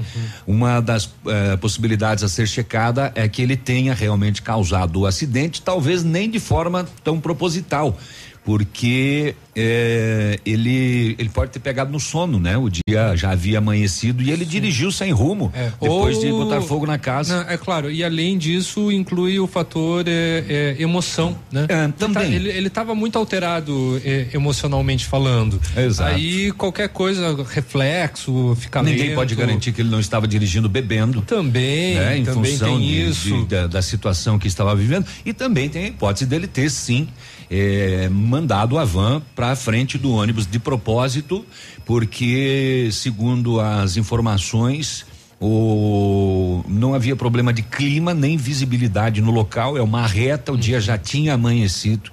Uma 0.46 0.80
das 0.80 1.08
eh, 1.26 1.56
possibilidades 1.58 2.24
a 2.24 2.28
ser 2.28 2.48
checada 2.48 3.12
é 3.14 3.28
que 3.28 3.40
ele 3.40 3.56
tenha 3.56 3.94
realmente 3.94 4.42
causado 4.42 5.00
o 5.00 5.06
acidente, 5.06 5.62
talvez 5.62 6.02
nem 6.02 6.28
de 6.28 6.40
forma 6.40 6.88
tão 7.04 7.20
proposital, 7.20 7.96
porque 8.44 9.34
eh, 9.54 10.38
ele 10.44 11.14
ele 11.18 11.28
pode 11.28 11.50
ter 11.52 11.60
pegado 11.60 11.92
no 11.92 12.00
sono, 12.00 12.40
né? 12.40 12.56
O 12.56 12.68
dia 12.68 13.14
já 13.16 13.30
havia 13.30 13.58
amanhecido 13.58 14.22
e 14.22 14.30
ele 14.30 14.44
dirigiu 14.44 14.90
sem 14.90 15.12
rumo 15.12 15.52
depois 15.80 16.18
de 16.20 16.26
Ou- 16.30 16.44
botar 16.44 16.60
fogo 16.60 16.86
na 16.86 16.98
casa. 16.98 17.44
Não, 17.44 17.50
é 17.50 17.56
claro, 17.56 17.90
e 17.90 18.02
além 18.02 18.36
disso, 18.36 18.90
inclui 18.90 19.38
o 19.38 19.46
fator 19.46 20.04
é, 20.08 20.74
é, 20.78 20.82
emoção, 20.82 21.38
né? 21.52 21.66
também. 21.98 22.32
Ele, 22.34 22.66
estava 22.66 22.94
muito 22.94 23.16
alterado 23.18 24.00
é, 24.04 24.26
emocionalmente 24.34 25.06
falando. 25.06 25.60
Exato. 25.76 26.14
Aí 26.14 26.50
qualquer 26.52 26.88
coisa, 26.88 27.36
reflexo, 27.48 28.56
fica 28.58 28.82
Ninguém 28.82 29.08
lento. 29.08 29.14
pode 29.16 29.34
garantir 29.34 29.72
que 29.72 29.82
ele 29.82 29.90
não 29.90 30.00
estava 30.00 30.26
dirigindo 30.26 30.68
bebendo. 30.68 31.22
Também, 31.22 31.94
né, 31.94 32.18
em 32.18 32.24
também 32.24 32.52
função 32.52 32.78
tem 32.78 32.80
de- 32.80 33.08
isso. 33.10 33.28
de- 33.42 33.44
da, 33.46 33.66
da 33.66 33.82
situação 33.82 34.38
que 34.38 34.48
estava 34.48 34.74
vivendo. 34.74 35.06
E 35.24 35.32
também 35.32 35.68
tem 35.68 35.84
a 35.84 35.88
hipótese 35.88 36.26
dele 36.26 36.46
ter, 36.46 36.70
sim, 36.70 37.08
eh, 37.54 38.08
mandado 38.10 38.78
a 38.78 38.84
van 38.84 39.20
para 39.36 39.54
frente 39.54 39.98
do 39.98 40.10
ônibus 40.12 40.46
de 40.46 40.58
propósito, 40.58 41.44
porque, 41.84 42.88
segundo 42.90 43.60
as 43.60 43.98
informações. 43.98 45.04
O, 45.44 46.64
não 46.68 46.94
havia 46.94 47.16
problema 47.16 47.52
de 47.52 47.62
clima 47.62 48.14
nem 48.14 48.36
visibilidade 48.36 49.20
no 49.20 49.32
local, 49.32 49.76
é 49.76 49.82
uma 49.82 50.06
reta, 50.06 50.52
o 50.52 50.56
dia 50.56 50.80
já 50.80 50.96
tinha 50.96 51.34
amanhecido. 51.34 52.12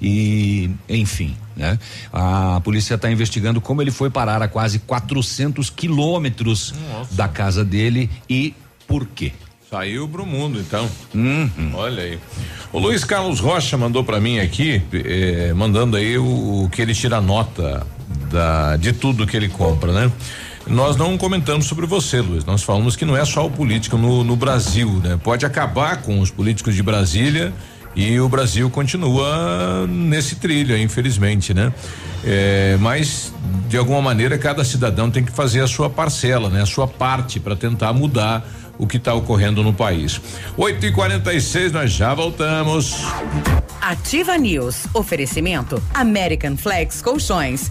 E, 0.00 0.70
enfim, 0.88 1.36
né? 1.56 1.76
A 2.12 2.60
polícia 2.62 2.94
está 2.94 3.10
investigando 3.10 3.60
como 3.60 3.82
ele 3.82 3.90
foi 3.90 4.10
parar 4.10 4.40
a 4.40 4.46
quase 4.46 4.78
400 4.78 5.70
quilômetros 5.70 6.72
da 7.10 7.26
casa 7.26 7.64
dele 7.64 8.08
e 8.30 8.54
por 8.86 9.06
quê. 9.06 9.32
Saiu 9.72 10.06
pro 10.06 10.26
mundo, 10.26 10.60
então. 10.60 10.86
Uhum. 11.14 11.72
Olha 11.72 12.02
aí. 12.02 12.18
O 12.70 12.78
Luiz 12.78 13.04
Carlos 13.04 13.40
Rocha 13.40 13.78
mandou 13.78 14.04
para 14.04 14.20
mim 14.20 14.38
aqui, 14.38 14.82
eh, 14.92 15.54
mandando 15.56 15.96
aí 15.96 16.18
o, 16.18 16.64
o 16.64 16.68
que 16.68 16.82
ele 16.82 16.94
tira 16.94 17.22
nota 17.22 17.86
da, 18.30 18.76
de 18.76 18.92
tudo 18.92 19.26
que 19.26 19.34
ele 19.34 19.48
compra, 19.48 19.90
né? 19.90 20.12
Nós 20.66 20.94
não 20.98 21.16
comentamos 21.16 21.64
sobre 21.64 21.86
você, 21.86 22.20
Luiz. 22.20 22.44
Nós 22.44 22.62
falamos 22.62 22.96
que 22.96 23.06
não 23.06 23.16
é 23.16 23.24
só 23.24 23.46
o 23.46 23.50
político 23.50 23.96
no, 23.96 24.22
no 24.22 24.36
Brasil, 24.36 25.00
né? 25.02 25.18
Pode 25.24 25.46
acabar 25.46 26.02
com 26.02 26.20
os 26.20 26.30
políticos 26.30 26.74
de 26.74 26.82
Brasília 26.82 27.50
e 27.96 28.20
o 28.20 28.28
Brasil 28.28 28.68
continua 28.68 29.86
nesse 29.88 30.36
trilho, 30.36 30.76
infelizmente, 30.76 31.54
né? 31.54 31.72
É, 32.22 32.76
mas 32.78 33.32
de 33.70 33.78
alguma 33.78 34.02
maneira 34.02 34.36
cada 34.36 34.62
cidadão 34.64 35.10
tem 35.10 35.24
que 35.24 35.32
fazer 35.32 35.62
a 35.62 35.66
sua 35.66 35.88
parcela, 35.88 36.50
né? 36.50 36.60
A 36.60 36.66
sua 36.66 36.86
parte 36.86 37.40
para 37.40 37.56
tentar 37.56 37.94
mudar 37.94 38.46
o 38.78 38.86
que 38.86 38.96
está 38.96 39.14
ocorrendo 39.14 39.62
no 39.62 39.72
país. 39.72 40.20
8 40.56 40.86
e 40.86 40.92
46 40.92 41.72
nós 41.72 41.92
já 41.92 42.14
voltamos. 42.14 42.96
Ativa 43.80 44.36
News. 44.36 44.86
Oferecimento 44.94 45.82
American 45.94 46.56
Flex 46.56 47.02
Colchões. 47.02 47.70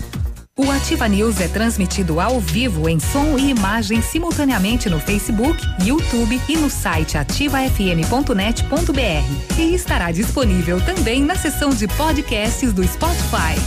O 0.63 0.69
Ativa 0.69 1.07
News 1.07 1.41
é 1.41 1.47
transmitido 1.47 2.19
ao 2.19 2.39
vivo 2.39 2.87
em 2.87 2.99
som 2.99 3.35
e 3.35 3.49
imagem 3.49 3.99
simultaneamente 3.99 4.91
no 4.91 4.99
Facebook, 4.99 5.59
YouTube 5.83 6.39
e 6.47 6.55
no 6.55 6.69
site 6.69 7.17
ativafm.net.br. 7.17 9.57
E 9.57 9.73
estará 9.73 10.11
disponível 10.11 10.79
também 10.85 11.23
na 11.23 11.33
seção 11.33 11.71
de 11.71 11.87
podcasts 11.87 12.71
do 12.73 12.87
Spotify. 12.87 13.59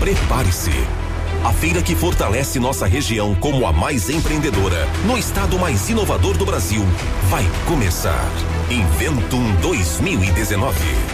Prepare-se. 0.00 0.72
A 1.44 1.52
feira 1.52 1.80
que 1.80 1.94
fortalece 1.94 2.58
nossa 2.58 2.86
região 2.86 3.32
como 3.36 3.64
a 3.64 3.72
mais 3.72 4.10
empreendedora, 4.10 4.88
no 5.06 5.16
estado 5.16 5.56
mais 5.60 5.88
inovador 5.88 6.36
do 6.36 6.44
Brasil, 6.44 6.82
vai 7.30 7.44
começar. 7.68 8.32
Inventum 8.68 9.44
2019. 9.60 11.13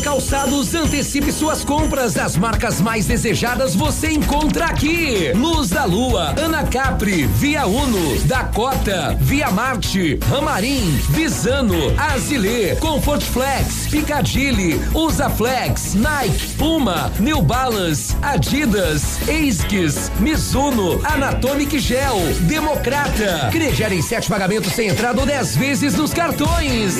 Calçados 0.00 0.74
antecipe 0.74 1.32
suas 1.32 1.64
compras 1.64 2.14
das 2.14 2.36
marcas 2.36 2.80
mais 2.80 3.06
desejadas 3.06 3.74
você 3.74 4.10
encontra 4.10 4.66
aqui. 4.66 5.32
Luz 5.34 5.70
da 5.70 5.84
Lua, 5.84 6.34
Ana 6.38 6.64
Capri, 6.64 7.26
Via 7.26 7.66
Uno, 7.66 8.18
Dakota, 8.24 9.16
Via 9.20 9.50
Marte, 9.50 10.18
Ramarim, 10.28 10.84
Visano, 11.10 11.94
Azilê, 11.96 12.76
Comfort 12.76 13.22
Flex, 13.22 13.88
Picadilly, 13.90 14.80
Usa 14.94 15.28
Flex, 15.30 15.94
Nike, 15.94 16.54
Puma, 16.56 17.12
New 17.18 17.42
Balance, 17.42 18.16
Adidas, 18.22 19.18
Asics, 19.28 20.10
Mizuno, 20.18 21.00
Anatomic 21.04 21.78
Gel, 21.78 22.18
Democrata. 22.42 23.48
Crediar 23.50 23.92
em 23.92 24.02
sete 24.02 24.28
pagamentos 24.28 24.72
sem 24.72 24.88
entrada 24.88 25.20
ou 25.20 25.26
dez 25.26 25.56
vezes 25.56 25.94
nos 25.94 26.12
cartões. 26.12 26.94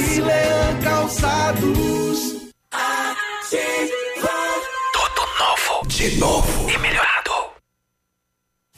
Calçados. 0.83 2.38
Tudo 4.93 5.23
novo. 5.39 5.87
De 5.89 6.17
novo. 6.19 6.71
E 6.71 6.79
melhorado. 6.79 7.28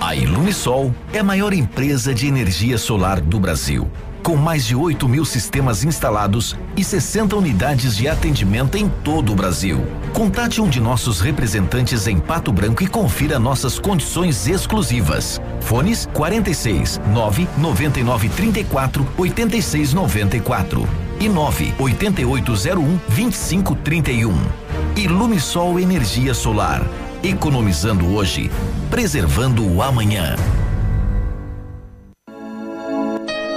A 0.00 0.14
Ilumisol 0.14 0.94
é 1.12 1.18
a 1.18 1.24
maior 1.24 1.52
empresa 1.52 2.14
de 2.14 2.28
energia 2.28 2.78
solar 2.78 3.20
do 3.20 3.40
Brasil. 3.40 3.90
Com 4.22 4.36
mais 4.36 4.64
de 4.64 4.76
8 4.76 5.08
mil 5.08 5.24
sistemas 5.24 5.82
instalados 5.82 6.56
e 6.76 6.84
60 6.84 7.34
unidades 7.34 7.96
de 7.96 8.06
atendimento 8.06 8.76
em 8.76 8.88
todo 8.88 9.32
o 9.32 9.34
Brasil. 9.34 9.84
Contate 10.12 10.60
um 10.60 10.68
de 10.68 10.80
nossos 10.80 11.20
representantes 11.20 12.06
em 12.06 12.20
Pato 12.20 12.52
Branco 12.52 12.84
e 12.84 12.86
confira 12.86 13.40
nossas 13.40 13.76
condições 13.76 14.46
exclusivas. 14.46 15.40
Fones 15.62 16.08
46 16.14 17.00
9 17.12 17.48
99 17.58 18.28
34 18.28 19.04
86 19.18 19.94
94 19.94 20.88
e 21.18 21.28
9 21.28 21.74
8801 21.76 23.00
2531. 23.08 24.83
Ilumisol 24.96 25.80
Energia 25.80 26.32
Solar. 26.32 26.80
Economizando 27.20 28.14
hoje, 28.14 28.48
preservando 28.88 29.66
o 29.66 29.82
amanhã. 29.82 30.36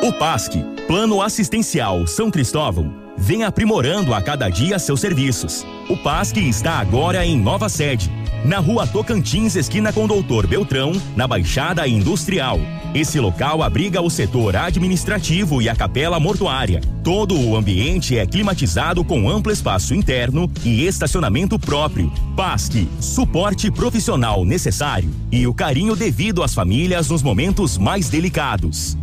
O 0.02 0.12
PASC, 0.14 0.54
Plano 0.88 1.22
Assistencial 1.22 2.08
São 2.08 2.32
Cristóvão, 2.32 2.92
vem 3.16 3.44
aprimorando 3.44 4.16
a 4.16 4.22
cada 4.22 4.50
dia 4.50 4.80
seus 4.80 5.00
serviços. 5.00 5.64
O 5.88 5.96
PASC 5.98 6.38
está 6.38 6.80
agora 6.80 7.24
em 7.24 7.38
nova 7.38 7.70
sede, 7.70 8.12
na 8.46 8.60
rua 8.60 8.86
Tocantins, 8.88 9.56
esquina 9.56 9.92
com 9.92 10.08
Doutor 10.08 10.48
Beltrão, 10.48 10.94
na 11.16 11.28
Baixada 11.28 11.88
Industrial. 11.88 12.60
Esse 12.94 13.20
local 13.20 13.62
abriga 13.62 14.02
o 14.02 14.10
setor 14.10 14.56
administrativo 14.56 15.62
e 15.62 15.70
a 15.70 15.76
capela 15.76 16.20
mortuária. 16.20 16.82
Todo 17.04 17.40
o 17.40 17.56
ambiente 17.56 18.18
é 18.18 18.26
climatizado 18.26 19.04
com 19.04 19.30
amplo 19.30 19.52
espaço 19.52 19.94
interno 19.94 20.50
e 20.64 20.86
estacionamento 20.86 21.60
próprio. 21.60 22.12
PASC, 22.36 22.88
suporte 23.00 23.70
profissional 23.70 24.46
necessário 24.46 25.10
e 25.32 25.46
o 25.46 25.54
carinho 25.54 25.96
devido 25.96 26.44
às 26.44 26.54
famílias 26.54 27.10
nos 27.10 27.22
momentos 27.22 27.78
mais 27.78 28.10
delicados. 28.10 28.98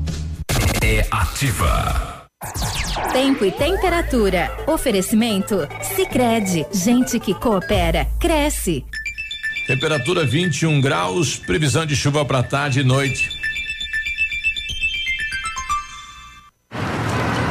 É 0.82 1.06
ativa. 1.10 2.24
Tempo 3.12 3.44
e 3.44 3.52
temperatura. 3.52 4.50
Oferecimento? 4.66 5.66
Sicredi 5.94 6.66
Gente 6.72 7.18
que 7.20 7.32
coopera, 7.32 8.06
cresce. 8.18 8.84
Temperatura 9.66 10.26
21 10.26 10.78
graus, 10.78 11.36
previsão 11.36 11.86
de 11.86 11.96
chuva 11.96 12.22
para 12.24 12.42
tarde 12.42 12.80
e 12.80 12.84
noite. 12.84 13.30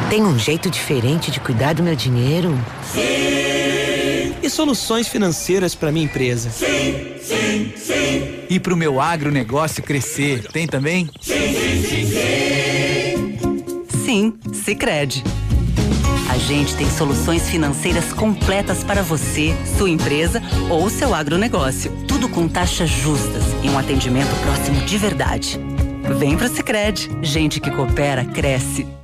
Tem 0.08 0.22
um 0.22 0.38
jeito 0.38 0.70
diferente 0.70 1.32
de 1.32 1.40
cuidar 1.40 1.74
do 1.74 1.82
meu 1.82 1.96
dinheiro? 1.96 2.56
Sim! 2.84 4.32
E 4.40 4.48
soluções 4.48 5.08
financeiras 5.08 5.74
para 5.74 5.90
minha 5.90 6.04
empresa? 6.04 6.50
Sim, 6.50 7.16
sim, 7.20 7.72
sim. 7.76 8.44
E 8.48 8.60
para 8.60 8.74
o 8.74 8.76
meu 8.76 9.00
agronegócio 9.00 9.82
crescer? 9.82 10.44
Tem 10.52 10.68
também? 10.68 11.10
Sim, 11.20 11.34
sim, 11.34 11.82
sim, 11.82 12.06
sim. 12.06 14.04
Sim, 14.04 14.34
Sicredi. 14.52 15.24
Gente 16.46 16.76
tem 16.76 16.90
soluções 16.90 17.48
financeiras 17.48 18.12
completas 18.12 18.84
para 18.84 19.02
você, 19.02 19.54
sua 19.78 19.88
empresa 19.88 20.42
ou 20.70 20.90
seu 20.90 21.14
agronegócio. 21.14 21.90
Tudo 22.06 22.28
com 22.28 22.46
taxas 22.46 22.90
justas 22.90 23.42
e 23.62 23.70
um 23.70 23.78
atendimento 23.78 24.34
próximo 24.42 24.84
de 24.84 24.98
verdade. 24.98 25.58
Vem 26.18 26.36
pro 26.36 26.48
Sicredi. 26.48 27.08
Gente 27.22 27.60
que 27.60 27.70
coopera 27.70 28.26
cresce. 28.26 29.03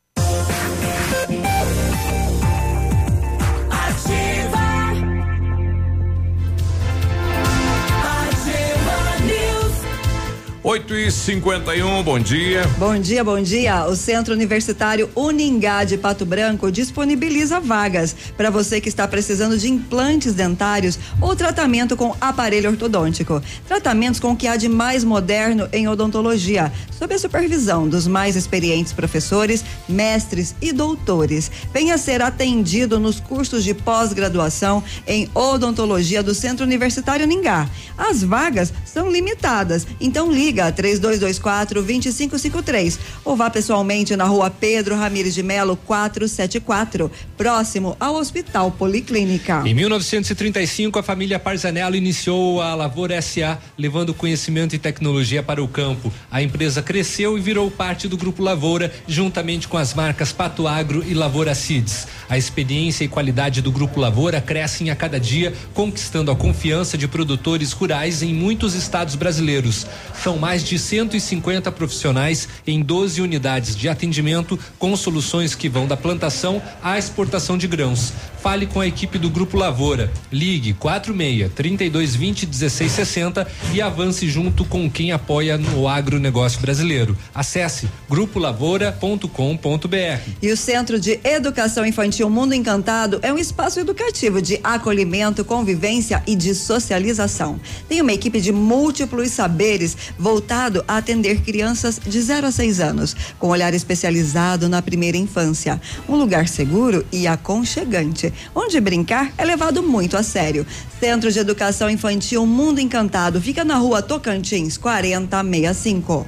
8 10.63 10.93
e 10.93 11.11
51 11.11 12.03
bom 12.03 12.19
dia. 12.19 12.67
Bom 12.77 12.95
dia, 12.99 13.23
bom 13.23 13.41
dia. 13.41 13.87
O 13.87 13.95
Centro 13.95 14.31
Universitário 14.31 15.09
Uningá 15.15 15.83
de 15.83 15.97
Pato 15.97 16.23
Branco 16.23 16.71
disponibiliza 16.71 17.59
vagas 17.59 18.15
para 18.37 18.51
você 18.51 18.79
que 18.79 18.87
está 18.87 19.07
precisando 19.07 19.57
de 19.57 19.67
implantes 19.67 20.35
dentários 20.35 20.99
ou 21.19 21.35
tratamento 21.35 21.97
com 21.97 22.15
aparelho 22.21 22.69
ortodôntico. 22.69 23.41
Tratamentos 23.67 24.19
com 24.19 24.33
o 24.33 24.35
que 24.35 24.47
há 24.47 24.55
de 24.55 24.69
mais 24.69 25.03
moderno 25.03 25.67
em 25.73 25.87
odontologia, 25.87 26.71
sob 26.91 27.15
a 27.15 27.17
supervisão 27.17 27.89
dos 27.89 28.05
mais 28.05 28.35
experientes 28.35 28.93
professores, 28.93 29.65
mestres 29.89 30.53
e 30.61 30.71
doutores. 30.71 31.49
Venha 31.73 31.97
ser 31.97 32.21
atendido 32.21 32.99
nos 32.99 33.19
cursos 33.19 33.63
de 33.63 33.73
pós-graduação 33.73 34.83
em 35.07 35.27
odontologia 35.33 36.21
do 36.21 36.35
Centro 36.35 36.63
Universitário 36.63 37.25
Uningá. 37.25 37.67
As 37.97 38.21
vagas 38.21 38.71
são 38.85 39.11
limitadas, 39.11 39.87
então 39.99 40.31
liga 40.51 40.69
3224 40.69 41.81
2553 41.81 42.99
ou 43.23 43.37
vá 43.37 43.49
pessoalmente 43.49 44.17
na 44.17 44.25
rua 44.25 44.49
Pedro 44.49 44.97
Ramires 44.97 45.33
de 45.33 45.41
Melo 45.41 45.77
474, 45.77 47.09
próximo 47.37 47.95
ao 47.97 48.15
Hospital 48.15 48.69
Policlínica. 48.71 49.63
Em 49.65 49.73
1935, 49.73 50.99
a 50.99 51.03
família 51.03 51.39
Parzanello 51.39 51.95
iniciou 51.95 52.61
a 52.61 52.75
Lavoura 52.75 53.21
SA, 53.21 53.59
levando 53.77 54.13
conhecimento 54.13 54.75
e 54.75 54.79
tecnologia 54.79 55.41
para 55.41 55.63
o 55.63 55.67
campo. 55.69 56.11
A 56.29 56.41
empresa 56.41 56.81
cresceu 56.81 57.37
e 57.37 57.41
virou 57.41 57.71
parte 57.71 58.09
do 58.09 58.17
Grupo 58.17 58.43
Lavoura, 58.43 58.91
juntamente 59.07 59.69
com 59.69 59.77
as 59.77 59.93
marcas 59.93 60.33
Pato 60.33 60.67
Agro 60.67 61.01
e 61.07 61.13
Lavoura 61.13 61.55
Seeds. 61.55 62.07
A 62.27 62.37
experiência 62.37 63.05
e 63.05 63.07
qualidade 63.07 63.61
do 63.61 63.71
Grupo 63.71 64.01
Lavoura 64.01 64.41
crescem 64.41 64.89
a 64.89 64.95
cada 64.97 65.19
dia, 65.19 65.53
conquistando 65.73 66.29
a 66.29 66.35
confiança 66.35 66.97
de 66.97 67.07
produtores 67.07 67.71
rurais 67.71 68.21
em 68.21 68.33
muitos 68.33 68.73
estados 68.73 69.15
brasileiros. 69.15 69.85
São 70.21 70.37
mais 70.41 70.63
de 70.63 70.79
150 70.79 71.71
profissionais 71.71 72.49
em 72.65 72.81
12 72.81 73.21
unidades 73.21 73.75
de 73.75 73.87
atendimento 73.87 74.57
com 74.79 74.97
soluções 74.97 75.53
que 75.53 75.69
vão 75.69 75.85
da 75.85 75.95
plantação 75.95 76.59
à 76.81 76.97
exportação 76.97 77.59
de 77.59 77.67
grãos. 77.67 78.11
Fale 78.41 78.65
com 78.65 78.81
a 78.81 78.87
equipe 78.87 79.19
do 79.19 79.29
Grupo 79.29 79.55
Lavoura. 79.55 80.11
Ligue 80.31 80.73
46 80.73 81.51
3220 81.53 82.47
1660 82.47 83.47
e 83.71 83.79
avance 83.79 84.27
junto 84.27 84.65
com 84.65 84.89
quem 84.89 85.11
apoia 85.11 85.59
no 85.59 85.87
agronegócio 85.87 86.59
brasileiro. 86.59 87.15
Acesse 87.35 87.87
grupolavoura.com.br. 88.09 90.31
E 90.41 90.51
o 90.51 90.57
Centro 90.57 90.99
de 90.99 91.19
Educação 91.23 91.85
Infantil 91.85 92.27
Mundo 92.31 92.55
Encantado 92.55 93.19
é 93.21 93.31
um 93.31 93.37
espaço 93.37 93.79
educativo 93.79 94.41
de 94.41 94.59
acolhimento, 94.63 95.45
convivência 95.45 96.23
e 96.25 96.35
de 96.35 96.55
socialização. 96.55 97.59
Tem 97.87 98.01
uma 98.01 98.13
equipe 98.13 98.41
de 98.41 98.51
múltiplos 98.51 99.29
saberes 99.29 99.95
voltado 100.31 100.81
a 100.87 100.95
atender 100.95 101.41
crianças 101.41 101.99
de 101.99 102.21
0 102.21 102.47
a 102.47 102.51
6 102.51 102.79
anos, 102.79 103.13
com 103.37 103.49
olhar 103.49 103.73
especializado 103.73 104.69
na 104.69 104.81
primeira 104.81 105.17
infância. 105.17 105.81
Um 106.07 106.15
lugar 106.15 106.47
seguro 106.47 107.05
e 107.11 107.27
aconchegante, 107.27 108.33
onde 108.55 108.79
brincar 108.79 109.33
é 109.37 109.43
levado 109.43 109.83
muito 109.83 110.15
a 110.15 110.23
sério. 110.23 110.65
Centro 111.01 111.29
de 111.29 111.37
Educação 111.37 111.89
Infantil 111.89 112.45
Mundo 112.45 112.79
Encantado 112.79 113.41
fica 113.41 113.65
na 113.65 113.75
rua 113.75 114.01
Tocantins 114.01 114.77
4065. 114.77 116.25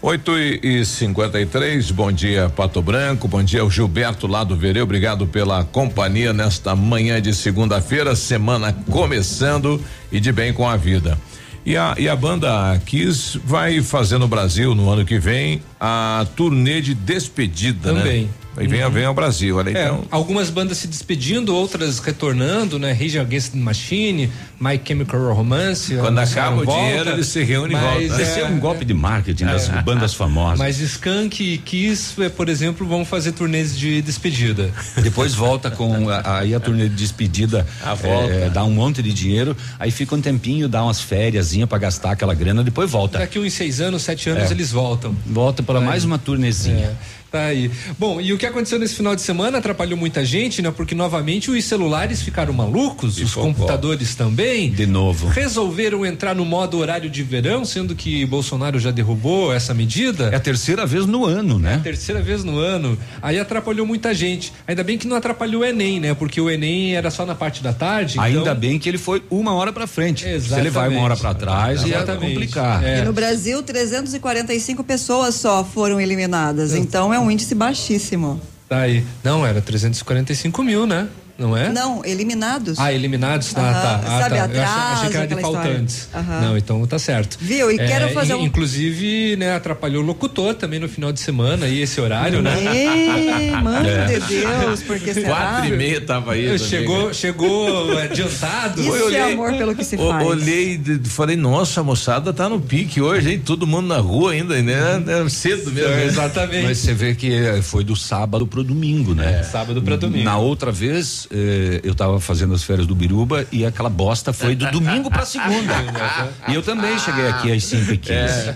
8 0.00 0.38
e 0.62 0.84
53 0.84 1.90
bom 1.90 2.12
dia, 2.12 2.48
Pato 2.50 2.80
Branco, 2.80 3.26
bom 3.26 3.42
dia, 3.42 3.64
o 3.64 3.70
Gilberto 3.70 4.28
lá 4.28 4.44
do 4.44 4.56
Vereu, 4.56 4.84
obrigado 4.84 5.26
pela 5.26 5.64
companhia 5.64 6.32
nesta 6.32 6.76
manhã 6.76 7.20
de 7.20 7.34
segunda-feira, 7.34 8.14
semana 8.14 8.72
começando 8.90 9.80
e 10.10 10.20
de 10.20 10.30
bem 10.30 10.52
com 10.52 10.68
a 10.68 10.76
vida. 10.76 11.18
E 11.64 11.76
a, 11.76 11.94
e 11.96 12.08
a 12.08 12.16
banda 12.16 12.76
Kiss 12.84 13.38
vai 13.44 13.80
fazer 13.80 14.18
no 14.18 14.26
Brasil 14.26 14.74
no 14.74 14.90
ano 14.90 15.04
que 15.04 15.18
vem 15.18 15.62
a 15.80 16.26
turnê 16.34 16.80
de 16.80 16.92
despedida, 16.94 17.94
Também. 17.94 18.24
né? 18.24 18.28
Aí 18.56 18.66
vem, 18.66 18.84
Uhum. 18.84 18.90
vem 18.90 19.04
ao 19.06 19.14
Brasil, 19.14 19.56
olha 19.56 19.70
É, 19.70 19.84
então. 19.86 20.04
algumas 20.10 20.50
bandas 20.50 20.76
se 20.78 20.86
despedindo, 20.86 21.54
outras 21.54 21.98
retornando, 22.00 22.78
né? 22.78 22.92
Rage 22.92 23.18
Against 23.18 23.52
the 23.52 23.58
Machine, 23.58 24.30
My 24.60 24.78
Chemical 24.84 25.32
Romance. 25.32 25.94
Quando 25.96 26.18
acaba 26.18 26.60
o 26.60 26.64
volta, 26.64 26.80
dinheiro, 26.82 27.10
eles 27.10 27.26
se 27.28 27.42
reúnem 27.42 27.76
e 27.76 27.80
voltam. 27.80 28.20
Esse 28.20 28.40
é 28.40 28.44
um 28.46 28.58
golpe 28.60 28.84
de 28.84 28.92
marketing 28.92 29.46
das 29.46 29.70
É. 29.70 29.80
bandas 29.80 30.12
famosas. 30.12 30.58
Mas 30.58 30.78
Skank 30.80 31.42
e 31.42 31.56
Kiss, 31.58 32.20
eh, 32.22 32.28
por 32.28 32.48
exemplo, 32.50 32.86
vão 32.86 33.04
fazer 33.06 33.32
turnês 33.32 33.76
de 33.76 34.02
despedida. 34.02 34.70
Depois 35.02 35.34
volta 35.34 35.70
com 35.70 36.08
aí 36.24 36.54
a 36.54 36.60
turnê 36.60 36.88
de 36.90 36.94
despedida, 36.94 37.66
A 37.82 37.94
volta. 37.94 38.32
eh, 38.34 38.50
dá 38.50 38.62
um 38.64 38.70
monte 38.72 39.02
de 39.02 39.12
dinheiro, 39.14 39.56
aí 39.78 39.90
fica 39.90 40.14
um 40.14 40.20
tempinho, 40.20 40.68
dá 40.68 40.84
umas 40.84 41.00
férias 41.00 41.52
para 41.68 41.78
gastar 41.78 42.12
aquela 42.12 42.34
grana, 42.34 42.62
depois 42.62 42.90
volta. 42.90 43.18
Daqui 43.18 43.38
uns 43.38 43.52
seis 43.54 43.80
anos, 43.80 44.02
sete 44.02 44.28
anos, 44.28 44.50
É. 44.50 44.54
eles 44.54 44.70
voltam. 44.72 45.14
Volta 45.26 45.62
para 45.62 45.80
mais 45.80 46.04
uma 46.04 46.18
turnezinha. 46.18 46.92
Tá 47.32 47.46
aí. 47.46 47.70
Bom, 47.98 48.20
e 48.20 48.30
o 48.30 48.36
que 48.36 48.44
aconteceu 48.44 48.78
nesse 48.78 48.94
final 48.94 49.16
de 49.16 49.22
semana 49.22 49.56
atrapalhou 49.56 49.98
muita 49.98 50.22
gente, 50.22 50.60
né? 50.60 50.70
Porque 50.70 50.94
novamente 50.94 51.50
os 51.50 51.64
celulares 51.64 52.20
ficaram 52.20 52.52
malucos, 52.52 53.16
os 53.16 53.34
computadores 53.34 54.14
também. 54.14 54.70
De 54.70 54.84
novo. 54.84 55.28
Resolveram 55.28 56.04
entrar 56.04 56.34
no 56.34 56.44
modo 56.44 56.76
horário 56.76 57.08
de 57.08 57.22
verão, 57.22 57.64
sendo 57.64 57.94
que 57.94 58.26
Bolsonaro 58.26 58.78
já 58.78 58.90
derrubou 58.90 59.50
essa 59.50 59.72
medida. 59.72 60.28
É 60.30 60.36
a 60.36 60.40
terceira 60.40 60.84
vez 60.84 61.06
no 61.06 61.24
ano, 61.24 61.58
né? 61.58 61.72
É 61.72 61.76
a 61.76 61.80
terceira 61.80 62.20
vez 62.20 62.44
no 62.44 62.58
ano. 62.58 62.98
Aí 63.22 63.40
atrapalhou 63.40 63.86
muita 63.86 64.12
gente. 64.12 64.52
Ainda 64.66 64.84
bem 64.84 64.98
que 64.98 65.06
não 65.06 65.16
atrapalhou 65.16 65.62
o 65.62 65.64
Enem, 65.64 66.00
né? 66.00 66.12
Porque 66.12 66.38
o 66.38 66.50
Enem 66.50 66.94
era 66.94 67.10
só 67.10 67.24
na 67.24 67.34
parte 67.34 67.62
da 67.62 67.72
tarde. 67.72 68.20
Ainda 68.20 68.40
então... 68.40 68.54
bem 68.54 68.78
que 68.78 68.90
ele 68.90 68.98
foi 68.98 69.22
uma 69.30 69.54
hora 69.54 69.72
para 69.72 69.86
frente. 69.86 70.20
Se 70.20 70.26
ele 70.26 70.36
Exatamente. 70.36 70.70
vai 70.70 70.88
uma 70.90 71.00
hora 71.00 71.16
para 71.16 71.32
trás, 71.32 71.82
ia 71.82 71.96
Exatamente. 71.96 72.34
complicar. 72.34 72.84
É. 72.84 72.98
E 72.98 73.04
no 73.04 73.12
Brasil, 73.14 73.62
345 73.62 74.84
pessoas 74.84 75.34
só 75.36 75.64
foram 75.64 75.98
eliminadas. 75.98 76.74
Então 76.74 77.14
é 77.14 77.21
um 77.21 77.21
índice 77.30 77.54
baixíssimo. 77.54 78.40
Tá 78.68 78.80
aí. 78.80 79.04
Não, 79.22 79.44
era 79.44 79.60
345 79.60 80.62
mil, 80.62 80.86
né? 80.86 81.08
Não 81.38 81.56
é? 81.56 81.70
Não, 81.70 82.04
eliminados. 82.04 82.78
Ah, 82.78 82.92
eliminados? 82.92 83.52
Tá, 83.52 83.60
Aham. 83.62 83.72
tá. 83.72 84.00
Ah, 84.04 84.20
Sabe, 84.20 84.30
tá. 84.30 84.36
Eu 84.36 84.44
achei, 84.44 84.60
achei 84.60 84.62
atraso, 84.62 85.10
que 85.10 85.16
era 85.16 85.26
de 85.26 85.40
faltantes. 85.40 86.08
Aham. 86.14 86.40
Não, 86.40 86.56
então 86.58 86.86
tá 86.86 86.98
certo. 86.98 87.38
Viu? 87.40 87.70
E 87.70 87.76
quero 87.78 88.08
fazer 88.10 88.34
um- 88.34 88.44
Inclusive, 88.44 89.36
né, 89.36 89.54
atrapalhou 89.56 90.02
o 90.02 90.06
locutor 90.06 90.54
também 90.54 90.78
no 90.78 90.88
final 90.88 91.10
de 91.12 91.20
semana 91.20 91.66
e 91.66 91.80
esse 91.82 92.00
horário, 92.00 92.42
né? 92.42 92.54
Ê, 92.64 93.50
mano 93.62 93.88
É. 93.88 94.06
de 94.06 94.20
Deus, 94.20 94.82
porque 94.82 95.12
será? 95.14 95.28
Quatro 95.28 95.74
e 95.74 95.76
meia 95.76 96.00
tava 96.00 96.32
aí. 96.32 96.58
Chegou, 96.58 97.12
chegou 97.12 97.98
adiantado. 97.98 98.80
Isso 98.80 98.94
Eu 98.94 99.06
olhei- 99.06 99.18
é 99.20 99.32
amor 99.32 99.52
pelo 99.54 99.74
que 99.74 99.84
se 99.84 99.96
O- 99.96 100.08
faz. 100.10 100.26
Olhei 100.26 100.80
e 100.86 101.08
falei, 101.08 101.36
nossa, 101.36 101.80
a 101.80 101.84
moçada 101.84 102.32
tá 102.32 102.48
no 102.48 102.60
pique 102.60 103.00
hoje, 103.00 103.32
hein? 103.32 103.42
Todo 103.44 103.66
mundo 103.66 103.86
na 103.88 103.98
rua 103.98 104.32
ainda, 104.32 104.60
né? 104.62 105.02
É 105.06 105.28
cedo 105.28 105.70
mesmo. 105.70 105.90
né? 105.90 106.04
Exatamente. 106.04 106.64
Mas 106.66 106.78
você 106.78 106.94
vê 106.94 107.14
que 107.14 107.32
eh, 107.32 107.62
foi 107.62 107.84
do 107.84 107.96
sábado 107.96 108.46
pro 108.46 108.62
domingo, 108.62 109.14
né? 109.14 109.40
É, 109.40 109.42
sábado 109.42 109.82
pra 109.82 109.96
domingo. 109.96 110.24
Na 110.24 110.36
outra 110.38 110.70
vez, 110.70 111.21
eh, 111.30 111.80
eu 111.84 111.94
tava 111.94 112.20
fazendo 112.20 112.54
as 112.54 112.62
férias 112.62 112.86
do 112.86 112.94
Biruba 112.94 113.46
e 113.52 113.64
aquela 113.64 113.90
bosta 113.90 114.32
foi 114.32 114.54
do 114.54 114.70
domingo 114.70 115.10
pra 115.10 115.24
segunda. 115.24 115.74
e 116.48 116.54
eu 116.54 116.62
também 116.62 116.98
cheguei 116.98 117.28
aqui 117.28 117.52
às 117.52 117.64
5 117.64 117.92
e 117.92 117.98
15 117.98 118.54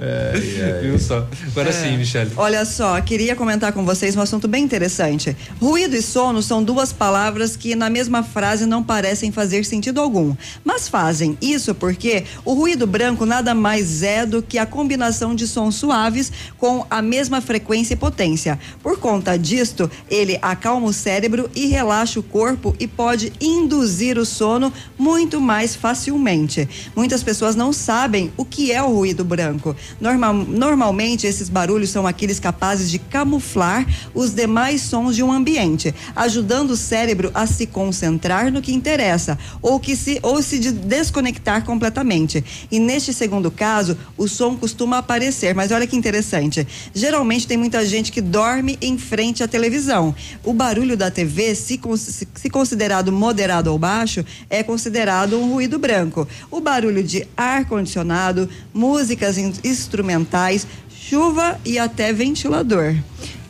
É. 0.00 0.80
Viu 0.82 0.98
só? 0.98 1.26
Agora 1.48 1.72
sim, 1.72 1.96
Michele. 1.96 2.30
Olha 2.36 2.64
só, 2.64 3.00
queria 3.00 3.36
comentar 3.36 3.72
com 3.72 3.84
vocês 3.84 4.16
um 4.16 4.20
assunto 4.20 4.48
bem 4.48 4.64
interessante. 4.64 5.36
Ruído 5.60 5.94
e 5.94 6.02
sono 6.02 6.42
são 6.42 6.62
duas 6.62 6.92
palavras 6.92 7.56
que 7.56 7.74
na 7.74 7.88
mesma 7.88 8.22
frase 8.22 8.66
não 8.66 8.82
parecem 8.82 9.30
fazer 9.30 9.64
sentido 9.64 10.00
algum, 10.00 10.34
mas 10.64 10.88
fazem. 10.88 11.38
Isso 11.40 11.74
porque 11.74 12.24
o 12.44 12.54
ruído 12.54 12.86
branco 12.86 13.24
nada 13.24 13.54
mais 13.54 14.02
é 14.02 14.26
do 14.26 14.42
que 14.42 14.58
a 14.58 14.66
combinação 14.66 15.34
de 15.34 15.46
sons 15.46 15.76
suaves 15.76 16.32
com 16.58 16.86
a 16.90 17.00
mesma 17.00 17.40
frequência 17.40 17.94
e 17.94 17.96
potência. 17.96 18.58
Por 18.82 18.98
conta 18.98 19.38
disto, 19.38 19.90
ele 20.10 20.38
acalma 20.42 20.86
o 20.86 20.92
cérebro 20.92 21.50
e 21.54 21.63
relaxa 21.66 22.20
o 22.20 22.22
corpo 22.22 22.74
e 22.78 22.86
pode 22.86 23.32
induzir 23.40 24.18
o 24.18 24.24
sono 24.24 24.72
muito 24.98 25.40
mais 25.40 25.74
facilmente. 25.74 26.68
Muitas 26.94 27.22
pessoas 27.22 27.54
não 27.56 27.72
sabem 27.72 28.32
o 28.36 28.44
que 28.44 28.72
é 28.72 28.82
o 28.82 28.94
ruído 28.94 29.24
branco. 29.24 29.74
Normal, 30.00 30.34
normalmente, 30.34 31.26
esses 31.26 31.48
barulhos 31.48 31.90
são 31.90 32.06
aqueles 32.06 32.38
capazes 32.40 32.90
de 32.90 32.98
camuflar 32.98 33.86
os 34.14 34.32
demais 34.32 34.82
sons 34.82 35.16
de 35.16 35.22
um 35.22 35.32
ambiente, 35.32 35.94
ajudando 36.14 36.70
o 36.70 36.76
cérebro 36.76 37.30
a 37.34 37.46
se 37.46 37.66
concentrar 37.66 38.52
no 38.52 38.62
que 38.62 38.72
interessa 38.72 39.38
ou, 39.62 39.78
que 39.80 39.96
se, 39.96 40.18
ou 40.22 40.42
se 40.42 40.58
de- 40.58 40.72
desconectar 40.72 41.64
completamente. 41.64 42.44
E 42.70 42.78
neste 42.78 43.12
segundo 43.12 43.50
caso, 43.50 43.96
o 44.16 44.28
som 44.28 44.56
costuma 44.56 44.98
aparecer, 44.98 45.54
mas 45.54 45.70
olha 45.70 45.86
que 45.86 45.96
interessante. 45.96 46.66
Geralmente 46.94 47.46
tem 47.46 47.56
muita 47.56 47.84
gente 47.84 48.12
que 48.12 48.20
dorme 48.20 48.78
em 48.80 48.98
frente 48.98 49.42
à 49.42 49.48
televisão. 49.48 50.14
O 50.42 50.52
barulho 50.52 50.96
da 50.96 51.10
TV, 51.10 51.53
se, 51.54 51.80
se- 51.96 52.28
se 52.34 52.50
considerado 52.50 53.10
moderado 53.12 53.70
ou 53.72 53.78
baixo, 53.78 54.24
é 54.50 54.62
considerado 54.62 55.38
um 55.38 55.52
ruído 55.52 55.78
branco. 55.78 56.26
O 56.50 56.60
barulho 56.60 57.02
de 57.02 57.26
ar-condicionado, 57.36 58.48
músicas 58.72 59.38
in- 59.38 59.52
instrumentais, 59.64 60.66
chuva 60.90 61.58
e 61.64 61.78
até 61.78 62.12
ventilador. 62.12 62.94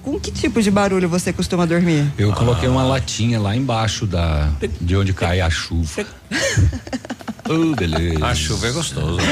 Com 0.02 0.20
que 0.20 0.30
tipo 0.30 0.60
de 0.60 0.70
barulho 0.70 1.08
você 1.08 1.32
costuma 1.32 1.64
dormir? 1.66 2.06
Eu 2.18 2.30
coloquei 2.34 2.68
uma 2.68 2.82
latinha 2.84 3.40
lá 3.40 3.56
embaixo 3.56 4.06
da 4.06 4.50
de 4.80 4.94
onde 4.96 5.14
cai 5.14 5.40
a 5.40 5.48
chuva. 5.48 6.04
Oh, 7.48 7.74
beleza. 7.76 8.26
A 8.26 8.34
chuva 8.34 8.66
é 8.66 8.70
gostoso. 8.72 9.16
Né? 9.16 9.24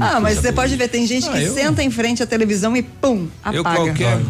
Ah, 0.00 0.20
mas 0.20 0.38
você 0.38 0.52
pode 0.52 0.76
ver, 0.76 0.88
tem 0.88 1.06
gente 1.06 1.26
Ah, 1.28 1.32
que 1.32 1.44
eu- 1.44 1.54
senta 1.54 1.82
em 1.82 1.90
frente 1.90 2.22
à 2.22 2.26
televisão 2.26 2.76
e 2.76 2.82
pum, 2.82 3.26
Eu 3.52 3.60
apaga. 3.62 3.76
qualquer. 3.84 4.20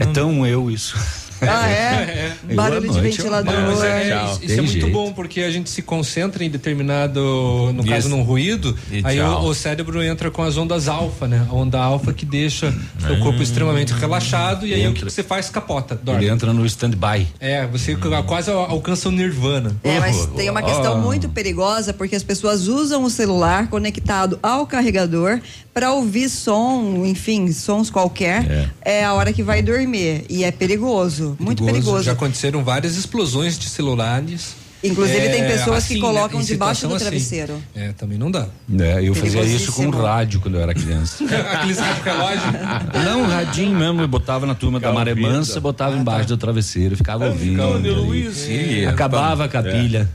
É 0.00 0.06
tão 0.06 0.44
eu 0.44 0.68
isso. 0.70 0.96
Ah, 1.42 1.68
é? 1.70 2.32
Eu 2.48 2.56
Barulho 2.56 2.90
de 2.90 3.00
ventilador. 3.00 3.54
Mas 3.66 3.82
é, 3.82 4.08
Tchau. 4.10 4.26
isso, 4.30 4.40
Tem 4.40 4.52
é 4.52 4.56
muito 4.60 4.70
jeito. 4.72 4.88
bom 4.90 5.12
porque 5.12 5.40
a 5.42 5.50
gente 5.50 5.68
se 5.70 5.82
concentra 5.82 6.44
em 6.44 6.50
determinado, 6.50 7.20
no 7.74 7.80
Isso. 7.80 7.88
caso 7.88 8.08
num 8.08 8.22
ruído, 8.22 8.76
E 8.90 9.00
aí 9.04 9.20
o, 9.20 9.38
o 9.40 9.54
cérebro 9.54 10.02
entra 10.02 10.30
com 10.30 10.42
as 10.42 10.56
ondas 10.56 10.88
alfa, 10.88 11.26
né? 11.28 11.46
A 11.48 11.54
onda 11.54 11.78
alfa 11.80 12.12
que 12.12 12.24
deixa 12.24 12.74
o 13.10 13.20
corpo 13.22 13.42
extremamente 13.42 13.92
relaxado 13.92 14.66
e 14.66 14.72
aí 14.74 14.80
o 14.86 14.92
que 14.92 14.98
Entra. 15.00 15.10
você 15.10 15.22
faz 15.22 15.48
capota, 15.50 15.98
dorme. 16.02 16.24
Ele 16.24 16.32
entra 16.32 16.52
no 16.52 16.64
stand-by. 16.66 17.26
É, 17.40 17.66
você 17.66 17.96
quase 18.26 18.50
al- 18.50 18.70
alcança 18.70 19.08
o 19.08 19.12
nirvana. 19.12 19.74
É, 19.82 19.98
mas 20.00 20.26
tem 20.36 20.48
uma 20.50 20.62
questão 20.62 20.94
Ah. 20.94 21.00
muito 21.00 21.28
perigosa 21.28 21.92
porque 21.92 22.16
as 22.16 22.22
pessoas 22.22 22.66
usam 22.68 23.04
o 23.04 23.10
celular 23.10 23.68
conectado 23.68 24.38
ao 24.42 24.66
carregador 24.66 25.40
para 25.76 25.92
ouvir 25.92 26.30
som, 26.30 27.04
enfim, 27.04 27.52
sons 27.52 27.90
qualquer, 27.90 28.70
é. 28.80 29.04
a 29.04 29.12
hora 29.12 29.30
que 29.30 29.42
vai 29.42 29.60
dormir 29.60 30.24
e 30.26 30.42
é 30.42 30.50
perigoso, 30.50 31.36
muito 31.38 31.62
perigoso. 31.62 32.02
Já 32.02 32.12
aconteceram 32.12 32.64
várias 32.64 32.96
explosões 32.96 33.58
de 33.58 33.68
celulares. 33.68 34.56
Inclusive, 34.84 35.28
tem 35.30 35.46
pessoas 35.46 35.86
que 35.86 35.94
assim, 35.94 36.00
colocam 36.00 36.40
em 36.40 36.44
debaixo 36.44 36.86
do 36.86 36.94
assim. 36.94 37.04
travesseiro. 37.04 37.60
É, 37.74 37.92
também 37.92 38.18
não 38.18 38.30
dá. 38.30 38.46
É, 38.78 39.02
eu 39.02 39.14
fazia 39.14 39.42
isso 39.42 39.72
com 39.72 39.78
Perigosíssimo. 39.78 40.02
rádio 40.02 40.40
quando 40.40 40.54
eu 40.56 40.60
era 40.60 40.74
criança. 40.74 41.24
Aqueles 41.52 41.78
rádio 41.78 42.02
relógio. 42.04 42.40
Não, 43.04 43.22
um 43.22 43.26
radinho 43.26 43.76
mesmo, 43.76 44.00
eu 44.02 44.08
botava 44.08 44.46
na 44.46 44.54
turma 44.54 44.78
da 44.78 44.92
Maré. 44.92 45.14
Mansa, 45.14 45.60
botava 45.60 45.96
embaixo 45.96 46.28
do 46.28 46.36
travesseiro, 46.36 46.96
ficava 46.96 47.26
ouvindo. 47.26 47.62
ali. 47.62 48.32
Sim, 48.32 48.84
Acabava 48.86 49.48
com 49.48 49.58
a 49.58 49.62
pilha. 49.62 50.08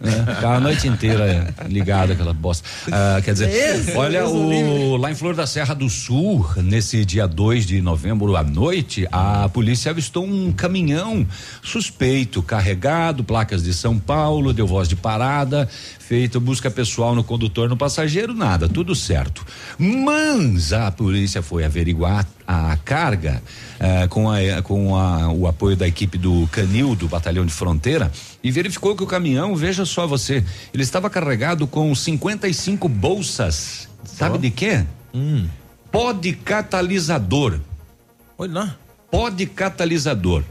né? 0.00 0.24
Ficava 0.34 0.56
a 0.56 0.60
noite 0.60 0.88
inteira 0.88 1.54
ligada 1.68 2.12
aquela 2.12 2.32
bosta. 2.32 2.68
Ah, 2.90 3.20
quer 3.24 3.32
dizer, 3.32 3.48
Esse, 3.50 3.92
olha, 3.96 4.26
o, 4.26 4.96
lá 4.96 5.10
em 5.10 5.14
Flor 5.14 5.34
da 5.34 5.46
Serra 5.46 5.74
do 5.74 5.88
Sul, 5.88 6.48
nesse 6.56 7.04
dia 7.04 7.26
2 7.26 7.66
de 7.66 7.80
novembro 7.80 8.36
à 8.36 8.42
noite, 8.42 9.06
a 9.12 9.48
polícia 9.48 9.90
avistou 9.90 10.24
um 10.24 10.52
caminhão 10.52 11.26
suspeito, 11.62 12.42
carregado, 12.42 13.22
placas 13.22 13.62
de 13.62 13.72
São 13.72 13.98
Paulo, 13.98 14.17
deu 14.54 14.66
voz 14.66 14.88
de 14.88 14.96
parada, 14.96 15.68
feita 15.98 16.40
busca 16.40 16.70
pessoal 16.70 17.14
no 17.14 17.22
condutor, 17.22 17.68
no 17.68 17.76
passageiro, 17.76 18.34
nada, 18.34 18.68
tudo 18.68 18.94
certo. 18.94 19.44
Mas 19.78 20.72
a 20.72 20.90
polícia 20.90 21.40
foi 21.42 21.64
averiguar 21.64 22.26
a 22.46 22.76
carga 22.84 23.42
eh, 23.78 24.06
com, 24.08 24.28
a, 24.30 24.62
com 24.62 24.96
a- 24.96 25.28
o 25.32 25.46
apoio 25.46 25.76
da 25.76 25.86
equipe 25.86 26.18
do 26.18 26.48
Canil, 26.50 26.94
do 26.94 27.06
Batalhão 27.08 27.44
de 27.46 27.52
Fronteira, 27.52 28.10
e 28.42 28.50
verificou 28.50 28.96
que 28.96 29.02
o 29.02 29.06
caminhão, 29.06 29.54
veja 29.54 29.84
só 29.84 30.06
você, 30.06 30.44
ele 30.74 30.82
estava 30.82 31.08
carregado 31.08 31.66
com 31.66 31.94
55 31.94 32.88
bolsas. 32.88 33.88
Sabe 34.04 34.38
de 34.38 34.50
quê? 34.50 34.84
Pó 35.92 36.12
de 36.12 36.32
catalisador. 36.32 37.60
Olha 38.36 38.52
lá. 38.52 38.76
Pó 39.10 39.28
de 39.30 39.46
catalisador. 39.46 40.42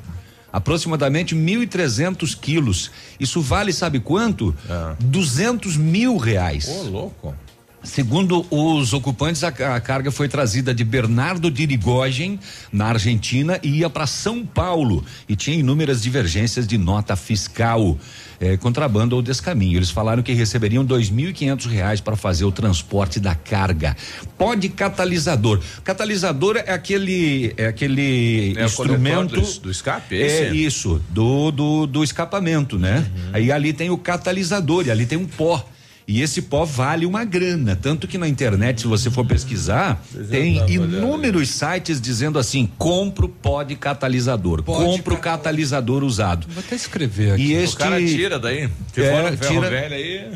Aproximadamente 0.52 1.36
1.300 1.36 2.38
quilos. 2.40 2.92
Isso 3.20 3.42
vale, 3.42 3.74
sabe 3.74 4.00
quanto? 4.00 4.56
200 5.00 5.78
mil 5.78 6.18
reais. 6.18 6.68
Ô, 6.68 6.84
louco. 6.84 7.36
Segundo 7.84 8.46
os 8.52 8.92
ocupantes, 8.92 9.44
a, 9.44 9.50
a 9.50 9.80
carga 9.80 10.12
foi 10.12 10.28
trazida 10.28 10.74
de 10.74 10.84
Bernardo 10.84 11.50
de 11.50 11.64
Irigoyen, 11.64 12.40
na 12.72 12.88
Argentina, 12.88 13.60
e 13.64 13.78
ia 13.80 13.90
para 13.90 14.06
São 14.08 14.46
Paulo. 14.46 15.06
E 15.30 15.36
tinha 15.36 15.56
inúmeras 15.56 16.02
divergências 16.02 16.68
de 16.68 16.78
nota 16.78 17.16
fiscal, 17.16 17.98
eh, 18.42 18.58
contrabando 18.58 19.16
ou 19.16 19.22
descaminho. 19.22 19.78
Eles 19.78 19.90
falaram 19.92 20.22
que 20.22 20.34
receberiam 20.34 20.84
dois 20.84 21.10
mil 21.10 21.30
e 21.30 21.34
quinhentos 21.34 21.68
reais 21.68 22.02
para 22.02 22.16
fazer 22.18 22.44
o 22.46 22.52
transporte 22.52 23.20
da 23.22 23.36
carga. 23.36 23.96
Pode 24.38 24.68
catalisador. 24.70 25.62
Catalisador 25.84 26.58
é 26.58 26.74
aquele, 26.74 27.54
é 27.56 27.68
aquele 27.68 28.54
É 28.58 28.66
instrumento 28.66 29.36
do- 29.40 29.60
do 29.62 29.72
escape, 29.72 30.16
É 30.22 30.48
esse? 30.50 30.66
isso, 30.66 31.02
do, 31.10 31.52
do, 31.52 31.86
do 31.88 32.04
escapamento, 32.04 32.78
né? 32.78 33.10
Aí 33.32 33.50
ali 33.52 33.72
tem 33.72 33.90
o 33.92 33.98
catalisador 33.98 34.88
e 34.88 34.92
ali 34.92 35.06
tem 35.06 35.18
um 35.18 35.26
pó. 35.26 35.66
E 36.08 36.22
esse 36.22 36.42
pó 36.44 36.64
vale 36.64 37.06
uma 37.06 37.26
grana. 37.26 37.76
Tanto 37.76 38.08
que 38.08 38.18
na 38.18 38.30
internet, 38.30 38.82
se 38.82 38.88
você 38.88 39.12
for 39.12 39.26
pesquisar, 39.26 40.02
tem 40.30 40.56
inúmeros 40.72 41.50
sites 41.50 42.00
dizendo 42.00 42.40
assim: 42.40 42.70
compro 42.78 43.28
pó 43.28 43.62
de 43.62 43.76
catalisador, 43.76 44.64
Pó 44.64 44.78
de 44.80 44.86
compro 44.86 45.18
catalisador 45.18 46.04
usado. 46.06 46.48
Vou 46.50 46.64
até 46.66 46.76
escrever 46.76 47.34
aqui. 47.34 47.52
E 47.52 47.58
O 47.58 47.60
este. 47.62 47.76
cara 47.76 47.98
tira 48.00 48.40
daí. 48.40 48.70
Se 48.94 49.02
É, 49.02 49.32
for 49.36 49.48
tira- 49.50 49.70
velho 49.70 49.96
aí. 49.96 50.32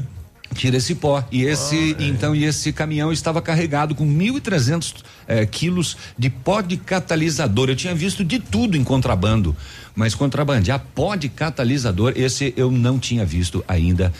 Tira 0.53 0.75
esse 0.75 0.93
pó. 0.95 1.23
E 1.31 1.43
esse, 1.43 1.95
então, 1.97 2.35
e 2.35 2.43
esse 2.43 2.73
caminhão 2.73 3.13
estava 3.13 3.41
carregado 3.41 3.95
com 3.95 4.05
1.300 4.05 4.95
eh, 5.25 5.45
quilos 5.45 5.95
de 6.19 6.29
pó 6.29 6.59
de 6.59 6.75
catalisador. 6.75 7.69
Eu 7.69 7.75
tinha 7.77 7.95
visto 7.95 8.21
de 8.25 8.37
tudo 8.37 8.75
em 8.75 8.83
contrabando, 8.83 9.55
mas 9.95 10.13
contrabandear 10.13 10.83
pó 10.93 11.15
de 11.15 11.29
catalisador, 11.29 12.11
esse 12.17 12.53
eu 12.57 12.69
não 12.69 12.99
tinha 12.99 13.23
visto 13.23 13.63
ainda. 13.65 14.11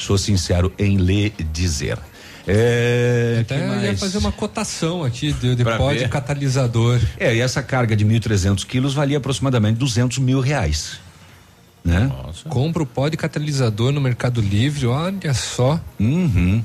Sou 0.00 0.16
sincero 0.16 0.72
em 0.78 0.96
lhe 0.96 1.30
dizer. 1.52 1.98
É, 2.46 3.38
Até 3.42 3.58
ia 3.58 3.66
mais? 3.66 4.00
fazer 4.00 4.16
uma 4.16 4.32
cotação 4.32 5.04
aqui 5.04 5.30
de, 5.32 5.54
de 5.54 6.08
catalisador. 6.08 6.98
É, 7.18 7.34
e 7.34 7.40
essa 7.40 7.62
carga 7.62 7.94
de 7.94 8.04
1.300 8.04 8.64
quilos 8.64 8.94
valia 8.94 9.18
aproximadamente 9.18 9.76
200 9.76 10.18
mil 10.18 10.40
reais. 10.40 10.98
Né? 11.84 12.10
Compra 12.48 12.82
o 12.82 12.86
pó 12.86 13.08
de 13.08 13.16
catalisador 13.16 13.92
no 13.92 14.00
Mercado 14.00 14.40
Livre, 14.40 14.86
olha 14.86 15.34
só. 15.34 15.78
Uhum. 15.98 16.64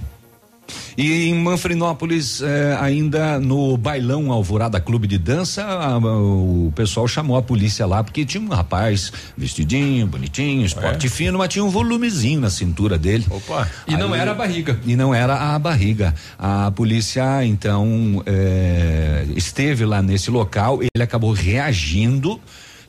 E 0.98 1.28
em 1.30 1.36
Manfrinópolis, 1.36 2.42
eh, 2.42 2.78
ainda 2.80 3.38
no 3.40 3.76
bailão 3.78 4.32
Alvorada 4.32 4.80
Clube 4.80 5.08
de 5.08 5.18
Dança, 5.18 5.64
a- 5.64 5.98
o 5.98 6.72
pessoal 6.76 7.08
chamou 7.08 7.36
a 7.38 7.42
polícia 7.42 7.86
lá 7.86 8.02
porque 8.04 8.26
tinha 8.26 8.42
um 8.42 8.48
rapaz 8.48 9.12
vestidinho, 9.38 10.08
bonitinho, 10.08 10.66
esporte 10.66 11.10
fino, 11.10 11.38
mas 11.38 11.50
tinha 11.50 11.64
um 11.66 11.70
volumezinho 11.70 12.40
na 12.40 12.50
cintura 12.50 12.98
dele. 12.98 13.26
Opa. 13.30 13.70
E 13.88 13.98
não 13.98 14.16
era 14.16 14.32
a 14.32 14.34
barriga. 14.34 14.80
E 14.86 14.96
não 14.96 15.14
era 15.14 15.36
a 15.54 15.60
barriga. 15.60 16.16
A 16.40 16.72
polícia, 16.72 17.46
então, 17.46 18.24
eh, 18.26 19.26
esteve 19.36 19.86
lá 19.86 20.02
nesse 20.02 20.32
local, 20.32 20.80
ele 20.82 21.04
acabou 21.04 21.34
reagindo. 21.34 22.40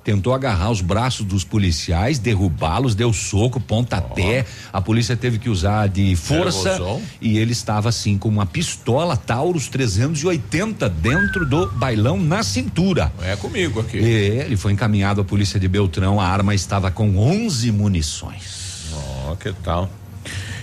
Tentou 0.06 0.32
agarrar 0.32 0.70
os 0.70 0.80
braços 0.80 1.26
dos 1.26 1.42
policiais, 1.42 2.20
derrubá-los, 2.20 2.94
deu 2.94 3.12
soco, 3.12 3.58
pontapé. 3.58 4.46
A 4.72 4.80
polícia 4.80 5.16
teve 5.16 5.36
que 5.36 5.50
usar 5.50 5.88
de 5.88 6.14
força 6.14 6.78
e 7.20 7.36
ele 7.36 7.50
estava 7.50 7.88
assim 7.88 8.16
com 8.16 8.28
uma 8.28 8.46
pistola 8.46 9.16
Taurus 9.16 9.66
380 9.66 10.88
dentro 10.88 11.44
do 11.44 11.66
bailão 11.72 12.20
na 12.20 12.44
cintura. 12.44 13.12
É 13.20 13.34
comigo 13.34 13.80
aqui. 13.80 13.98
É, 13.98 14.44
ele 14.44 14.56
foi 14.56 14.70
encaminhado 14.70 15.22
à 15.22 15.24
polícia 15.24 15.58
de 15.58 15.66
Beltrão. 15.66 16.20
A 16.20 16.28
arma 16.28 16.54
estava 16.54 16.88
com 16.88 17.18
11 17.18 17.72
munições. 17.72 18.92
Ó, 19.26 19.34
que 19.34 19.52
tal? 19.54 19.90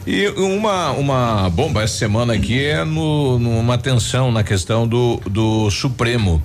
E 0.07 0.27
uma, 0.29 0.91
uma 0.91 1.49
bomba 1.49 1.83
essa 1.83 1.97
semana 1.97 2.33
aqui 2.33 2.63
é 2.63 2.85
no, 2.85 3.37
numa 3.37 3.77
tensão 3.77 4.31
na 4.31 4.41
questão 4.41 4.87
do, 4.87 5.17
do 5.29 5.69
Supremo. 5.69 6.41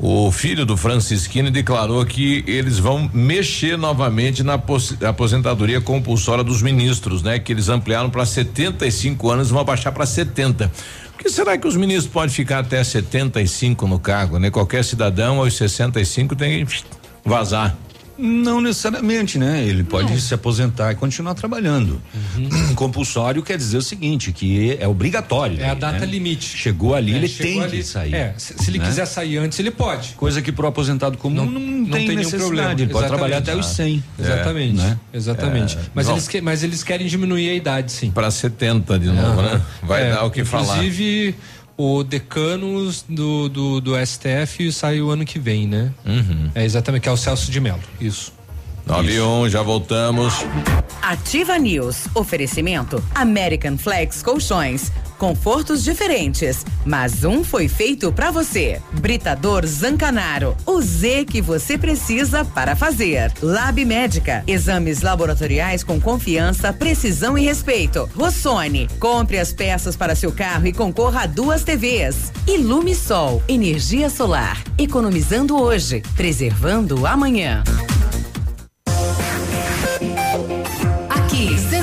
O 0.00 0.30
filho 0.30 0.64
do 0.64 0.76
Francisquini 0.76 1.50
declarou 1.50 2.04
que 2.06 2.44
eles 2.46 2.78
vão 2.78 3.10
mexer 3.12 3.76
novamente 3.76 4.44
na 4.44 4.56
pos- 4.56 4.96
aposentadoria 5.02 5.80
compulsória 5.80 6.44
dos 6.44 6.62
ministros, 6.62 7.20
né? 7.22 7.38
Que 7.40 7.52
eles 7.52 7.68
ampliaram 7.68 8.08
para 8.08 8.24
75 8.24 9.28
anos, 9.30 9.50
vão 9.50 9.60
abaixar 9.60 9.92
para 9.92 10.06
70. 10.06 10.70
Por 11.12 11.22
que 11.24 11.28
será 11.30 11.58
que 11.58 11.66
os 11.66 11.74
ministros 11.74 12.06
podem 12.12 12.30
ficar 12.32 12.60
até 12.60 12.82
75 12.84 13.88
no 13.88 13.98
cargo, 13.98 14.38
né? 14.38 14.50
Qualquer 14.50 14.84
cidadão 14.84 15.40
aos 15.40 15.54
65 15.56 16.36
tem 16.36 16.64
que 16.64 16.82
vazar. 17.24 17.76
Não 18.18 18.60
necessariamente, 18.60 19.38
né? 19.38 19.62
Ele 19.64 19.84
pode 19.84 20.20
se 20.20 20.34
aposentar 20.34 20.90
e 20.90 20.96
continuar 20.96 21.34
trabalhando. 21.34 22.02
Uhum. 22.36 22.74
Compulsório 22.74 23.42
quer 23.42 23.56
dizer 23.56 23.76
o 23.78 23.82
seguinte, 23.82 24.32
que 24.32 24.76
é 24.80 24.88
obrigatório. 24.88 25.60
É 25.60 25.70
a 25.70 25.74
data 25.74 26.00
né? 26.00 26.06
limite. 26.06 26.56
Chegou 26.56 26.94
ali, 26.96 27.12
É, 27.12 27.16
ele 27.16 27.28
chegou 27.28 27.52
tem 27.52 27.62
ali- 27.62 27.76
que 27.78 27.82
sair. 27.84 28.14
É, 28.14 28.34
se, 28.36 28.54
se 28.58 28.70
ele 28.70 28.78
né? 28.78 28.86
quiser 28.86 29.06
sair 29.06 29.38
antes, 29.38 29.58
ele 29.60 29.70
pode. 29.70 30.14
Coisa 30.14 30.42
que 30.42 30.50
pro 30.50 30.66
aposentado 30.66 31.16
comum 31.16 31.44
não, 31.44 31.46
não, 31.46 31.90
tem, 31.90 32.08
nenhum 32.08 32.16
necessidade. 32.18 32.42
problema. 32.44 32.72
Ele 32.72 32.86
pode 32.86 32.90
Exatamente. 33.06 33.08
trabalhar 33.08 33.38
até 33.38 33.54
os 33.56 33.66
100. 33.66 34.04
Exatamente. 34.18 34.76
né? 34.76 34.98
Exatamente. 35.14 35.76
É, 35.76 35.80
mas, 35.94 36.08
eles 36.08 36.26
que- 36.28 36.40
mas 36.40 36.62
eles 36.64 36.82
querem 36.82 37.06
diminuir 37.06 37.50
a 37.50 37.54
idade, 37.54 37.92
sim. 37.92 38.10
Para 38.10 38.30
70 38.32 38.98
de 38.98 39.06
novo, 39.06 39.42
né? 39.42 39.62
Vai 39.82 40.08
É, 40.08 40.10
dar 40.14 40.24
o 40.24 40.30
que 40.30 40.44
falar. 40.44 40.78
Inclusive, 40.78 41.34
o 41.78 42.02
decanos 42.02 43.04
do, 43.08 43.48
do, 43.48 43.80
do 43.80 44.06
STF 44.06 44.72
sai 44.72 45.00
o 45.00 45.10
ano 45.10 45.24
que 45.24 45.38
vem, 45.38 45.68
né? 45.68 45.92
Uhum. 46.04 46.50
É 46.52 46.64
exatamente, 46.64 47.02
que 47.02 47.08
é 47.08 47.12
o 47.12 47.16
Celso 47.16 47.52
de 47.52 47.60
Mello. 47.60 47.80
Isso. 48.00 48.32
9 48.88 49.12
e 49.12 49.20
1, 49.20 49.50
já 49.50 49.60
voltamos. 49.60 50.46
Ativa 51.02 51.58
News. 51.58 52.06
Oferecimento 52.14 53.04
American 53.14 53.76
Flex 53.76 54.22
Colchões. 54.22 54.90
Confortos 55.18 55.84
diferentes, 55.84 56.64
mas 56.86 57.22
um 57.24 57.44
foi 57.44 57.68
feito 57.68 58.10
pra 58.10 58.30
você. 58.30 58.80
Britador 58.92 59.66
Zancanaro. 59.66 60.56
O 60.64 60.80
Z 60.80 61.26
que 61.26 61.42
você 61.42 61.76
precisa 61.76 62.46
para 62.46 62.74
fazer. 62.74 63.30
Lab 63.42 63.84
Médica. 63.84 64.42
Exames 64.46 65.02
laboratoriais 65.02 65.84
com 65.84 66.00
confiança, 66.00 66.72
precisão 66.72 67.36
e 67.36 67.44
respeito. 67.44 68.08
Rossoni. 68.16 68.88
Compre 68.98 69.38
as 69.38 69.52
peças 69.52 69.96
para 69.96 70.14
seu 70.14 70.32
carro 70.32 70.66
e 70.66 70.72
concorra 70.72 71.24
a 71.24 71.26
duas 71.26 71.62
TVs. 71.62 72.32
Ilume 72.46 72.94
Sol. 72.94 73.42
Energia 73.48 74.08
solar. 74.08 74.62
Economizando 74.78 75.60
hoje, 75.60 76.02
preservando 76.16 77.06
amanhã. 77.06 77.62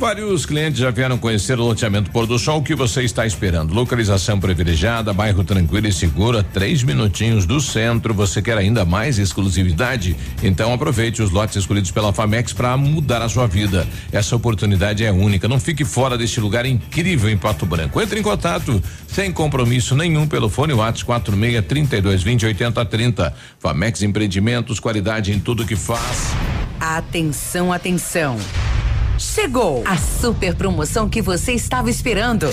Vários 0.00 0.46
clientes 0.46 0.80
já 0.80 0.90
vieram 0.90 1.18
conhecer 1.18 1.60
o 1.60 1.62
loteamento 1.62 2.10
Pôr 2.10 2.26
do 2.26 2.38
Sol. 2.38 2.60
O 2.60 2.62
que 2.62 2.74
você 2.74 3.02
está 3.02 3.26
esperando? 3.26 3.74
Localização 3.74 4.40
privilegiada, 4.40 5.12
bairro 5.12 5.44
tranquilo 5.44 5.86
e 5.86 5.92
seguro, 5.92 6.38
a 6.38 6.42
três 6.42 6.82
minutinhos 6.82 7.44
do 7.44 7.60
centro. 7.60 8.14
Você 8.14 8.40
quer 8.40 8.56
ainda 8.56 8.82
mais 8.82 9.18
exclusividade? 9.18 10.16
Então 10.42 10.72
aproveite 10.72 11.20
os 11.20 11.30
lotes 11.30 11.56
escolhidos 11.56 11.90
pela 11.90 12.14
Famex 12.14 12.54
para 12.54 12.74
mudar 12.78 13.20
a 13.20 13.28
sua 13.28 13.46
vida. 13.46 13.86
Essa 14.10 14.34
oportunidade 14.34 15.04
é 15.04 15.12
única. 15.12 15.46
Não 15.46 15.60
fique 15.60 15.84
fora 15.84 16.16
deste 16.16 16.40
lugar 16.40 16.64
incrível 16.64 17.28
em 17.28 17.36
Pato 17.36 17.66
Branco. 17.66 18.00
Entre 18.00 18.18
em 18.18 18.22
contato 18.22 18.82
sem 19.06 19.30
compromisso 19.30 19.94
nenhum 19.94 20.26
pelo 20.26 20.48
fone 20.48 20.72
WhatsApp 20.72 21.04
46 21.04 21.66
32 21.66 22.22
20 22.22 22.46
80 22.46 22.84
30. 22.86 23.34
Famex 23.58 24.00
Empreendimentos, 24.00 24.80
qualidade 24.80 25.30
em 25.30 25.38
tudo 25.38 25.66
que 25.66 25.76
faz. 25.76 26.32
Atenção, 26.80 27.70
atenção. 27.70 28.38
Chegou 29.20 29.82
a 29.84 29.98
super 29.98 30.54
promoção 30.54 31.06
que 31.06 31.20
você 31.20 31.52
estava 31.52 31.90
esperando. 31.90 32.48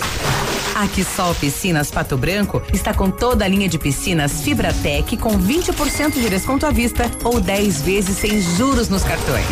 A 0.75 0.85
Quissol 0.89 1.33
Piscinas 1.35 1.89
Pato 1.89 2.17
Branco 2.17 2.61
está 2.73 2.93
com 2.93 3.09
toda 3.09 3.45
a 3.45 3.47
linha 3.47 3.69
de 3.69 3.79
piscinas 3.79 4.41
Fibratec 4.41 5.15
com 5.15 5.39
20% 5.39 6.11
de 6.11 6.29
desconto 6.29 6.65
à 6.65 6.69
vista 6.69 7.09
ou 7.23 7.39
10 7.39 7.81
vezes 7.83 8.17
sem 8.17 8.41
juros 8.41 8.89
nos 8.89 9.01
cartões. 9.01 9.45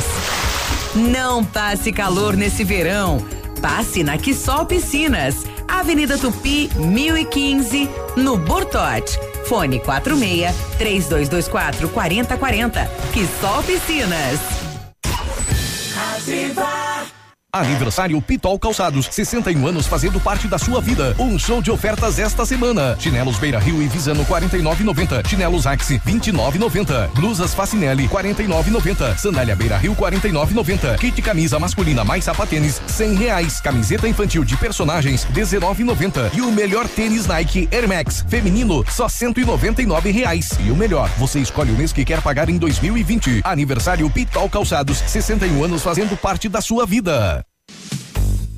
Não 0.94 1.42
passe 1.42 1.94
calor 1.94 2.36
nesse 2.36 2.66
verão. 2.66 3.26
Passe 3.62 4.04
na 4.04 4.18
Quissol 4.18 4.66
Piscinas, 4.66 5.46
Avenida 5.70 6.18
Tupi, 6.18 6.70
1015, 6.76 7.90
no 8.18 8.38
Bortote. 8.38 9.18
Fone 9.48 9.80
46 9.80 10.54
3224 10.78 11.88
4040. 11.88 12.86
Quissol 13.14 13.64
Piscinas. 13.64 14.40
Aniversário 17.56 18.22
Pitol 18.22 18.60
Calçados, 18.60 19.08
61 19.10 19.66
anos 19.66 19.88
fazendo 19.88 20.20
parte 20.20 20.46
da 20.46 20.58
sua 20.58 20.82
vida. 20.82 21.16
Um 21.18 21.40
show 21.40 21.62
de 21.62 21.72
ofertas 21.72 22.20
esta 22.20 22.46
semana. 22.46 22.98
Chinelos 23.00 23.38
Beira 23.38 23.60
Rio 23.60 23.82
e 23.82 23.88
Visano 23.88 24.26
49,90. 24.26 25.26
Chinelos 25.26 25.66
Axi 25.66 25.98
29,90. 26.06 27.08
Blusas 27.14 27.54
Facinelli 27.54 28.10
49,90. 28.10 29.18
Sandália 29.18 29.56
Beira 29.56 29.78
Rio 29.78 29.96
49,90. 29.96 30.98
Kit 30.98 31.22
camisa 31.22 31.58
masculina 31.58 32.04
mais 32.04 32.26
sapatênis 32.26 32.82
100 32.88 33.16
reais. 33.16 33.62
Camiseta 33.62 34.06
infantil 34.06 34.44
de 34.44 34.58
personagens 34.58 35.26
19,90. 35.34 36.36
E 36.36 36.42
o 36.42 36.52
melhor 36.52 36.90
tênis 36.90 37.26
Nike 37.26 37.70
Air 37.72 37.88
Max 37.88 38.26
feminino 38.28 38.84
só 38.90 39.08
199 39.08 40.12
reais. 40.12 40.50
E 40.60 40.72
o 40.72 40.76
melhor, 40.76 41.10
você 41.18 41.40
escolhe 41.40 41.72
o 41.72 41.78
mês 41.78 41.94
que 41.94 42.04
quer 42.04 42.22
pagar 42.22 42.50
em 42.50 42.58
2020. 42.58 43.44
Aniversário 43.46 44.10
Pitol 44.10 44.50
Calçados, 44.50 44.98
61 44.98 45.64
anos 45.64 45.82
fazendo 45.82 46.18
parte 46.18 46.50
da 46.50 46.60
sua 46.60 46.86
vida. 46.86 47.45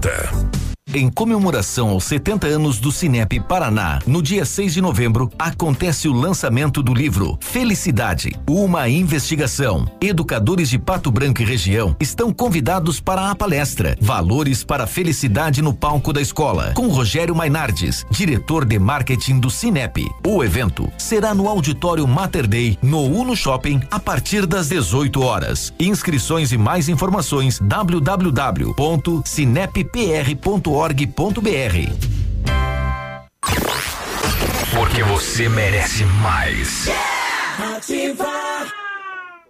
piąte. 0.00 0.79
Em 0.92 1.08
comemoração 1.08 1.90
aos 1.90 2.02
70 2.04 2.48
anos 2.48 2.80
do 2.80 2.90
Cinep 2.90 3.38
Paraná, 3.38 4.00
no 4.08 4.20
dia 4.20 4.44
6 4.44 4.74
de 4.74 4.80
novembro, 4.80 5.30
acontece 5.38 6.08
o 6.08 6.12
lançamento 6.12 6.82
do 6.82 6.92
livro 6.92 7.38
Felicidade, 7.40 8.36
uma 8.44 8.88
investigação. 8.88 9.88
Educadores 10.00 10.68
de 10.68 10.80
Pato 10.80 11.08
Branco 11.12 11.42
e 11.42 11.44
região 11.44 11.94
estão 12.00 12.32
convidados 12.32 12.98
para 12.98 13.30
a 13.30 13.36
palestra 13.36 13.96
Valores 14.00 14.64
para 14.64 14.82
a 14.82 14.86
Felicidade 14.86 15.62
no 15.62 15.72
Palco 15.72 16.12
da 16.12 16.20
Escola, 16.20 16.72
com 16.74 16.88
Rogério 16.88 17.36
Mainardes, 17.36 18.04
diretor 18.10 18.64
de 18.64 18.76
marketing 18.76 19.38
do 19.38 19.48
Cinep. 19.48 20.10
O 20.26 20.42
evento 20.42 20.90
será 20.98 21.32
no 21.32 21.48
Auditório 21.48 22.06
Mater 22.08 22.48
Dei, 22.48 22.76
no 22.82 23.04
Uno 23.04 23.36
Shopping, 23.36 23.80
a 23.92 24.00
partir 24.00 24.44
das 24.44 24.68
18 24.68 25.22
horas. 25.22 25.72
Inscrições 25.78 26.50
e 26.50 26.58
mais 26.58 26.88
informações 26.88 27.60
www.cineppr.org.br. 30.80 31.76
Porque 34.74 35.02
você 35.02 35.48
merece 35.48 36.04
mais. 36.04 36.88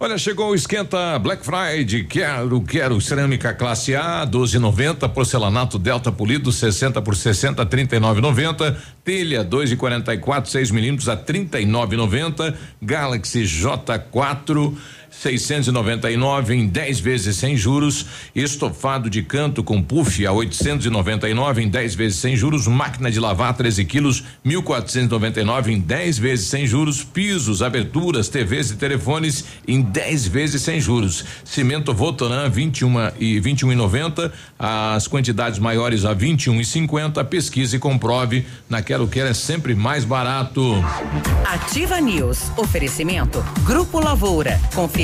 Olha, 0.00 0.18
chegou 0.18 0.50
o 0.50 0.54
esquenta 0.56 1.16
Black 1.20 1.44
Friday. 1.44 2.02
Quero, 2.02 2.60
quero 2.62 3.00
cerâmica 3.00 3.54
classe 3.54 3.94
A, 3.94 4.26
12,90. 4.26 5.08
Porcelanato 5.08 5.78
Delta 5.78 6.10
polido, 6.10 6.50
60 6.50 7.00
por 7.00 7.14
60, 7.14 7.64
39,90. 7.64 8.76
Telha 9.04 9.44
2,44, 9.44 10.46
6 10.46 10.70
milímetros 10.72 11.08
a 11.08 11.16
39,90. 11.16 12.56
Galaxy 12.82 13.44
J4 13.44 14.76
699 15.20 16.54
em 16.54 16.66
10 16.66 17.00
vezes 17.00 17.36
sem 17.36 17.56
juros. 17.56 18.06
Estofado 18.34 19.08
de 19.08 19.22
canto 19.22 19.62
com 19.62 19.82
puff 19.82 20.26
a 20.26 20.32
899 20.32 21.62
em 21.62 21.68
10 21.68 21.94
vezes 21.94 22.18
sem 22.18 22.36
juros. 22.36 22.66
Máquina 22.66 23.10
de 23.10 23.18
lavar 23.18 23.54
13 23.54 23.84
quilos 23.84 24.24
1499 24.44 25.72
em 25.72 25.80
10 25.80 26.18
vezes 26.18 26.48
sem 26.48 26.66
juros. 26.66 27.02
Pisos, 27.02 27.62
aberturas, 27.62 28.28
TVs 28.28 28.70
e 28.70 28.76
telefones 28.76 29.44
em 29.66 29.80
10 29.80 30.26
vezes 30.26 30.62
sem 30.62 30.80
juros. 30.80 31.24
Cimento 31.44 31.94
Votoran 31.94 32.48
21 32.50 32.94
e 33.18 33.40
21 33.40 33.72
e 33.72 33.76
90. 33.76 34.32
As 34.58 35.08
quantidades 35.08 35.58
maiores 35.58 36.04
a 36.04 36.12
21 36.12 36.60
e 36.60 36.64
50. 36.64 37.24
Pesquise 37.24 37.76
e 37.76 37.78
comprove. 37.78 38.44
Na 38.68 38.82
Quero 38.82 39.08
Quero 39.08 39.28
é 39.28 39.34
sempre 39.34 39.74
mais 39.74 40.04
barato. 40.04 40.74
Ativa 41.44 42.00
News. 42.00 42.50
Oferecimento. 42.56 43.44
Grupo 43.64 44.00
Lavoura. 44.00 44.60
Confiança, 44.74 45.03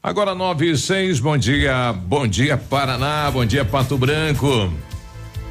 Agora 0.00 0.32
nove 0.32 0.70
e 0.70 0.76
seis, 0.76 1.18
bom 1.18 1.36
dia, 1.36 1.92
bom 1.92 2.24
dia 2.26 2.56
Paraná, 2.56 3.28
bom 3.32 3.44
dia 3.44 3.64
Pato 3.64 3.98
Branco. 3.98 4.72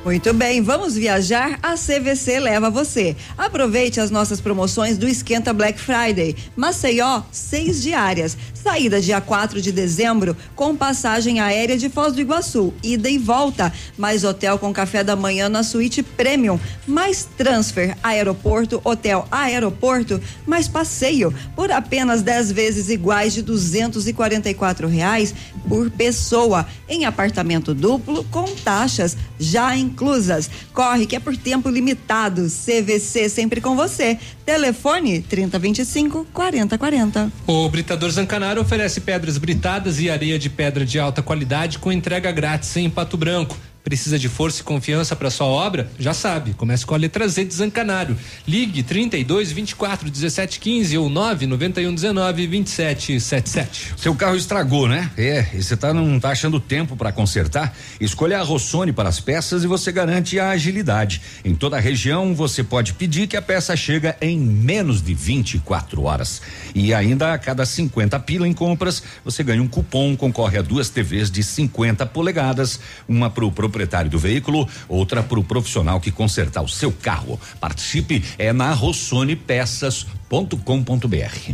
Muito 0.07 0.33
bem, 0.33 0.61
vamos 0.61 0.95
viajar? 0.95 1.59
A 1.61 1.73
CVC 1.73 2.39
leva 2.39 2.69
você. 2.69 3.13
Aproveite 3.37 3.99
as 3.99 4.09
nossas 4.09 4.39
promoções 4.39 4.97
do 4.97 5.05
Esquenta 5.05 5.51
Black 5.51 5.77
Friday. 5.77 6.33
Maceió, 6.55 7.23
seis 7.29 7.81
diárias. 7.83 8.37
Saída 8.53 9.01
dia 9.01 9.19
4 9.19 9.61
de 9.61 9.69
dezembro, 9.71 10.35
com 10.55 10.75
passagem 10.75 11.41
aérea 11.41 11.77
de 11.77 11.89
Foz 11.89 12.13
do 12.13 12.21
Iguaçu, 12.21 12.73
ida 12.81 13.09
e 13.09 13.17
volta. 13.17 13.71
Mais 13.97 14.23
hotel 14.23 14.57
com 14.57 14.71
café 14.71 15.03
da 15.03 15.15
manhã 15.15 15.49
na 15.49 15.61
suíte 15.61 16.01
premium. 16.01 16.57
Mais 16.87 17.27
transfer, 17.37 17.97
aeroporto, 18.01 18.79
hotel, 18.85 19.27
aeroporto, 19.29 20.21
mais 20.45 20.69
passeio. 20.69 21.33
Por 21.53 21.69
apenas 21.69 22.21
10 22.21 22.53
vezes 22.53 22.89
iguais 22.89 23.33
de 23.33 23.41
244 23.41 24.87
reais 24.87 25.35
por 25.67 25.91
pessoa. 25.91 26.65
Em 26.87 27.03
apartamento 27.03 27.73
duplo 27.73 28.23
com 28.31 28.45
taxas 28.55 29.17
já 29.37 29.75
inclusas. 29.97 30.49
Corre 30.71 31.07
que 31.07 31.15
é 31.15 31.19
por 31.19 31.35
tempo 31.35 31.69
limitado. 31.69 32.43
CVC 32.43 33.27
sempre 33.29 33.59
com 33.59 33.75
você. 33.75 34.19
Telefone 34.45 35.21
3025 35.23 36.27
4040. 36.31 37.31
O 37.47 37.67
Britador 37.67 38.11
Zancanaro 38.11 38.61
oferece 38.61 39.01
pedras 39.01 39.37
britadas 39.39 39.99
e 39.99 40.09
areia 40.09 40.37
de 40.37 40.49
pedra 40.49 40.85
de 40.85 40.99
alta 40.99 41.23
qualidade 41.23 41.79
com 41.79 41.91
entrega 41.91 42.31
grátis 42.31 42.75
em 42.77 42.89
Pato 42.89 43.17
Branco. 43.17 43.57
Precisa 43.87 44.19
de 44.19 44.27
força 44.27 44.59
e 44.59 44.65
confiança 44.65 45.15
para 45.15 45.29
sua 45.29 45.47
obra? 45.47 45.89
Já 45.97 46.13
sabe, 46.13 46.53
comece 46.53 46.85
com 46.85 46.93
a 46.93 46.97
letra 46.97 47.25
Z 47.25 47.45
de 47.45 47.53
Zancanário. 47.53 48.17
Ligue 48.45 48.83
32 48.83 49.53
24 49.53 50.09
17 50.09 50.59
15 50.59 50.97
ou 50.97 51.09
9 51.09 51.47
91 51.47 51.95
19 51.95 52.47
27 52.47 53.17
77. 53.17 53.93
Seu 53.95 54.13
carro 54.13 54.35
estragou, 54.35 54.89
né? 54.89 55.09
É, 55.17 55.47
e 55.53 55.63
você 55.63 55.77
tá, 55.77 55.93
não 55.93 56.19
tá 56.19 56.31
achando 56.31 56.59
tempo 56.59 56.97
para 56.97 57.13
consertar? 57.13 57.73
Escolha 58.01 58.39
a 58.39 58.43
Rossoni 58.43 58.91
para 58.91 59.07
as 59.07 59.21
peças 59.21 59.63
e 59.63 59.67
você 59.67 59.89
garante 59.89 60.37
a 60.37 60.49
agilidade. 60.49 61.21
Em 61.45 61.55
toda 61.55 61.77
a 61.77 61.79
região, 61.79 62.35
você 62.35 62.65
pode 62.65 62.93
pedir 62.93 63.25
que 63.25 63.37
a 63.37 63.41
peça 63.41 63.73
chega 63.77 64.17
em 64.19 64.37
menos 64.37 65.01
de 65.01 65.13
24 65.13 66.03
horas. 66.03 66.41
E 66.75 66.93
ainda 66.93 67.31
a 67.31 67.37
cada 67.37 67.65
50 67.65 68.19
pila 68.19 68.45
em 68.45 68.53
compras, 68.53 69.01
você 69.23 69.45
ganha 69.45 69.63
um 69.63 69.67
cupom, 69.67 70.13
concorre 70.17 70.57
a 70.57 70.61
duas 70.61 70.89
TVs 70.89 71.31
de 71.31 71.41
50 71.41 72.05
polegadas, 72.07 72.81
uma 73.07 73.29
para 73.29 73.45
o 73.45 73.51
proprietário 73.77 74.09
do 74.09 74.17
veículo, 74.17 74.67
outra 74.89 75.21
para 75.21 75.39
o 75.39 75.43
profissional 75.43 75.99
que 76.01 76.09
consertar 76.11 76.63
o 76.63 76.67
seu 76.67 76.91
carro. 76.91 77.39
Participe 77.61 78.23
é 78.39 78.51
na 78.51 78.73
rossonepeças.com.br. 78.73 81.51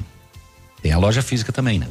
Tem 0.82 0.92
a 0.92 0.98
loja 0.98 1.22
física 1.22 1.52
também, 1.52 1.80
né? 1.80 1.88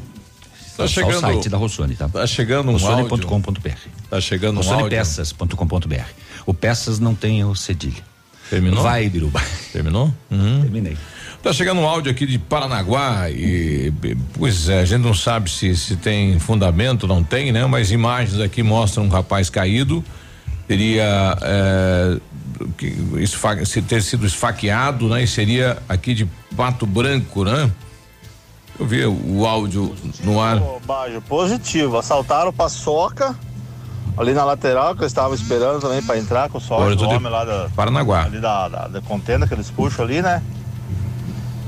Tá 0.76 0.88
Só 0.88 0.90
chegando- 0.94 1.16
o 1.16 1.20
site 1.20 1.48
da 1.50 1.59
Rossoni, 1.59 1.94
tá? 1.94 2.09
Tá 2.09 2.26
chegando 2.26 2.70
um. 2.70 2.72
Rossoni.com.br. 2.72 3.68
Tá 4.09 4.20
chegando 4.20 4.56
um 4.56 4.60
áudio. 4.60 4.72
Rossonepeças.com.br. 4.98 6.06
O 6.46 6.54
peças 6.54 6.98
não 6.98 7.14
tem 7.14 7.44
o 7.44 7.54
cedilha. 7.54 8.02
Terminou? 8.48 8.82
Vai, 8.82 9.09
Biruba. 9.09 9.40
Terminou? 9.72 10.12
Uhum. 10.30 10.62
Terminei. 10.62 10.96
Tá 11.42 11.52
chegando 11.52 11.80
um 11.80 11.86
áudio 11.86 12.12
aqui 12.12 12.24
de 12.24 12.38
Paranaguá 12.38 13.28
e, 13.28 13.92
e, 14.04 14.14
pois 14.34 14.68
é, 14.68 14.80
a 14.80 14.84
gente 14.84 15.02
não 15.02 15.14
sabe 15.14 15.50
se 15.50 15.74
se 15.76 15.96
tem 15.96 16.38
fundamento, 16.38 17.06
não 17.06 17.24
tem, 17.24 17.50
né? 17.50 17.66
Mas 17.66 17.90
imagens 17.90 18.40
aqui 18.40 18.62
mostram 18.62 19.04
um 19.04 19.09
rapaz 19.09 19.50
caído, 19.50 20.04
teria 20.73 21.36
é, 21.43 22.19
ter 23.86 24.03
sido 24.03 24.27
esfaqueado, 24.27 25.07
né? 25.07 25.23
E 25.23 25.27
seria 25.27 25.77
aqui 25.86 26.15
de 26.15 26.27
Pato 26.57 26.86
Branco, 26.86 27.44
né? 27.44 27.70
Eu 28.81 28.86
vi 28.86 29.05
o 29.05 29.47
áudio 29.47 29.94
no 30.24 30.40
ar. 30.40 30.59
Bajo, 30.86 31.20
positivo. 31.23 31.99
Assaltaram 31.99 32.49
o 32.49 32.53
Paçoca 32.55 33.36
ali 34.16 34.32
na 34.32 34.44
lateral, 34.44 34.97
que 34.97 35.03
eu 35.03 35.07
estava 35.07 35.35
esperando 35.35 35.81
também 35.81 36.03
para 36.03 36.19
entrar 36.19 36.49
com 36.49 36.57
o 36.57 36.61
Porto 36.61 36.97
do 36.97 37.09
homem 37.09 37.31
lá 37.31 37.44
da, 37.44 37.69
Paranaguá. 37.77 38.24
ali 38.24 38.40
da, 38.40 38.69
da, 38.69 38.89
da 38.89 39.01
contenda 39.03 39.47
que 39.47 39.53
eles 39.53 39.70
puxam 39.70 40.07
ali, 40.07 40.23
né? 40.23 40.43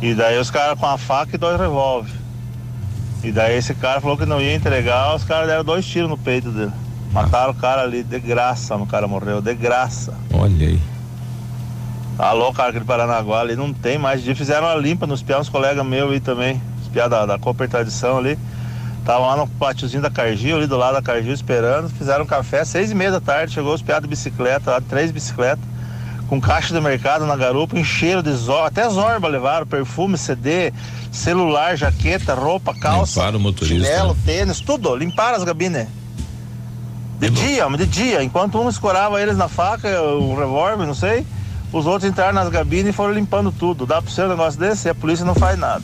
E 0.00 0.14
daí 0.14 0.38
os 0.38 0.50
caras 0.50 0.78
com 0.78 0.86
a 0.86 0.96
faca 0.96 1.36
e 1.36 1.38
dois 1.38 1.60
revólver. 1.60 2.10
E 3.22 3.30
daí 3.30 3.56
esse 3.56 3.74
cara 3.74 4.00
falou 4.00 4.16
que 4.16 4.24
não 4.24 4.40
ia 4.40 4.54
entregar, 4.54 5.14
os 5.14 5.24
caras 5.24 5.46
deram 5.46 5.64
dois 5.64 5.84
tiros 5.84 6.08
no 6.08 6.16
peito 6.16 6.50
dele. 6.50 6.72
Mataram 7.14 7.52
o 7.52 7.54
cara 7.54 7.82
ali, 7.82 8.02
de 8.02 8.18
graça, 8.18 8.74
o 8.74 8.86
cara 8.86 9.06
morreu, 9.06 9.40
de 9.40 9.54
graça. 9.54 10.12
Olha 10.32 10.66
aí. 10.66 10.80
Alô, 12.18 12.52
cara, 12.52 12.70
aquele 12.70 12.84
Paranaguá 12.84 13.40
ali 13.40 13.54
não 13.54 13.72
tem 13.72 13.96
mais. 13.96 14.20
dia 14.20 14.34
fizeram 14.34 14.66
uma 14.66 14.74
limpa 14.74 15.06
nos 15.06 15.22
piados, 15.22 15.46
uns 15.46 15.50
colegas 15.50 15.86
meus 15.86 16.10
aí 16.10 16.18
também. 16.18 16.60
Os 16.82 16.88
piados 16.88 17.16
da, 17.16 17.24
da 17.24 17.38
Cooper 17.38 17.68
Tradição 17.68 18.18
ali. 18.18 18.36
Estavam 18.98 19.28
lá 19.28 19.36
no 19.36 19.46
pátiozinho 19.46 20.02
da 20.02 20.10
Cargill, 20.10 20.56
ali 20.56 20.66
do 20.66 20.76
lado 20.76 20.94
da 20.94 21.02
Cargill, 21.02 21.32
esperando. 21.32 21.88
Fizeram 21.88 22.24
um 22.24 22.26
café, 22.26 22.64
seis 22.64 22.90
e 22.90 22.94
meia 22.96 23.12
da 23.12 23.20
tarde. 23.20 23.52
Chegou 23.52 23.72
os 23.72 23.82
piados 23.82 24.02
de 24.02 24.08
bicicleta, 24.08 24.72
lá, 24.72 24.80
três 24.80 25.12
bicicletas. 25.12 25.64
Com 26.28 26.40
caixa 26.40 26.74
de 26.74 26.80
mercado 26.80 27.26
na 27.26 27.36
garupa, 27.36 27.78
encheram 27.78 28.22
de 28.22 28.32
zorba. 28.32 28.66
Até 28.66 28.90
zorba 28.90 29.28
levaram, 29.28 29.66
perfume, 29.66 30.18
CD, 30.18 30.72
celular, 31.12 31.76
jaqueta, 31.76 32.34
roupa, 32.34 32.74
calça. 32.74 33.20
Limparam 33.20 33.38
o 33.38 33.40
motorista, 33.40 33.86
Chinelo, 33.86 34.14
né? 34.14 34.20
tênis, 34.24 34.60
tudo. 34.60 34.96
Limparam 34.96 35.36
as 35.36 35.44
gabines. 35.44 35.86
De 37.18 37.30
dia, 37.30 37.66
de 37.68 37.86
dia. 37.86 38.22
Enquanto 38.22 38.58
um 38.60 38.68
escorava 38.68 39.20
eles 39.20 39.36
na 39.36 39.48
faca, 39.48 40.00
o 40.02 40.34
revólver, 40.36 40.86
não 40.86 40.94
sei, 40.94 41.26
os 41.72 41.86
outros 41.86 42.10
entraram 42.10 42.34
nas 42.34 42.48
gabines 42.48 42.88
e 42.88 42.92
foram 42.92 43.12
limpando 43.14 43.50
tudo. 43.52 43.86
Dá 43.86 44.02
pra 44.02 44.10
ser 44.10 44.24
um 44.26 44.28
negócio 44.28 44.58
desse 44.58 44.88
e 44.88 44.90
a 44.90 44.94
polícia 44.94 45.24
não 45.24 45.34
faz 45.34 45.58
nada. 45.58 45.82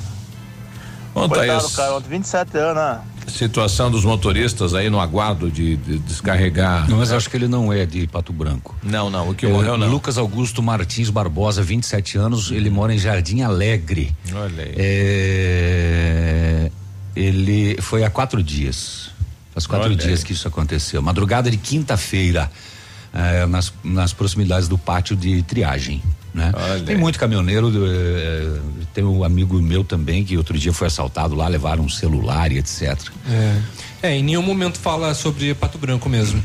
Bom, 1.15 1.29
tá 1.29 1.37
Coitado, 1.37 1.67
as- 1.67 1.75
cara, 1.77 1.95
ontem 1.97 2.09
27 2.11 2.57
anos, 2.59 2.77
né? 2.77 3.01
Situação 3.27 3.91
dos 3.91 4.05
motoristas 4.05 4.75
aí 4.75 4.91
no 4.91 4.99
aguardo 4.99 5.51
de, 5.51 5.77
de 5.77 5.99
descarregar. 6.01 6.89
Não, 6.91 6.99
mas 6.99 7.13
acho 7.13 7.31
que 7.31 7.37
ele 7.37 7.47
não 7.47 7.73
é 7.73 7.87
de 7.87 8.07
Pato 8.09 8.33
Branco. 8.33 8.75
Não, 8.83 9.09
não, 9.09 9.29
o 9.31 9.35
que 9.35 9.47
É, 9.47 9.49
morreu 9.49 9.77
não. 9.79 9.89
Lucas 9.89 10.19
Augusto 10.19 10.61
Martins 10.63 11.11
Barbosa, 11.11 11.63
27 11.63 12.19
anos, 12.19 12.51
ele 12.51 12.71
mora 12.71 12.93
em 12.93 12.99
Jardim 12.99 13.43
Alegre. 13.43 14.13
Olha 14.35 14.65
aí. 14.65 14.75
É, 14.77 16.71
ele 17.15 17.77
foi 17.81 18.03
há 18.05 18.11
quatro 18.11 18.43
dias. 18.43 19.10
Faz 19.53 19.67
quatro 19.67 19.87
Olha 19.89 19.97
dias 19.97 20.21
aí. 20.21 20.27
que 20.27 20.33
isso 20.33 20.47
aconteceu. 20.47 21.03
Madrugada 21.03 21.51
de 21.51 21.57
quinta-feira, 21.57 22.51
é, 23.13 23.47
nas, 23.47 23.73
nas 23.83 24.13
proximidades 24.13 24.69
do 24.69 24.79
pátio 24.79 25.17
de 25.17 25.43
triagem. 25.43 26.03
Né? 26.33 26.53
Tem 26.87 26.97
muito 26.97 27.19
caminhoneiro, 27.19 27.73
é, 27.85 28.61
tem 28.95 29.03
um 29.03 29.25
amigo 29.25 29.61
meu 29.61 29.83
também 29.83 30.25
que 30.25 30.37
outro 30.37 30.57
dia 30.57 30.73
foi 30.73 30.87
assaltado 30.87 31.35
lá, 31.35 31.49
levaram 31.49 31.83
um 31.85 31.89
celular 31.89 32.53
e 32.53 32.59
etc. 32.59 32.97
É. 33.29 33.59
É, 34.03 34.17
em 34.17 34.23
nenhum 34.23 34.43
momento 34.43 34.79
fala 34.79 35.13
sobre 35.13 35.53
Pato 35.55 35.77
Branco 35.77 36.09
mesmo. 36.09 36.43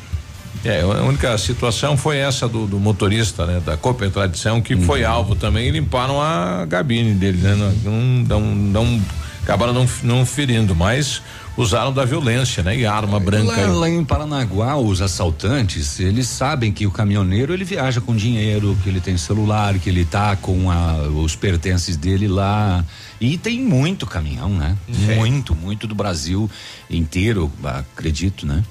É, 0.63 0.81
a 0.81 1.03
única 1.03 1.37
situação 1.37 1.95
foi 1.95 2.17
essa 2.17 2.47
do, 2.47 2.65
do 2.65 2.79
motorista, 2.79 3.45
né? 3.45 3.61
Da 3.63 3.77
Cooper 3.77 4.09
Tradição, 4.09 4.59
que 4.59 4.75
foi 4.75 5.03
alvo 5.03 5.35
também 5.35 5.67
e 5.67 5.71
limparam 5.71 6.19
a 6.19 6.65
gabine 6.65 7.13
dele, 7.13 7.37
né? 7.37 7.55
Não, 7.83 7.91
não, 7.91 8.41
não, 8.41 8.55
não- 8.55 9.01
acabaram 9.43 9.73
não, 9.73 9.87
não 10.01 10.25
ferindo, 10.25 10.73
mas 10.75 11.21
usaram 11.57 11.93
da 11.93 12.03
violência, 12.05 12.61
né? 12.63 12.77
E 12.77 12.85
arma 12.85 13.19
branca. 13.19 13.51
Lá, 13.67 13.67
lá 13.67 13.89
em 13.89 14.03
Paranaguá, 14.03 14.75
os 14.77 15.01
assaltantes, 15.01 15.99
eles 15.99 16.27
sabem 16.27 16.71
que 16.71 16.85
o 16.85 16.91
caminhoneiro 16.91 17.53
ele 17.53 17.63
viaja 17.63 18.01
com 18.01 18.15
dinheiro, 18.15 18.77
que 18.83 18.89
ele 18.89 18.99
tem 18.99 19.17
celular, 19.17 19.77
que 19.79 19.89
ele 19.89 20.03
tá 20.05 20.35
com 20.35 20.69
a- 20.69 21.03
os 21.23 21.35
pertences 21.35 21.95
dele 21.95 22.27
lá. 22.27 22.83
E 23.21 23.37
tem 23.37 23.61
muito 23.61 24.05
caminhão, 24.05 24.49
né? 24.49 24.75
Muito, 24.87 25.55
muito 25.55 25.87
do 25.87 25.95
Brasil 25.95 26.49
inteiro, 26.89 27.51
acredito, 27.63 28.45
né? 28.45 28.63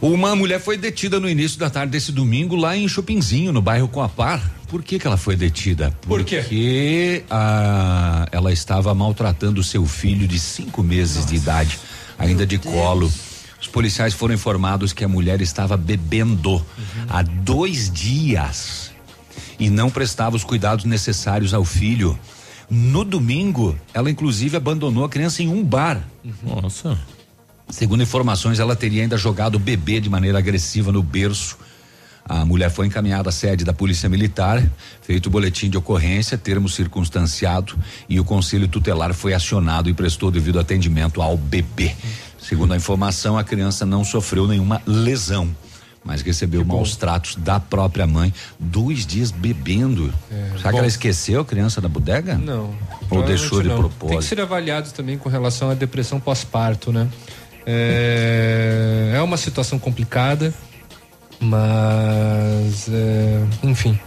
Uma 0.00 0.34
mulher 0.34 0.60
foi 0.60 0.76
detida 0.76 1.20
no 1.20 1.28
início 1.30 1.58
da 1.58 1.70
tarde 1.70 1.92
desse 1.92 2.10
domingo 2.10 2.56
lá 2.56 2.76
em 2.76 2.88
Chopinzinho, 2.88 3.52
no 3.52 3.62
bairro 3.62 3.86
Coapar. 3.88 4.42
Por 4.66 4.82
que 4.82 4.98
que 4.98 5.06
ela 5.06 5.16
foi 5.16 5.36
detida? 5.36 5.92
Por 6.02 6.24
quê? 6.24 6.38
Porque 6.38 7.24
a, 7.30 8.26
ela 8.32 8.52
estava 8.52 8.92
maltratando 8.94 9.62
seu 9.62 9.86
filho 9.86 10.26
de 10.26 10.38
cinco 10.40 10.82
meses 10.82 11.16
Nossa. 11.16 11.28
de 11.28 11.34
idade, 11.36 11.78
ainda 12.22 12.46
de 12.46 12.58
colo. 12.58 13.12
Os 13.60 13.68
policiais 13.68 14.14
foram 14.14 14.34
informados 14.34 14.92
que 14.92 15.04
a 15.04 15.08
mulher 15.08 15.40
estava 15.40 15.76
bebendo 15.76 16.54
uhum. 16.54 16.64
há 17.08 17.22
dois 17.22 17.90
dias 17.90 18.90
e 19.58 19.70
não 19.70 19.88
prestava 19.88 20.34
os 20.34 20.42
cuidados 20.42 20.84
necessários 20.84 21.54
ao 21.54 21.64
filho. 21.64 22.18
No 22.68 23.04
domingo, 23.04 23.78
ela 23.94 24.10
inclusive 24.10 24.56
abandonou 24.56 25.04
a 25.04 25.08
criança 25.08 25.42
em 25.42 25.48
um 25.48 25.62
bar. 25.62 26.02
Nossa. 26.42 26.98
Segundo 27.68 28.02
informações, 28.02 28.58
ela 28.58 28.74
teria 28.74 29.02
ainda 29.02 29.16
jogado 29.16 29.54
o 29.54 29.58
bebê 29.58 30.00
de 30.00 30.10
maneira 30.10 30.38
agressiva 30.38 30.90
no 30.90 31.02
berço. 31.02 31.56
A 32.24 32.44
mulher 32.44 32.70
foi 32.70 32.86
encaminhada 32.86 33.28
à 33.28 33.32
sede 33.32 33.64
da 33.64 33.72
Polícia 33.72 34.08
Militar, 34.08 34.62
feito 35.00 35.26
o 35.26 35.30
boletim 35.30 35.68
de 35.68 35.76
ocorrência, 35.76 36.38
termo 36.38 36.68
circunstanciado 36.68 37.76
e 38.08 38.20
o 38.20 38.24
Conselho 38.24 38.68
Tutelar 38.68 39.12
foi 39.12 39.34
acionado 39.34 39.90
e 39.90 39.94
prestou 39.94 40.30
devido 40.30 40.60
atendimento 40.60 41.20
ao 41.20 41.36
bebê. 41.36 41.94
Segundo 42.38 42.72
a 42.72 42.76
informação, 42.76 43.36
a 43.36 43.44
criança 43.44 43.84
não 43.84 44.04
sofreu 44.04 44.46
nenhuma 44.46 44.80
lesão 44.86 45.54
mas 46.04 46.20
recebeu 46.22 46.64
maus 46.64 46.96
tratos 46.96 47.36
da 47.36 47.60
própria 47.60 48.06
mãe, 48.06 48.34
dois 48.58 49.06
dias 49.06 49.30
bebendo. 49.30 50.12
É, 50.30 50.48
Será 50.56 50.62
bom. 50.62 50.70
que 50.70 50.78
ela 50.78 50.86
esqueceu 50.86 51.40
a 51.40 51.44
criança 51.44 51.80
da 51.80 51.88
bodega? 51.88 52.34
Não. 52.34 52.74
Ou 53.08 53.22
deixou 53.22 53.62
de 53.62 53.68
não. 53.68 53.76
propósito? 53.76 54.08
Tem 54.08 54.18
que 54.18 54.24
ser 54.24 54.40
avaliado 54.40 54.90
também 54.90 55.16
com 55.16 55.28
relação 55.28 55.70
à 55.70 55.74
depressão 55.74 56.18
pós-parto, 56.18 56.92
né? 56.92 57.08
É, 57.64 59.12
é 59.14 59.22
uma 59.22 59.36
situação 59.36 59.78
complicada, 59.78 60.52
mas 61.42 62.88
é, 62.88 63.44
enfim. 63.62 63.98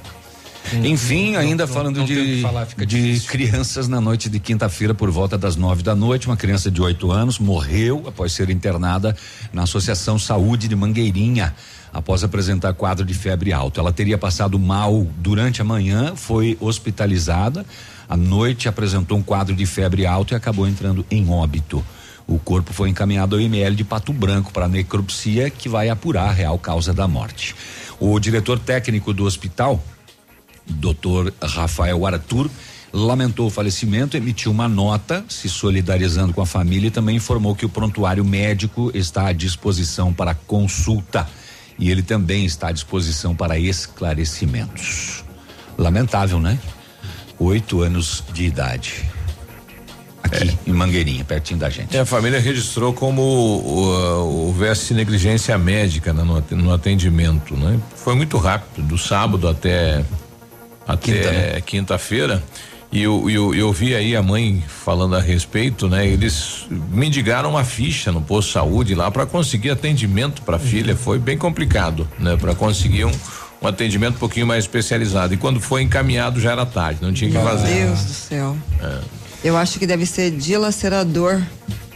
Enfim, 0.84 1.34
não, 1.34 1.40
ainda 1.40 1.68
não, 1.68 1.74
falando 1.74 1.98
não 1.98 2.06
de, 2.06 2.41
falar, 2.41 2.66
de 2.66 3.20
crianças 3.28 3.88
na 3.88 4.02
noite 4.02 4.30
de 4.30 4.40
quinta-feira, 4.40 4.95
por 4.95 5.12
volta 5.12 5.38
das 5.38 5.56
nove 5.56 5.84
da 5.84 5.94
noite, 5.95 6.26
uma 6.26 6.36
criança 6.36 6.72
de 6.72 6.82
oito 6.82 7.12
anos 7.12 7.38
morreu 7.38 8.03
após 8.07 8.32
ser 8.32 8.49
internada 8.49 9.16
na 9.53 9.64
Associação 9.64 10.18
Saúde 10.18 10.68
de 10.68 10.76
Mangueirinha 10.76 11.53
após 11.94 12.26
apresentar 12.26 12.74
quadro 12.74 13.06
de 13.06 13.14
febre 13.14 13.53
alta. 13.53 13.80
Ela 13.80 13.94
teria 13.94 14.18
passado 14.18 14.60
mal 14.60 15.07
durante 15.18 15.62
a 15.62 15.64
manhã, 15.64 16.14
foi 16.16 16.57
hospitalizada. 16.60 17.66
À 18.10 18.18
noite 18.18 18.68
apresentou 18.68 19.18
um 19.18 19.24
quadro 19.24 19.56
de 19.56 19.66
febre 19.66 20.06
alta 20.06 20.34
e 20.34 20.38
acabou 20.38 20.68
entrando 20.68 21.06
em 21.10 21.30
óbito. 21.30 21.84
O 22.28 22.40
corpo 22.40 22.74
foi 22.74 22.90
encaminhado 22.90 23.36
ao 23.36 23.42
IML 23.42 23.76
de 23.76 23.84
Pato 23.84 24.12
Branco 24.12 24.52
para 24.52 24.68
necropsia, 24.68 25.50
que 25.50 25.70
vai 25.70 25.90
apurar 25.90 26.30
a 26.30 26.32
real 26.32 26.58
causa 26.58 26.94
da 26.94 27.08
morte. 27.08 27.56
O 28.00 28.20
diretor 28.20 28.58
técnico 28.58 29.14
do 29.14 29.26
hospital, 29.26 29.82
Dr. 30.66 31.32
Rafael 31.42 32.06
Arthur, 32.06 32.50
lamentou 32.92 33.48
o 33.48 33.50
falecimento, 33.50 34.18
emitiu 34.18 34.52
uma 34.52 34.68
nota 34.68 35.24
se 35.28 35.50
solidarizando 35.50 36.34
com 36.34 36.42
a 36.42 36.46
família 36.46 36.88
e 36.88 36.92
também 36.92 37.18
informou 37.18 37.56
que 37.56 37.66
o 37.66 37.70
prontuário 37.70 38.24
médico 38.24 38.90
está 38.94 39.28
à 39.28 39.34
disposição 39.34 40.14
para 40.14 40.34
consulta 40.34 41.28
e 41.78 41.92
ele 41.92 42.02
também 42.02 42.46
está 42.46 42.70
à 42.70 42.72
disposição 42.72 43.36
para 43.36 43.60
esclarecimentos. 43.60 45.24
Lamentável, 45.78 46.40
né? 46.40 46.58
Oito 47.38 47.82
anos 47.82 48.24
de 48.34 48.46
idade. 48.46 49.06
Aqui 50.26 50.50
é. 50.50 50.70
em 50.70 50.74
Mangueirinha, 50.74 51.24
pertinho 51.24 51.60
da 51.60 51.70
gente. 51.70 51.96
É, 51.96 52.00
a 52.00 52.06
família 52.06 52.40
registrou 52.40 52.94
como 52.94 53.22
houvesse 53.22 54.94
negligência 54.94 55.58
médica 55.58 56.12
né, 56.14 56.24
no, 56.24 56.44
no 56.58 56.74
atendimento, 56.74 57.56
né? 57.56 57.80
Foi 57.96 58.16
muito 58.16 58.38
rápido, 58.38 58.86
do 58.86 58.98
sábado 58.98 59.48
até 59.48 60.04
até 60.88 61.62
quinta-feira. 61.62 62.36
Quinta 62.38 62.76
e 62.92 63.02
eu, 63.02 63.30
eu, 63.30 63.54
eu 63.54 63.74
vi 63.74 63.94
aí 63.94 64.16
a 64.16 64.24
mãe 64.24 64.64
falando 64.68 65.18
a 65.18 65.20
respeito, 65.20 65.90
né? 65.90 66.08
Eles 66.08 66.66
mendigaram 66.90 67.50
uma 67.50 67.66
ficha 67.66 68.10
no 68.12 68.22
posto 68.22 68.48
de 68.48 68.54
saúde 68.54 68.96
lá 68.96 69.12
para 69.12 69.26
conseguir 69.26 69.72
atendimento 69.72 70.42
para 70.44 70.56
a 70.56 70.60
uhum. 70.60 70.66
filha. 70.66 70.96
Foi 70.96 71.20
bem 71.20 71.38
complicado, 71.38 72.08
né? 72.18 72.38
Para 72.38 72.56
conseguir 72.56 73.04
um, 73.04 73.12
um 73.62 73.68
atendimento 73.68 74.16
um 74.16 74.20
pouquinho 74.20 74.48
mais 74.48 74.64
especializado. 74.64 75.34
E 75.34 75.38
quando 75.38 75.60
foi 75.60 75.82
encaminhado 75.82 76.40
já 76.40 76.54
era 76.54 76.66
tarde, 76.66 77.00
não 77.02 77.12
tinha 77.12 77.30
que 77.30 77.38
fazer. 77.38 77.76
Meu 77.76 77.88
Deus 77.88 78.04
do 78.06 78.14
céu. 78.14 78.58
É. 78.82 79.00
Eu 79.46 79.56
acho 79.56 79.78
que 79.78 79.86
deve 79.86 80.08
ser 80.08 80.32
dilacerador 80.32 81.40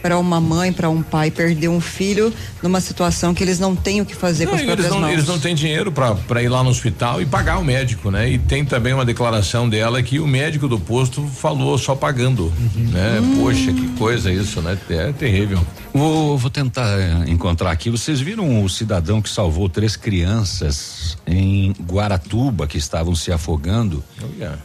para 0.00 0.16
uma 0.16 0.40
mãe, 0.40 0.72
para 0.72 0.88
um 0.88 1.02
pai 1.02 1.32
perder 1.32 1.66
um 1.66 1.80
filho 1.80 2.32
numa 2.62 2.80
situação 2.80 3.34
que 3.34 3.42
eles 3.42 3.58
não 3.58 3.74
têm 3.74 4.00
o 4.00 4.06
que 4.06 4.14
fazer 4.14 4.44
não, 4.44 4.52
com 4.52 4.56
as 4.56 4.62
eles 4.62 4.88
não, 4.88 5.00
mãos. 5.00 5.12
Eles 5.12 5.26
não 5.26 5.36
têm 5.36 5.52
dinheiro 5.52 5.90
para 5.90 6.42
ir 6.44 6.48
lá 6.48 6.62
no 6.62 6.70
hospital 6.70 7.20
e 7.20 7.26
pagar 7.26 7.58
o 7.58 7.64
médico, 7.64 8.08
né? 8.08 8.30
E 8.30 8.38
tem 8.38 8.64
também 8.64 8.94
uma 8.94 9.04
declaração 9.04 9.68
dela 9.68 10.00
que 10.00 10.20
o 10.20 10.28
médico 10.28 10.68
do 10.68 10.78
posto 10.78 11.26
falou 11.26 11.76
só 11.76 11.96
pagando, 11.96 12.44
uhum. 12.44 12.90
né? 12.92 13.20
Hum. 13.20 13.40
Poxa, 13.40 13.72
que 13.72 13.88
coisa 13.98 14.32
isso, 14.32 14.62
né? 14.62 14.78
É 14.88 15.10
terrível. 15.10 15.58
Vou, 15.92 16.38
vou 16.38 16.50
tentar 16.50 16.98
eh, 16.98 17.24
encontrar 17.28 17.70
aqui. 17.70 17.90
Vocês 17.90 18.20
viram 18.20 18.64
o 18.64 18.68
cidadão 18.68 19.20
que 19.20 19.28
salvou 19.28 19.68
três 19.68 19.96
crianças 19.96 21.18
em 21.26 21.72
Guaratuba 21.82 22.66
que 22.66 22.78
estavam 22.78 23.14
se 23.14 23.32
afogando 23.32 24.02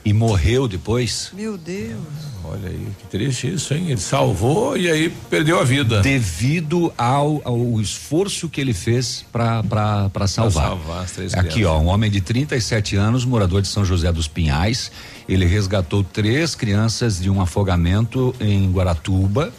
e 0.03 0.14
morreu 0.14 0.68
depois? 0.68 1.31
Meu 1.34 1.57
Deus. 1.57 1.99
Olha 2.43 2.69
aí, 2.69 2.88
que 2.99 3.07
triste 3.07 3.52
isso, 3.52 3.73
hein? 3.73 3.85
Ele 3.89 3.99
salvou 3.99 4.77
e 4.77 4.89
aí 4.89 5.10
perdeu 5.30 5.60
a 5.60 5.64
vida. 5.64 6.02
Devido 6.02 6.93
ao, 6.95 7.41
ao 7.43 7.81
esforço 7.81 8.47
que 8.47 8.61
ele 8.61 8.73
fez 8.73 9.26
para 9.31 9.64
salvar. 9.64 10.11
Pra 10.11 10.27
salvar 10.27 11.03
as 11.03 11.11
três 11.11 11.34
Aqui, 11.34 11.49
crianças. 11.49 11.76
ó, 11.76 11.81
um 11.81 11.88
homem 11.88 12.11
de 12.11 12.22
37 12.22 12.95
anos, 12.95 13.26
morador 13.26 13.64
de 13.64 13.68
São 13.68 13.84
José 13.84 14.11
dos 14.11 14.27
Pinhais. 14.27 14.91
Ele 15.27 15.45
resgatou 15.45 16.03
três 16.03 16.53
crianças 16.53 17.19
de 17.19 17.31
um 17.31 17.41
afogamento 17.41 18.35
em 18.39 18.72
Guaratuba 18.72 19.52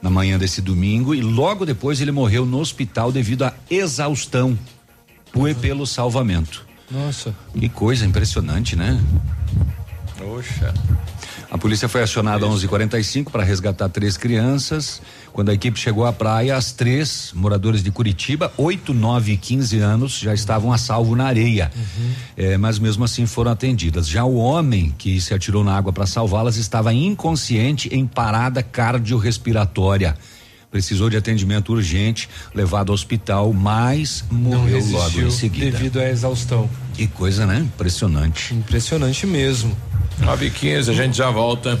na 0.00 0.10
manhã 0.10 0.38
desse 0.38 0.60
domingo 0.60 1.14
e 1.14 1.20
logo 1.20 1.66
depois 1.66 2.00
ele 2.00 2.12
morreu 2.12 2.46
no 2.46 2.58
hospital 2.58 3.10
devido 3.10 3.44
à 3.44 3.54
exaustão 3.70 4.58
uhum. 5.34 5.54
pelo 5.54 5.86
salvamento. 5.86 6.66
Nossa. 6.90 7.34
Que 7.58 7.68
coisa 7.68 8.06
impressionante, 8.06 8.74
né? 8.74 8.98
Poxa. 10.16 10.72
A 11.50 11.56
polícia 11.56 11.88
foi 11.88 12.02
acionada 12.02 12.46
às 12.46 12.52
11:45 12.52 13.30
para 13.30 13.42
resgatar 13.42 13.88
três 13.88 14.16
crianças. 14.16 15.00
Quando 15.38 15.50
a 15.50 15.54
equipe 15.54 15.78
chegou 15.78 16.04
à 16.04 16.12
praia, 16.12 16.56
as 16.56 16.72
três 16.72 17.30
moradores 17.32 17.80
de 17.80 17.92
Curitiba, 17.92 18.52
8, 18.56 18.92
9 18.92 19.34
e 19.34 19.36
15 19.36 19.78
anos, 19.78 20.18
já 20.18 20.34
estavam 20.34 20.72
a 20.72 20.76
salvo 20.76 21.14
na 21.14 21.26
areia. 21.26 21.70
Uhum. 21.76 22.10
É, 22.36 22.58
mas 22.58 22.80
mesmo 22.80 23.04
assim 23.04 23.24
foram 23.24 23.52
atendidas. 23.52 24.08
Já 24.08 24.24
o 24.24 24.34
homem 24.34 24.92
que 24.98 25.20
se 25.20 25.32
atirou 25.32 25.62
na 25.62 25.76
água 25.76 25.92
para 25.92 26.06
salvá-las 26.06 26.56
estava 26.56 26.92
inconsciente 26.92 27.88
em 27.94 28.04
parada 28.04 28.64
cardiorrespiratória 28.64 30.16
precisou 30.72 31.08
de 31.08 31.16
atendimento 31.16 31.72
urgente, 31.72 32.28
levado 32.54 32.90
ao 32.90 32.94
hospital, 32.94 33.54
mas 33.54 34.22
morreu 34.30 34.84
logo 34.90 35.20
em 35.20 35.30
seguida. 35.30 35.70
Devido 35.70 35.98
à 35.98 36.10
exaustão. 36.10 36.68
Que 36.92 37.06
coisa, 37.06 37.46
né? 37.46 37.60
Impressionante. 37.60 38.52
Impressionante 38.52 39.26
mesmo. 39.26 39.74
9 40.18 40.46
e 40.46 40.50
15 40.50 40.90
a 40.90 40.94
gente 40.94 41.16
já 41.16 41.30
volta. 41.30 41.80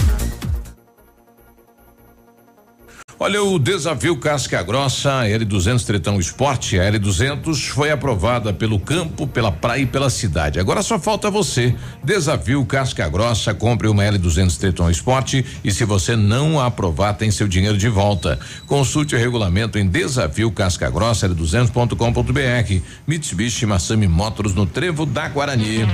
Olha, 3.23 3.43
o 3.43 3.59
desafio 3.59 4.17
Casca 4.17 4.63
Grossa 4.63 5.27
L200 5.27 5.85
Tretão 5.85 6.19
Esporte, 6.19 6.79
a 6.79 6.91
L200 6.91 7.69
foi 7.69 7.91
aprovada 7.91 8.51
pelo 8.51 8.79
campo, 8.79 9.27
pela 9.27 9.51
praia 9.51 9.81
e 9.81 9.85
pela 9.85 10.09
cidade. 10.09 10.59
Agora 10.59 10.81
só 10.81 10.97
falta 10.97 11.29
você. 11.29 11.75
Desafio 12.03 12.65
Casca 12.65 13.07
Grossa, 13.07 13.53
compre 13.53 13.87
uma 13.87 14.01
L200 14.01 14.57
Tretão 14.57 14.89
Esporte 14.89 15.45
e 15.63 15.71
se 15.71 15.85
você 15.85 16.15
não 16.15 16.59
a 16.59 16.65
aprovar, 16.65 17.13
tem 17.13 17.29
seu 17.29 17.47
dinheiro 17.47 17.77
de 17.77 17.89
volta. 17.89 18.39
Consulte 18.65 19.13
o 19.13 19.19
regulamento 19.19 19.77
em 19.77 19.87
desafio 19.87 20.51
Casca 20.51 20.89
Grossa 20.89 21.29
L200.com.br. 21.29 22.81
Mitsubishi 23.05 23.67
Massami 23.67 24.07
Motors 24.07 24.55
no 24.55 24.65
Trevo 24.65 25.05
da 25.05 25.29
Guarani. 25.29 25.85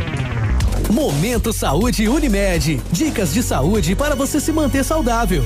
Momento 0.90 1.52
Saúde 1.52 2.08
Unimed. 2.08 2.82
Dicas 2.90 3.34
de 3.34 3.44
saúde 3.44 3.98
para 3.98 4.16
você 4.16 4.40
se 4.40 4.54
manter 4.54 4.86
saudável. 4.86 5.44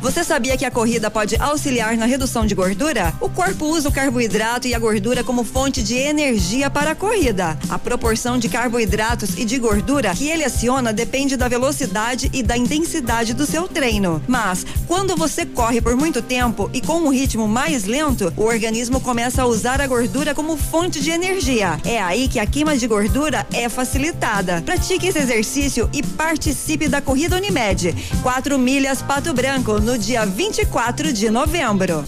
Você 0.00 0.22
sabia 0.22 0.56
que 0.56 0.64
a 0.64 0.70
corrida 0.70 1.10
pode 1.10 1.34
auxiliar 1.40 1.96
na 1.96 2.06
redução 2.06 2.46
de 2.46 2.54
gordura? 2.54 3.12
O 3.20 3.28
corpo 3.28 3.66
usa 3.66 3.88
o 3.88 3.92
carboidrato 3.92 4.68
e 4.68 4.74
a 4.74 4.78
gordura 4.78 5.24
como 5.24 5.42
fonte 5.42 5.82
de 5.82 5.96
energia 5.96 6.70
para 6.70 6.92
a 6.92 6.94
corrida. 6.94 7.58
A 7.68 7.80
proporção 7.80 8.38
de 8.38 8.48
carboidratos 8.48 9.36
e 9.36 9.44
de 9.44 9.58
gordura 9.58 10.14
que 10.14 10.28
ele 10.28 10.44
aciona 10.44 10.92
depende 10.92 11.36
da 11.36 11.48
velocidade 11.48 12.30
e 12.32 12.44
da 12.44 12.56
intensidade 12.56 13.34
do 13.34 13.44
seu 13.44 13.66
treino. 13.66 14.22
Mas, 14.28 14.64
quando 14.86 15.16
você 15.16 15.44
corre 15.44 15.80
por 15.80 15.96
muito 15.96 16.22
tempo 16.22 16.70
e 16.72 16.80
com 16.80 17.00
um 17.00 17.10
ritmo 17.10 17.48
mais 17.48 17.84
lento, 17.84 18.32
o 18.36 18.44
organismo 18.44 19.00
começa 19.00 19.42
a 19.42 19.46
usar 19.46 19.80
a 19.80 19.86
gordura 19.88 20.32
como 20.32 20.56
fonte 20.56 21.00
de 21.00 21.10
energia. 21.10 21.78
É 21.84 22.00
aí 22.00 22.28
que 22.28 22.38
a 22.38 22.46
queima 22.46 22.76
de 22.76 22.86
gordura 22.86 23.44
é 23.52 23.68
facilitada. 23.68 24.62
Pratique 24.64 25.08
esse 25.08 25.18
exercício 25.18 25.90
e 25.92 26.04
participe 26.04 26.86
da 26.86 27.02
corrida 27.02 27.36
Unimed. 27.36 27.96
4 28.22 28.56
milhas 28.56 29.02
Pato 29.02 29.34
Branco 29.34 29.87
no 29.88 29.96
dia 29.96 30.26
24 30.26 31.14
de 31.14 31.30
novembro. 31.30 32.04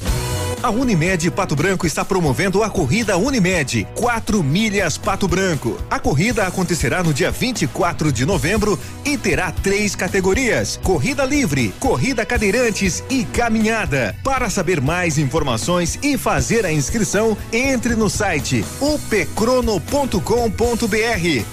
A 0.62 0.69
Unimed 0.69 1.31
Pato 1.31 1.57
Branco 1.57 1.86
está 1.86 2.05
promovendo 2.05 2.62
a 2.62 2.69
corrida 2.69 3.16
Unimed 3.16 3.89
4 3.94 4.43
milhas 4.43 4.98
Pato 4.98 5.27
Branco. 5.27 5.78
A 5.90 5.98
corrida 5.98 6.47
acontecerá 6.47 7.02
no 7.02 7.15
dia 7.15 7.31
24 7.31 8.12
de 8.12 8.27
novembro 8.27 8.78
e 9.02 9.16
terá 9.16 9.51
três 9.51 9.97
categorias: 9.97 10.78
corrida 10.82 11.24
livre, 11.24 11.73
corrida 11.81 12.27
cadeirantes 12.27 13.02
e 13.09 13.24
caminhada. 13.24 14.15
Para 14.23 14.51
saber 14.51 14.78
mais 14.78 15.16
informações 15.16 15.98
e 16.02 16.19
fazer 16.19 16.66
a 16.66 16.73
inscrição, 16.73 17.35
entre 17.51 17.94
no 17.94 18.11
site 18.11 18.62
upecrono.com.br. 18.78 20.20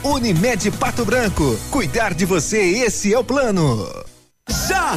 Unimed 0.03 0.71
Pato 0.71 1.05
Branco. 1.05 1.57
Cuidar 1.71 2.13
de 2.13 2.25
você, 2.25 2.59
esse 2.59 3.13
é 3.13 3.17
o 3.17 3.23
plano. 3.23 3.87
Já 4.49 4.95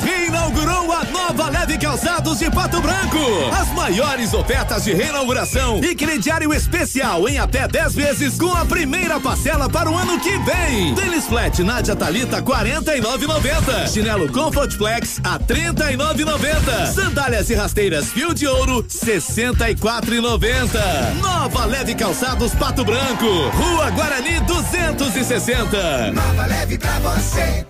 reinaugurou 0.50 0.92
a 0.92 1.04
nova 1.04 1.48
Leve 1.48 1.78
Calçados 1.78 2.38
de 2.38 2.50
Pato 2.50 2.80
Branco. 2.80 3.18
As 3.58 3.68
maiores 3.72 4.34
ofertas 4.34 4.84
de 4.84 4.92
reinauguração 4.92 5.80
e 5.82 5.94
crediário 5.94 6.52
especial 6.52 7.28
em 7.28 7.38
até 7.38 7.68
10 7.68 7.94
vezes 7.94 8.38
com 8.38 8.52
a 8.52 8.64
primeira 8.64 9.20
parcela 9.20 9.68
para 9.68 9.90
o 9.90 9.96
ano 9.96 10.18
que 10.20 10.36
vem. 10.38 10.94
Tênis 10.94 11.26
Flat 11.26 11.62
Nádia 11.62 11.94
Talita 11.94 12.42
49,90. 12.42 13.92
Chinelo 13.92 14.30
Comfort 14.32 14.72
Flex 14.76 15.20
a 15.22 15.38
39,90. 15.38 16.92
Sandálias 16.92 17.48
e 17.50 17.54
rasteiras 17.54 18.10
Fio 18.10 18.34
de 18.34 18.46
Ouro 18.46 18.82
64,90. 18.84 21.14
Nova 21.22 21.64
Leve 21.64 21.94
Calçados 21.94 22.54
Pato 22.54 22.84
Branco. 22.84 23.26
Rua 23.54 23.90
Guarani 23.90 24.40
260. 24.40 26.12
Nova 26.12 26.46
leve 26.46 26.78
pra 26.78 26.98
você. 26.98 27.66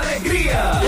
Alegria. 0.00 0.80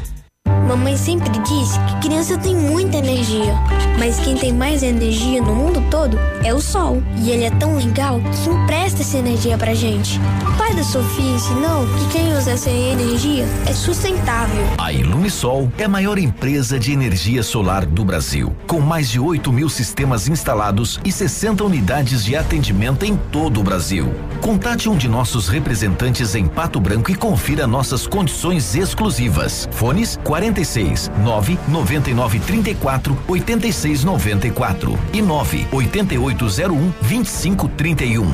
Mamãe 0.46 0.96
sempre 0.96 1.30
disse 1.40 1.78
que 1.80 2.08
criança 2.08 2.38
tem 2.38 2.54
muita 2.54 2.98
energia, 2.98 3.54
mas 3.98 4.18
quem 4.20 4.36
tem 4.36 4.52
mais 4.52 4.82
energia 4.82 5.42
no 5.42 5.54
mundo 5.54 5.82
todo 5.90 6.18
é 6.44 6.54
o 6.54 6.60
sol. 6.60 7.02
E 7.18 7.30
ele 7.30 7.44
é 7.44 7.50
tão 7.50 7.76
legal 7.76 8.20
que 8.20 8.50
empresta 8.50 9.02
essa 9.02 9.18
energia 9.18 9.58
pra 9.58 9.74
gente. 9.74 10.20
O 10.48 10.56
pai 10.56 10.74
da 10.74 10.84
Sofia 10.84 11.34
ensinou 11.34 11.86
que 11.86 12.12
quem 12.12 12.36
usa 12.36 12.52
essa 12.52 12.70
energia 12.70 13.44
é 13.66 13.72
sustentável. 13.72 14.64
A 14.78 14.92
Ilumisol 14.92 15.70
é 15.78 15.84
a 15.84 15.88
maior 15.88 16.18
empresa 16.18 16.78
de 16.78 16.92
energia 16.92 17.42
solar 17.42 17.84
do 17.84 18.04
Brasil, 18.04 18.54
com 18.66 18.80
mais 18.80 19.10
de 19.10 19.18
8 19.18 19.52
mil 19.52 19.68
sistemas 19.68 20.28
instalados 20.28 21.00
e 21.04 21.10
60 21.10 21.64
unidades 21.64 22.24
de 22.24 22.36
atendimento 22.36 23.04
em 23.04 23.16
todo 23.16 23.60
o 23.60 23.64
Brasil. 23.64 24.12
Contate 24.40 24.88
um 24.88 24.96
de 24.96 25.08
nossos 25.08 25.48
representantes 25.48 26.34
em 26.34 26.46
Pato 26.46 26.80
Branco 26.80 27.10
e 27.10 27.14
confira 27.14 27.66
nossas 27.66 28.06
condições 28.06 28.74
exclusivas. 28.74 29.68
Fones 29.72 30.18
46 30.36 31.10
9 31.24 31.58
99 31.68 32.40
34 32.40 33.18
86 33.26 34.04
94 34.04 34.98
e 35.12 35.22
9 35.22 35.66
8801 35.72 36.92
25 37.00 37.68
31. 37.70 38.26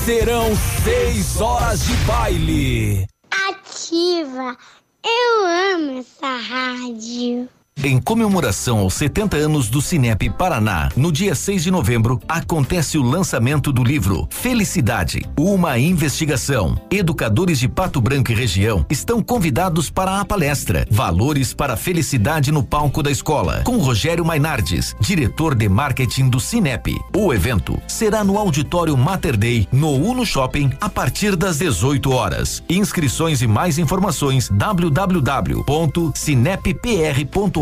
Serão 0.04 0.52
seis 0.84 1.40
horas 1.40 1.86
de 1.86 1.94
baile. 2.06 3.08
Ativa! 3.48 4.58
Eu 5.02 5.46
amo 5.76 6.00
essa 6.00 6.28
rádio. 6.28 7.48
Em 7.84 8.00
comemoração 8.00 8.78
aos 8.78 8.94
70 8.94 9.38
anos 9.38 9.68
do 9.68 9.82
Cinep 9.82 10.30
Paraná, 10.30 10.90
no 10.96 11.12
dia 11.12 11.34
6 11.34 11.64
de 11.64 11.72
novembro, 11.72 12.20
acontece 12.28 12.96
o 12.96 13.02
lançamento 13.02 13.74
do 13.74 13.84
livro 13.84 14.28
Felicidade, 14.30 15.26
uma 15.36 15.80
investigação. 15.80 16.80
Educadores 16.92 17.58
de 17.58 17.68
Pato 17.68 18.00
Branco 18.00 18.32
e 18.32 18.36
região 18.36 18.86
estão 18.88 19.20
convidados 19.24 19.90
para 19.90 20.22
a 20.22 20.26
palestra 20.26 20.86
Valores 20.92 21.56
para 21.56 21.74
a 21.74 21.78
Felicidade 21.78 22.52
no 22.52 22.62
palco 22.62 23.02
da 23.02 23.10
escola, 23.10 23.64
com 23.66 23.78
Rogério 23.78 24.24
Mainardes, 24.24 24.96
diretor 25.00 25.56
de 25.56 25.68
marketing 25.68 26.30
do 26.30 26.40
Cinep. 26.40 26.96
O 27.18 27.34
evento 27.34 27.82
será 27.88 28.24
no 28.24 28.38
auditório 28.38 28.96
Mater 28.96 29.36
Dei, 29.36 29.68
no 29.72 29.92
Uno 29.96 30.24
Shopping, 30.24 30.70
a 30.80 30.88
partir 30.88 31.36
das 31.36 31.58
18 31.58 32.12
horas. 32.12 32.64
Inscrições 32.70 33.42
e 33.42 33.48
mais 33.48 33.80
informações 33.80 34.52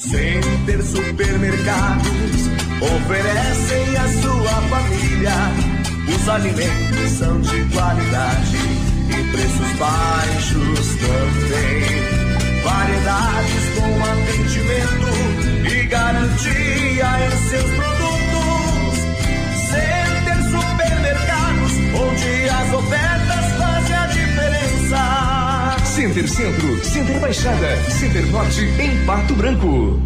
Center 0.00 0.80
Supermercados 0.80 2.46
oferecem 2.80 3.96
à 3.96 4.08
sua 4.22 4.54
família. 4.68 5.34
Os 6.14 6.28
alimentos 6.28 7.10
são 7.18 7.40
de 7.40 7.64
qualidade 7.74 8.58
e 9.08 9.32
preços 9.32 9.72
baixos 9.76 10.86
também. 11.00 12.62
Variedades 12.62 13.64
com 13.74 13.90
atendimento 14.04 15.08
e 15.68 15.86
garantia 15.86 17.08
em 17.26 17.36
seus 17.48 17.70
produtos. 17.74 18.98
Center 19.68 20.38
Supermercados, 20.44 21.72
onde 21.96 22.48
as 22.48 22.72
ofertas. 22.72 23.17
Center 25.98 26.28
Centro, 26.28 26.84
Center 26.84 27.18
Baixada, 27.18 27.76
Center 27.90 28.24
Norte 28.26 28.60
em 28.60 29.04
Pato 29.04 29.34
Branco. 29.34 30.00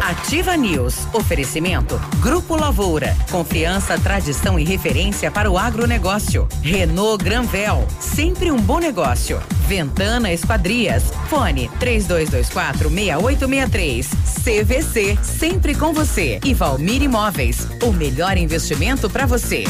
Ativa 0.00 0.56
News. 0.56 1.06
Oferecimento. 1.12 2.00
Grupo 2.18 2.56
Lavoura. 2.56 3.14
Confiança, 3.30 3.98
tradição 3.98 4.58
e 4.58 4.64
referência 4.64 5.30
para 5.30 5.50
o 5.50 5.58
agronegócio. 5.58 6.48
Renault 6.62 7.22
Granvel. 7.22 7.86
Sempre 8.00 8.50
um 8.50 8.56
bom 8.56 8.78
negócio. 8.78 9.38
Ventana 9.68 10.32
Esquadrias. 10.32 11.12
Fone 11.28 11.70
3224 11.78 12.88
6863. 12.88 14.10
CVC. 14.42 15.18
Sempre 15.22 15.74
com 15.74 15.92
você. 15.92 16.40
E 16.42 16.54
Valmir 16.54 17.02
Imóveis. 17.02 17.68
O 17.82 17.92
melhor 17.92 18.38
investimento 18.38 19.10
para 19.10 19.26
você. 19.26 19.64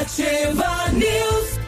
Ativa. 0.00 0.90
News. 0.92 1.58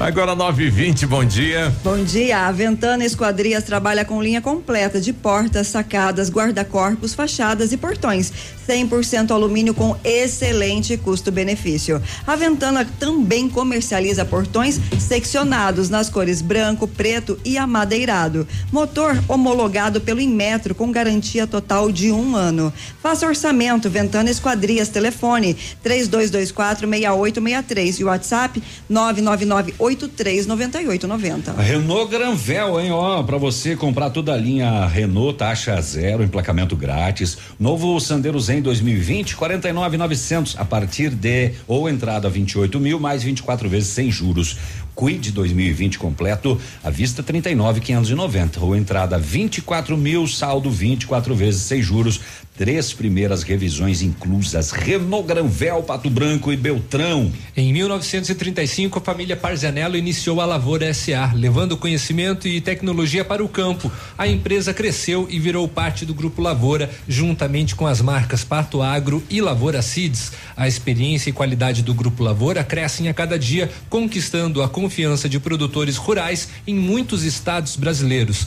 Agora 0.00 0.34
9 0.34 0.64
e 0.64 0.70
20 0.70 1.06
bom 1.06 1.24
dia. 1.24 1.72
Bom 1.84 2.02
dia. 2.02 2.46
A 2.46 2.52
Ventana 2.52 3.04
Esquadrias 3.04 3.62
trabalha 3.62 4.04
com 4.04 4.20
linha 4.20 4.42
completa 4.42 5.00
de 5.00 5.12
portas, 5.12 5.68
sacadas, 5.68 6.28
guarda-corpos, 6.28 7.14
fachadas 7.14 7.72
e 7.72 7.76
portões. 7.76 8.32
100% 8.66 9.30
alumínio 9.30 9.74
com 9.74 9.96
excelente 10.04 10.96
custo-benefício. 10.96 12.02
A 12.26 12.34
Ventana 12.36 12.86
também 12.98 13.48
comercializa 13.48 14.24
portões 14.24 14.80
seccionados 14.98 15.88
nas 15.88 16.08
cores 16.08 16.42
branco, 16.42 16.88
preto 16.88 17.38
e 17.44 17.56
amadeirado. 17.56 18.46
Motor 18.72 19.22
homologado 19.28 20.00
pelo 20.00 20.20
Inmetro 20.20 20.74
com 20.74 20.90
garantia 20.90 21.46
total 21.46 21.92
de 21.92 22.10
um 22.10 22.34
ano. 22.34 22.72
Faça 23.02 23.26
orçamento 23.26 23.88
Ventana 23.88 24.30
Esquadrias, 24.30 24.88
telefone 24.88 25.56
3224 25.82 26.88
6863 26.88 28.00
e 28.00 28.04
WhatsApp 28.04 28.62
999 28.88 29.74
839890. 29.78 31.52
A 31.52 31.62
Renault 31.62 32.10
Granvel, 32.10 32.80
hein, 32.80 32.90
ó, 32.90 33.22
para 33.22 33.38
você 33.38 33.76
comprar 33.76 34.10
toda 34.10 34.32
a 34.32 34.36
linha 34.36 34.86
Renault 34.86 35.38
taxa 35.38 35.80
zero, 35.80 36.22
emplacamento 36.22 36.76
grátis. 36.76 37.36
Novo 37.58 37.98
Sandero 38.00 38.40
Zen 38.40 38.55
2020, 38.60 39.36
49,900 39.36 40.56
a 40.58 40.64
partir 40.64 41.10
de 41.10 41.52
ou 41.66 41.88
entrada 41.88 42.28
28 42.28 42.78
mil 42.80 42.98
mais 42.98 43.22
24 43.22 43.68
vezes 43.68 43.88
sem 43.88 44.10
juros. 44.10 44.56
Quid 44.94 45.30
2020 45.30 45.98
completo, 45.98 46.58
à 46.82 46.88
vista 46.88 47.22
39,590 47.22 48.64
ou 48.64 48.74
entrada 48.74 49.18
24 49.18 49.96
mil, 49.96 50.26
saldo 50.26 50.70
24 50.70 51.34
vezes 51.34 51.62
sem 51.62 51.82
juros. 51.82 52.20
Três 52.56 52.90
primeiras 52.94 53.42
revisões 53.42 54.00
inclusas. 54.00 54.70
Renault 54.70 55.28
Granvel, 55.28 55.82
Pato 55.82 56.08
Branco 56.08 56.50
e 56.50 56.56
Beltrão. 56.56 57.30
Em 57.54 57.70
1935, 57.70 58.98
a 58.98 59.02
família 59.02 59.36
Parzanello 59.36 59.94
iniciou 59.94 60.40
a 60.40 60.46
Lavoura 60.46 60.92
SA, 60.94 61.32
levando 61.34 61.76
conhecimento 61.76 62.48
e 62.48 62.58
tecnologia 62.62 63.22
para 63.26 63.44
o 63.44 63.48
campo. 63.48 63.92
A 64.16 64.26
empresa 64.26 64.72
cresceu 64.72 65.26
e 65.28 65.38
virou 65.38 65.68
parte 65.68 66.06
do 66.06 66.14
Grupo 66.14 66.40
Lavoura, 66.40 66.90
juntamente 67.06 67.74
com 67.74 67.86
as 67.86 68.00
marcas 68.00 68.42
Pato 68.42 68.80
Agro 68.80 69.22
e 69.28 69.42
Lavoura 69.42 69.82
Seeds. 69.82 70.32
A 70.56 70.66
experiência 70.66 71.28
e 71.28 71.34
qualidade 71.34 71.82
do 71.82 71.92
Grupo 71.92 72.22
Lavoura 72.22 72.64
crescem 72.64 73.08
a 73.08 73.14
cada 73.14 73.38
dia, 73.38 73.70
conquistando 73.90 74.62
a 74.62 74.68
confiança 74.68 75.28
de 75.28 75.38
produtores 75.38 75.96
rurais 75.96 76.48
em 76.66 76.74
muitos 76.74 77.22
estados 77.22 77.76
brasileiros. 77.76 78.46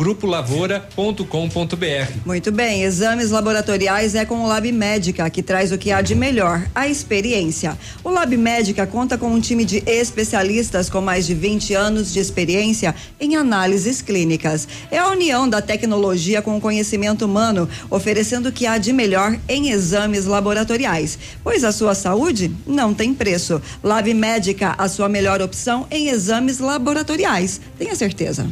grupolavoura.com.br. 0.00 2.12
Muito 2.24 2.50
bem, 2.50 2.84
exames 2.84 3.30
laboratoriais 3.30 4.14
é 4.14 4.24
com 4.24 4.42
o 4.42 4.46
Lab 4.46 4.72
Médica, 4.72 5.28
que 5.28 5.42
traz 5.42 5.72
o 5.72 5.76
que 5.76 5.92
há 5.92 6.00
de 6.00 6.14
melhor, 6.14 6.66
a 6.74 6.88
experiência. 6.88 7.78
O 8.02 8.08
Lab 8.08 8.34
Médica 8.34 8.86
conta 8.86 9.18
com 9.18 9.30
um 9.30 9.38
time 9.38 9.62
de 9.62 9.82
especialistas 9.86 10.88
com 10.88 11.02
mais 11.02 11.26
de 11.26 11.34
20 11.34 11.74
anos 11.74 12.14
de 12.14 12.18
experiência 12.18 12.94
em 13.20 13.36
análises 13.36 14.00
clínicas. 14.00 14.66
É 14.90 14.96
a 14.96 15.10
união 15.10 15.46
da 15.46 15.60
tecnologia 15.60 16.40
com 16.40 16.56
o 16.56 16.60
conhecimento 16.62 17.26
humano, 17.26 17.68
oferecendo 17.90 18.48
o 18.48 18.52
que 18.52 18.66
há 18.66 18.78
de 18.78 18.94
melhor 18.94 19.38
em 19.46 19.68
exames 19.68 20.24
laboratoriais. 20.24 21.18
Pois 21.44 21.62
a 21.62 21.72
sua 21.72 21.94
saúde 21.94 22.50
não 22.66 22.94
tem 22.94 23.12
preço. 23.12 23.60
Lab 23.84 24.14
Médica, 24.14 24.74
a 24.78 24.88
sua 24.88 25.10
melhor 25.10 25.42
opção 25.42 25.86
em 25.90 26.08
exames 26.08 26.58
laboratoriais. 26.58 27.60
Tenha 27.76 27.94
certeza. 27.94 28.48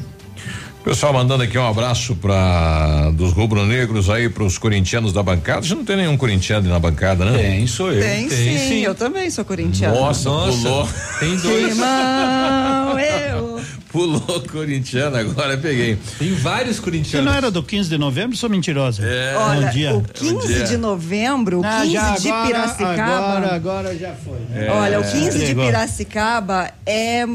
Pessoal 0.85 1.13
mandando 1.13 1.43
aqui 1.43 1.59
um 1.59 1.67
abraço 1.67 2.15
para 2.17 3.11
dos 3.11 3.33
rubro-negros 3.33 4.09
aí 4.09 4.29
para 4.29 4.45
os 4.45 4.57
corintianos 4.57 5.13
da 5.13 5.23
bancada. 5.23 5.63
Já 5.63 5.75
não 5.75 5.85
tem 5.85 5.97
nenhum 5.97 6.17
corintiano 6.17 6.69
na 6.69 6.79
bancada, 6.79 7.25
né? 7.25 7.37
Tem, 7.37 7.67
sou 7.67 7.93
eu. 7.93 8.01
Tem, 8.01 8.29
sim, 8.31 8.59
sim, 8.59 8.81
eu 8.81 8.95
também 8.95 9.29
sou 9.31 9.45
corintiano. 9.45 9.95
Nossa, 9.95 10.31
pulou. 10.31 10.89
Tem 11.21 11.37
dois. 11.37 11.69
Irmão, 11.71 12.99
eu. 12.99 13.61
Pulou 13.91 14.21
corintiano, 14.53 15.17
agora 15.17 15.57
peguei. 15.57 15.99
Tem 16.19 16.33
vários 16.35 16.77
Você 16.77 16.83
corintianos. 16.83 17.27
não 17.31 17.37
era 17.37 17.51
do 17.51 17.63
15 17.63 17.89
de 17.89 17.97
novembro, 17.99 18.37
sou 18.37 18.49
mentirosa. 18.51 19.03
É. 19.05 19.35
Olha, 19.37 19.67
Bom 19.67 19.73
dia. 19.73 19.95
o 19.97 20.03
15 20.03 20.47
dia. 20.47 20.65
de 20.65 20.77
novembro, 20.77 21.61
o 21.61 21.63
15 21.63 21.97
Ah, 21.97 22.15
de 22.19 22.29
agora, 22.29 22.47
Piracicaba. 22.47 23.03
Agora, 23.17 23.55
agora 23.55 23.99
já 23.99 24.13
foi. 24.13 24.39
né? 24.51 24.69
Olha, 24.71 25.01
o 25.01 25.05
15 25.05 25.39
de. 25.47 25.55
Piracicaba 25.55 26.71
é 26.85 27.27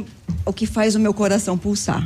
o 0.45 0.51
que 0.51 0.65
faz 0.67 0.93
o 0.93 0.99
meu 0.99 1.13
coração 1.13 1.57
pulsar. 1.57 2.05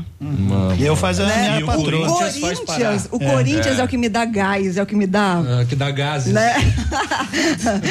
E 0.77 0.84
eu 0.85 0.95
faço 0.95 1.24
a 1.24 1.26
Né? 1.26 1.50
minha 1.53 1.64
O 1.64 1.67
patroa. 1.67 2.08
Corinthians, 2.08 3.09
o 3.11 3.19
Corinthians 3.19 3.80
é. 3.80 3.84
o 3.84 3.88
que 3.88 3.98
me 3.98 4.08
dá 4.08 4.26
gás, 4.26 4.77
é 4.77 4.84
o 4.84 4.85
que 4.85 4.95
me 4.95 5.08
dá. 5.08 5.40
Ah, 5.40 5.66
que 5.66 5.76
dá 5.76 5.90
gases. 5.92 6.32
Né? 6.34 6.53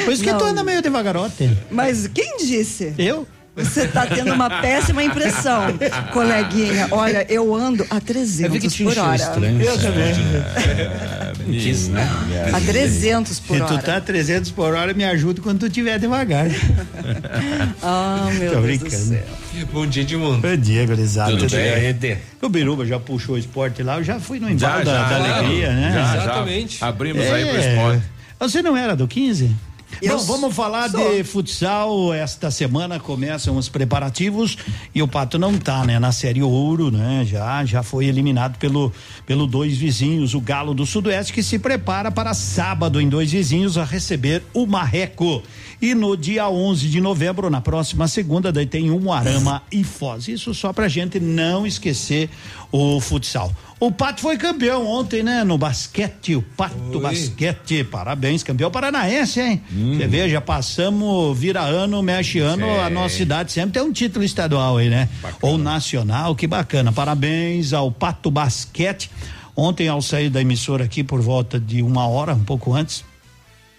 Por 0.04 0.12
isso 0.12 0.22
que 0.22 0.30
Não. 0.32 0.38
tu 0.38 0.44
anda 0.44 0.62
meio 0.64 0.80
devagarote. 0.80 1.50
Mas 1.70 2.06
quem 2.06 2.36
disse? 2.38 2.94
Eu? 2.96 3.26
Você 3.56 3.88
tá 3.88 4.06
tendo 4.06 4.32
uma 4.34 4.50
péssima 4.60 5.02
impressão, 5.02 5.62
coleguinha. 6.12 6.88
Olha, 6.90 7.24
eu 7.28 7.54
ando 7.54 7.86
a 7.88 7.96
Eu 7.96 8.00
vi 8.50 8.60
que 8.60 8.68
300 8.68 8.74
te 8.74 8.84
por 8.84 8.98
hora. 8.98 9.16
estranho. 9.16 9.62
Eu 9.62 9.78
também. 9.78 10.14
Quis, 11.58 11.88
né? 11.88 12.06
A 12.52 12.60
300 12.60 13.40
por 13.40 13.56
Se 13.56 13.62
hora. 13.62 13.78
tu 13.78 13.84
tá 13.84 14.00
300 14.00 14.50
por 14.50 14.74
hora, 14.74 14.92
me 14.92 15.04
ajuda 15.04 15.40
quando 15.40 15.60
tu 15.60 15.70
tiver 15.70 15.98
devagar. 15.98 16.46
Ah, 17.82 18.28
meu 18.38 18.52
Tô 18.52 18.60
Deus 18.60 18.78
do 18.78 18.84
brincando. 18.84 19.04
céu. 19.04 19.22
Bom 19.72 19.86
dia, 19.86 20.02
Edmundo. 20.02 20.46
Bom 20.48 20.56
dia, 20.56 20.86
gurizada. 20.86 21.30
Tudo 21.30 21.44
Tudo 21.46 21.56
bem? 21.56 21.92
bem? 21.94 22.18
O 22.42 22.48
Biruba 22.48 22.84
já 22.84 22.98
puxou 23.00 23.36
o 23.36 23.38
esporte 23.38 23.82
lá, 23.82 23.96
eu 23.98 24.04
já 24.04 24.20
fui 24.20 24.38
no 24.38 24.50
embalo 24.50 24.84
Já, 24.84 24.84
da, 24.84 24.92
já, 24.92 25.02
da 25.02 25.08
claro. 25.24 25.34
alegria, 25.46 25.72
né? 25.72 25.92
Já, 25.94 26.04
já. 26.16 26.22
Exatamente. 26.22 26.84
Abrimos 26.84 27.24
É. 27.24 27.32
aí 27.32 27.46
pro 27.46 27.58
esporte. 27.58 28.02
Você 28.38 28.62
não 28.62 28.76
era 28.76 28.94
do 28.94 29.08
15? 29.08 29.50
Bom, 30.06 30.18
vamos 30.18 30.54
falar 30.54 30.90
sou. 30.90 31.14
de 31.14 31.24
futsal. 31.24 32.12
Esta 32.12 32.50
semana 32.50 33.00
começam 33.00 33.56
os 33.56 33.68
preparativos 33.68 34.56
e 34.94 35.02
o 35.02 35.08
Pato 35.08 35.38
não 35.38 35.56
tá, 35.58 35.84
né? 35.84 35.98
Na 35.98 36.12
série 36.12 36.42
Ouro, 36.42 36.90
né? 36.90 37.24
Já 37.24 37.64
já 37.64 37.82
foi 37.82 38.06
eliminado 38.06 38.58
pelo 38.58 38.92
pelo 39.24 39.46
dois 39.46 39.76
vizinhos, 39.76 40.34
o 40.34 40.40
Galo 40.40 40.74
do 40.74 40.84
Sudoeste 40.84 41.32
que 41.32 41.42
se 41.42 41.58
prepara 41.58 42.10
para 42.10 42.34
sábado 42.34 43.00
em 43.00 43.08
dois 43.08 43.32
vizinhos 43.32 43.78
a 43.78 43.84
receber 43.84 44.42
o 44.52 44.66
Marreco. 44.66 45.42
E 45.80 45.94
no 45.94 46.16
dia 46.16 46.48
11 46.48 46.88
de 46.88 47.00
novembro, 47.00 47.50
na 47.50 47.60
próxima 47.60 48.08
segunda, 48.08 48.50
daí 48.50 48.66
tem 48.66 48.90
um 48.90 49.12
Arama 49.12 49.62
e 49.70 49.84
Foz. 49.84 50.26
Isso 50.26 50.54
só 50.54 50.72
pra 50.72 50.88
gente 50.88 51.20
não 51.20 51.66
esquecer 51.66 52.30
o 52.72 52.98
futsal. 53.00 53.52
O 53.78 53.92
Pato 53.92 54.22
foi 54.22 54.38
campeão 54.38 54.86
ontem, 54.86 55.22
né? 55.22 55.44
No 55.44 55.58
basquete, 55.58 56.34
o 56.34 56.40
Pato 56.40 56.74
Foi. 56.90 57.00
Basquete. 57.02 57.84
Parabéns, 57.84 58.42
campeão 58.42 58.70
paranaense, 58.70 59.38
hein? 59.38 59.62
Você 59.70 60.06
veja, 60.06 60.40
passamos, 60.40 61.38
vira 61.38 61.60
ano, 61.60 62.02
mexe 62.02 62.38
ano, 62.38 62.80
a 62.80 62.88
nossa 62.88 63.16
cidade 63.16 63.52
sempre 63.52 63.72
tem 63.72 63.82
um 63.82 63.92
título 63.92 64.24
estadual 64.24 64.78
aí, 64.78 64.88
né? 64.88 65.10
Ou 65.42 65.58
nacional, 65.58 66.34
que 66.34 66.46
bacana. 66.46 66.90
Parabéns 66.90 67.74
ao 67.74 67.92
Pato 67.92 68.30
Basquete. 68.30 69.10
Ontem, 69.54 69.88
ao 69.88 70.00
sair 70.00 70.30
da 70.30 70.40
emissora 70.40 70.84
aqui 70.84 71.04
por 71.04 71.20
volta 71.20 71.60
de 71.60 71.82
uma 71.82 72.06
hora, 72.06 72.34
um 72.34 72.44
pouco 72.44 72.72
antes, 72.74 73.04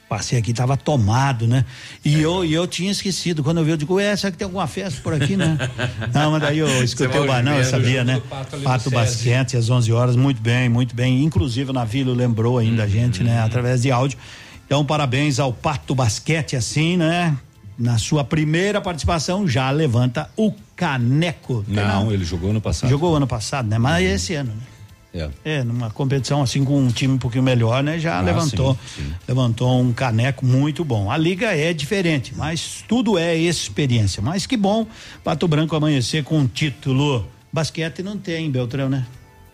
Passei 0.09 0.39
aqui, 0.39 0.53
tava 0.53 0.77
tomado, 0.77 1.45
né? 1.45 1.65
E 2.03 2.21
eu, 2.21 2.45
e 2.45 2.53
eu 2.53 2.65
tinha 2.65 2.89
esquecido. 2.89 3.43
Quando 3.43 3.57
eu 3.57 3.65
vi, 3.65 3.71
eu 3.71 3.77
digo, 3.77 3.95
ué, 3.95 4.15
será 4.15 4.31
que 4.31 4.37
tem 4.37 4.45
alguma 4.45 4.65
festa 4.65 5.01
por 5.01 5.13
aqui, 5.13 5.35
né? 5.35 5.57
Não, 6.13 6.31
mas 6.31 6.41
daí 6.41 6.59
eu 6.59 6.83
escutei 6.83 7.19
o 7.19 7.27
banão, 7.27 7.57
eu 7.57 7.65
sabia, 7.65 8.05
né? 8.05 8.21
Pato 8.29 8.57
Pato. 8.61 8.89
Basquete, 8.89 9.57
às 9.57 9.69
11 9.69 9.91
horas, 9.91 10.15
muito 10.15 10.41
bem, 10.41 10.69
muito 10.69 10.95
bem. 10.95 11.25
Inclusive, 11.25 11.71
o 11.71 11.73
Navilho 11.73 12.13
lembrou 12.13 12.57
ainda 12.57 12.83
a 12.83 12.87
gente, 12.87 13.21
né? 13.21 13.41
Através 13.41 13.81
de 13.81 13.91
áudio. 13.91 14.17
Então, 14.65 14.85
parabéns 14.85 15.39
ao 15.39 15.51
Pato 15.51 15.93
Basquete, 15.93 16.55
assim, 16.55 16.95
né? 16.95 17.37
Na 17.77 17.97
sua 17.97 18.23
primeira 18.23 18.79
participação, 18.79 19.45
já 19.45 19.69
levanta 19.71 20.29
o 20.37 20.53
caneco. 20.73 21.65
Não, 21.67 22.13
ele 22.13 22.23
jogou 22.23 22.53
no 22.53 22.61
passado. 22.61 22.89
Jogou 22.89 23.13
ano 23.13 23.27
passado, 23.27 23.67
né? 23.67 23.77
Mas 23.77 24.05
esse 24.05 24.35
ano, 24.35 24.51
né? 24.51 24.76
É. 25.17 25.29
É, 25.43 25.63
numa 25.63 25.89
competição 25.89 26.41
assim 26.41 26.63
com 26.63 26.77
um 26.79 26.87
time 26.89 27.13
um 27.13 27.17
pouquinho 27.17 27.43
melhor, 27.43 27.81
né? 27.83 27.97
Já 27.99 28.17
Ah, 28.17 28.21
levantou, 28.21 28.77
sim, 28.95 29.03
sim. 29.03 29.11
levantou 29.27 29.81
um 29.81 29.91
caneco 29.93 30.45
muito 30.45 30.83
bom. 30.85 31.09
A 31.11 31.17
liga 31.17 31.47
é 31.55 31.73
diferente, 31.73 32.33
mas 32.35 32.83
tudo 32.87 33.17
é 33.17 33.35
experiência. 33.35 34.21
Mas 34.21 34.45
que 34.45 34.55
bom, 34.57 34.85
Pato 35.23 35.47
Branco 35.47 35.75
amanhecer 35.75 36.23
com 36.23 36.37
um 36.39 36.47
título. 36.47 37.25
Basquete 37.51 38.03
não 38.03 38.17
tem, 38.17 38.51
Beltrão, 38.51 38.89
né? 38.89 39.05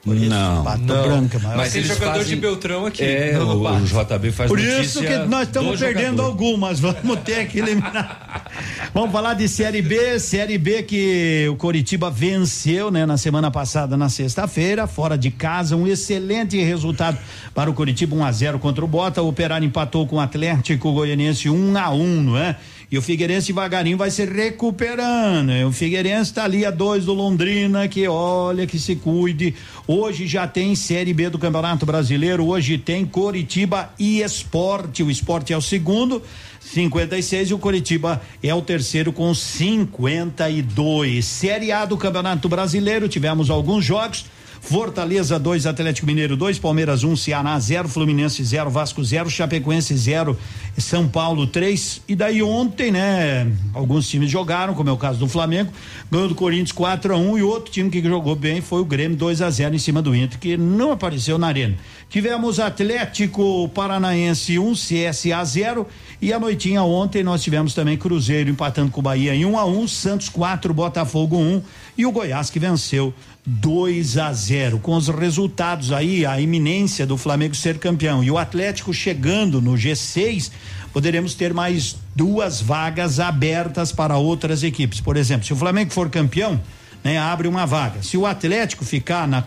Por 0.03 0.17
isso, 0.17 0.29
Não. 0.29 0.63
Pato 0.65 0.81
Não. 0.83 1.03
Branco, 1.03 1.39
maior. 1.39 1.57
Mas 1.57 1.71
tem 1.71 1.81
jogador 1.81 2.17
fazem- 2.17 2.35
de 2.35 2.41
Beltrão 2.41 2.85
aqui. 2.85 3.01
É, 3.03 3.37
no 3.37 3.53
o, 3.55 3.67
o 3.77 3.79
JB 3.85 4.31
faz 4.33 4.49
Por 4.49 4.59
notícia 4.59 4.81
isso 4.81 4.99
que 5.01 5.17
nós 5.29 5.47
estamos 5.47 5.79
do 5.79 5.85
perdendo 5.85 6.05
jogador. 6.17 6.23
algumas, 6.25 6.79
vamos 6.81 7.19
ter 7.23 7.47
que 7.47 7.59
eliminar. 7.59 8.45
vamos 8.93 9.11
falar 9.13 9.33
de 9.35 9.47
Série 9.47 9.81
B, 9.81 10.19
Série 10.19 10.57
B 10.57 10.83
que 10.83 11.47
o 11.49 11.55
Coritiba 11.55 12.11
venceu, 12.11 12.91
né, 12.91 13.05
na 13.05 13.15
semana 13.17 13.49
passada, 13.49 13.95
na 13.95 14.09
sexta-feira, 14.09 14.87
fora 14.87 15.17
de 15.17 15.31
casa, 15.31 15.77
um 15.77 15.87
excelente 15.87 16.61
resultado 16.61 17.17
para 17.55 17.69
o 17.69 17.73
Coritiba, 17.73 18.13
1 18.13 18.25
a 18.25 18.31
0 18.33 18.59
contra 18.59 18.83
o 18.83 18.87
Bota, 18.89 19.21
o 19.21 19.29
Operário 19.29 19.65
empatou 19.65 20.05
com 20.05 20.17
o 20.17 20.19
Atlético 20.19 20.91
Goianiense 20.91 21.49
1 21.49 21.77
a 21.77 21.89
1, 21.91 22.21
não 22.23 22.37
é? 22.37 22.57
E 22.91 22.97
o 22.97 23.01
Figueirense 23.01 23.47
devagarinho 23.47 23.97
vai 23.97 24.11
se 24.11 24.25
recuperando. 24.25 25.51
O 25.67 25.71
Figueirense 25.71 26.31
está 26.31 26.43
ali 26.43 26.65
a 26.65 26.71
dois 26.71 27.05
do 27.05 27.13
Londrina, 27.13 27.87
que 27.87 28.07
olha, 28.07 28.67
que 28.67 28.77
se 28.79 28.95
cuide. 28.95 29.55
Hoje 29.87 30.27
já 30.27 30.47
tem 30.47 30.75
Série 30.75 31.13
B 31.13 31.29
do 31.29 31.39
Campeonato 31.39 31.85
Brasileiro, 31.85 32.45
hoje 32.45 32.77
tem 32.77 33.05
Coritiba 33.05 33.93
e 33.97 34.21
Esporte. 34.21 35.03
O 35.03 35.09
esporte 35.11 35.53
é 35.53 35.57
o 35.57 35.61
segundo. 35.61 36.21
56 36.59 37.49
e 37.49 37.53
o 37.53 37.59
Coritiba 37.59 38.21
é 38.41 38.53
o 38.55 38.61
terceiro 38.61 39.11
com 39.11 39.33
52. 39.33 41.25
Série 41.25 41.71
A 41.71 41.85
do 41.85 41.97
Campeonato 41.97 42.47
Brasileiro, 42.47 43.09
tivemos 43.09 43.49
alguns 43.49 43.83
jogos. 43.83 44.25
Fortaleza 44.63 45.37
2, 45.37 45.65
Atlético 45.67 46.07
Mineiro 46.07 46.37
2, 46.37 46.57
Palmeiras 46.57 47.03
1, 47.03 47.11
um, 47.11 47.15
Ceará 47.17 47.59
0, 47.59 47.89
Fluminense 47.89 48.41
0, 48.41 48.69
Vasco 48.69 49.03
0, 49.03 49.29
Chapecoense 49.29 49.93
0, 49.93 50.37
São 50.77 51.05
Paulo 51.05 51.45
3. 51.45 52.01
E 52.07 52.15
daí 52.15 52.41
ontem, 52.41 52.89
né? 52.89 53.51
Alguns 53.73 54.07
times 54.07 54.31
jogaram, 54.31 54.73
como 54.73 54.89
é 54.89 54.93
o 54.93 54.97
caso 54.97 55.19
do 55.19 55.27
Flamengo, 55.27 55.69
ganhou 56.09 56.29
do 56.29 56.33
Corinthians 56.33 56.71
4 56.71 57.13
a 57.13 57.17
1 57.17 57.31
um, 57.31 57.37
e 57.37 57.43
outro 57.43 57.73
time 57.73 57.89
que 57.89 58.01
jogou 58.01 58.37
bem 58.37 58.61
foi 58.61 58.79
o 58.79 58.85
Grêmio 58.85 59.17
2 59.17 59.41
a 59.41 59.49
0 59.49 59.75
em 59.75 59.79
cima 59.79 60.01
do 60.01 60.15
Inter, 60.15 60.39
que 60.39 60.55
não 60.55 60.93
apareceu 60.93 61.37
na 61.37 61.47
arena. 61.47 61.75
Tivemos 62.09 62.57
Atlético 62.57 63.67
Paranaense 63.69 64.57
1, 64.57 64.65
um, 64.65 64.71
CSA 64.71 65.43
0 65.43 65.85
e 66.21 66.31
a 66.31 66.39
noitinha 66.39 66.83
ontem 66.83 67.21
nós 67.21 67.43
tivemos 67.43 67.73
também 67.73 67.97
Cruzeiro 67.97 68.49
empatando 68.49 68.91
com 68.91 69.01
o 69.01 69.03
Bahia 69.03 69.35
em 69.35 69.43
1 69.43 69.51
um 69.51 69.57
a 69.59 69.65
1, 69.65 69.79
um, 69.81 69.87
Santos 69.89 70.29
4, 70.29 70.73
Botafogo 70.73 71.37
1 71.37 71.61
e 71.97 72.05
o 72.05 72.11
Goiás 72.11 72.49
que 72.49 72.59
venceu 72.59 73.13
2 73.45 74.17
a 74.17 74.31
0. 74.33 74.79
Com 74.79 74.95
os 74.95 75.09
resultados 75.09 75.91
aí, 75.91 76.25
a 76.25 76.39
iminência 76.39 77.05
do 77.05 77.17
Flamengo 77.17 77.55
ser 77.55 77.77
campeão 77.77 78.23
e 78.23 78.31
o 78.31 78.37
Atlético 78.37 78.93
chegando 78.93 79.61
no 79.61 79.73
G6, 79.73 80.51
poderemos 80.91 81.33
ter 81.33 81.53
mais 81.53 81.95
duas 82.15 82.61
vagas 82.61 83.19
abertas 83.19 83.91
para 83.91 84.17
outras 84.17 84.63
equipes. 84.63 85.01
Por 85.01 85.17
exemplo, 85.17 85.45
se 85.45 85.53
o 85.53 85.55
Flamengo 85.55 85.91
for 85.91 86.09
campeão, 86.09 86.59
né, 87.03 87.17
abre 87.17 87.47
uma 87.47 87.65
vaga. 87.65 88.01
Se 88.01 88.17
o 88.17 88.25
Atlético 88.25 88.85
ficar 88.85 89.27
na 89.27 89.43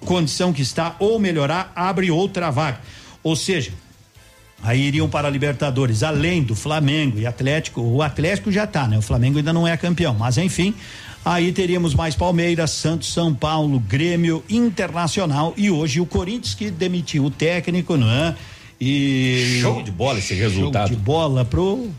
condição 0.00 0.52
que 0.52 0.62
está 0.62 0.96
ou 0.98 1.18
melhorar, 1.18 1.72
abre 1.74 2.10
outra 2.10 2.50
vaga. 2.50 2.80
Ou 3.22 3.36
seja, 3.36 3.72
aí 4.62 4.80
iriam 4.80 5.08
para 5.08 5.28
a 5.28 5.30
Libertadores, 5.30 6.02
além 6.02 6.42
do 6.42 6.54
Flamengo 6.54 7.18
e 7.18 7.26
Atlético. 7.26 7.82
O 7.82 8.00
Atlético 8.02 8.50
já 8.50 8.64
está, 8.64 8.86
né? 8.88 8.96
O 8.96 9.02
Flamengo 9.02 9.38
ainda 9.38 9.52
não 9.52 9.66
é 9.66 9.76
campeão, 9.76 10.14
mas 10.14 10.38
enfim, 10.38 10.74
Aí 11.26 11.50
teríamos 11.50 11.92
mais 11.92 12.14
Palmeiras, 12.14 12.70
Santos, 12.70 13.12
São 13.12 13.34
Paulo, 13.34 13.80
Grêmio, 13.80 14.44
Internacional 14.48 15.52
e 15.56 15.68
hoje 15.68 16.00
o 16.00 16.06
Corinthians 16.06 16.54
que 16.54 16.70
demitiu 16.70 17.24
o 17.24 17.30
técnico, 17.32 17.96
não 17.96 18.08
é? 18.08 18.36
E 18.80 19.58
show 19.60 19.82
de 19.82 19.90
bola 19.90 20.20
esse 20.20 20.34
resultado. 20.34 20.86
Show 20.86 20.96
de 20.96 21.02
bola 21.02 21.44
pro 21.44 21.90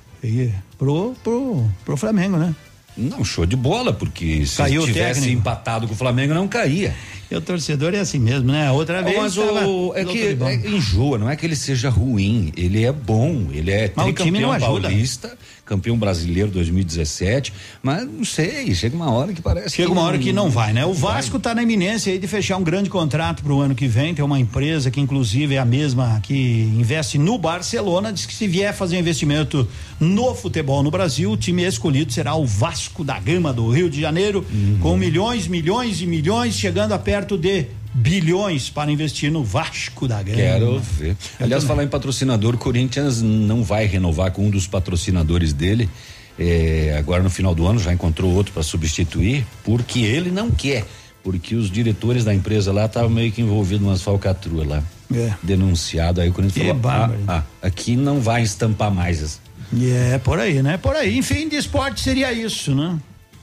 pro 0.78 1.14
pro, 1.22 1.66
pro 1.84 1.98
Flamengo, 1.98 2.38
né? 2.38 2.56
Não, 2.96 3.24
show 3.26 3.46
de 3.46 3.58
bola, 3.58 3.92
porque 3.92 4.46
se 4.46 4.56
Caiu 4.56 4.86
tivesse 4.86 5.30
empatado 5.30 5.88
com 5.88 5.94
o 5.94 5.98
Flamengo 5.98 6.34
não 6.34 6.48
caía. 6.48 6.96
E 7.30 7.36
o 7.36 7.42
torcedor 7.42 7.94
é 7.94 8.00
assim 8.00 8.20
mesmo, 8.20 8.50
né? 8.52 8.72
Outra 8.72 9.04
vez. 9.04 9.18
Mas 9.18 9.38
o, 9.38 9.94
é 9.94 10.06
que 10.06 10.38
é, 10.42 10.56
enjoa, 10.70 11.18
não 11.18 11.30
é 11.30 11.36
que 11.36 11.46
ele 11.46 11.56
seja 11.56 11.90
ruim, 11.90 12.52
ele 12.56 12.86
é 12.86 12.92
bom, 12.94 13.50
ele 13.52 13.72
é 13.72 13.92
mas 13.94 14.06
tricampeão 14.06 14.58
paulista, 14.58 15.38
campeão 15.68 15.98
brasileiro 15.98 16.50
2017, 16.50 17.54
mas 17.84 18.08
não 18.08 18.24
sei, 18.24 18.74
chega 18.74 18.96
uma 18.96 19.12
hora 19.12 19.34
que 19.34 19.42
parece 19.42 19.76
Chega 19.76 19.92
uma 19.92 20.02
hora 20.02 20.18
que 20.18 20.32
não 20.32 20.50
vai, 20.50 20.72
né? 20.72 20.86
O 20.86 20.94
Vasco 20.94 21.38
está 21.38 21.54
na 21.54 21.62
iminência 21.62 22.12
aí 22.12 22.18
de 22.18 22.28
fechar 22.28 22.56
um 22.58 22.64
grande 22.64 22.90
contrato 22.90 23.44
para 23.44 23.54
o 23.54 23.60
ano 23.60 23.76
que 23.76 23.86
vem, 23.86 24.16
tem 24.16 24.24
uma 24.24 24.40
empresa 24.40 24.90
que 24.90 25.02
inclusive 25.02 25.56
é 25.56 25.60
a 25.60 25.66
mesma 25.66 26.20
que 26.24 26.34
investe 26.34 27.18
no 27.18 27.38
Barcelona, 27.38 28.14
diz 28.14 28.26
que 28.26 28.34
se 28.34 28.48
vier 28.48 28.74
fazer 28.74 28.98
investimento 28.98 29.68
no 30.00 30.34
futebol 30.34 30.82
no 30.82 30.90
Brasil, 30.90 31.32
o 31.32 31.38
time 31.38 31.64
escolhido 31.64 32.14
será 32.14 32.34
o 32.36 32.46
Vasco 32.46 33.04
da 33.04 33.20
Gama 33.20 33.52
do 33.52 33.70
Rio 33.70 33.90
de 33.90 34.00
Janeiro, 34.00 34.46
uhum. 34.50 34.78
com 34.80 34.96
milhões, 34.96 35.48
milhões 35.48 36.02
e 36.02 36.08
milhões, 36.08 36.56
chegando 36.56 36.94
a 36.94 37.00
perto 37.00 37.38
de 37.38 37.66
bilhões 37.98 38.70
para 38.70 38.92
investir 38.92 39.32
no 39.32 39.44
Vasco 39.44 40.08
da 40.08 40.22
Gama. 40.22 40.38
Quero 40.38 40.80
ver. 40.80 41.18
Aliás, 41.40 41.64
falar 41.64 41.84
em 41.84 41.88
patrocinador, 41.88 42.54
o 42.54 42.58
Corinthians 42.58 43.24
não 43.24 43.64
vai 43.64 43.86
renovar 43.86 44.32
com 44.32 44.46
um 44.46 44.50
dos 44.52 44.68
patrocinadores 44.68 45.52
dele. 45.52 45.90
É, 46.38 46.96
agora 47.00 47.24
no 47.24 47.30
final 47.30 47.56
do 47.56 47.66
ano 47.66 47.80
já 47.80 47.92
encontrou 47.92 48.32
outro 48.32 48.54
para 48.54 48.62
substituir, 48.62 49.44
porque 49.64 50.02
ele 50.02 50.30
não 50.30 50.52
quer. 50.52 50.86
Porque 51.24 51.56
os 51.56 51.72
diretores 51.72 52.24
da 52.24 52.34
empresa 52.34 52.72
lá 52.72 52.86
estavam 52.86 53.10
meio 53.10 53.32
que 53.32 53.42
envolvidos 53.42 53.86
umas 53.86 54.02
falcatruas 54.04 54.68
lá. 54.68 54.84
É. 55.14 55.34
Denunciado. 55.42 56.22
Aí 56.22 56.30
o 56.30 56.34
Corinthians 56.34 56.68
falou: 56.68 56.92
ah, 56.92 57.10
ah, 57.28 57.44
aqui 57.62 57.96
não 57.96 58.22
vai 58.22 58.44
estampar 58.44 58.92
mais. 58.92 59.42
É, 59.82 60.20
por 60.20 60.40
aí, 60.40 60.62
né? 60.62 60.78
Por 60.78 60.96
aí. 60.96 61.18
Enfim, 61.18 61.50
de 61.50 61.56
esporte 61.56 62.00
seria 62.02 62.32
isso, 62.32 62.76
né? 62.76 62.98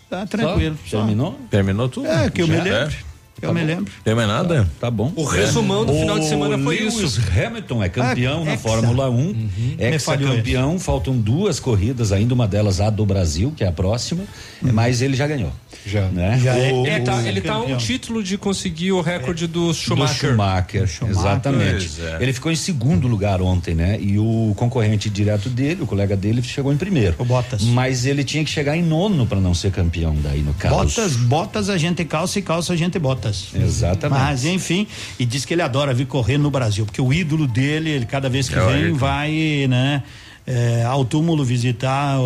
Tá 0.09 0.25
tranquilo. 0.25 0.79
Só? 0.87 0.99
Terminou? 0.99 1.39
Terminou 1.51 1.89
tudo? 1.89 2.07
É, 2.07 2.31
que 2.31 2.41
eu 2.41 2.47
me 2.47 2.55
lembro. 2.61 2.95
É. 2.95 3.14
Eu 3.45 3.55
tá 3.55 3.55
me 3.55 3.65
lembro. 3.65 3.93
Tem 4.03 4.15
mais 4.15 4.29
nada? 4.29 4.65
Tá, 4.65 4.69
tá 4.81 4.91
bom. 4.91 5.13
O 5.17 5.25
resumão 5.25 5.85
do 5.85 5.93
o 5.93 6.01
final 6.01 6.19
de 6.19 6.27
semana 6.27 6.59
foi 6.59 6.79
Lewis 6.79 6.95
isso. 6.95 7.21
Hamilton 7.21 7.83
é 7.83 7.89
campeão 7.89 8.43
ah, 8.43 8.45
na 8.45 8.57
Fórmula 8.57 9.11
1. 9.11 9.15
Uhum. 9.15 9.51
Ex-campeão, 9.79 10.79
faltam 10.79 11.17
duas 11.17 11.61
corridas 11.61 12.13
ainda, 12.13 12.35
uma 12.35 12.49
delas 12.49 12.81
a 12.81 12.91
do 12.91 13.05
Brasil, 13.05 13.53
que 13.57 13.63
é 13.63 13.69
a 13.69 13.73
próxima, 13.73 14.25
uhum. 14.63 14.73
mas 14.73 15.03
ele 15.03 15.17
já 15.17 15.27
ganhou. 15.27 15.53
Já. 15.87 16.09
Né? 16.09 16.41
já 16.43 16.57
é, 16.57 16.73
o, 16.73 16.87
é, 16.87 17.01
tá, 17.01 17.23
ele 17.23 17.41
está 17.41 17.59
um 17.59 17.77
título 17.77 18.23
de 18.23 18.39
conseguir 18.39 18.93
o 18.93 19.01
recorde 19.01 19.47
do 19.47 19.73
Schumacher. 19.75 20.31
Do 20.31 20.37
Schumacher, 20.37 20.89
Schumacher 20.89 21.19
exatamente. 21.19 22.01
É. 22.01 22.19
Ele 22.21 22.33
ficou 22.33 22.51
em 22.51 22.57
segundo 22.57 23.07
lugar 23.07 23.43
ontem, 23.43 23.75
né? 23.75 23.99
E 24.01 24.19
o 24.19 24.55
concorrente 24.57 25.11
direto 25.11 25.51
dele, 25.51 25.83
o 25.83 25.87
colega 25.87 26.17
dele, 26.17 26.43
chegou 26.43 26.73
em 26.73 26.77
primeiro. 26.77 27.15
O 27.19 27.25
Bottas. 27.25 27.63
Mas 27.63 28.07
ele 28.07 28.25
tinha 28.25 28.45
que 28.45 28.51
chegar 28.51 28.77
em 28.77 28.83
nono 28.83 29.27
para 29.27 29.41
não 29.41 29.55
ser 29.55 29.71
campeão 29.71 30.17
daí 30.23 30.41
no 30.41 30.55
caso. 30.55 30.75
Botas, 30.75 31.17
botas 31.17 31.69
a 31.69 31.77
gente 31.77 32.05
calça 32.05 32.39
e 32.39 32.43
calça 32.43 32.73
a 32.73 32.77
gente 32.77 32.99
botas. 32.99 33.34
Exatamente. 33.55 34.21
Mas 34.21 34.45
enfim, 34.45 34.87
e 35.19 35.25
diz 35.25 35.45
que 35.45 35.55
ele 35.55 35.63
adora 35.63 35.95
vir 35.95 36.07
correr 36.07 36.39
no 36.39 36.51
Brasil, 36.51 36.85
porque 36.85 37.01
o 37.01 37.13
ídolo 37.13 37.47
dele, 37.47 37.91
ele 37.91 38.07
cada 38.07 38.29
vez 38.29 38.49
que 38.49 38.57
é 38.57 38.67
vem 38.67 38.93
vai, 38.93 39.67
né? 39.69 40.03
É, 40.47 40.85
ao 40.85 41.07
túmulo 41.07 41.43
visitar 41.43 42.19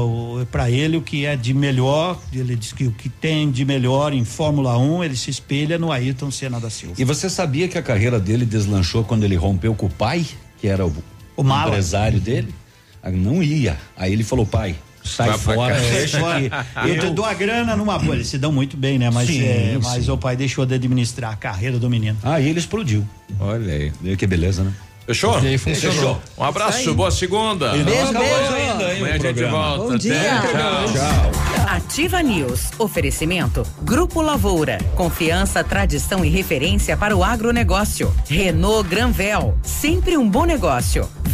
para 0.51 0.69
ele 0.69 0.97
o 0.97 1.03
que 1.03 1.25
é 1.25 1.37
de 1.37 1.55
melhor. 1.55 2.21
Ele 2.33 2.57
diz 2.57 2.73
que 2.73 2.85
o 2.85 2.91
que 2.91 3.09
tem 3.09 3.49
de 3.49 3.65
melhor 3.65 4.13
em 4.13 4.25
Fórmula 4.25 4.77
1 4.77 5.05
ele 5.05 5.17
se 5.17 5.31
espelha 5.31 5.79
no 5.79 5.93
Ayrton 5.93 6.29
Senna 6.31 6.59
da 6.59 6.69
Silva. 6.69 6.97
E 6.99 7.05
você 7.05 7.31
sabia 7.31 7.69
que 7.69 7.79
a 7.79 7.83
carreira 7.83 8.19
dele 8.19 8.45
deslanchou 8.45 9.05
quando 9.05 9.23
ele 9.23 9.37
rompeu 9.37 9.73
com 9.73 9.87
o 9.87 9.91
pai, 9.91 10.27
que 10.61 10.67
era 10.67 10.85
o, 10.85 10.93
o 11.37 11.43
empresário 11.43 12.19
dele? 12.19 12.53
Ah, 13.01 13.11
não 13.11 13.41
ia. 13.41 13.79
Aí 13.97 14.13
ele 14.13 14.25
falou: 14.25 14.45
pai, 14.45 14.75
sai 15.03 15.29
Vai 15.29 15.39
fora, 15.39 15.81
deixa 15.81 16.19
que 16.19 16.89
eu, 16.89 16.95
eu 16.95 17.01
te 17.01 17.11
dou 17.11 17.25
a 17.25 17.35
grana 17.35 17.77
numa 17.77 17.99
boa. 17.99 18.15
Eles 18.15 18.29
se 18.29 18.39
dão 18.39 18.53
muito 18.53 18.77
bem, 18.77 18.99
né? 18.99 19.11
Mas, 19.11 19.29
sim, 19.29 19.43
é, 19.43 19.79
mas 19.83 20.09
o 20.09 20.17
pai 20.17 20.37
deixou 20.37 20.65
de 20.67 20.75
administrar 20.75 21.33
a 21.33 21.37
carreira 21.37 21.79
do 21.79 21.89
menino. 21.89 22.17
Aí 22.23 22.49
ele 22.49 22.59
explodiu. 22.59 23.07
Olha 23.41 23.73
aí. 23.73 23.93
Viu 24.01 24.17
que 24.17 24.27
beleza, 24.27 24.65
né? 24.65 24.73
Fechou? 25.09 25.41
Fechou. 25.41 26.21
Um 26.37 26.45
abraço, 26.45 26.95
boa 26.95 27.11
segunda. 27.11 27.71
Beijo, 27.73 28.13
beijo. 28.13 28.55
Ainda, 28.55 28.93
hein, 28.93 28.99
Amanhã 28.99 29.15
a 29.15 29.19
gente 29.19 29.45
volta. 29.45 29.85
Bom 29.85 29.97
dia. 29.97 30.15
Tchau. 30.15 30.93
Tchau. 30.93 31.67
Ativa 31.67 32.23
News. 32.23 32.71
Oferecimento. 32.79 33.63
Grupo 33.81 34.21
Lavoura. 34.21 34.77
Confiança, 34.95 35.65
tradição 35.65 36.23
e 36.23 36.29
referência 36.29 36.95
para 36.95 37.17
o 37.17 37.25
agronegócio. 37.25 38.15
Renault 38.29 38.87
Granvel. 38.87 39.57
Sempre 39.63 40.19
um 40.19 40.29
bom 40.29 40.45
negócio. 40.45 41.09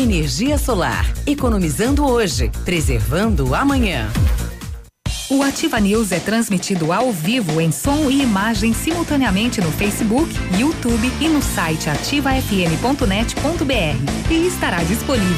energia 0.00 0.56
solar, 0.56 1.06
economizando 1.26 2.06
hoje, 2.06 2.50
preservando 2.64 3.54
amanhã. 3.54 4.10
O 5.30 5.44
Ativa 5.44 5.78
News 5.78 6.10
é 6.10 6.18
transmitido 6.18 6.92
ao 6.92 7.12
vivo 7.12 7.60
em 7.60 7.70
som 7.70 8.10
e 8.10 8.22
imagem 8.22 8.72
simultaneamente 8.72 9.60
no 9.60 9.70
Facebook, 9.70 10.28
YouTube 10.58 11.12
e 11.20 11.28
no 11.28 11.40
site 11.40 11.88
ativafm.net.br. 11.88 14.28
E 14.28 14.46
estará 14.46 14.82
disponível 14.82 15.30